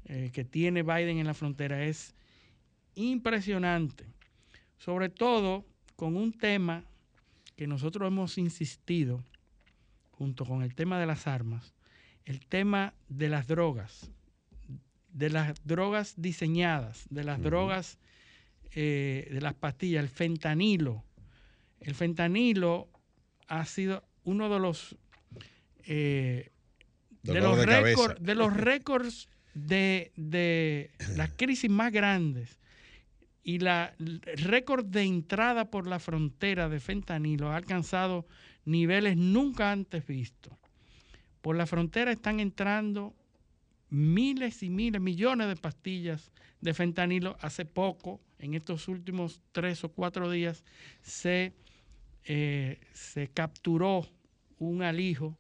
eh, 0.07 0.31
que 0.33 0.45
tiene 0.45 0.83
Biden 0.83 1.19
en 1.19 1.27
la 1.29 1.35
frontera 1.35 1.85
es 1.85 2.15
impresionante. 2.97 4.05
Sobre 4.79 5.09
todo 5.09 5.65
con 5.97 6.17
un 6.17 6.33
tema 6.33 6.85
que 7.63 7.69
nosotros 7.69 8.09
hemos 8.09 8.39
insistido, 8.39 9.23
junto 10.11 10.45
con 10.45 10.65
el 10.65 10.75
tema 10.75 10.99
de 10.99 11.07
las 11.07 11.29
armas, 11.29 11.75
el 12.25 12.45
tema 12.45 12.93
de 13.09 13.29
las 13.29 13.47
drogas, 13.47 14.11
de 15.13 15.31
las 15.31 15.65
drogas 15.65 16.15
diseñadas, 16.17 17.07
de 17.09 17.23
las 17.23 17.41
drogas, 17.41 18.01
eh, 18.75 19.29
de 19.31 19.41
las 19.41 19.55
pastillas, 19.55 20.03
el 20.03 20.09
fentanilo. 20.09 21.05
El 21.79 21.95
fentanilo 21.95 22.89
ha 23.47 23.65
sido 23.65 24.03
uno 24.25 24.53
de 24.53 24.59
los 24.59 24.97
eh, 25.85 26.51
de 27.23 27.41
los 27.41 27.65
récords 27.65 28.21
de 28.21 28.35
los 28.35 28.57
récords 28.57 29.29
de, 29.55 30.11
de 30.17 30.91
las 31.15 31.31
crisis 31.37 31.71
más 31.71 31.93
grandes 31.93 32.59
y 33.45 33.59
la 33.59 33.95
el 33.99 34.21
récord 34.23 34.85
de 34.85 35.03
entrada 35.03 35.71
por 35.71 35.87
la 35.87 35.99
frontera 35.99 36.69
de 36.69 36.81
fentanilo 36.81 37.51
ha 37.51 37.57
alcanzado 37.57 38.27
niveles 38.65 39.17
nunca 39.17 39.73
antes 39.73 40.07
vistos. 40.07 40.55
Por 41.41 41.57
la 41.57 41.67
frontera 41.67 42.13
están 42.13 42.39
entrando 42.39 43.15
miles 43.91 44.63
y 44.63 44.71
miles, 44.71 45.01
millones 45.01 45.49
de 45.49 45.57
pastillas 45.57 46.31
de 46.61 46.73
fentanilo. 46.73 47.37
Hace 47.41 47.65
poco, 47.65 48.21
en 48.39 48.55
estos 48.55 48.87
últimos 48.87 49.43
tres 49.51 49.83
o 49.83 49.89
cuatro 49.89 50.31
días, 50.31 50.65
se, 51.03 51.53
eh, 52.25 52.81
se 52.93 53.29
capturó 53.29 54.07
un 54.59 54.83
alijo 54.83 55.37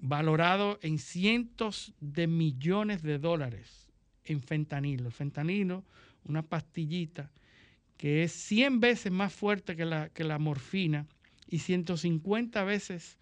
valorado 0.00 0.80
en 0.82 0.98
cientos 0.98 1.94
de 2.00 2.26
millones 2.26 3.02
de 3.02 3.18
dólares 3.18 3.83
en 4.24 4.42
fentanilo. 4.42 5.06
El 5.06 5.12
fentanilo, 5.12 5.84
una 6.24 6.42
pastillita 6.42 7.30
que 7.96 8.24
es 8.24 8.32
100 8.32 8.80
veces 8.80 9.12
más 9.12 9.32
fuerte 9.32 9.76
que 9.76 9.84
la, 9.84 10.08
que 10.08 10.24
la 10.24 10.38
morfina 10.38 11.06
y 11.48 11.60
150 11.60 12.64
veces 12.64 13.18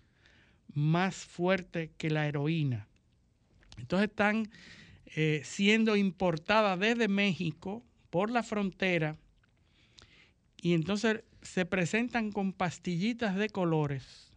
más 0.74 1.16
fuerte 1.16 1.90
que 1.98 2.10
la 2.10 2.26
heroína. 2.26 2.88
Entonces 3.78 4.08
están 4.10 4.50
eh, 5.06 5.42
siendo 5.44 5.96
importadas 5.96 6.78
desde 6.78 7.08
México 7.08 7.84
por 8.10 8.30
la 8.30 8.42
frontera 8.42 9.16
y 10.60 10.74
entonces 10.74 11.22
se 11.42 11.66
presentan 11.66 12.32
con 12.32 12.52
pastillitas 12.52 13.36
de 13.36 13.50
colores. 13.50 14.30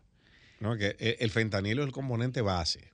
No, 0.60 0.76
que 0.78 0.96
el, 1.00 1.16
el 1.20 1.30
fentanilo 1.30 1.84
es 1.84 1.88
el 1.88 1.94
componente 1.94 2.42
base. 2.42 2.90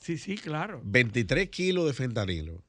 Sí, 0.00 0.16
sí, 0.18 0.36
claro. 0.36 0.80
23 0.84 1.48
kilos 1.50 1.86
de 1.86 1.92
fentanilo. 1.92 2.62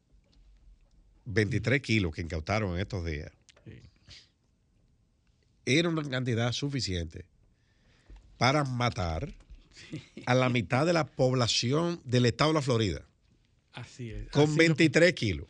23 1.26 1.82
kilos 1.82 2.14
que 2.14 2.22
incautaron 2.22 2.74
en 2.74 2.80
estos 2.80 3.06
días. 3.06 3.32
Sí. 3.66 3.74
Era 5.66 5.90
una 5.90 6.04
cantidad 6.10 6.52
suficiente 6.52 7.26
para 8.38 8.64
matar 8.64 9.34
a 10.26 10.34
la 10.34 10.50
mitad 10.50 10.86
de 10.86 10.94
la 10.94 11.06
población 11.06 12.02
del 12.04 12.26
estado 12.26 12.50
de 12.52 12.54
la 12.56 12.62
Florida. 12.62 13.06
Así 13.74 14.10
es. 14.10 14.28
Con 14.30 14.44
Así 14.44 14.52
lo- 14.54 14.58
23 14.58 15.14
kilos. 15.14 15.48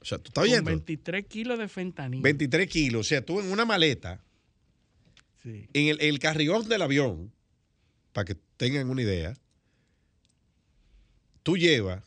O 0.00 0.04
sea, 0.04 0.18
¿tú 0.18 0.28
estás 0.28 0.44
con 0.44 0.52
oyendo? 0.52 0.68
23 0.70 1.26
kilos 1.26 1.58
de 1.58 1.68
fentanilo. 1.68 2.22
23 2.22 2.68
kilos. 2.68 3.00
O 3.00 3.08
sea, 3.08 3.24
tú 3.24 3.40
en 3.40 3.50
una 3.50 3.64
maleta, 3.64 4.20
Sí. 5.42 5.66
en 5.72 5.88
el, 5.88 6.00
el 6.00 6.18
carrión 6.18 6.68
del 6.68 6.82
avión, 6.82 7.32
para 8.12 8.26
que 8.26 8.36
tengan 8.56 8.88
una 8.90 9.02
idea, 9.02 9.36
tú 11.44 11.56
llevas, 11.56 12.02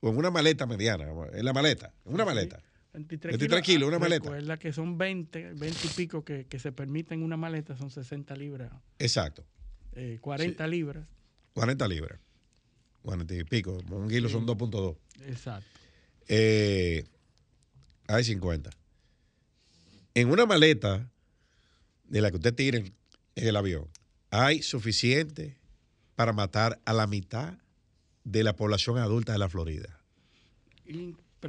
o 0.00 0.08
en 0.08 0.16
una 0.16 0.30
maleta 0.32 0.66
mediana, 0.66 1.06
en 1.32 1.44
la 1.44 1.52
maleta, 1.52 1.92
en 2.04 2.14
una 2.14 2.24
maleta, 2.24 2.60
23, 2.94 3.38
23 3.38 3.62
kilos, 3.62 3.86
una 3.86 3.98
Ah, 3.98 4.00
maleta. 4.00 4.24
Recuerda 4.30 4.56
que 4.56 4.72
son 4.72 4.98
20, 4.98 5.52
20 5.54 5.86
y 5.86 5.90
pico 5.90 6.24
que, 6.24 6.46
que 6.46 6.58
se 6.58 6.72
permiten 6.72 7.20
en 7.20 7.24
una 7.24 7.36
maleta, 7.36 7.76
son 7.76 7.90
60 7.90 8.34
libras, 8.34 8.72
exacto, 8.98 9.44
eh, 9.92 10.18
40 10.20 10.66
libras. 10.66 11.06
40 11.54 11.86
libras, 11.88 12.18
40 13.02 13.34
y 13.34 13.44
pico, 13.44 13.78
un 13.90 14.08
kilo 14.08 14.28
son 14.28 14.46
2.2. 14.46 14.96
Exacto. 15.26 15.68
Eh, 16.28 17.04
hay 18.06 18.24
50. 18.24 18.70
En 20.14 20.30
una 20.30 20.46
maleta 20.46 21.08
de 22.04 22.20
la 22.20 22.30
que 22.30 22.36
usted 22.36 22.54
tire 22.54 22.78
en 22.78 23.46
el 23.46 23.56
avión, 23.56 23.86
hay 24.30 24.62
suficiente 24.62 25.56
para 26.14 26.32
matar 26.32 26.80
a 26.84 26.92
la 26.92 27.06
mitad 27.06 27.54
de 28.24 28.44
la 28.44 28.54
población 28.54 28.98
adulta 28.98 29.32
de 29.32 29.38
la 29.38 29.48
Florida. 29.48 30.00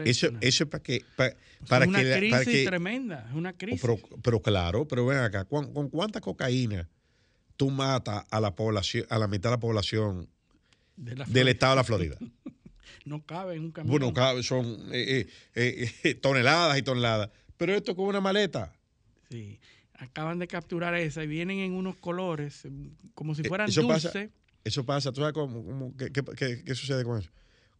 Eso, 0.05 0.27
eso 0.41 0.63
es 0.63 0.69
para 0.69 0.83
que. 0.83 1.03
para 1.67 1.85
una 1.87 1.99
que, 2.01 2.11
crisis 2.17 2.31
para 2.31 2.45
que- 2.45 2.65
tremenda, 2.65 3.25
es 3.29 3.35
una 3.35 3.53
crisis. 3.53 3.81
pero, 3.81 3.97
pero 4.21 4.41
claro, 4.41 4.87
pero 4.87 5.05
ven 5.05 5.17
acá, 5.19 5.45
¿con, 5.45 5.73
con 5.73 5.89
cuánta 5.89 6.21
cocaína 6.21 6.87
tú 7.57 7.69
matas 7.69 8.25
a 8.29 8.39
la 8.39 8.55
población, 8.55 9.05
a 9.09 9.17
la 9.19 9.27
mitad 9.27 9.49
de 9.49 9.55
la 9.57 9.59
población 9.59 10.29
de 10.95 11.15
la 11.15 11.25
del 11.25 11.49
estado 11.49 11.73
de 11.73 11.75
la 11.77 11.83
Florida? 11.83 12.17
No 13.03 13.25
cabe 13.25 13.55
en 13.55 13.63
un 13.63 13.71
camión. 13.71 13.89
Bueno, 13.89 14.13
cada- 14.13 14.43
son 14.43 14.77
eh, 14.93 15.27
eh, 15.55 15.91
eh, 16.03 16.13
toneladas 16.13 16.77
y 16.77 16.83
toneladas. 16.83 17.31
Pero 17.57 17.73
esto 17.73 17.95
con 17.95 18.05
una 18.05 18.21
maleta. 18.21 18.73
Sí. 19.27 19.59
Acaban 19.95 20.37
de 20.37 20.47
capturar 20.47 20.93
esa 20.93 21.23
y 21.23 21.27
vienen 21.27 21.57
en 21.59 21.71
unos 21.73 21.95
colores 21.95 22.61
como 23.15 23.33
si 23.33 23.43
fueran 23.43 23.71
dulces. 23.73 24.29
Eso 24.63 24.85
pasa, 24.85 25.11
¿tú 25.11 25.21
sabes 25.21 25.33
cómo, 25.33 25.63
cómo- 25.65 25.95
qué, 25.97 26.11
qué- 26.11 26.23
qué- 26.37 26.63
qué 26.63 26.75
sucede 26.75 27.03
con 27.03 27.19
eso? 27.19 27.29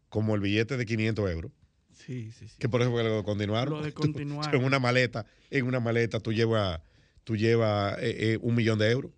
Como 0.09 0.35
el 0.35 0.41
billete 0.41 0.77
de 0.77 0.85
500 0.85 1.29
euros, 1.29 1.51
Sí, 1.93 2.31
sí, 2.31 2.47
sí. 2.47 2.55
que 2.59 2.67
por 2.69 2.81
ejemplo 2.81 3.03
lo 3.03 3.23
continuaron. 3.23 3.75
Lo 3.75 3.81
de 3.83 3.91
Tú- 3.91 4.01
continuar. 4.01 4.53
En 4.55 4.63
una 4.63 4.79
maleta, 4.79 5.25
en 5.49 5.65
una 5.67 5.79
maleta 5.79 6.19
tú 6.19 6.33
llevas 6.33 6.81
tú 7.23 7.35
llevas 7.35 7.97
eh, 7.99 8.33
eh, 8.33 8.39
un 8.41 8.55
millón 8.55 8.79
de 8.79 8.89
euros. 8.89 9.11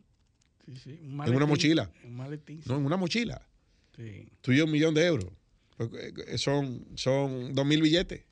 Sí, 0.66 0.76
sí. 0.84 1.00
Un 1.02 1.20
una 1.36 1.46
mochila. 1.46 1.90
Un 2.06 2.16
maletín. 2.16 2.62
sí. 2.62 2.70
No, 2.70 2.78
en 2.78 2.86
una 2.86 2.98
mochila. 2.98 3.42
Sí. 3.96 4.28
Tú 4.42 4.52
llevas 4.52 4.66
un 4.68 4.72
millón 4.74 4.94
de 4.94 5.06
euros. 5.06 5.32
Eh, 5.80 6.38
Son, 6.38 6.86
son 6.96 7.54
dos 7.56 7.66
mil 7.66 7.82
billetes. 7.82 8.24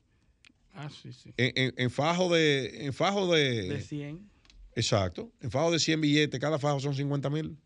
Ah, 0.74 0.88
sí, 0.90 1.12
sí. 1.12 1.32
En, 1.36 1.52
en- 1.56 1.74
en 1.76 1.90
fajo 1.90 2.32
de. 2.32 2.84
En 2.86 2.92
fajo 2.92 3.32
de. 3.34 3.68
De 3.68 3.80
100. 3.80 4.30
exacto. 4.74 5.32
En 5.40 5.50
fajo 5.50 5.70
de 5.70 5.78
100 5.78 6.00
billetes, 6.00 6.38
cada 6.40 6.58
fajo 6.58 6.80
son 6.80 6.94
50 6.94 7.28
mil. 7.30 7.56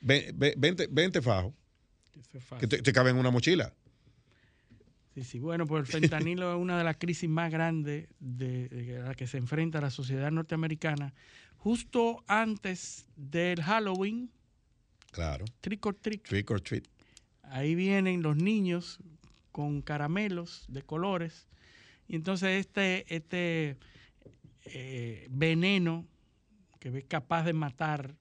Ve- 0.00 0.32
ve- 0.34 0.54
20, 0.56 0.88
20 0.90 1.22
fajos 1.22 1.52
que 2.60 2.66
te, 2.66 2.82
te 2.82 2.92
caben 2.92 3.14
en 3.14 3.20
una 3.20 3.30
mochila. 3.30 3.72
Sí, 5.14 5.24
sí. 5.24 5.38
Bueno, 5.40 5.66
pues 5.66 5.82
el 5.94 6.00
fentanilo 6.10 6.52
es 6.54 6.58
una 6.60 6.78
de 6.78 6.84
las 6.84 6.96
crisis 6.96 7.28
más 7.28 7.50
grandes 7.50 8.08
de, 8.20 8.68
de 8.68 8.98
a 8.98 9.02
la 9.08 9.14
que 9.14 9.26
se 9.26 9.38
enfrenta 9.38 9.80
la 9.80 9.90
sociedad 9.90 10.30
norteamericana. 10.30 11.14
Justo 11.56 12.22
antes 12.26 13.06
del 13.16 13.62
Halloween, 13.62 14.30
Claro. 15.10 15.44
trick 15.60 15.84
or 15.86 15.94
treat, 15.94 16.22
Trick 16.22 16.50
or 16.50 16.60
treat. 16.60 16.84
ahí 17.42 17.74
vienen 17.74 18.22
los 18.22 18.36
niños 18.36 18.98
con 19.52 19.82
caramelos 19.82 20.66
de 20.68 20.82
colores. 20.82 21.48
Y 22.06 22.14
entonces 22.14 22.60
este, 22.60 23.12
este 23.14 23.76
eh, 24.66 25.26
veneno 25.30 26.06
que 26.78 26.96
es 26.96 27.04
capaz 27.06 27.42
de 27.44 27.54
matar 27.54 28.14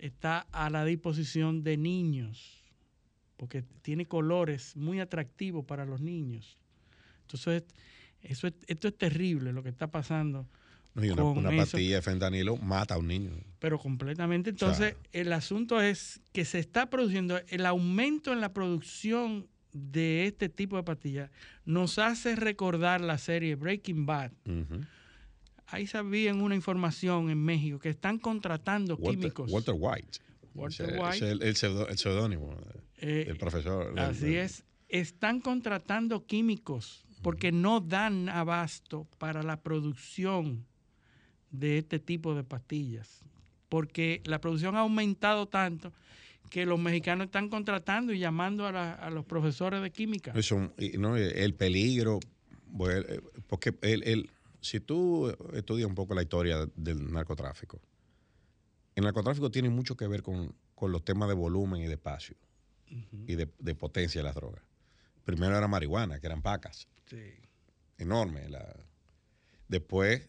está 0.00 0.46
a 0.52 0.70
la 0.70 0.84
disposición 0.84 1.62
de 1.62 1.76
niños, 1.76 2.64
porque 3.36 3.62
tiene 3.82 4.06
colores 4.06 4.76
muy 4.76 5.00
atractivos 5.00 5.64
para 5.64 5.84
los 5.86 6.00
niños. 6.00 6.58
Entonces, 7.22 7.64
eso 8.22 8.46
es- 8.48 8.54
esto 8.66 8.88
es 8.88 8.98
terrible 8.98 9.52
lo 9.52 9.62
que 9.62 9.68
está 9.70 9.90
pasando, 9.90 10.46
No, 10.92 11.04
y 11.04 11.10
una, 11.10 11.22
Con 11.22 11.38
una 11.38 11.50
pastilla 11.56 11.96
de 11.96 12.02
fentanilo 12.02 12.56
mata 12.56 12.94
a 12.94 12.98
un 12.98 13.06
niño. 13.06 13.30
pero 13.60 13.78
completamente. 13.78 14.50
Entonces, 14.50 14.96
el 15.12 15.32
asunto 15.32 15.80
es 15.80 16.20
que 16.32 16.44
se 16.44 16.58
está 16.58 16.90
produciendo, 16.90 17.40
el 17.48 17.64
aumento 17.64 18.32
en 18.32 18.40
la 18.40 18.52
producción 18.52 19.46
de 19.72 20.26
este 20.26 20.48
tipo 20.48 20.76
de 20.76 20.82
pastillas 20.82 21.30
nos 21.64 22.00
hace 22.00 22.34
recordar 22.34 23.00
la 23.02 23.18
serie 23.18 23.54
Breaking 23.54 24.04
Bad. 24.04 24.32
Ahí 25.70 25.86
sabían 25.86 26.40
una 26.42 26.54
información 26.54 27.30
en 27.30 27.38
México 27.42 27.78
que 27.78 27.90
están 27.90 28.18
contratando 28.18 28.96
Walter, 28.96 29.18
químicos. 29.20 29.50
Walter 29.52 29.74
White. 29.78 30.18
Walter 30.54 30.98
White. 30.98 31.16
es 31.16 31.22
el, 31.22 31.42
el 31.42 31.56
pseudo- 31.56 31.88
el 31.88 31.96
Eh, 32.98 33.24
del 33.26 33.36
profesor. 33.36 33.98
Así 33.98 34.26
del- 34.26 34.36
es. 34.38 34.64
Están 34.88 35.40
contratando 35.40 36.26
químicos 36.26 37.04
porque 37.22 37.52
no 37.52 37.80
dan 37.80 38.28
abasto 38.28 39.06
para 39.18 39.42
la 39.44 39.60
producción 39.60 40.66
de 41.50 41.78
este 41.78 41.98
tipo 42.00 42.34
de 42.34 42.42
pastillas. 42.42 43.20
Porque 43.68 44.20
la 44.24 44.40
producción 44.40 44.74
ha 44.74 44.80
aumentado 44.80 45.46
tanto 45.46 45.92
que 46.50 46.66
los 46.66 46.80
mexicanos 46.80 47.26
están 47.26 47.48
contratando 47.48 48.12
y 48.12 48.18
llamando 48.18 48.66
a, 48.66 48.72
la- 48.72 48.94
a 48.94 49.10
los 49.10 49.24
profesores 49.24 49.80
de 49.82 49.92
química. 49.92 50.32
Eso, 50.34 50.72
no, 50.98 51.16
el 51.16 51.54
peligro, 51.54 52.18
bueno, 52.66 53.04
eh, 53.08 53.20
porque 53.46 53.72
el, 53.82 54.02
el- 54.02 54.30
si 54.60 54.80
tú 54.80 55.28
estudias 55.54 55.88
un 55.88 55.94
poco 55.94 56.14
la 56.14 56.22
historia 56.22 56.66
del 56.76 57.12
narcotráfico, 57.12 57.80
el 58.94 59.04
narcotráfico 59.04 59.50
tiene 59.50 59.70
mucho 59.70 59.96
que 59.96 60.06
ver 60.06 60.22
con, 60.22 60.54
con 60.74 60.92
los 60.92 61.04
temas 61.04 61.28
de 61.28 61.34
volumen 61.34 61.80
y 61.80 61.86
de 61.86 61.94
espacio 61.94 62.36
y 63.26 63.36
de, 63.36 63.48
de 63.58 63.74
potencia 63.74 64.20
de 64.20 64.24
las 64.24 64.34
drogas. 64.34 64.62
Primero 65.24 65.56
era 65.56 65.68
marihuana, 65.68 66.18
que 66.20 66.26
eran 66.26 66.42
pacas, 66.42 66.88
Sí. 67.06 67.34
enormes. 67.98 68.50
la- 68.50 68.74
Después, 69.68 70.28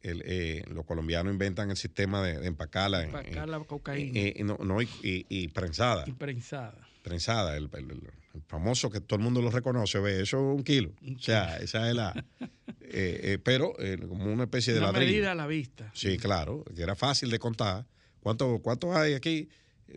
el, 0.00 0.22
eh, 0.24 0.64
los 0.68 0.86
colombianos 0.86 1.30
inventan 1.32 1.68
el 1.70 1.76
sistema 1.76 2.22
de, 2.22 2.38
de 2.38 2.46
empacarla, 2.46 3.04
en- 3.04 3.50
la 3.50 3.60
cocaína 3.60 4.18
eh, 4.18 4.34
eh, 4.36 4.44
no, 4.44 4.56
no, 4.58 4.80
y, 4.80 4.88
y- 5.02 5.26
y 5.28 5.48
prensada. 5.48 6.04
y 6.06 6.12
prensada. 6.12 6.88
Prensada, 7.08 7.56
el, 7.56 7.68
el- 7.74 8.10
famoso 8.46 8.88
que 8.90 9.00
todo 9.00 9.16
el 9.18 9.24
mundo 9.24 9.42
lo 9.42 9.50
reconoce, 9.50 9.98
ve, 9.98 10.20
eso 10.22 10.36
es 10.36 10.56
un 10.58 10.62
kilo. 10.62 10.92
O 11.16 11.18
sea, 11.18 11.56
esa 11.58 11.88
es 11.88 11.94
la. 11.96 12.12
eh, 12.80 13.20
eh, 13.22 13.38
pero 13.42 13.72
eh, 13.80 13.98
como 14.08 14.32
una 14.32 14.44
especie 14.44 14.72
de 14.72 14.78
Una 14.78 14.92
ladrillo. 14.92 15.12
medida 15.12 15.32
a 15.32 15.34
la 15.34 15.46
vista. 15.46 15.90
Sí, 15.94 16.16
claro, 16.18 16.64
que 16.74 16.82
era 16.82 16.94
fácil 16.94 17.30
de 17.30 17.38
contar. 17.38 17.86
¿Cuánto, 18.20 18.60
cuánto 18.62 18.94
hay 18.96 19.14
aquí? 19.14 19.48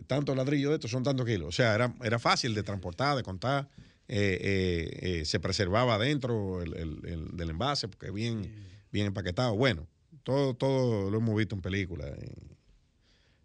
Tantos 0.06 0.34
ladrillos 0.36 0.70
de 0.70 0.74
estos 0.76 0.90
son 0.90 1.02
tantos 1.02 1.26
kilos. 1.26 1.48
O 1.48 1.52
sea, 1.52 1.74
era, 1.74 1.94
era 2.02 2.18
fácil 2.18 2.54
de 2.54 2.62
transportar, 2.62 3.16
de 3.16 3.22
contar. 3.22 3.68
Se 4.08 5.38
preservaba 5.40 5.98
dentro 5.98 6.62
el, 6.62 6.74
el- 6.76 7.00
el- 7.06 7.36
del 7.36 7.50
envase 7.50 7.88
porque 7.88 8.10
bien, 8.10 8.50
bien 8.90 9.06
empaquetado. 9.06 9.54
Bueno, 9.56 9.86
todo, 10.22 10.54
todo 10.54 11.10
lo 11.10 11.18
hemos 11.18 11.36
visto 11.36 11.54
en 11.54 11.62
películas. 11.62 12.10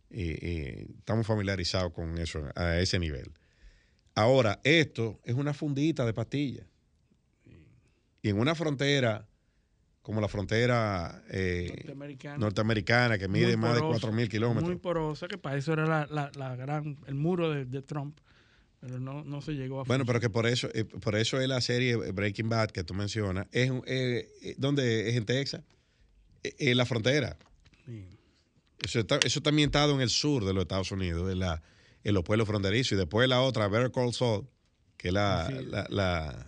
y, 0.10 0.22
y 0.48 0.88
estamos 1.00 1.28
familiarizados 1.28 1.92
con 1.94 2.18
eso 2.18 2.44
a 2.56 2.80
ese 2.80 2.98
nivel. 3.00 3.32
Ahora, 4.18 4.60
esto 4.64 5.20
es 5.24 5.36
una 5.36 5.54
fundita 5.54 6.06
de 6.06 6.14
pastillas. 6.14 6.66
Y 8.24 8.30
en 8.30 8.40
una 8.40 8.56
frontera, 8.56 9.28
como 10.02 10.22
la 10.22 10.28
frontera 10.28 11.24
eh, 11.30 11.68
Norteamericana. 11.76 12.38
norteamericana, 12.40 13.18
que 13.18 13.28
mide 13.28 13.56
Muy 13.56 13.58
más 13.58 13.76
de 13.76 13.82
porosa, 13.82 14.08
4.000 14.08 14.14
Muy 14.14 14.28
kilómetros. 14.28 14.80
porosa, 14.80 15.28
que 15.28 15.38
para 15.38 15.56
eso 15.58 15.72
era 15.74 15.86
la, 15.86 16.08
la- 16.10 16.32
la 16.36 16.56
gran, 16.56 16.98
el 17.08 17.14
muro 17.16 17.52
de, 17.52 17.66
de 17.66 17.82
Trump, 17.84 18.18
pero 18.80 19.00
no, 19.00 19.24
no 19.24 19.42
se 19.42 19.54
llegó 19.54 19.82
a 19.82 19.84
Bueno, 19.84 20.04
pero 20.06 20.20
que 20.20 20.30
por 20.30 20.48
eso, 20.48 20.68
eh, 20.74 20.84
por 20.86 21.16
eso 21.16 21.40
es 21.40 21.48
la 21.48 21.62
serie 21.62 21.96
Breaking 21.96 22.50
Bad 22.50 22.70
que 22.72 22.84
tú 22.84 22.94
mencionas. 22.96 23.48
Es, 23.52 23.72
eh, 23.86 24.28
eh, 24.42 24.56
¿Dónde 24.58 25.10
es 25.10 25.16
en 25.16 25.26
Texas? 25.26 25.62
En 26.44 26.76
la 26.78 26.86
frontera. 26.86 27.38
Sí. 27.86 28.08
Eso 28.84 29.00
está, 29.00 29.18
eso 29.24 29.40
está 29.40 29.50
ambientado 29.52 29.94
en 29.94 30.02
el 30.02 30.10
sur 30.10 30.44
de 30.46 30.54
los 30.54 30.64
Estados 30.64 30.92
Unidos, 30.92 31.32
en, 31.32 31.40
la, 31.40 31.62
en 32.08 32.14
los 32.14 32.24
pueblos 32.24 32.48
fronterizos. 32.48 32.94
Y 32.94 32.96
después 32.96 33.28
la 33.28 33.42
otra, 33.42 33.68
Better 33.68 33.92
Call 33.92 34.14
Saul, 34.14 34.48
que 34.96 35.10
es 35.10 35.14
la, 35.14 35.48
Sí. 35.50 35.66
la- 35.66 35.88
la- 35.90 36.48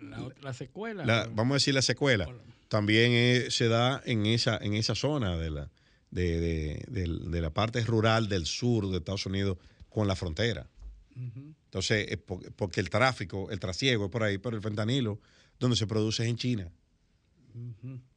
La, 0.00 0.18
ot- 0.18 0.34
la 0.42 0.52
secuela. 0.52 1.04
la- 1.04 1.26
vamos 1.32 1.52
a 1.52 1.56
decir 1.56 1.72
la 1.74 1.82
secuela, 1.82 2.28
también 2.68 3.12
es- 3.12 3.54
se 3.54 3.68
da 3.68 4.02
en 4.04 4.26
esa, 4.26 4.58
en 4.58 4.74
esa 4.74 4.94
zona 4.94 5.36
de 5.38 5.50
la, 5.50 5.70
de, 6.10 6.40
de- 6.88 7.06
de 7.30 7.40
la 7.40 7.50
parte 7.50 7.80
rural 7.84 8.28
del 8.28 8.46
sur 8.46 8.90
de 8.90 8.98
Estados 8.98 9.24
Unidos 9.26 9.58
con 9.88 10.08
la 10.08 10.16
frontera. 10.16 10.66
Entonces, 11.14 12.06
es 12.10 12.16
po- 12.18 12.40
porque 12.56 12.80
el 12.80 12.90
tráfico, 12.90 13.50
el 13.50 13.58
trasiego 13.60 14.06
es 14.06 14.10
por 14.10 14.22
ahí, 14.22 14.38
pero 14.38 14.56
el 14.56 14.62
fentanilo, 14.62 15.20
donde 15.60 15.76
se 15.76 15.86
produce 15.86 16.22
es 16.24 16.28
en 16.30 16.36
China. 16.36 16.72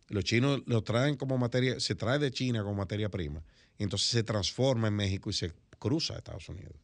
Los 0.10 0.24
chinos 0.24 0.62
lo 0.66 0.84
traen 0.84 1.16
como 1.16 1.38
materia, 1.38 1.80
se 1.80 1.96
trae 1.96 2.20
de 2.20 2.32
China 2.32 2.62
como 2.64 2.76
materia 2.76 3.10
prima, 3.10 3.44
entonces 3.80 4.08
se 4.10 4.24
transforma 4.24 4.88
en 4.88 4.96
México 4.96 5.30
y 5.30 5.34
se 5.34 5.52
cruza 5.82 6.14
a 6.14 6.18
Estados 6.18 6.48
Unidos. 6.48 6.76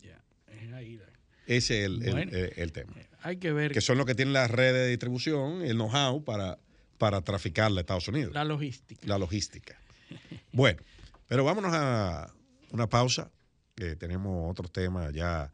Ya, 0.00 0.22
es 0.46 0.72
ahí 0.72 0.96
la- 0.96 1.04
Ese 1.46 1.80
es 1.80 1.86
el, 1.86 2.02
el- 2.04 2.12
Bueno. 2.12 2.32
el- 2.32 2.52
el 2.56 2.72
tema. 2.72 2.92
Hay 3.22 3.38
que 3.38 3.52
ver 3.52 3.72
Que 3.72 3.80
son 3.80 3.98
los 3.98 4.06
que 4.06 4.14
tienen 4.14 4.32
las 4.32 4.50
redes 4.50 4.84
de 4.84 4.88
distribución, 4.88 5.62
el 5.62 5.74
know-how 5.74 6.22
para, 6.24 6.58
para 6.96 7.20
traficarla 7.22 7.80
a 7.80 7.82
Estados 7.82 8.06
Unidos. 8.08 8.32
la 8.32 8.44
logística. 8.44 9.04
la 9.06 9.18
logística. 9.18 9.76
Bueno, 10.52 10.80
pero 11.26 11.44
vámonos 11.44 11.72
a 11.74 12.32
una 12.70 12.86
pausa, 12.88 13.30
que 13.74 13.96
tenemos 13.96 14.48
otros 14.50 14.72
temas 14.72 15.12
ya 15.12 15.52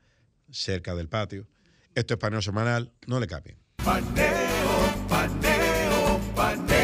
cerca 0.51 0.95
del 0.95 1.09
patio. 1.09 1.49
Esto 1.95 2.15
es 2.15 2.21
paneo 2.21 2.41
semanal, 2.43 2.93
no 3.07 3.19
le 3.19 3.27
cambien. 3.27 3.57
Paneo, 3.83 5.07
paneo, 5.09 6.21
paneo. 6.37 6.82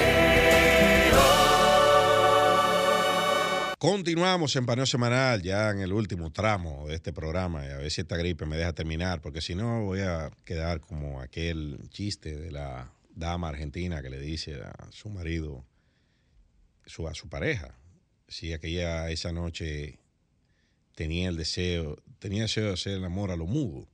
Continuamos 3.79 4.57
en 4.57 4.67
paneo 4.67 4.87
semanal, 4.87 5.41
ya 5.41 5.71
en 5.71 5.79
el 5.79 5.93
último 5.93 6.33
tramo 6.33 6.89
de 6.89 6.97
este 6.97 7.13
programa, 7.13 7.65
y 7.65 7.69
a 7.71 7.77
ver 7.77 7.91
si 7.93 8.01
esta 8.01 8.17
gripe 8.17 8.45
me 8.45 8.57
deja 8.57 8.73
terminar, 8.73 9.21
porque 9.21 9.41
si 9.41 9.55
no 9.55 9.85
voy 9.85 10.01
a 10.01 10.33
quedar 10.45 10.81
como 10.81 11.21
aquel 11.21 11.79
chiste 11.89 12.37
de 12.37 12.51
la 12.51 12.93
dama 13.15 13.51
argentina 13.51 14.03
que 14.03 14.11
le 14.11 14.19
dice 14.19 14.61
a 14.61 14.91
su 14.91 15.11
marido, 15.11 15.65
su, 16.87 17.07
a 17.07 17.15
su 17.15 17.29
pareja, 17.29 17.79
si 18.27 18.53
aquella 18.53 19.11
esa 19.11 19.31
noche 19.31 20.01
tenía 20.97 21.29
el 21.29 21.37
deseo, 21.37 22.03
tenía 22.19 22.43
deseo 22.43 22.67
de 22.67 22.73
hacer 22.73 22.95
el 22.95 23.05
amor 23.05 23.31
a 23.31 23.37
lo 23.37 23.47
mudo, 23.47 23.87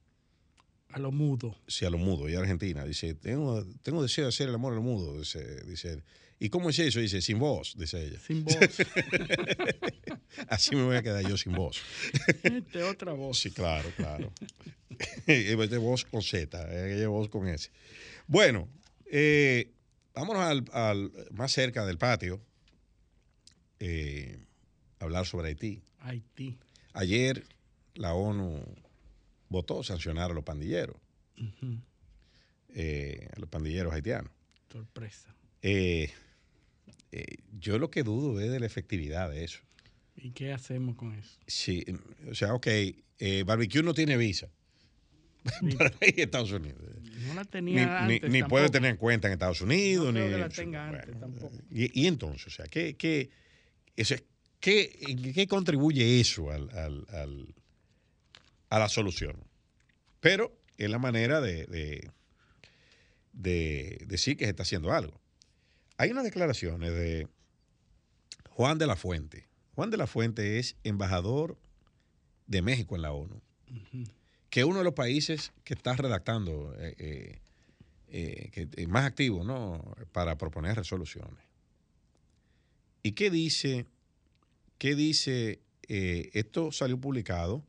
A 0.93 0.99
lo 0.99 1.13
mudo. 1.13 1.59
sí, 1.67 1.85
a 1.85 1.91
lo 1.91 1.99
mudo, 1.99 2.27
y 2.31 2.35
Argentina, 2.37 2.87
dice, 2.87 3.13
tengo, 3.13 3.63
tengo 3.83 4.01
deseo 4.03 4.25
de 4.25 4.29
hacer 4.31 4.49
el 4.49 4.55
amor 4.55 4.73
a 4.73 4.77
lo 4.77 4.83
mudo, 4.83 5.19
dice, 5.19 5.63
dice 5.65 5.93
él. 5.93 6.05
¿Y 6.45 6.51
cómo 6.51 6.69
es 6.69 6.79
eso? 6.79 7.01
Dice, 7.01 7.23
sin 7.23 7.39
voz, 7.39 7.75
dice 7.75 8.05
ella. 8.07 8.19
Sin 8.21 8.45
voz. 8.45 8.55
Así 10.49 10.77
me 10.77 10.83
voy 10.83 10.97
a 10.97 11.03
quedar 11.03 11.27
yo 11.27 11.39
sin 11.39 11.53
voz. 11.53 11.81
este, 12.43 12.83
otra 12.83 13.13
voz. 13.15 13.39
Sí, 13.39 13.51
claro, 13.51 13.89
claro. 13.97 14.31
De 15.27 15.79
voz 15.79 16.05
con 16.05 16.21
Z, 16.23 16.61
aquella 16.61 17.09
voz 17.09 17.31
con 17.31 17.49
S. 17.49 17.71
Bueno, 18.27 18.69
eh, 19.11 19.73
vámonos 20.15 20.43
al, 20.43 20.65
al- 20.73 21.13
más 21.31 21.51
cerca 21.51 21.87
del 21.87 21.97
patio, 21.97 22.43
eh, 23.81 24.45
hablar 24.99 25.25
sobre 25.25 25.49
Haití. 25.49 25.83
Haití. 26.01 26.59
Ayer 26.93 27.43
la 27.95 28.13
ONU 28.13 28.63
votó 29.49 29.83
sancionar 29.83 30.31
a 30.31 30.35
los 30.35 30.45
pandilleros, 30.45 30.97
eh, 32.75 33.29
a 33.35 33.41
los 33.41 33.49
pandilleros 33.49 33.95
haitianos. 33.95 34.31
Sorpresa. 34.71 35.35
Eh, 35.63 36.13
eh, 37.17 37.37
yo 37.61 37.79
lo 37.79 37.91
que 37.91 38.03
dudo 38.03 38.41
es 38.41 38.51
de 38.51 38.59
la 38.61 38.67
efectividad 38.67 39.31
de 39.31 39.45
eso. 39.45 39.61
¿Y 40.17 40.31
qué 40.33 40.53
hacemos 40.53 40.97
con 40.97 41.13
eso? 41.15 41.39
Sí, 41.47 41.85
o 42.31 42.35
sea, 42.35 42.55
ok, 42.55 42.67
eh, 43.19 43.43
barbecue 43.47 43.83
no 43.83 43.95
tiene 43.95 44.17
visa 44.17 44.49
para 45.79 45.91
ir 46.07 46.21
a 46.21 46.23
Estados 46.25 46.53
Unidos. 46.53 46.81
No 47.27 47.35
la 47.35 47.45
tenía 47.45 48.07
ni- 48.07 48.15
antes 48.15 48.31
ni 48.31 48.43
puede 48.43 48.71
tener 48.71 48.91
en 48.91 48.97
cuenta 48.97 49.29
en 49.29 49.33
Estados 49.35 49.61
Unidos. 49.61 50.07
No 50.07 50.13
creo 50.13 50.27
ni, 50.27 50.33
que 50.33 50.39
la 50.39 50.49
tenga 50.49 50.89
antes 50.89 51.19
tampoco. 51.21 51.57
Y, 51.71 52.03
y 52.03 52.07
entonces, 52.07 52.47
o 52.47 52.51
sea, 52.51 52.67
¿qué, 52.67 52.97
qué, 52.97 53.31
eso 53.97 54.15
es- 54.15 54.25
qué, 54.61 55.33
¿qué 55.35 55.47
contribuye 55.47 56.21
eso 56.21 56.51
al, 56.51 56.71
al- 56.71 57.07
al- 57.11 57.55
a 58.71 58.79
la 58.79 58.89
solución. 58.89 59.37
Pero 60.21 60.57
es 60.79 60.89
la 60.91 60.99
manera 60.99 61.41
de, 61.41 61.67
de, 61.67 62.11
de 63.33 64.05
decir 64.07 64.37
que 64.37 64.45
se 64.45 64.51
está 64.51 64.63
haciendo 64.63 64.93
algo. 64.93 65.21
Hay 65.97 66.11
unas 66.11 66.25
declaraciones 66.25 66.93
de 66.93 67.29
Juan 68.51 68.79
de 68.79 68.87
la 68.87 68.97
Fuente. 68.97 69.49
Juan 69.75 69.91
de 69.91 69.97
la 69.97 70.07
Fuente 70.07 70.59
es 70.59 70.77
embajador 70.85 71.57
de 72.47 72.63
México 72.63 72.97
en 72.97 73.03
la 73.03 73.13
ONU, 73.13 73.41
que 74.51 74.61
es 74.61 74.67
uno 74.67 74.79
de 74.79 74.85
los 74.85 74.95
países 74.95 75.53
que 75.65 75.75
está 75.75 75.95
redactando, 75.95 76.75
eh, 76.79 77.41
eh, 78.09 78.69
eh, 78.77 78.87
más 78.87 79.05
activo 79.05 79.45
¿no? 79.45 79.83
para 80.13 80.37
proponer 80.37 80.77
resoluciones. 80.77 81.45
¿Y 83.03 83.13
qué 83.13 83.31
dice? 83.31 83.87
¿Qué 84.79 84.95
dice? 84.95 85.61
esto 85.87 86.73
salió 86.73 86.99
publicado 86.99 87.63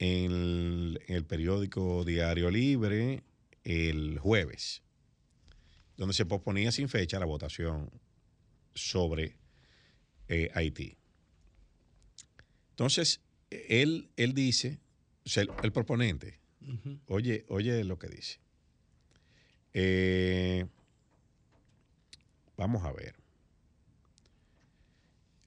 en 0.00 0.98
el 1.06 1.24
periódico 1.24 2.04
Diario 2.04 2.50
Libre 2.50 3.22
el 3.62 4.18
jueves, 4.18 4.82
donde 5.98 6.14
se 6.14 6.24
posponía 6.24 6.72
sin 6.72 6.88
fecha 6.88 7.18
la 7.18 7.26
votación 7.26 7.90
sobre 8.74 9.36
eh, 10.28 10.50
Haití. 10.54 10.96
Entonces, 12.70 13.20
él, 13.50 14.08
él 14.16 14.32
dice, 14.32 14.78
o 15.26 15.28
sea, 15.28 15.42
el, 15.42 15.50
el 15.62 15.72
proponente, 15.72 16.38
oye, 17.06 17.44
oye 17.48 17.82
lo 17.84 17.98
que 17.98 18.08
dice. 18.08 18.38
Eh, 19.74 20.66
vamos 22.56 22.84
a 22.84 22.92
ver. 22.92 23.16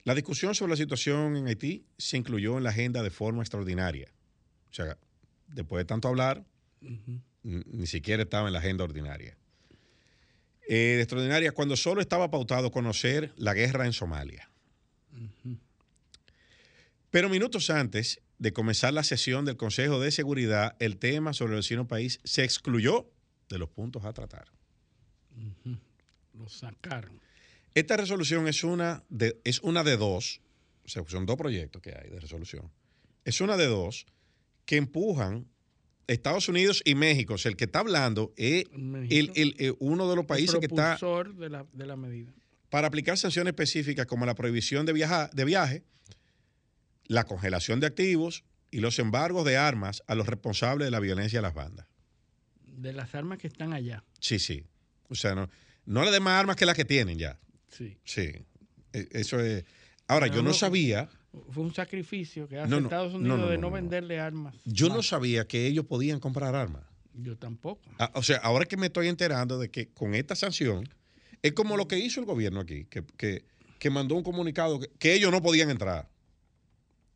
La 0.04 0.16
discusión 0.16 0.54
sobre 0.54 0.72
la 0.72 0.78
situación 0.78 1.38
en 1.38 1.48
Haití 1.48 1.86
se 1.98 2.18
incluyó 2.18 2.58
en 2.58 2.64
la 2.66 2.72
agenda 2.72 3.04
de 3.04 3.10
forma 3.10 3.42
extraordinaria. 3.42 4.12
O 4.70 4.74
sea, 4.74 4.98
después 5.48 5.80
de 5.80 5.86
tanto 5.86 6.10
hablar, 6.10 6.44
ni 7.44 7.88
siquiera 7.88 8.24
estaba 8.24 8.48
en 8.48 8.54
la 8.54 8.60
agenda 8.60 8.84
ordinaria. 8.84 9.38
Eh, 10.74 10.96
de 10.96 11.02
extraordinaria 11.02 11.52
cuando 11.52 11.76
solo 11.76 12.00
estaba 12.00 12.32
pautado 12.32 12.72
conocer 12.72 13.34
la 13.36 13.54
guerra 13.54 13.86
en 13.86 13.92
Somalia. 13.92 14.50
Pero 17.10 17.28
minutos 17.28 17.70
antes 17.70 18.22
de 18.40 18.54
comenzar 18.54 18.94
la 18.94 19.04
sesión 19.04 19.44
del 19.44 19.58
Consejo 19.58 20.00
de 20.00 20.12
Seguridad, 20.12 20.78
el 20.80 20.96
tema 20.96 21.34
sobre 21.34 21.56
el 21.56 21.58
vecino 21.58 21.90
país 21.90 22.22
se 22.24 22.46
excluyó 22.46 23.12
de 23.50 23.58
los 23.58 23.68
puntos 23.68 24.06
a 24.06 24.14
tratar. 24.14 24.48
Lo 26.34 26.48
sacaron. 26.48 27.20
Esta 27.76 27.98
resolución 27.98 28.48
es 28.48 28.64
una 28.64 29.04
de, 29.10 29.42
es 29.44 29.60
una 29.64 29.84
de 29.84 29.98
dos, 29.98 30.40
o 30.86 30.88
sea, 30.88 31.04
son 31.06 31.26
dos 31.26 31.36
proyectos 31.36 31.82
que 31.82 31.94
hay 32.02 32.10
de 32.10 32.22
resolución. 32.22 32.72
Es 33.26 33.42
una 33.42 33.58
de 33.58 33.66
dos 33.66 34.06
que 34.64 34.78
empujan 34.78 35.51
Estados 36.08 36.50
Unidos 36.50 36.82
y 36.86 36.96
México. 36.96 37.36
O 37.36 37.38
sea, 37.38 37.50
el 37.52 37.58
que 37.58 37.66
está 37.66 37.80
hablando 37.80 38.34
es 38.38 38.66
México. 38.74 39.34
el- 39.36 39.42
el- 39.42 39.56
eh, 39.60 39.74
uno 39.80 40.10
de 40.10 40.16
los 40.16 40.26
países 40.26 40.60
que 40.60 40.66
está 40.66 40.98
de 40.98 41.50
la, 41.50 41.66
de 41.72 41.86
la 41.86 41.96
medida. 41.96 42.34
para 42.70 42.88
aplicar 42.88 43.18
sanciones 43.18 43.52
específicas 43.52 44.06
como 44.06 44.26
la 44.26 44.34
prohibición 44.36 44.86
de, 44.86 44.94
viaja- 44.94 45.30
de 45.34 45.46
viaje, 45.46 45.84
la 47.06 47.26
congelación 47.26 47.80
de 47.80 47.88
activos 47.88 48.44
y 48.72 48.80
los 48.80 48.98
embargos 49.00 49.46
de 49.46 49.58
armas 49.58 50.02
a 50.08 50.16
los 50.16 50.28
responsables 50.28 50.86
de 50.88 50.92
la 50.92 51.00
violencia 51.00 51.40
de 51.40 51.44
las 51.44 51.54
bandas. 51.54 51.88
De 52.66 52.94
las 52.94 53.14
armas 53.16 53.38
que 53.38 53.48
están 53.48 53.74
allá. 53.74 54.04
Sí, 54.20 54.40
sí. 54.40 54.64
O 55.10 55.16
sea, 55.16 55.36
no, 55.36 55.50
no 55.86 56.06
le 56.06 56.12
den 56.12 56.24
más 56.24 56.40
armas 56.40 56.56
que 56.56 56.66
las 56.66 56.76
que 56.76 56.86
tienen 56.86 57.18
ya. 57.18 57.38
Sí. 57.70 57.98
Sí. 58.06 58.32
E- 58.94 59.08
Eso 59.12 59.40
es. 59.40 59.66
Ahora, 60.08 60.26
Pero 60.28 60.38
yo 60.38 60.44
no 60.44 60.50
no- 60.50 60.54
sabía. 60.56 61.10
Fue 61.52 61.64
un 61.64 61.74
sacrificio 61.74 62.48
que 62.48 62.58
hace 62.60 62.70
No, 62.70 62.80
no, 62.82 62.88
Estados 62.88 63.14
Unidos 63.14 63.40
no, 63.40 63.48
de 63.48 63.58
no, 63.58 63.72
venderle 63.72 64.20
armas. 64.20 64.56
Yo 64.66 64.90
no 64.90 65.02
sabía 65.02 65.46
que 65.48 65.66
ellos 65.68 65.86
podían 65.86 66.20
comprar 66.20 66.56
armas. 66.56 66.84
Yo 67.14 67.38
tampoco. 67.38 67.82
Ah, 68.00 68.12
O 68.16 68.24
sea, 68.24 68.38
ahora 68.38 68.66
que 68.66 68.78
me 68.78 68.88
estoy 68.88 69.08
enterando 69.08 69.58
de 69.60 69.70
que 69.70 69.88
con 69.90 70.14
esta 70.16 70.36
sanción, 70.36 70.88
es 71.42 71.54
como 71.54 71.78
lo 71.78 71.88
que 71.88 71.98
hizo 72.00 72.20
el 72.20 72.26
gobierno 72.26 72.60
aquí, 72.60 72.86
que, 72.86 73.04
que- 73.18 73.46
que 73.80 73.90
mandó 73.90 74.14
un 74.16 74.24
comunicado 74.24 74.80
que, 74.80 74.90
que 75.00 75.14
ellos 75.14 75.32
no 75.32 75.42
podían 75.42 75.70
entrar. 75.72 76.08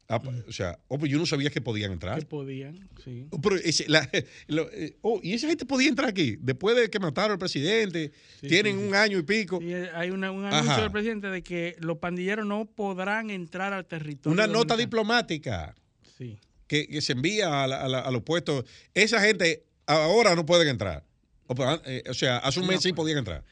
Ah, 0.07 0.19
pa- 0.21 0.31
O 0.47 0.51
sea, 0.51 0.77
oh, 0.87 0.99
pues 0.99 1.11
yo 1.11 1.17
no 1.17 1.25
sabía 1.25 1.49
que 1.49 1.61
podían 1.61 1.91
entrar. 1.91 2.19
Que 2.19 2.25
podían, 2.27 2.87
sí. 3.03 3.25
Oh, 3.31 3.41
pero 3.41 3.55
ese- 3.55 3.85
la- 3.89 4.07
lo- 4.47 4.69
eh, 4.71 4.95
oh, 5.01 5.19
y 5.23 5.33
esa 5.33 5.47
gente 5.47 5.65
podía 5.65 5.89
entrar 5.89 6.09
aquí 6.09 6.37
después 6.39 6.75
de 6.75 6.89
que 6.91 6.99
mataron 6.99 7.31
al 7.31 7.37
presidente, 7.39 8.11
Sí, 8.39 8.47
tienen 8.47 8.75
sí, 8.75 8.81
sí. 8.83 8.87
un 8.87 8.95
año 8.95 9.17
y 9.17 9.23
pico. 9.23 9.59
Y 9.61 9.73
eh, 9.73 9.89
hay 9.95 10.11
una- 10.11 10.31
un 10.31 10.45
Ajá. 10.45 10.59
anuncio 10.59 10.83
del 10.83 10.91
presidente 10.91 11.27
de 11.27 11.41
que 11.41 11.75
los 11.79 11.97
pandilleros 11.97 12.45
no 12.45 12.65
podrán 12.65 13.31
entrar 13.31 13.73
al 13.73 13.85
territorio. 13.87 14.31
Una 14.33 14.45
nota 14.45 14.77
diplomática 14.77 15.73
Sí. 16.17 16.37
que, 16.67 16.87
que 16.87 17.01
se 17.01 17.13
envía 17.13 17.63
a, 17.63 17.67
la- 17.67 17.81
a 17.81 17.87
la- 17.87 17.99
a 18.01 18.11
los 18.11 18.21
puestos. 18.21 18.63
Esa 18.93 19.19
gente 19.21 19.63
ahora 19.87 20.35
no 20.35 20.45
pueden 20.45 20.67
entrar. 20.67 21.03
O, 21.47 21.55
pues, 21.55 21.79
eh, 21.85 22.03
o 22.09 22.13
sea, 22.13 22.37
hace 22.37 22.59
un 22.59 22.67
No, 22.67 22.71
mes 22.73 22.81
sí 22.81 22.89
pues. 22.89 22.97
podían 22.97 23.17
entrar. 23.19 23.43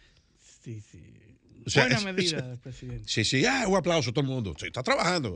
Sí, 0.64 0.82
sí. 0.92 1.00
O 1.66 1.70
sea, 1.72 1.88
Buena 1.88 2.12
medida 2.12 2.58
presidente. 2.62 3.06
Sí, 3.08 3.24
sí, 3.26 3.44
ah, 3.46 3.66
un 3.68 3.76
aplauso 3.78 4.12
a 4.12 4.14
todo 4.14 4.22
el 4.26 4.30
mundo. 4.30 4.54
Sí, 4.60 4.68
está 4.68 4.84
trabajando. 4.84 5.34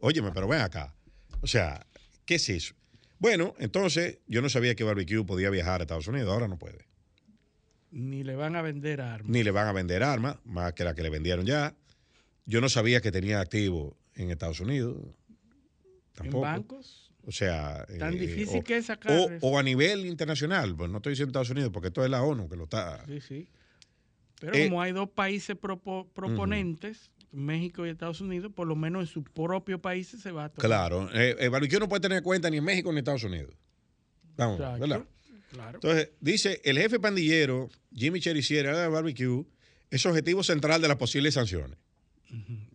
Óyeme, 0.00 0.30
pero 0.32 0.48
ven 0.48 0.60
acá. 0.60 0.94
O 1.40 1.46
sea, 1.46 1.86
¿qué 2.24 2.36
es 2.36 2.48
eso? 2.48 2.74
Bueno, 3.18 3.54
entonces 3.58 4.18
yo 4.26 4.40
no 4.42 4.48
sabía 4.48 4.74
que 4.74 4.84
Barbecue 4.84 5.24
podía 5.24 5.50
viajar 5.50 5.80
a 5.80 5.84
Estados 5.84 6.06
Unidos, 6.08 6.30
ahora 6.32 6.48
no 6.48 6.58
puede. 6.58 6.86
Ni 7.90 8.22
le 8.24 8.36
van 8.36 8.56
a 8.56 8.62
vender 8.62 9.00
armas. 9.00 9.30
Ni 9.30 9.42
le 9.42 9.50
van 9.50 9.66
a 9.66 9.72
vender 9.72 10.02
armas, 10.02 10.36
más 10.44 10.72
que 10.74 10.84
la 10.84 10.94
que 10.94 11.02
le 11.02 11.10
vendieron 11.10 11.44
ya. 11.44 11.74
Yo 12.46 12.60
no 12.60 12.68
sabía 12.68 13.00
que 13.00 13.10
tenía 13.12 13.40
activo 13.40 13.96
en 14.14 14.30
Estados 14.30 14.60
Unidos. 14.60 14.96
en 15.02 16.24
Tampoco. 16.24 16.40
bancos. 16.42 17.12
O 17.26 17.32
sea. 17.32 17.84
Tan 17.98 18.14
eh, 18.14 18.18
difícil 18.18 18.60
o- 18.60 18.64
que 18.64 18.76
es 18.78 18.86
sacar. 18.86 19.38
O, 19.40 19.58
a 19.58 19.62
nivel 19.62 20.06
internacional, 20.06 20.74
pues 20.76 20.90
no 20.90 20.98
estoy 20.98 21.12
diciendo 21.12 21.30
Estados 21.30 21.50
Unidos, 21.50 21.70
porque 21.72 21.88
esto 21.88 22.04
es 22.04 22.10
la 22.10 22.22
ONU 22.22 22.48
que 22.48 22.56
lo 22.56 22.64
está. 22.64 23.04
Sí, 23.06 23.20
sí. 23.20 23.48
Pero 24.40 24.54
Eh, 24.54 24.68
como 24.68 24.80
hay 24.80 24.92
dos 24.92 25.08
países 25.10 25.56
propo- 25.56 26.08
proponentes, 26.14 27.10
México 27.32 27.86
y 27.86 27.90
Estados 27.90 28.20
Unidos, 28.20 28.52
por 28.54 28.66
lo 28.66 28.76
menos 28.76 29.02
en 29.02 29.06
su 29.06 29.22
propio 29.22 29.80
país 29.80 30.08
se 30.08 30.32
va 30.32 30.44
a 30.44 30.48
tomar. 30.48 30.66
Claro, 30.66 31.10
eh, 31.14 31.36
el 31.38 31.50
barbecue 31.50 31.78
no 31.78 31.88
puede 31.88 32.00
tener 32.00 32.22
cuenta 32.22 32.50
ni 32.50 32.58
en 32.58 32.64
México 32.64 32.90
ni 32.90 32.96
en 32.96 32.98
Estados 32.98 33.24
Unidos. 33.24 33.54
Vamos, 34.36 34.58
Exacto. 34.58 34.80
¿verdad? 34.80 35.04
Claro. 35.52 35.74
Entonces, 35.74 36.10
dice 36.20 36.60
el 36.64 36.78
jefe 36.78 37.00
pandillero, 37.00 37.68
Jimmy 37.92 38.20
Chericiera 38.20 38.80
de 38.80 38.88
Barbecue, 38.88 39.44
es 39.90 40.06
objetivo 40.06 40.42
central 40.44 40.80
de 40.80 40.88
las 40.88 40.96
posibles 40.96 41.34
sanciones. 41.34 41.78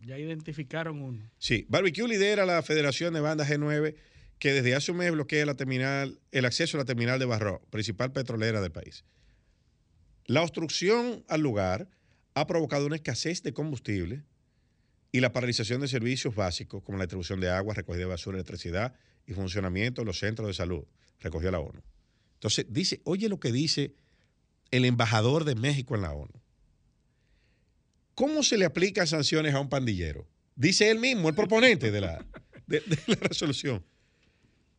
Ya 0.04 0.18
identificaron 0.18 1.00
uno. 1.00 1.30
Sí, 1.38 1.64
Barbecue 1.68 2.06
lidera 2.06 2.44
la 2.44 2.62
Federación 2.62 3.14
de 3.14 3.20
Bandas 3.20 3.48
G9, 3.48 3.94
que 4.38 4.52
desde 4.52 4.74
hace 4.74 4.92
un 4.92 4.98
mes 4.98 5.10
bloquea 5.12 5.46
la 5.46 5.54
terminal, 5.54 6.20
el 6.30 6.44
acceso 6.44 6.76
a 6.76 6.80
la 6.80 6.84
terminal 6.84 7.18
de 7.18 7.24
Barro, 7.24 7.62
principal 7.70 8.12
petrolera 8.12 8.60
del 8.60 8.70
país. 8.70 9.04
La 10.26 10.42
obstrucción 10.42 11.24
al 11.28 11.40
lugar 11.40 11.88
ha 12.34 12.46
provocado 12.46 12.86
una 12.86 12.96
escasez 12.96 13.42
de 13.42 13.54
combustible 13.54 14.24
y 15.12 15.20
la 15.20 15.32
paralización 15.32 15.80
de 15.80 15.88
servicios 15.88 16.34
básicos 16.34 16.82
como 16.82 16.98
la 16.98 17.04
distribución 17.04 17.40
de 17.40 17.50
agua, 17.50 17.74
recogida 17.74 18.00
de 18.00 18.06
basura, 18.06 18.36
electricidad 18.36 18.94
y 19.26 19.32
funcionamiento 19.32 20.02
de 20.02 20.06
los 20.06 20.18
centros 20.18 20.48
de 20.48 20.54
salud, 20.54 20.84
recogió 21.20 21.50
la 21.50 21.60
ONU. 21.60 21.80
Entonces, 22.34 22.66
dice, 22.68 23.00
oye 23.04 23.28
lo 23.28 23.40
que 23.40 23.50
dice 23.52 23.94
el 24.70 24.84
embajador 24.84 25.44
de 25.44 25.54
México 25.54 25.94
en 25.94 26.02
la 26.02 26.12
ONU. 26.12 26.32
¿Cómo 28.14 28.42
se 28.42 28.56
le 28.56 28.64
aplican 28.64 29.06
sanciones 29.06 29.54
a 29.54 29.60
un 29.60 29.68
pandillero? 29.68 30.26
Dice 30.54 30.90
él 30.90 30.98
mismo, 30.98 31.28
el 31.28 31.34
proponente 31.34 31.90
de 31.90 32.00
la, 32.00 32.24
de- 32.66 32.80
de 32.80 32.98
la 33.06 33.14
resolución. 33.28 33.84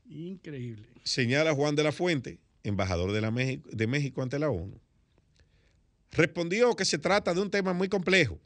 Increíble. 0.10 0.88
Señala 1.04 1.54
Juan 1.54 1.76
de 1.76 1.84
la 1.84 1.92
Fuente, 1.92 2.40
embajador 2.64 3.12
de, 3.12 3.22
la 3.22 3.32
México, 3.32 3.70
de 3.72 3.88
México 3.88 4.22
ante 4.22 4.40
la 4.40 4.50
ONU. 4.50 4.80
Respondió 6.12 6.76
que 6.76 6.86
se 6.86 6.98
trata 6.98 7.34
de 7.34 7.42
un 7.42 7.52
tema 7.52 7.74
muy 7.74 7.90
complejo. 7.90 8.40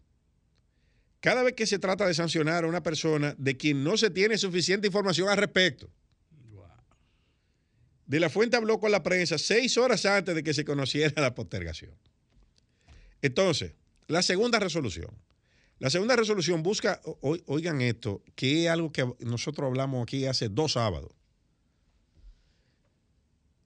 Cada 1.22 1.44
vez 1.44 1.54
que 1.54 1.68
se 1.68 1.80
trata 1.80 2.08
de 2.08 2.16
sancionar 2.16 2.64
a 2.64 2.68
una 2.68 2.82
persona 2.82 3.36
de 3.38 3.56
quien 3.56 3.84
no 3.84 3.96
se 3.96 4.10
tiene 4.10 4.38
suficiente 4.38 4.88
información 4.88 5.30
al 5.30 5.38
respecto. 5.38 5.88
De 8.08 8.20
la 8.20 8.30
Fuente 8.30 8.58
habló 8.58 8.80
con 8.80 8.92
la 8.92 9.04
prensa 9.04 9.38
seis 9.38 9.78
horas 9.78 10.06
antes 10.06 10.36
de 10.36 10.44
que 10.44 10.54
se 10.54 10.66
conociera 10.66 11.14
la 11.22 11.34
postergación. 11.34 11.92
Entonces, 13.22 13.74
la 14.08 14.22
segunda 14.22 14.60
resolución. 14.60 15.12
La 15.80 15.90
segunda 15.90 16.16
resolución 16.16 16.62
busca, 16.62 17.00
oigan 17.22 17.82
esto, 17.82 18.22
que 18.36 18.66
es 18.66 18.70
algo 18.70 18.92
que 18.92 19.06
nosotros 19.20 19.68
hablamos 19.68 20.04
aquí 20.04 20.26
hace 20.26 20.50
dos 20.50 20.74
sábados. 20.74 21.12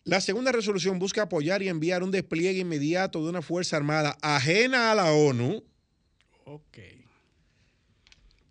La 0.04 0.22
segunda 0.22 0.52
resolución 0.52 1.00
busca 1.00 1.24
apoyar 1.24 1.64
y 1.64 1.70
enviar 1.70 2.04
un 2.04 2.12
despliegue 2.12 2.60
inmediato 2.60 3.24
de 3.24 3.30
una 3.30 3.42
fuerza 3.42 3.78
armada 3.78 4.18
ajena 4.22 4.92
a 4.92 4.96
la 4.96 5.12
ONU, 5.12 5.64
Ok. 6.46 6.78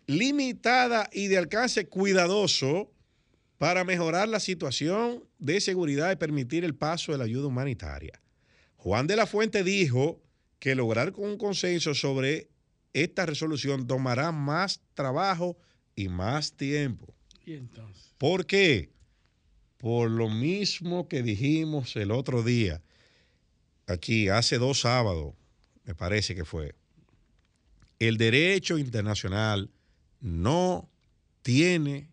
Limitada 0.07 1.09
y 1.11 1.27
de 1.27 1.37
alcance 1.37 1.87
cuidadoso 1.87 2.91
para 3.57 3.83
mejorar 3.83 4.27
la 4.27 4.39
situación 4.39 5.23
de 5.39 5.61
seguridad 5.61 6.11
y 6.11 6.15
permitir 6.15 6.65
el 6.65 6.75
paso 6.75 7.11
de 7.11 7.17
la 7.17 7.23
ayuda 7.23 7.47
humanitaria. 7.47 8.21
Juan 8.75 9.07
de 9.07 9.15
la 9.15 9.25
Fuente 9.25 9.63
dijo 9.63 10.21
que 10.59 10.75
lograr 10.75 11.13
un 11.17 11.37
consenso 11.37 11.93
sobre 11.93 12.49
esta 12.93 13.25
resolución 13.25 13.87
tomará 13.87 14.31
más 14.31 14.81
trabajo 14.93 15.57
y 15.95 16.07
más 16.07 16.53
tiempo. 16.53 17.13
Y 17.45 17.53
entonces. 17.53 18.13
¿Por 18.17 18.45
qué? 18.45 18.95
por 19.85 20.09
lo 20.09 20.29
mismo 20.29 21.07
que 21.07 21.21
dijimos 21.21 21.95
el 21.95 22.09
otro 22.09 22.41
día, 22.41 22.81
aquí 23.85 24.29
hace 24.29 24.57
dos 24.57 24.79
sábados, 24.79 25.35
me 25.83 25.93
parece 25.93 26.33
que 26.33 26.43
fue, 26.43 26.73
el 27.99 28.17
derecho 28.17 28.79
internacional 28.79 29.69
no 30.21 30.89
tiene 31.41 32.09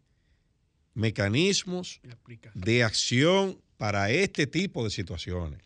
mecanismos 0.94 2.00
de 2.54 2.82
acción 2.82 3.60
para 3.76 4.10
este 4.10 4.46
tipo 4.46 4.84
de 4.84 4.90
situaciones. 4.90 5.60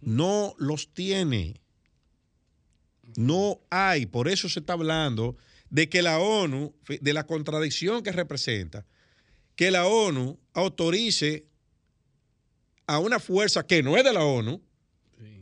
No 0.00 0.54
los 0.58 0.92
tiene. 0.92 1.60
No 3.16 3.60
hay. 3.70 4.06
Por 4.06 4.28
eso 4.28 4.48
se 4.48 4.60
está 4.60 4.72
hablando 4.72 5.36
de 5.70 5.88
que 5.88 6.02
la 6.02 6.18
ONU, 6.18 6.74
de 7.00 7.12
la 7.12 7.26
contradicción 7.26 8.02
que 8.02 8.12
representa, 8.12 8.84
que 9.54 9.70
la 9.70 9.86
ONU 9.86 10.38
autorice 10.52 11.46
a 12.86 12.98
una 12.98 13.20
fuerza 13.20 13.66
que 13.66 13.82
no 13.82 13.96
es 13.96 14.04
de 14.04 14.12
la 14.12 14.24
ONU 14.24 14.60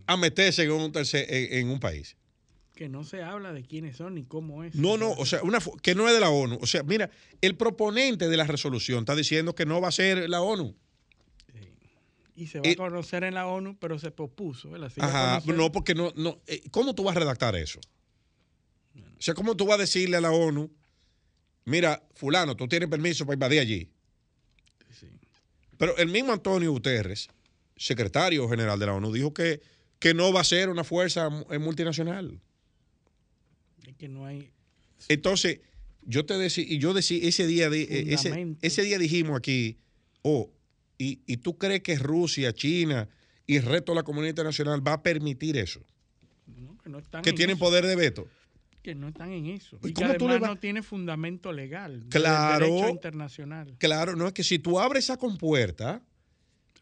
a 0.06 0.16
meterse 0.16 0.64
en 0.64 0.72
un, 0.72 0.92
en 0.94 1.68
un 1.70 1.80
país 1.80 2.16
que 2.76 2.88
no 2.88 3.02
se 3.02 3.22
habla 3.22 3.52
de 3.52 3.64
quiénes 3.64 3.96
son 3.96 4.14
ni 4.14 4.22
cómo 4.22 4.62
es. 4.62 4.76
No, 4.76 4.96
no, 4.96 5.10
o 5.12 5.26
sea, 5.26 5.42
una, 5.42 5.58
que 5.82 5.96
no 5.96 6.06
es 6.06 6.14
de 6.14 6.20
la 6.20 6.30
ONU. 6.30 6.58
O 6.60 6.66
sea, 6.66 6.84
mira, 6.84 7.10
el 7.40 7.56
proponente 7.56 8.28
de 8.28 8.36
la 8.36 8.44
resolución 8.44 9.00
está 9.00 9.16
diciendo 9.16 9.54
que 9.54 9.66
no 9.66 9.80
va 9.80 9.88
a 9.88 9.92
ser 9.92 10.28
la 10.28 10.42
ONU. 10.42 10.76
Y 12.36 12.46
se 12.48 12.60
va 12.60 12.68
a 12.68 12.70
eh, 12.70 12.76
conocer 12.76 13.24
en 13.24 13.34
la 13.34 13.46
ONU, 13.46 13.78
pero 13.80 13.98
se 13.98 14.10
propuso. 14.10 14.70
ajá, 14.98 15.42
no, 15.46 15.72
porque 15.72 15.94
no, 15.94 16.12
no. 16.16 16.38
Eh, 16.46 16.62
¿Cómo 16.70 16.94
tú 16.94 17.02
vas 17.02 17.16
a 17.16 17.20
redactar 17.20 17.56
eso? 17.56 17.80
O 18.94 19.22
sea, 19.22 19.32
¿cómo 19.32 19.56
tú 19.56 19.64
vas 19.64 19.78
a 19.78 19.80
decirle 19.80 20.18
a 20.18 20.20
la 20.20 20.30
ONU, 20.30 20.70
mira, 21.64 22.06
fulano, 22.14 22.54
tú 22.54 22.68
tienes 22.68 22.90
permiso 22.90 23.24
para 23.24 23.34
invadir 23.34 23.60
allí? 23.60 23.90
Sí. 24.90 25.06
Pero 25.78 25.96
el 25.96 26.08
mismo 26.08 26.34
Antonio 26.34 26.70
Guterres, 26.70 27.28
secretario 27.74 28.46
general 28.50 28.78
de 28.78 28.84
la 28.84 28.92
ONU, 28.92 29.10
dijo 29.10 29.32
que, 29.32 29.62
que 29.98 30.12
no 30.12 30.30
va 30.30 30.42
a 30.42 30.44
ser 30.44 30.68
una 30.68 30.84
fuerza 30.84 31.30
multinacional 31.30 32.42
que 33.96 34.08
no 34.08 34.26
hay. 34.26 34.50
Entonces, 35.08 35.60
yo 36.02 36.24
te 36.24 36.38
decía, 36.38 36.64
y 36.66 36.78
yo 36.78 36.94
decía, 36.94 37.18
ese 37.22 37.46
día, 37.46 37.68
eh, 37.68 38.16
ese, 38.62 38.82
día 38.82 38.98
dijimos 38.98 39.36
aquí, 39.36 39.78
oh, 40.22 40.50
y, 40.98 41.36
tú 41.38 41.58
crees 41.58 41.82
que 41.82 41.96
Rusia, 41.98 42.52
China 42.54 43.08
y 43.46 43.56
el 43.56 43.64
resto 43.64 43.92
de 43.92 43.96
la 43.96 44.02
comunidad 44.02 44.30
internacional 44.30 44.86
va 44.86 44.94
a 44.94 45.02
permitir 45.02 45.56
eso? 45.56 45.80
que 46.82 46.90
no 46.90 46.98
están 46.98 47.22
que 47.22 47.32
tienen 47.32 47.58
poder 47.58 47.84
de 47.84 47.96
veto. 47.96 48.28
Que 48.82 48.94
no 48.94 49.08
están 49.08 49.32
en 49.32 49.46
eso. 49.46 49.76
Y, 49.82 49.92
que 49.92 50.04
además 50.04 50.40
no 50.40 50.56
tiene 50.56 50.82
fundamento 50.82 51.52
legal. 51.52 52.04
Claro. 52.08 52.66
Derecho 52.66 52.88
internacional. 52.90 53.74
Claro, 53.78 54.14
no 54.14 54.28
es 54.28 54.32
que 54.32 54.44
si 54.44 54.60
tú 54.60 54.78
abres 54.78 55.04
esa 55.04 55.16
compuerta, 55.16 56.00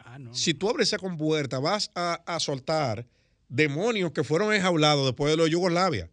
ah, 0.00 0.18
si 0.32 0.52
tú 0.52 0.68
abres 0.68 0.88
esa 0.88 0.98
compuerta, 0.98 1.58
vas 1.58 1.90
a, 1.94 2.22
a 2.26 2.38
soltar 2.38 3.06
demonios 3.48 4.12
que 4.12 4.22
fueron 4.22 4.52
enjaulados 4.52 5.06
después 5.06 5.30
de 5.30 5.38
los 5.38 5.48
Yugoslavia. 5.48 6.10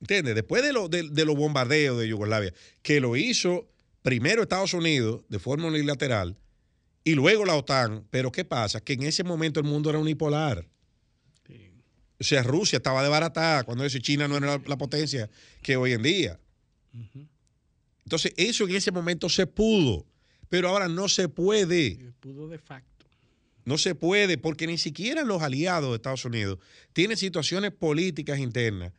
¿Entiendes? 0.00 0.34
Después 0.34 0.62
de, 0.62 0.72
lo, 0.72 0.88
de, 0.88 1.24
los 1.24 1.36
bombardeos 1.36 1.98
de 1.98 2.08
Yugoslavia, 2.08 2.54
que 2.82 3.00
lo 3.00 3.16
hizo 3.16 3.68
primero 4.02 4.42
Estados 4.42 4.74
Unidos 4.74 5.24
de 5.28 5.38
forma 5.38 5.66
unilateral 5.66 6.36
y 7.02 7.14
luego 7.14 7.44
la 7.44 7.56
OTAN. 7.56 8.06
Pero 8.10 8.30
¿qué 8.30 8.44
pasa? 8.44 8.80
Que 8.80 8.92
en 8.92 9.02
ese 9.02 9.24
momento 9.24 9.60
el 9.60 9.66
mundo 9.66 9.90
era 9.90 9.98
unipolar. 9.98 10.68
O 12.20 12.24
sea, 12.24 12.42
Rusia 12.42 12.78
estaba 12.78 13.02
de 13.02 13.08
barata 13.08 13.62
cuando 13.64 13.84
eso 13.84 13.98
China 13.98 14.26
no 14.26 14.36
era 14.36 14.60
la, 14.66 14.78
potencia 14.78 15.30
que 15.62 15.76
hoy 15.76 15.92
en 15.92 16.02
día. 16.02 16.40
Entonces, 18.04 18.32
eso 18.36 18.66
en 18.66 18.74
ese 18.74 18.90
momento 18.90 19.28
se 19.28 19.46
pudo, 19.46 20.04
pero 20.48 20.68
ahora 20.68 20.88
no 20.88 21.08
se 21.08 21.28
puede. 21.28 21.96
Se 21.96 22.12
pudo 22.18 22.48
de 22.48 22.58
facto. 22.58 23.06
No 23.64 23.78
se 23.78 23.94
puede 23.94 24.38
porque 24.38 24.66
ni 24.66 24.78
siquiera 24.78 25.22
los 25.22 25.42
aliados 25.42 25.90
de 25.90 25.96
Estados 25.96 26.24
Unidos 26.24 26.58
tienen 26.92 27.16
situaciones 27.16 27.70
políticas 27.70 28.38
internas 28.38 28.92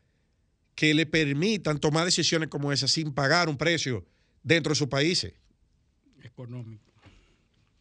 que 0.79 0.93
le 0.93 1.05
permitan 1.05 1.77
tomar 1.77 2.05
decisiones 2.05 2.47
como 2.47 2.71
esas 2.71 2.89
sin 2.89 3.11
pagar 3.11 3.49
un 3.49 3.57
precio 3.57 4.05
dentro 4.41 4.69
de 4.69 4.77
sus 4.77 4.87
países. 4.87 5.33
Económico. 6.23 6.93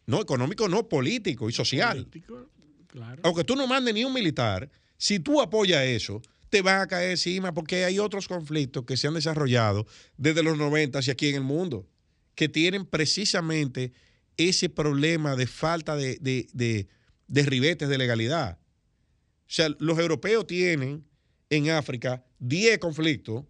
No, 0.05 0.19
económico 0.19 0.67
no, 0.67 0.89
político 0.89 1.49
y 1.49 1.53
social. 1.53 1.99
Político, 1.99 2.49
claro. 2.87 3.21
Aunque 3.23 3.45
tú 3.45 3.55
no 3.55 3.67
mandes 3.67 3.93
ni 3.93 4.03
un 4.03 4.11
militar, 4.11 4.69
si 4.97 5.17
tú 5.17 5.39
apoyas 5.39 5.85
eso, 5.85 6.21
te 6.49 6.61
van 6.61 6.81
a 6.81 6.87
caer 6.87 7.11
encima 7.11 7.53
porque 7.53 7.85
hay 7.85 7.99
otros 7.99 8.27
conflictos 8.27 8.83
que 8.83 8.97
se 8.97 9.07
han 9.07 9.13
desarrollado 9.13 9.87
desde 10.17 10.43
los 10.43 10.57
90 10.57 10.99
hacia 10.99 11.13
aquí 11.13 11.29
en 11.29 11.35
el 11.35 11.43
mundo, 11.43 11.87
que 12.35 12.49
tienen 12.49 12.85
precisamente 12.85 13.93
ese 14.35 14.67
problema 14.67 15.37
de 15.37 15.47
falta 15.47 15.95
de, 15.95 16.17
de, 16.19 16.89
de 17.29 17.43
ribetes 17.43 17.87
de 17.87 17.97
legalidad. 17.97 18.59
O 18.59 19.51
sea, 19.51 19.69
los 19.79 19.97
europeos 19.99 20.45
tienen 20.47 21.07
en 21.49 21.69
África 21.69 22.23
10 22.39 22.79
conflictos 22.79 23.45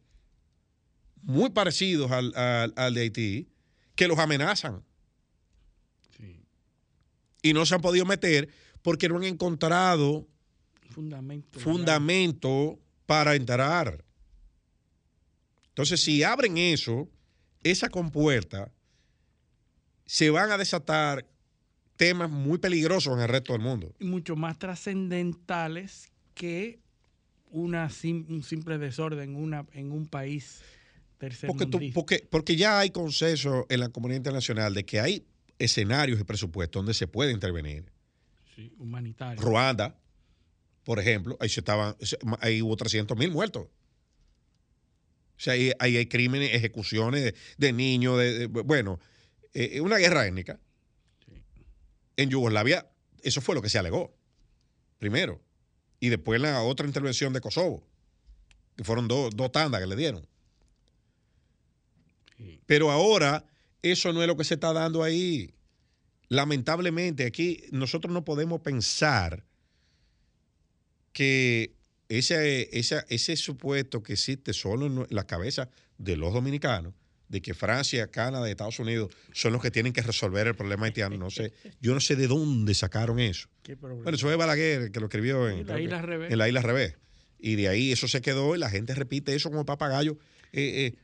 muy 1.21 1.49
parecidos 1.49 2.11
al, 2.11 2.93
de 2.93 3.01
Haití 3.01 3.49
que 3.95 4.07
los 4.07 4.17
amenazan. 4.19 4.83
Y 7.41 7.53
no 7.53 7.65
se 7.65 7.75
han 7.75 7.81
podido 7.81 8.05
meter 8.05 8.49
porque 8.81 9.07
no 9.07 9.17
han 9.17 9.23
encontrado 9.23 10.27
fundamento, 10.89 11.59
fundamento 11.59 12.79
para 13.05 13.35
entrar. 13.35 14.03
Entonces, 15.69 16.01
si 16.01 16.23
abren 16.23 16.57
eso, 16.57 17.09
esa 17.63 17.89
compuerta, 17.89 18.71
se 20.05 20.29
van 20.29 20.51
a 20.51 20.57
desatar 20.57 21.25
temas 21.95 22.29
muy 22.29 22.57
peligrosos 22.57 23.13
en 23.13 23.21
el 23.21 23.29
resto 23.29 23.53
del 23.53 23.61
mundo. 23.61 23.93
Y 23.99 24.05
mucho 24.05 24.35
más 24.35 24.57
trascendentales 24.59 26.11
que 26.33 26.79
una 27.51 27.89
un 28.03 28.43
simple 28.43 28.77
desorden 28.77 29.35
una, 29.35 29.65
en 29.73 29.91
un 29.91 30.07
país 30.07 30.61
tercer 31.17 31.47
porque, 31.47 31.91
porque, 31.93 32.27
porque 32.29 32.55
ya 32.55 32.79
hay 32.79 32.91
consenso 32.91 33.65
en 33.69 33.81
la 33.81 33.89
comunidad 33.89 34.17
internacional 34.17 34.73
de 34.73 34.85
que 34.85 34.99
hay 34.99 35.25
escenarios 35.57 36.19
y 36.19 36.23
presupuestos 36.23 36.79
donde 36.79 36.93
se 36.93 37.07
puede 37.07 37.31
intervenir. 37.31 37.85
Sí, 38.55 38.73
humanitario. 38.77 39.41
Ruanda, 39.41 39.99
por 40.83 40.99
ejemplo, 40.99 41.37
ahí, 41.39 41.49
se 41.49 41.59
estaban, 41.59 41.95
ahí 42.39 42.61
hubo 42.61 42.75
300 42.75 43.17
mil 43.17 43.31
muertos. 43.31 43.63
O 43.63 45.41
sea, 45.41 45.53
ahí, 45.53 45.71
hay 45.79 46.05
crímenes, 46.07 46.53
ejecuciones 46.53 47.33
de, 47.57 47.73
niños, 47.73 48.17
de, 48.17 48.47
bueno, 48.47 48.99
eh, 49.53 49.81
una 49.81 49.97
guerra 49.97 50.25
étnica. 50.27 50.59
En 52.17 52.29
Yugoslavia, 52.29 52.89
eso 53.23 53.39
fue 53.41 53.55
lo 53.55 53.61
que 53.61 53.69
se 53.69 53.79
alegó. 53.79 54.13
Primero 54.97 55.41
y 55.99 56.09
después 56.09 56.39
la 56.39 56.61
otra 56.61 56.87
intervención 56.87 57.33
de 57.33 57.41
Kosovo, 57.41 57.83
que 58.75 58.83
fueron 58.83 59.07
dos, 59.07 59.33
tandas 59.51 59.81
que 59.81 59.87
le 59.87 59.95
dieron. 59.95 60.25
Pero 62.65 62.91
ahora 62.91 63.45
eso 63.81 64.13
no 64.13 64.21
es 64.21 64.27
lo 64.27 64.37
que 64.37 64.43
se 64.43 64.53
está 64.53 64.71
dando 64.71 65.03
ahí. 65.03 65.53
Lamentablemente 66.29 67.25
aquí 67.25 67.63
nosotros 67.71 68.13
no 68.13 68.23
podemos 68.23 68.61
pensar 68.61 69.43
que 71.11 71.75
ese, 72.07 72.69
ese, 72.77 73.03
ese 73.09 73.35
supuesto 73.35 74.03
que 74.03 74.13
existe 74.13 74.53
solo 74.53 74.85
en 74.85 75.07
la 75.09 75.25
cabeza 75.25 75.69
de 75.97 76.15
los 76.15 76.33
dominicanos, 76.33 76.93
de 77.29 77.41
que 77.41 77.53
Francia, 77.53 78.07
Canadá 78.07 78.47
y 78.47 78.51
Estados 78.51 78.79
Unidos 78.79 79.15
son 79.31 79.53
los 79.53 79.61
que 79.61 79.71
tienen 79.71 79.93
que 79.93 80.01
resolver 80.01 80.47
el 80.47 80.55
problema 80.55 80.87
haitiano. 80.87 81.15
No 81.15 81.29
sé, 81.29 81.53
yo 81.79 81.93
no 81.93 82.01
sé 82.01 82.15
de 82.15 82.27
dónde 82.27 82.73
sacaron 82.73 83.19
eso. 83.19 83.47
Bueno, 83.79 84.09
eso 84.09 84.31
es 84.31 84.37
Balaguer 84.37 84.91
que 84.91 84.99
lo 84.99 85.05
escribió 85.05 85.47
en, 85.47 85.67
la 85.67 85.79
isla 85.79 86.01
revés. 86.01 86.31
en 86.31 86.37
la 86.39 86.47
isla 86.47 86.63
revés. 86.63 86.95
Y 87.37 87.55
de 87.55 87.67
ahí 87.67 87.91
eso 87.91 88.07
se 88.07 88.19
quedó 88.19 88.55
y 88.55 88.59
la 88.59 88.69
gente 88.69 88.95
repite 88.95 89.35
eso 89.35 89.51
como 89.51 89.63
papagayo. 89.63 90.17
Eh, 90.51 90.95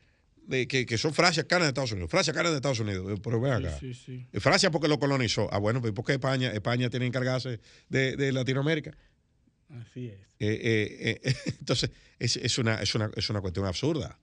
eh, 0.50 0.68
que, 0.68 0.98
son 0.98 1.14
Francia, 1.14 1.44
Canadá, 1.46 1.70
Estados 1.70 1.92
Unidos. 1.92 2.10
Francia, 2.10 2.34
Canadá, 2.34 2.54
de 2.54 2.58
Estados 2.58 2.80
Unidos. 2.80 3.06
Eh, 3.12 3.22
pero 3.24 3.40
ven 3.40 3.54
acá. 3.54 3.78
Francia 4.40 4.72
porque 4.72 4.88
lo 4.88 5.00
colonizó. 5.00 5.48
Ah, 5.52 5.60
bueno, 5.60 5.80
pues 5.80 5.94
¿por 5.94 6.04
qué 6.04 6.14
España, 6.14 6.52
España 6.52 6.90
tiene 6.90 7.04
que 7.06 7.10
encargarse 7.10 7.60
de, 7.88 8.32
Latinoamérica? 8.32 8.98
Así 9.70 10.08
es. 10.08 10.20
entonces, 11.60 11.92
es, 12.18 12.58
una, 12.58 12.82
es, 12.82 12.96
una, 12.96 13.12
es 13.16 13.30
una 13.30 13.42
cuestión 13.42 13.68
absurda. 13.68 14.18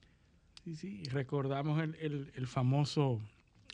Sí, 0.64 0.76
sí, 0.76 1.02
recordamos 1.04 1.82
el, 1.82 2.30
el, 2.34 2.46
famoso 2.46 3.20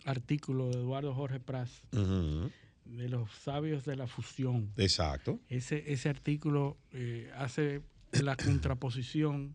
artículo 0.05 0.71
de 0.71 0.79
Eduardo 0.79 1.15
Jorge 1.15 1.39
Pras 1.39 1.83
de 1.93 3.09
los 3.11 3.31
sabios 3.31 3.85
de 3.85 3.97
la 3.97 4.07
fusión. 4.07 4.73
Exacto. 4.77 5.39
Ese, 5.49 5.93
ese 5.93 6.09
artículo 6.09 6.79
eh, 6.93 7.31
hace 7.37 7.83
la 8.13 8.37
contraposición 8.45 9.55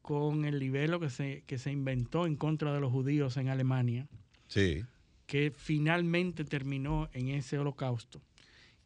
con 0.00 0.44
el 0.44 0.58
libelo 0.58 1.00
que 1.00 1.10
se, 1.10 1.42
que 1.46 1.58
se 1.58 1.72
inventó 1.72 2.26
en 2.26 2.36
contra 2.36 2.72
de 2.72 2.80
los 2.80 2.92
judíos 2.92 3.36
en 3.36 3.48
Alemania. 3.48 4.08
Sí. 4.46 4.84
Que 5.26 5.52
finalmente 5.56 6.44
terminó 6.44 7.08
en 7.12 7.28
ese 7.28 7.58
holocausto. 7.58 8.20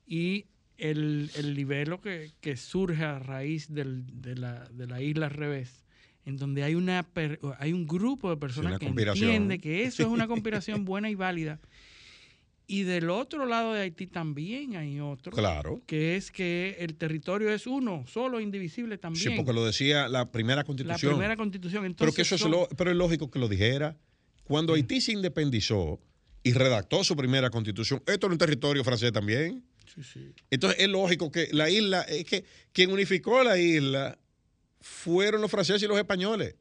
Y 0.06 0.46
el, 0.78 1.30
el 1.36 1.54
libelo 1.54 2.00
que, 2.00 2.32
que 2.40 2.56
surge 2.56 3.04
a 3.04 3.18
raíz 3.18 3.72
del, 3.72 4.22
de, 4.22 4.36
la, 4.36 4.66
de 4.68 4.86
la 4.86 5.02
isla 5.02 5.26
al 5.26 5.32
revés 5.32 5.85
en 6.26 6.36
donde 6.36 6.62
hay, 6.64 6.74
una 6.74 7.06
hay 7.58 7.72
un 7.72 7.86
grupo 7.86 8.28
de 8.30 8.36
personas 8.36 8.78
que 8.78 8.86
entiende 8.86 9.58
que 9.58 9.84
eso 9.84 10.02
es 10.02 10.08
una 10.08 10.26
conspiración 10.28 10.84
buena 10.84 11.08
y 11.08 11.14
válida 11.14 11.58
Y 12.68 12.82
del 12.82 13.10
otro 13.10 13.46
lado 13.46 13.72
de 13.74 13.82
Haití 13.82 14.08
también 14.08 14.74
hay 14.76 14.98
otro. 14.98 15.30
Claro. 15.32 15.80
Que 15.86 16.16
es 16.16 16.32
que 16.32 16.76
el 16.80 16.96
territorio 16.96 17.48
es 17.54 17.66
uno, 17.68 18.04
solo, 18.08 18.40
indivisible 18.40 18.98
también. 18.98 19.30
Sí, 19.30 19.36
porque 19.36 19.52
lo 19.52 19.64
decía 19.64 20.08
la 20.08 20.32
primera 20.32 20.64
constitución. 20.64 21.12
La 21.12 21.16
primera 21.16 21.36
constitución. 21.36 21.82
pero 21.82 21.86
Entonces, 21.92 22.16
que 22.16 22.22
eso 22.22 22.36
son- 22.38 22.52
es, 22.52 22.58
lo- 22.58 22.68
pero 22.76 22.90
es 22.90 22.96
lógico 22.96 23.30
que 23.30 23.38
lo 23.38 23.46
dijera. 23.48 23.96
Cuando 24.42 24.74
Haití 24.74 25.00
se 25.00 25.12
independizó 25.12 26.00
y 26.42 26.52
redactó 26.54 27.04
su 27.04 27.14
primera 27.16 27.50
constitución, 27.50 28.02
esto 28.06 28.26
era 28.26 28.32
un 28.32 28.38
territorio 28.38 28.82
francés 28.82 29.12
también. 29.12 29.62
Sí, 29.94 30.02
sí. 30.02 30.32
Entonces 30.50 30.80
es 30.82 30.88
lógico 30.88 31.30
que 31.30 31.48
la 31.52 31.70
isla, 31.70 32.02
es 32.02 32.24
que 32.24 32.44
quien 32.72 32.90
unificó 32.90 33.44
la 33.44 33.56
isla 33.58 34.18
fueron 34.86 35.40
los 35.40 35.50
franceses 35.50 35.82
y 35.82 35.86
los 35.86 35.98
españoles 35.98 36.54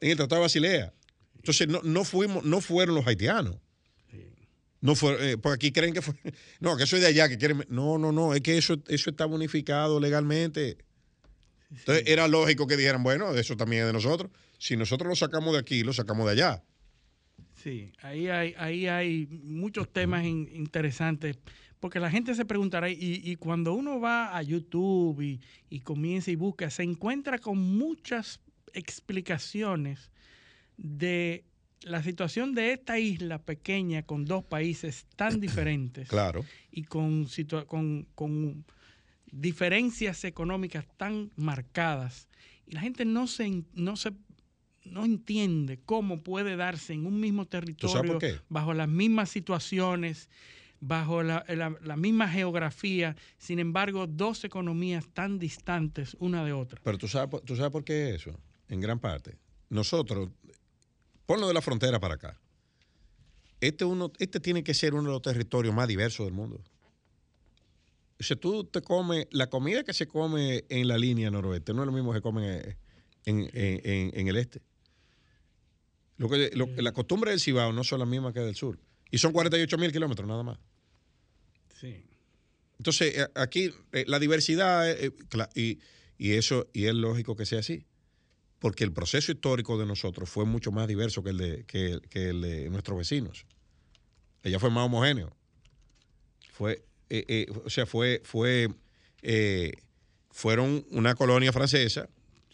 en 0.00 0.10
el 0.10 0.16
Tratado 0.16 0.40
de 0.40 0.46
Basilea. 0.46 0.92
Entonces 1.36 1.68
no, 1.68 1.80
no 1.82 2.04
fuimos, 2.04 2.44
no 2.44 2.60
fueron 2.60 2.94
los 2.94 3.06
haitianos. 3.06 3.56
No 4.80 4.96
fue, 4.96 5.32
eh, 5.32 5.38
porque 5.38 5.54
aquí 5.54 5.72
creen 5.72 5.94
que 5.94 6.02
fue. 6.02 6.14
No, 6.60 6.76
que 6.76 6.84
eso 6.84 6.96
es 6.96 7.02
de 7.02 7.08
allá, 7.08 7.28
que 7.28 7.38
quieren. 7.38 7.64
No, 7.68 7.98
no, 7.98 8.10
no, 8.10 8.34
es 8.34 8.40
que 8.40 8.58
eso, 8.58 8.82
eso 8.88 9.10
está 9.10 9.26
bonificado 9.26 10.00
legalmente. 10.00 10.78
Entonces 11.70 12.04
era 12.06 12.26
lógico 12.28 12.66
que 12.66 12.76
dijeran, 12.76 13.02
bueno, 13.02 13.32
eso 13.34 13.56
también 13.56 13.82
es 13.82 13.86
de 13.86 13.92
nosotros. 13.92 14.30
Si 14.58 14.76
nosotros 14.76 15.08
lo 15.08 15.16
sacamos 15.16 15.52
de 15.54 15.60
aquí, 15.60 15.82
lo 15.84 15.92
sacamos 15.92 16.26
de 16.26 16.32
allá. 16.32 16.62
Sí, 17.62 17.92
ahí 18.02 18.26
hay, 18.28 18.54
ahí 18.58 18.86
hay 18.88 19.26
muchos 19.30 19.90
temas 19.92 20.24
in- 20.24 20.50
interesantes, 20.52 21.36
porque 21.82 21.98
la 21.98 22.10
gente 22.12 22.32
se 22.36 22.44
preguntará, 22.44 22.88
y, 22.88 22.96
y 23.24 23.34
cuando 23.34 23.74
uno 23.74 23.98
va 23.98 24.36
a 24.36 24.40
YouTube 24.42 25.20
y, 25.20 25.40
y 25.68 25.80
comienza 25.80 26.30
y 26.30 26.36
busca, 26.36 26.70
se 26.70 26.84
encuentra 26.84 27.38
con 27.38 27.58
muchas 27.58 28.38
explicaciones 28.72 30.12
de 30.76 31.44
la 31.82 32.00
situación 32.04 32.54
de 32.54 32.72
esta 32.74 33.00
isla 33.00 33.40
pequeña 33.42 34.04
con 34.04 34.24
dos 34.24 34.44
países 34.44 35.06
tan 35.16 35.40
diferentes 35.46 36.08
Claro. 36.08 36.44
y 36.70 36.84
con, 36.84 37.26
situa- 37.26 37.66
con, 37.66 38.06
con 38.14 38.64
diferencias 39.32 40.22
económicas 40.24 40.86
tan 40.96 41.30
marcadas. 41.36 42.28
Y 42.64 42.72
la 42.74 42.80
gente 42.80 43.04
no 43.04 43.26
se, 43.26 43.64
no 43.74 43.96
se 43.96 44.12
no 44.84 45.04
entiende 45.04 45.80
cómo 45.84 46.22
puede 46.22 46.54
darse 46.56 46.92
en 46.92 47.06
un 47.06 47.18
mismo 47.20 47.44
territorio, 47.46 48.18
bajo 48.48 48.72
las 48.72 48.88
mismas 48.88 49.30
situaciones, 49.30 50.28
bajo 50.84 51.22
la, 51.22 51.44
la- 51.48 51.76
la 51.80 51.96
misma 51.96 52.28
geografía, 52.28 53.14
sin 53.38 53.60
embargo, 53.60 54.08
dos 54.08 54.42
economías 54.42 55.06
tan 55.14 55.38
distantes 55.38 56.16
una 56.18 56.44
de 56.44 56.52
otra. 56.52 56.80
Pero 56.82 56.98
tú 56.98 57.06
sabes, 57.06 57.30
por- 57.30 57.40
tú 57.42 57.54
sabes 57.54 57.70
por 57.70 57.84
qué 57.84 58.10
es 58.10 58.22
eso, 58.22 58.38
en 58.68 58.80
gran 58.80 58.98
parte. 58.98 59.36
Nosotros, 59.70 60.28
ponlo 61.24 61.46
de 61.46 61.54
la 61.54 61.62
frontera 61.62 62.00
para 62.00 62.14
acá. 62.14 62.36
Este, 63.60 63.84
uno, 63.84 64.10
este 64.18 64.40
tiene 64.40 64.64
que 64.64 64.74
ser 64.74 64.92
uno 64.94 65.04
de 65.04 65.10
los 65.10 65.22
territorios 65.22 65.72
más 65.72 65.86
diversos 65.86 66.26
del 66.26 66.34
mundo. 66.34 66.60
O 68.18 68.24
sea, 68.24 68.36
tú 68.36 68.64
te 68.64 68.82
comes, 68.82 69.28
la 69.30 69.48
comida 69.48 69.84
que 69.84 69.92
se 69.94 70.08
come 70.08 70.64
en 70.68 70.88
la 70.88 70.98
línea 70.98 71.30
noroeste 71.30 71.72
no 71.74 71.82
es 71.82 71.86
lo 71.86 71.92
mismo 71.92 72.10
que 72.12 72.18
se 72.18 72.22
come 72.22 72.56
en, 72.58 72.76
en- 73.24 73.50
en- 73.54 73.80
en- 73.84 74.10
en 74.18 74.28
el 74.28 74.36
este. 74.36 74.62
Lo 76.16 76.28
que, 76.28 76.50
lo- 76.54 76.66
la 76.66 76.90
costumbre 76.92 77.30
del 77.30 77.38
Cibao 77.40 77.72
no 77.72 77.84
son 77.84 78.00
las 78.00 78.08
mismas 78.08 78.32
que 78.34 78.40
del 78.40 78.56
sur. 78.56 78.80
Y 79.12 79.18
son 79.18 79.32
48 79.32 79.78
mil 79.78 79.92
kilómetros 79.92 80.26
nada 80.26 80.42
más. 80.42 80.58
Sí. 81.82 82.04
Entonces, 82.78 83.18
eh, 83.18 83.28
aquí 83.34 83.74
eh, 83.92 84.04
la 84.06 84.20
diversidad, 84.20 84.88
eh, 84.88 85.12
y, 85.56 85.80
y 86.16 86.32
eso, 86.32 86.68
y 86.72 86.86
es 86.86 86.94
lógico 86.94 87.34
que 87.34 87.44
sea 87.44 87.58
así, 87.58 87.86
porque 88.60 88.84
el 88.84 88.92
proceso 88.92 89.32
histórico 89.32 89.76
de 89.76 89.86
nosotros 89.86 90.30
fue 90.30 90.44
mucho 90.44 90.70
más 90.70 90.86
diverso 90.86 91.24
que 91.24 91.30
el 91.30 91.38
de, 91.38 91.64
que, 91.64 92.00
que 92.08 92.28
el 92.30 92.40
de 92.40 92.70
nuestros 92.70 92.96
vecinos. 92.96 93.46
Ella 94.44 94.60
fue 94.60 94.70
más 94.70 94.86
homogéneo. 94.86 95.36
Fue, 96.52 96.84
eh, 97.10 97.46
o 97.64 97.70
sea, 97.70 97.84
fue, 97.84 98.22
fue, 98.24 98.68
fueron 100.30 100.86
una 100.90 101.14
colonia 101.14 101.52
francesa, 101.52 102.08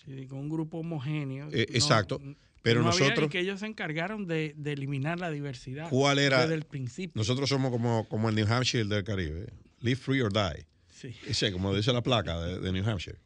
Sí, 0.05 0.27
con 0.27 0.39
un 0.39 0.49
grupo 0.49 0.79
homogéneo. 0.79 1.49
Exacto, 1.53 2.19
pero 2.63 2.83
no 2.83 2.89
había- 2.91 3.01
nosotros- 3.01 3.27
y 3.27 3.31
que 3.31 3.41
ellos 3.41 3.61
se 3.61 3.67
encargaron 3.67 4.27
de, 4.27 4.55
de 4.57 4.73
eliminar 4.73 5.19
la 5.19 5.31
diversidad. 5.31 5.89
¿Cuál 5.91 6.19
era? 6.19 6.43
Desde 6.43 6.55
el 6.55 6.65
principio. 6.65 7.13
nosotros 7.15 7.49
somos 7.49 7.71
como, 7.71 8.09
como 8.09 8.29
el 8.29 8.35
New 8.35 8.47
Hampshire 8.53 8.85
del 8.85 9.05
Caribe, 9.05 9.53
live 9.81 9.97
free 9.97 10.21
or 10.21 10.33
die. 10.33 10.67
Sí. 10.91 11.15
Ese, 11.27 11.53
como 11.53 11.75
dice 11.75 11.93
la 11.93 12.03
placa 12.03 12.41
de, 12.41 12.61
de 12.61 12.73
New 12.73 12.89
Hampshire. 12.89 13.19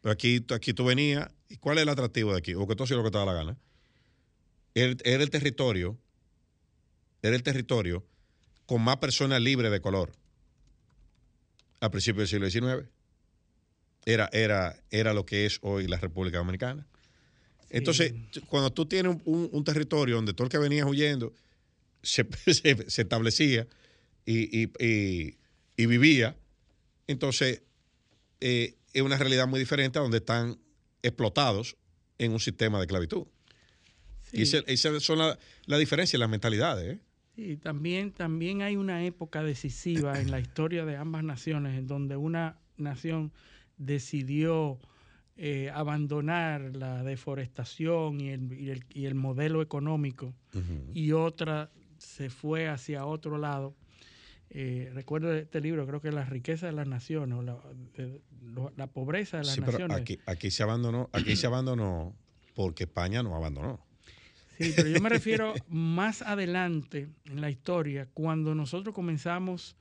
Pero 0.00 0.12
aquí, 0.12 0.44
aquí 0.52 0.74
tú 0.74 0.84
venías, 0.84 1.30
¿y 1.48 1.56
cuál 1.56 1.78
es 1.78 1.82
el 1.82 1.88
atractivo 1.88 2.32
de 2.32 2.38
aquí? 2.38 2.54
O 2.54 2.66
que 2.66 2.74
tú 2.76 2.84
hacías 2.84 2.98
lo 2.98 3.04
que 3.04 3.10
te 3.10 3.18
da 3.18 3.24
la 3.24 3.32
gana. 3.32 3.56
Era, 4.74 4.94
era 5.04 5.22
el 5.22 5.30
territorio, 5.30 5.98
era 7.22 7.34
el 7.36 7.42
territorio 7.42 8.04
con 8.66 8.82
más 8.82 8.96
personas 8.96 9.40
libres 9.40 9.70
de 9.70 9.80
color 9.80 10.12
a 11.80 11.90
principios 11.90 12.30
del 12.30 12.50
siglo 12.50 12.68
XIX. 12.78 12.88
Era, 14.06 14.28
era, 14.32 14.76
era 14.90 15.14
lo 15.14 15.24
que 15.24 15.46
es 15.46 15.58
hoy 15.62 15.86
la 15.86 15.96
República 15.98 16.38
Dominicana. 16.38 16.86
Entonces, 17.78 18.14
cuando 18.48 18.72
tú 18.72 18.86
tienes 18.86 19.16
un, 19.24 19.64
territorio 19.64 20.16
donde 20.16 20.32
todo 20.34 20.44
el 20.46 20.50
que 20.50 20.58
venía 20.58 20.86
huyendo 20.86 21.32
se, 22.02 22.26
se- 22.52 22.90
se 22.90 23.02
establecía 23.02 23.66
y, 24.24 24.62
y- 24.62 24.70
y- 24.78 25.36
y 25.76 25.86
vivía, 25.86 26.36
entonces 27.06 27.62
eh, 28.40 28.76
es 28.92 29.02
una 29.02 29.16
realidad 29.18 29.48
muy 29.48 29.58
diferente 29.58 29.98
a 29.98 30.02
donde 30.02 30.18
están 30.18 30.56
explotados 31.02 31.76
en 32.18 32.32
un 32.32 32.40
sistema 32.40 32.78
de 32.78 32.84
esclavitud. 32.84 33.26
Sí. 34.30 34.38
Y 34.38 34.42
esa, 34.42 34.58
esa 34.66 35.00
son 35.00 35.18
la, 35.18 35.38
la 35.66 35.78
diferencia 35.78 36.16
en 36.16 36.20
las 36.20 36.30
mentalidades. 36.30 36.94
¿eh? 36.96 37.00
Sí, 37.34 37.56
también, 37.56 38.12
también 38.12 38.62
hay 38.62 38.76
una 38.76 39.04
época 39.04 39.42
decisiva 39.42 40.20
en 40.20 40.30
la 40.30 40.38
historia 40.38 40.84
de 40.84 40.96
ambas 40.96 41.24
naciones 41.24 41.76
en 41.76 41.88
donde 41.88 42.16
una 42.16 42.58
nación 42.76 43.32
decidió 43.76 44.78
eh, 45.36 45.70
abandonar 45.74 46.76
la 46.76 47.02
deforestación 47.02 48.20
y 48.20 48.28
el, 48.30 48.52
y 48.52 48.70
el- 48.70 48.84
y 48.92 49.06
el 49.06 49.14
modelo 49.14 49.62
económico 49.62 50.32
y 50.92 51.12
otra 51.12 51.70
se 51.98 52.30
fue 52.30 52.68
hacia 52.68 53.06
otro 53.06 53.38
lado. 53.38 53.74
Eh, 54.50 54.90
recuerdo 54.94 55.34
este 55.34 55.60
libro, 55.60 55.86
creo 55.86 56.00
que 56.00 56.12
La 56.12 56.24
riqueza 56.24 56.66
de 56.66 56.72
las 56.72 56.86
naciones, 56.86 57.36
o 57.38 57.42
la, 57.42 57.56
de- 57.96 58.20
lo- 58.42 58.72
la 58.76 58.86
pobreza 58.86 59.38
de 59.38 59.44
las 59.44 59.54
Sí, 59.54 59.60
pero 59.60 59.72
naciones. 59.72 59.96
aquí, 60.00 60.18
aquí 60.26 60.50
se 60.52 60.62
abandonó, 60.62 61.08
aquí 61.12 61.34
se 61.34 61.46
abandonó 61.48 62.14
porque 62.54 62.84
España 62.84 63.22
no 63.24 63.34
abandonó. 63.34 63.80
Sí, 64.58 64.72
pero 64.76 64.88
yo 64.88 65.00
me 65.00 65.08
refiero 65.08 65.54
más 65.68 66.22
adelante 66.22 67.08
en 67.24 67.40
la 67.40 67.50
historia, 67.50 68.06
cuando 68.14 68.54
nosotros 68.54 68.94
comenzamos 68.94 69.76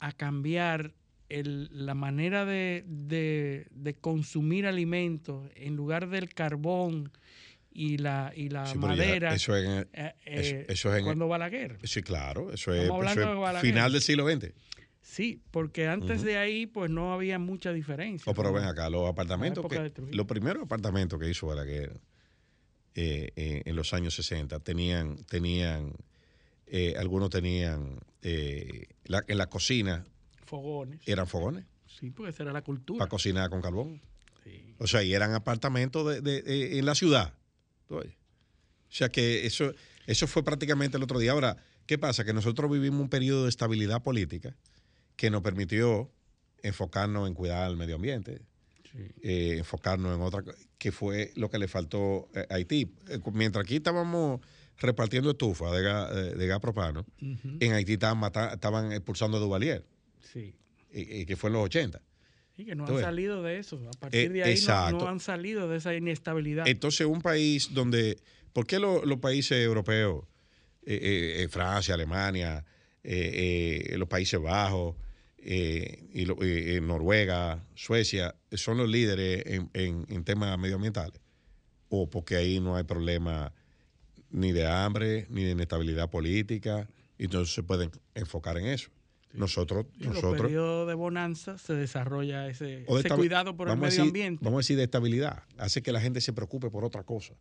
a 0.00 0.12
cambiar 0.12 0.92
el- 1.30 1.68
la 1.72 1.94
manera 1.94 2.44
de, 2.44 2.84
de- 2.86 3.66
de 3.70 3.94
consumir 3.94 4.66
alimentos 4.66 5.48
en 5.54 5.76
lugar 5.76 6.08
del 6.08 6.28
carbón 6.34 7.10
y 7.72 7.98
la, 7.98 8.32
y 8.36 8.48
la 8.48 8.66
Sí, 8.66 8.78
pero 8.80 8.94
ya 8.94 9.02
madera. 9.04 9.34
eso 9.34 9.56
es 9.56 9.64
en 9.64 9.88
eh, 9.92 10.14
eh, 10.26 10.66
eso 10.68 10.92
es 10.92 10.98
en- 10.98 11.04
cuando 11.04 11.28
Balaguer. 11.28 11.78
Sí, 11.84 12.02
claro, 12.02 12.52
eso 12.52 12.74
es, 12.74 12.82
eso 12.84 13.20
de 13.54 13.60
final 13.60 13.92
del 13.92 14.02
siglo 14.02 14.28
XX. 14.28 14.52
Sí, 15.02 15.40
porque 15.50 15.88
antes 15.88 16.22
de 16.22 16.36
ahí 16.36 16.66
pues 16.66 16.90
no 16.90 17.12
había 17.14 17.38
mucha 17.38 17.72
diferencia. 17.72 18.30
Oh, 18.30 18.34
pero 18.34 18.52
ven 18.52 18.64
acá, 18.64 18.90
los 18.90 19.08
apartamentos, 19.08 19.64
que, 19.66 19.92
los 20.12 20.26
primeros 20.26 20.64
apartamentos 20.64 21.18
que 21.18 21.28
hizo 21.30 21.46
Balaguer 21.46 22.00
eh, 22.94 23.30
eh, 23.36 23.62
en 23.64 23.76
los 23.76 23.94
años 23.94 24.14
60 24.14 24.58
tenían, 24.60 25.16
tenían 25.24 25.92
eh, 26.66 26.94
algunos 26.98 27.30
tenían, 27.30 27.98
la- 29.04 29.24
en 29.26 29.38
la 29.38 29.46
cocina 29.48 30.04
Fogones. 30.50 31.00
eran 31.06 31.26
fogones 31.26 31.64
Sí, 31.86 32.10
porque 32.10 32.30
esa 32.30 32.42
era 32.42 32.52
la 32.52 32.62
cultura. 32.62 32.98
para 32.98 33.08
cocinar 33.08 33.48
con 33.50 33.62
carbón. 33.62 34.00
Sí. 34.44 34.74
O 34.78 34.86
sea, 34.86 35.02
y 35.02 35.14
eran 35.14 35.32
apartamentos 35.34 36.06
de, 36.08 36.20
de- 36.20 36.42
de- 36.42 36.78
en 36.78 36.84
la 36.86 36.94
ciudad. 36.94 37.34
O 37.88 38.02
sea 38.88 39.08
que 39.08 39.46
eso, 39.46 39.72
eso 40.06 40.26
fue 40.26 40.42
prácticamente 40.42 40.96
el 40.96 41.02
otro 41.02 41.18
día. 41.18 41.32
Ahora, 41.32 41.56
¿qué 41.86 41.98
pasa? 41.98 42.24
Que 42.24 42.32
nosotros 42.32 42.70
vivimos 42.70 43.00
un 43.00 43.08
periodo 43.08 43.44
de 43.44 43.48
estabilidad 43.50 44.02
política 44.02 44.56
que 45.16 45.30
nos 45.30 45.42
permitió 45.42 46.10
enfocarnos 46.62 47.28
en 47.28 47.34
cuidar 47.34 47.70
el 47.70 47.76
medio 47.76 47.96
ambiente, 47.96 48.42
Sí. 48.90 48.98
eh, 49.22 49.56
enfocarnos 49.58 50.14
en 50.16 50.20
otra, 50.22 50.42
que 50.78 50.90
fue 50.92 51.32
lo 51.36 51.48
que 51.50 51.58
le 51.58 51.68
faltó 51.68 52.28
a 52.50 52.54
Haití. 52.54 52.92
Eh, 53.08 53.18
Mientras 53.32 53.64
aquí 53.64 53.76
estábamos 53.76 54.40
repartiendo 54.78 55.30
estufa 55.30 55.70
de 55.72 55.82
gas, 55.82 56.10
eh, 56.16 56.34
de 56.36 56.46
gas 56.46 56.58
propano, 56.60 57.06
en 57.20 57.72
Haití 57.72 57.92
estaban, 57.94 58.18
mata- 58.18 58.54
estaban 58.54 58.92
expulsando 58.92 59.36
a 59.36 59.40
Duvalier, 59.40 59.84
Sí. 60.32 60.54
y, 60.92 61.20
y 61.20 61.26
que 61.26 61.36
fue 61.36 61.48
en 61.50 61.54
los 61.54 61.64
80. 61.64 62.00
Y 62.56 62.64
que 62.66 62.74
no 62.74 62.84
han 62.86 63.00
salido 63.00 63.42
de 63.42 63.58
eso. 63.58 63.80
A 63.88 63.98
partir 63.98 64.20
Eh, 64.20 64.28
de 64.28 64.42
ahí 64.44 64.60
no- 64.92 65.08
han 65.08 65.20
salido 65.20 65.68
de 65.68 65.78
esa 65.78 65.94
inestabilidad. 65.94 66.66
Entonces, 66.68 67.06
un 67.06 67.22
país 67.22 67.72
donde, 67.72 68.18
¿por 68.52 68.66
qué 68.66 68.78
lo- 68.78 69.04
los 69.06 69.18
países 69.18 69.64
europeos, 69.64 70.24
eh, 70.84 70.94
eh, 71.00 71.42
eh, 71.44 71.48
Francia, 71.48 71.94
Alemania, 71.94 72.64
los 73.02 74.08
Países 74.08 74.38
Bajos, 74.40 74.96
y 75.42 76.24
lo- 76.26 76.36
Noruega, 76.82 77.64
Suecia, 77.74 78.34
son 78.52 78.76
los 78.76 78.90
líderes 78.90 79.44
en, 79.46 79.70
en- 79.72 80.04
en 80.08 80.24
temas 80.24 80.58
medioambientales? 80.58 81.18
¿O 81.88 82.08
porque 82.10 82.36
ahí 82.36 82.60
no 82.60 82.76
hay 82.76 82.84
problema 82.84 83.52
ni 84.30 84.52
de 84.52 84.66
hambre, 84.66 85.26
ni 85.30 85.44
de 85.44 85.52
inestabilidad 85.52 86.10
política, 86.10 86.88
Y 87.18 87.24
entonces 87.24 87.54
se 87.54 87.62
pueden 87.62 87.90
enfocar 88.14 88.56
en 88.56 88.66
eso. 88.66 88.90
Nosotros, 89.32 89.86
En 90.00 90.06
los 90.06 90.14
nosotros. 90.16 90.42
periodos 90.42 90.88
de 90.88 90.94
bonanza 90.94 91.56
se 91.56 91.74
desarrolla 91.74 92.48
ese, 92.48 92.84
o 92.88 92.94
de 92.96 93.00
ese 93.06 93.10
cuidado 93.10 93.56
por 93.56 93.68
el 93.68 93.76
medio 93.76 93.86
decir- 93.90 94.00
ambiente. 94.02 94.44
Vamos 94.44 94.58
a 94.58 94.60
decir 94.60 94.76
de 94.76 94.82
estabilidad. 94.84 95.44
Hace 95.56 95.82
que 95.82 95.92
la 95.92 96.00
gente 96.00 96.20
se 96.20 96.32
preocupe 96.32 96.68
por 96.68 96.84
otra 96.84 97.04
cosa. 97.04 97.34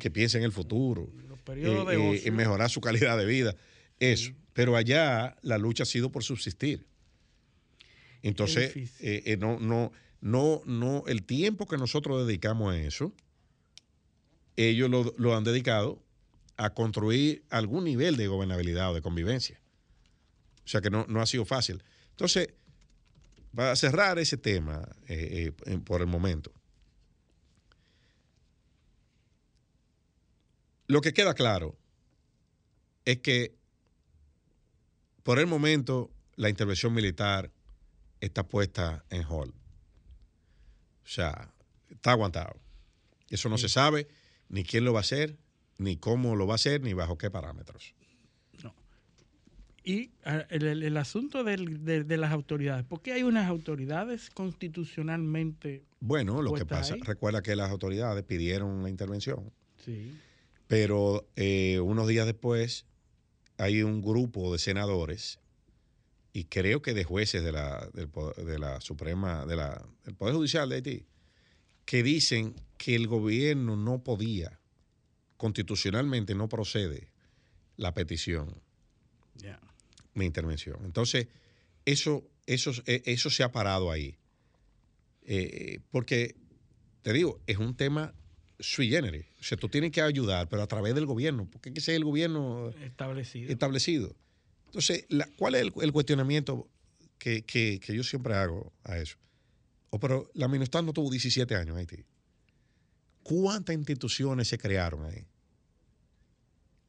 Que 0.00 0.10
piense 0.10 0.38
en 0.38 0.44
el 0.44 0.50
futuro. 0.52 1.08
Los 1.28 1.40
periodos 1.42 1.86
de 1.86 1.94
eh, 1.96 2.14
eh, 2.16 2.22
en 2.24 2.34
mejorar 2.34 2.68
su 2.68 2.80
calidad 2.80 3.16
de 3.16 3.26
vida. 3.26 3.54
Eso. 4.00 4.32
Pero 4.54 4.74
allá 4.76 5.36
la 5.42 5.56
lucha 5.58 5.84
ha 5.84 5.86
sido 5.86 6.10
por 6.10 6.24
subsistir. 6.24 6.84
Entonces, 8.22 8.74
eh, 9.00 9.22
eh, 9.26 9.36
no, 9.36 9.60
no, 9.60 9.92
no, 10.20 10.62
no, 10.66 11.04
el 11.06 11.22
tiempo 11.22 11.66
que 11.68 11.76
nosotros 11.76 12.26
dedicamos 12.26 12.74
a 12.74 12.78
eso, 12.80 13.12
ellos 14.56 14.90
lo, 14.90 15.14
lo 15.18 15.36
han 15.36 15.44
dedicado 15.44 16.02
a 16.56 16.70
construir 16.74 17.44
algún 17.50 17.84
nivel 17.84 18.16
de 18.16 18.26
gobernabilidad 18.26 18.90
o 18.90 18.94
de 18.94 19.02
convivencia. 19.02 19.60
O 20.66 20.68
sea 20.68 20.80
que 20.80 20.90
no, 20.90 21.06
no 21.08 21.22
ha 21.22 21.26
sido 21.26 21.44
fácil. 21.44 21.82
Entonces, 22.10 22.48
para 23.54 23.76
cerrar 23.76 24.18
ese 24.18 24.36
tema 24.36 24.86
eh, 25.06 25.52
eh, 25.64 25.78
por 25.78 26.00
el 26.00 26.08
momento, 26.08 26.52
lo 30.88 31.00
que 31.00 31.14
queda 31.14 31.34
claro 31.34 31.78
es 33.04 33.18
que 33.20 33.54
por 35.22 35.38
el 35.38 35.46
momento 35.46 36.10
la 36.34 36.48
intervención 36.48 36.92
militar 36.92 37.50
está 38.20 38.46
puesta 38.46 39.04
en 39.10 39.24
hold. 39.24 39.54
O 41.04 41.08
sea, 41.08 41.52
está 41.90 42.12
aguantado. 42.12 42.56
Eso 43.30 43.48
no 43.48 43.58
se 43.58 43.68
sabe 43.68 44.08
ni 44.48 44.64
quién 44.64 44.84
lo 44.84 44.92
va 44.92 45.00
a 45.00 45.02
hacer, 45.02 45.38
ni 45.78 45.96
cómo 45.96 46.36
lo 46.36 46.46
va 46.46 46.54
a 46.54 46.56
hacer, 46.56 46.82
ni 46.82 46.92
bajo 46.92 47.18
qué 47.18 47.30
parámetros. 47.30 47.95
Y 49.88 50.10
ah, 50.24 50.44
el, 50.50 50.64
el- 50.66 50.82
el 50.82 50.96
asunto 50.96 51.44
del- 51.44 51.84
de, 51.84 52.02
de 52.02 52.16
las 52.16 52.32
autoridades, 52.32 52.84
¿por 52.84 53.00
qué 53.02 53.12
hay 53.12 53.22
unas 53.22 53.46
autoridades 53.48 54.30
constitucionalmente? 54.30 55.84
Bueno, 56.00 56.42
lo 56.42 56.52
que 56.54 56.66
pasa, 56.66 56.94
ahí. 56.94 57.00
recuerda 57.02 57.40
que 57.40 57.54
las 57.54 57.70
autoridades 57.70 58.24
pidieron 58.24 58.82
la 58.82 58.90
intervención, 58.90 59.52
Sí. 59.84 60.12
pero 60.66 61.28
eh, 61.36 61.78
unos 61.78 62.08
días 62.08 62.26
después 62.26 62.84
hay 63.58 63.82
un 63.84 64.02
grupo 64.02 64.52
de 64.52 64.58
senadores 64.58 65.38
y 66.32 66.44
creo 66.46 66.82
que 66.82 66.92
de 66.92 67.04
jueces 67.04 67.44
de 67.44 67.52
la, 67.52 67.88
del 67.94 68.08
po- 68.08 68.32
de 68.32 68.58
la 68.58 68.80
Suprema, 68.80 69.46
de 69.46 69.54
la, 69.54 69.86
del 70.04 70.16
Poder 70.16 70.34
Judicial 70.34 70.68
de 70.68 70.74
Haití, 70.74 71.06
que 71.84 72.02
dicen 72.02 72.56
que 72.76 72.96
el 72.96 73.06
gobierno 73.06 73.76
no 73.76 74.02
podía, 74.02 74.58
constitucionalmente 75.36 76.34
no 76.34 76.48
procede 76.48 77.12
la 77.76 77.94
petición 77.94 78.60
Ya. 79.36 79.60
Mi 80.16 80.24
intervención. 80.24 80.84
Entonces, 80.84 81.28
eso, 81.84 82.24
eso, 82.46 82.72
eh, 82.86 83.02
eso 83.06 83.30
se 83.30 83.42
ha 83.42 83.52
parado 83.52 83.90
ahí. 83.92 84.16
Eh, 85.22 85.80
porque, 85.90 86.34
te 87.02 87.12
digo, 87.12 87.40
es 87.46 87.58
un 87.58 87.76
tema 87.76 88.14
sui 88.58 88.88
generis. 88.88 89.26
O 89.40 89.44
sea, 89.44 89.58
tú 89.58 89.68
tienes 89.68 89.90
que 89.92 90.00
ayudar, 90.00 90.48
pero 90.48 90.62
a 90.62 90.66
través 90.66 90.94
del 90.94 91.06
gobierno, 91.06 91.48
porque 91.50 91.68
ese 91.70 91.92
es 91.92 91.96
el 91.96 92.04
gobierno 92.04 92.70
Establecido. 92.82 93.52
establecido. 93.52 94.16
Entonces, 94.66 95.04
la- 95.08 95.28
¿cuál 95.36 95.54
es 95.54 95.62
el, 95.62 95.72
el 95.82 95.92
cuestionamiento 95.92 96.68
que, 97.18 97.44
que- 97.44 97.78
que 97.80 97.94
yo 97.94 98.02
siempre 98.02 98.34
hago 98.34 98.72
a 98.84 98.98
eso? 98.98 99.16
Oh, 99.90 99.98
pero 100.00 100.30
la 100.34 100.48
Minustah 100.48 100.82
no 100.82 100.92
tuvo 100.92 101.10
17 101.10 101.54
años 101.54 101.70
en 101.74 101.78
Haití. 101.78 102.04
¿Cuántas 103.22 103.74
instituciones 103.74 104.48
se 104.48 104.58
crearon 104.58 105.04
ahí? 105.04 105.26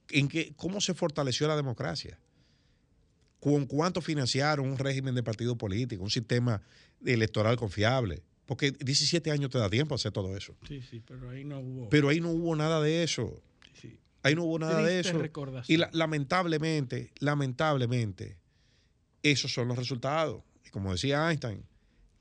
¿En 0.10 0.28
qué, 0.30 0.54
¿Cómo 0.56 0.80
se 0.82 0.94
fortaleció 0.94 1.48
la 1.48 1.56
democracia? 1.56 2.20
¿Con 3.40 3.66
cuánto 3.68 4.02
financiaron 4.02 4.68
un 4.68 4.78
régimen 4.78 5.14
de 5.16 5.24
partido 5.24 5.56
político, 5.58 6.04
un 6.04 6.10
sistema 6.10 6.62
electoral 7.06 7.56
confiable? 7.56 8.24
Porque 8.46 8.72
17 8.72 9.30
años 9.30 9.50
te 9.52 9.58
da 9.60 9.70
tiempo 9.70 9.94
a 9.94 9.98
hacer 9.98 10.12
todo 10.12 10.36
eso. 10.36 10.56
Sí, 10.68 10.82
sí, 10.82 11.02
pero 11.06 11.30
ahí 11.30 11.44
no 11.44 11.60
hubo. 11.60 11.90
Pero 11.90 12.10
ahí 12.10 12.20
no 12.22 12.30
hubo 12.32 12.56
nada 12.56 12.82
de 12.82 13.04
eso. 13.04 13.42
sí. 13.80 14.00
Ahí 14.24 14.36
no 14.36 14.44
hubo 14.46 14.58
nada 14.60 14.82
de 14.82 15.00
eso. 15.00 15.22
Y 15.68 15.78
la- 15.78 15.90
lamentablemente, 15.94 17.12
lamentablemente, 17.20 18.38
esos 19.24 19.54
son 19.54 19.68
los 19.68 19.78
resultados. 19.78 20.44
Y 20.66 20.70
como 20.70 20.92
decía 20.92 21.30
Einstein, 21.30 21.64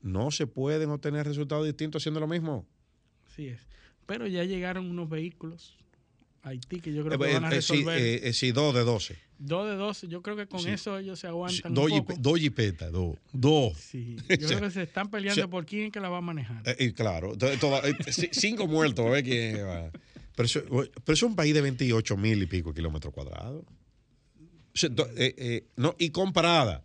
no 0.01 0.31
se 0.31 0.47
pueden 0.47 0.89
obtener 0.89 1.25
resultados 1.25 1.65
distintos 1.65 2.01
haciendo 2.03 2.19
lo 2.19 2.27
mismo. 2.27 2.65
Así 3.25 3.47
es. 3.47 3.59
Pero 4.05 4.27
ya 4.27 4.43
llegaron 4.43 4.89
unos 4.89 5.09
vehículos 5.09 5.77
Haití 6.47 6.79
que 6.79 6.93
yo 6.93 7.03
creo 7.03 7.15
Eh, 7.15 7.27
que 7.27 7.33
van 7.33 7.45
a 7.45 7.47
eh, 7.55 7.61
sí, 7.61 7.73
resolver. 7.75 8.01
eh, 8.01 8.29
eh, 8.29 8.33
sí, 8.33 8.51
dos 8.51 8.73
de 8.73 8.81
12. 8.81 9.17
dos 9.39 9.67
de 9.69 9.75
dos, 9.75 10.01
yo 10.03 10.21
creo 10.21 10.35
que 10.35 10.47
con 10.47 10.61
Sí. 10.61 10.69
eso 10.69 10.97
ellos 10.97 11.19
se 11.19 11.27
Sí, 11.27 11.29
aguantan 11.29 11.73
dos, 11.73 11.91
un 11.91 11.99
poco. 12.05 12.19
dos 12.19 12.39
jipetas, 12.39 12.91
dos. 12.91 13.17
Dos. 13.33 13.77
Sí, 13.77 14.15
yo 14.39 14.47
creo 14.47 14.61
que 14.61 14.71
se 14.71 14.83
están 14.83 15.09
peleando 15.11 15.49
por 15.49 15.65
quién 15.65 15.85
es 15.85 15.91
que 15.91 15.99
la 15.99 16.09
va 16.09 16.17
a 16.17 16.21
manejar. 16.21 16.61
Eh, 16.65 16.75
y 16.79 16.91
claro, 16.93 17.37
toda- 17.37 17.81
eh, 17.87 17.95
cinco 18.31 18.67
muertos, 18.67 19.05
a 19.05 19.09
ver 19.09 19.23
quién 19.23 19.57
va. 19.67 19.91
Pero 20.35 20.45
eso, 20.45 20.61
pero 20.67 20.83
eso 20.83 21.13
es 21.13 21.23
un 21.23 21.35
país 21.35 21.53
de 21.53 21.61
28 21.61 22.15
mil 22.17 22.41
y 22.41 22.45
pico 22.45 22.73
kilómetros 22.73 23.13
cuadrados. 23.13 23.63
O 23.65 24.77
sea, 24.79 24.89
do- 24.89 25.09
eh, 25.17 25.33
eh, 25.37 25.67
no, 25.75 25.95
y 25.97 26.11
comparada, 26.11 26.83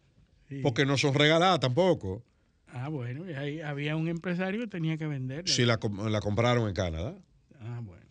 Sí. 0.49 0.61
porque 0.63 0.87
no 0.87 0.97
son 0.97 1.15
regaladas 1.15 1.61
tampoco. 1.61 2.25
Ah, 2.69 2.89
bueno, 2.89 3.29
y 3.31 3.35
ahí 3.35 3.61
había 3.61 3.97
un 3.97 4.09
empresario 4.09 4.61
que 4.61 4.67
tenía 4.67 4.97
que 4.97 5.07
vender. 5.07 5.47
Si 5.49 5.65
la, 5.67 5.79
la 6.09 6.21
compraron 6.21 6.69
en 6.69 6.75
Canadá. 6.75 7.15
Ah, 7.61 7.81
bueno. 7.83 8.02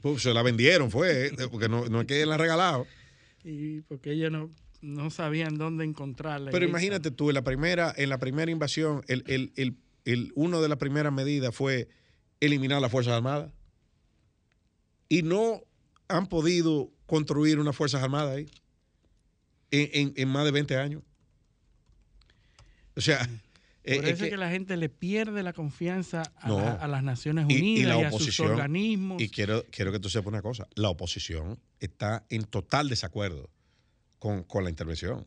Pues 0.00 0.22
se 0.22 0.32
la 0.34 0.42
vendieron, 0.42 0.90
fue, 0.90 1.26
eh, 1.28 1.32
porque 1.50 1.68
no, 1.68 1.86
no 1.88 2.00
es 2.02 2.06
que 2.06 2.24
la 2.26 2.36
regalado. 2.36 2.86
Y 3.44 3.80
porque 3.82 4.12
ellos 4.12 4.30
no, 4.30 4.50
no 4.82 5.10
sabían 5.10 5.56
dónde 5.56 5.84
encontrarla. 5.84 6.50
Pero 6.50 6.66
imagínate 6.66 7.10
tú, 7.10 7.30
en 7.30 7.34
la 7.34 7.42
primera, 7.42 7.92
en 7.96 8.08
la 8.08 8.18
primera 8.18 8.50
invasión, 8.50 9.02
el, 9.08 9.24
el, 9.26 9.52
el, 9.56 9.76
el- 10.04 10.32
uno 10.34 10.60
de 10.60 10.68
las 10.68 10.78
primeras 10.78 11.12
medidas 11.12 11.54
fue 11.54 11.88
eliminar 12.40 12.80
las 12.80 12.90
Fuerzas 12.90 13.14
Armadas. 13.14 13.50
Y 15.08 15.22
no 15.22 15.62
han 16.08 16.26
podido 16.28 16.90
construir 17.06 17.58
unas 17.58 17.74
Fuerzas 17.76 18.02
Armadas 18.02 18.36
ahí 18.36 18.46
en, 19.70 19.90
en- 19.92 20.12
en 20.16 20.28
más 20.28 20.44
de 20.44 20.50
20 20.50 20.76
años. 20.76 21.02
O 22.96 23.00
sea, 23.00 23.28
Por 23.86 24.04
es 24.04 24.04
eso 24.04 24.08
es 24.10 24.20
que- 24.22 24.30
que 24.30 24.36
la 24.36 24.50
gente 24.50 24.76
le 24.76 24.88
pierde 24.88 25.42
la 25.42 25.52
confianza 25.52 26.22
a, 26.36 26.48
No. 26.48 26.58
la- 26.60 26.72
a 26.72 26.88
las 26.88 27.02
Naciones 27.04 27.46
Y- 27.48 27.54
y 27.54 27.58
Unidas 27.84 27.98
y, 28.00 28.04
a 28.04 28.10
sus 28.10 28.40
organismos. 28.40 29.22
Y 29.22 29.28
quiero, 29.28 29.64
quiero 29.70 29.92
que 29.92 30.00
tú 30.00 30.08
sepas 30.08 30.28
una 30.28 30.42
cosa, 30.42 30.66
la 30.74 30.88
oposición 30.90 31.58
está 31.80 32.24
en 32.28 32.44
total 32.44 32.88
desacuerdo 32.88 33.48
con, 34.18 34.42
con 34.44 34.64
la 34.64 34.70
intervención. 34.70 35.24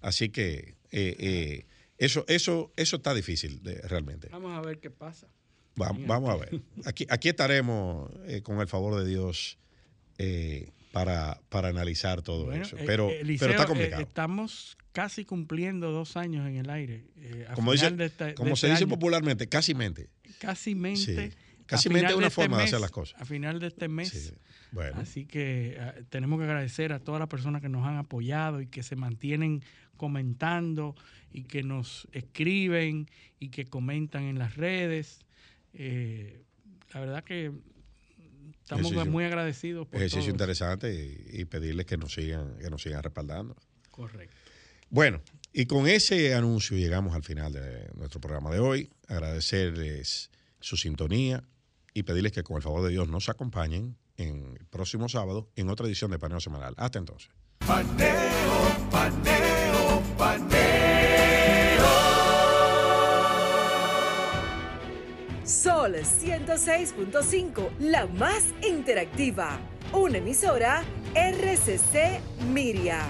Así 0.00 0.28
que 0.28 0.74
eh, 0.92 1.16
eh, 1.18 1.66
eso, 1.98 2.24
eso, 2.28 2.72
eso 2.76 2.96
está 2.96 3.14
difícil 3.14 3.62
de- 3.62 3.80
realmente. 3.82 4.28
Vamos 4.30 4.56
a 4.56 4.60
ver 4.60 4.78
qué 4.78 4.90
pasa. 4.90 5.26
Va- 5.80 5.92
vamos 6.06 6.30
a 6.30 6.36
ver. 6.36 6.60
Aquí, 6.84 7.06
aquí 7.10 7.28
estaremos 7.28 8.10
eh, 8.26 8.42
con 8.42 8.60
el 8.60 8.68
favor 8.68 9.02
de 9.02 9.08
Dios 9.08 9.58
eh, 10.18 10.70
para, 10.92 11.40
para 11.48 11.68
analizar 11.68 12.22
todo 12.22 12.46
Bueno, 12.46 12.62
eso. 12.64 12.76
eh, 12.78 12.84
Pero, 12.86 13.10
eh, 13.10 13.20
pero 13.38 13.50
está 13.52 13.64
eh, 13.64 13.66
complicado. 13.66 14.02
estamos 14.02 14.78
casi 14.96 15.26
cumpliendo 15.26 15.92
dos 15.92 16.16
años 16.16 16.48
en 16.48 16.56
el 16.56 16.70
aire. 16.70 17.04
eh, 17.16 17.46
como 17.54 17.72
dice, 17.72 17.90
de 17.90 18.06
esta- 18.06 18.26
de 18.28 18.34
como 18.34 18.54
este 18.54 18.66
se 18.68 18.72
dice 18.72 18.84
año. 18.84 18.88
popularmente, 18.94 19.46
casi 19.46 19.74
mente. 19.74 20.08
Casi 20.38 20.74
mente. 20.74 21.30
Sí. 21.30 21.36
Casi 21.66 21.90
mente 21.90 22.12
es 22.12 22.16
una 22.16 22.30
forma 22.30 22.56
de 22.56 22.64
hacer 22.64 22.80
las 22.80 22.90
cosas. 22.90 23.20
A 23.20 23.26
final 23.26 23.58
de 23.60 23.66
este 23.66 23.88
mes. 23.88 24.08
Sí. 24.08 24.32
Bueno, 24.72 24.96
Así 25.00 25.26
que 25.26 25.76
ah, 25.80 25.94
tenemos 26.08 26.38
que 26.38 26.44
agradecer 26.44 26.92
a 26.94 26.98
todas 27.00 27.18
las 27.18 27.28
personas 27.28 27.60
que 27.60 27.68
nos 27.68 27.84
han 27.86 27.96
apoyado 27.98 28.60
y 28.62 28.68
que 28.68 28.82
se 28.82 28.96
mantienen 28.96 29.62
comentando 29.98 30.94
y 31.30 31.42
que 31.44 31.62
nos 31.62 32.08
escriben 32.12 33.08
y 33.38 33.50
que 33.50 33.66
comentan 33.66 34.22
en 34.24 34.38
las 34.38 34.56
redes. 34.56 35.18
Eh, 35.74 36.42
la 36.94 37.00
verdad 37.00 37.22
que 37.24 37.52
estamos 38.62 38.92
muy 39.08 39.24
agradecidos 39.24 39.86
por 39.86 39.96
ejercicio 39.96 40.22
todo. 40.24 40.30
interesante 40.30 40.94
y, 40.94 41.40
y 41.40 41.44
pedirles 41.44 41.84
que 41.84 41.96
nos 41.98 42.14
sigan, 42.14 42.56
que 42.58 42.70
nos 42.70 42.82
sigan 42.82 43.02
respaldando. 43.02 43.56
Correcto. 43.90 44.36
Bueno, 44.88 45.20
y 45.52 45.66
con 45.66 45.88
ese 45.88 46.34
anuncio 46.34 46.76
llegamos 46.76 47.14
al 47.14 47.22
final 47.22 47.52
de 47.52 47.88
nuestro 47.94 48.20
programa 48.20 48.50
de 48.50 48.60
hoy. 48.60 48.90
Agradecerles 49.08 50.30
su 50.60 50.76
sintonía 50.76 51.44
y 51.94 52.02
pedirles 52.02 52.32
que 52.32 52.42
con 52.42 52.56
el 52.56 52.62
favor 52.62 52.82
de 52.82 52.90
Dios 52.90 53.08
nos 53.08 53.28
acompañen 53.28 53.96
en 54.16 54.56
el 54.58 54.66
próximo 54.66 55.08
sábado 55.08 55.50
en 55.56 55.68
otra 55.68 55.86
edición 55.86 56.10
de 56.10 56.18
Paneo 56.18 56.40
Semanal. 56.40 56.74
Hasta 56.76 56.98
entonces. 56.98 57.30
Paneo, 57.58 58.88
paneo, 58.90 60.02
paneo. 60.16 60.66
Sol 65.44 65.94
106.5, 65.94 67.70
la 67.78 68.06
más 68.06 68.44
interactiva. 68.62 69.58
Una 69.92 70.18
emisora 70.18 70.84
RCC 71.14 72.20
Miria. 72.52 73.06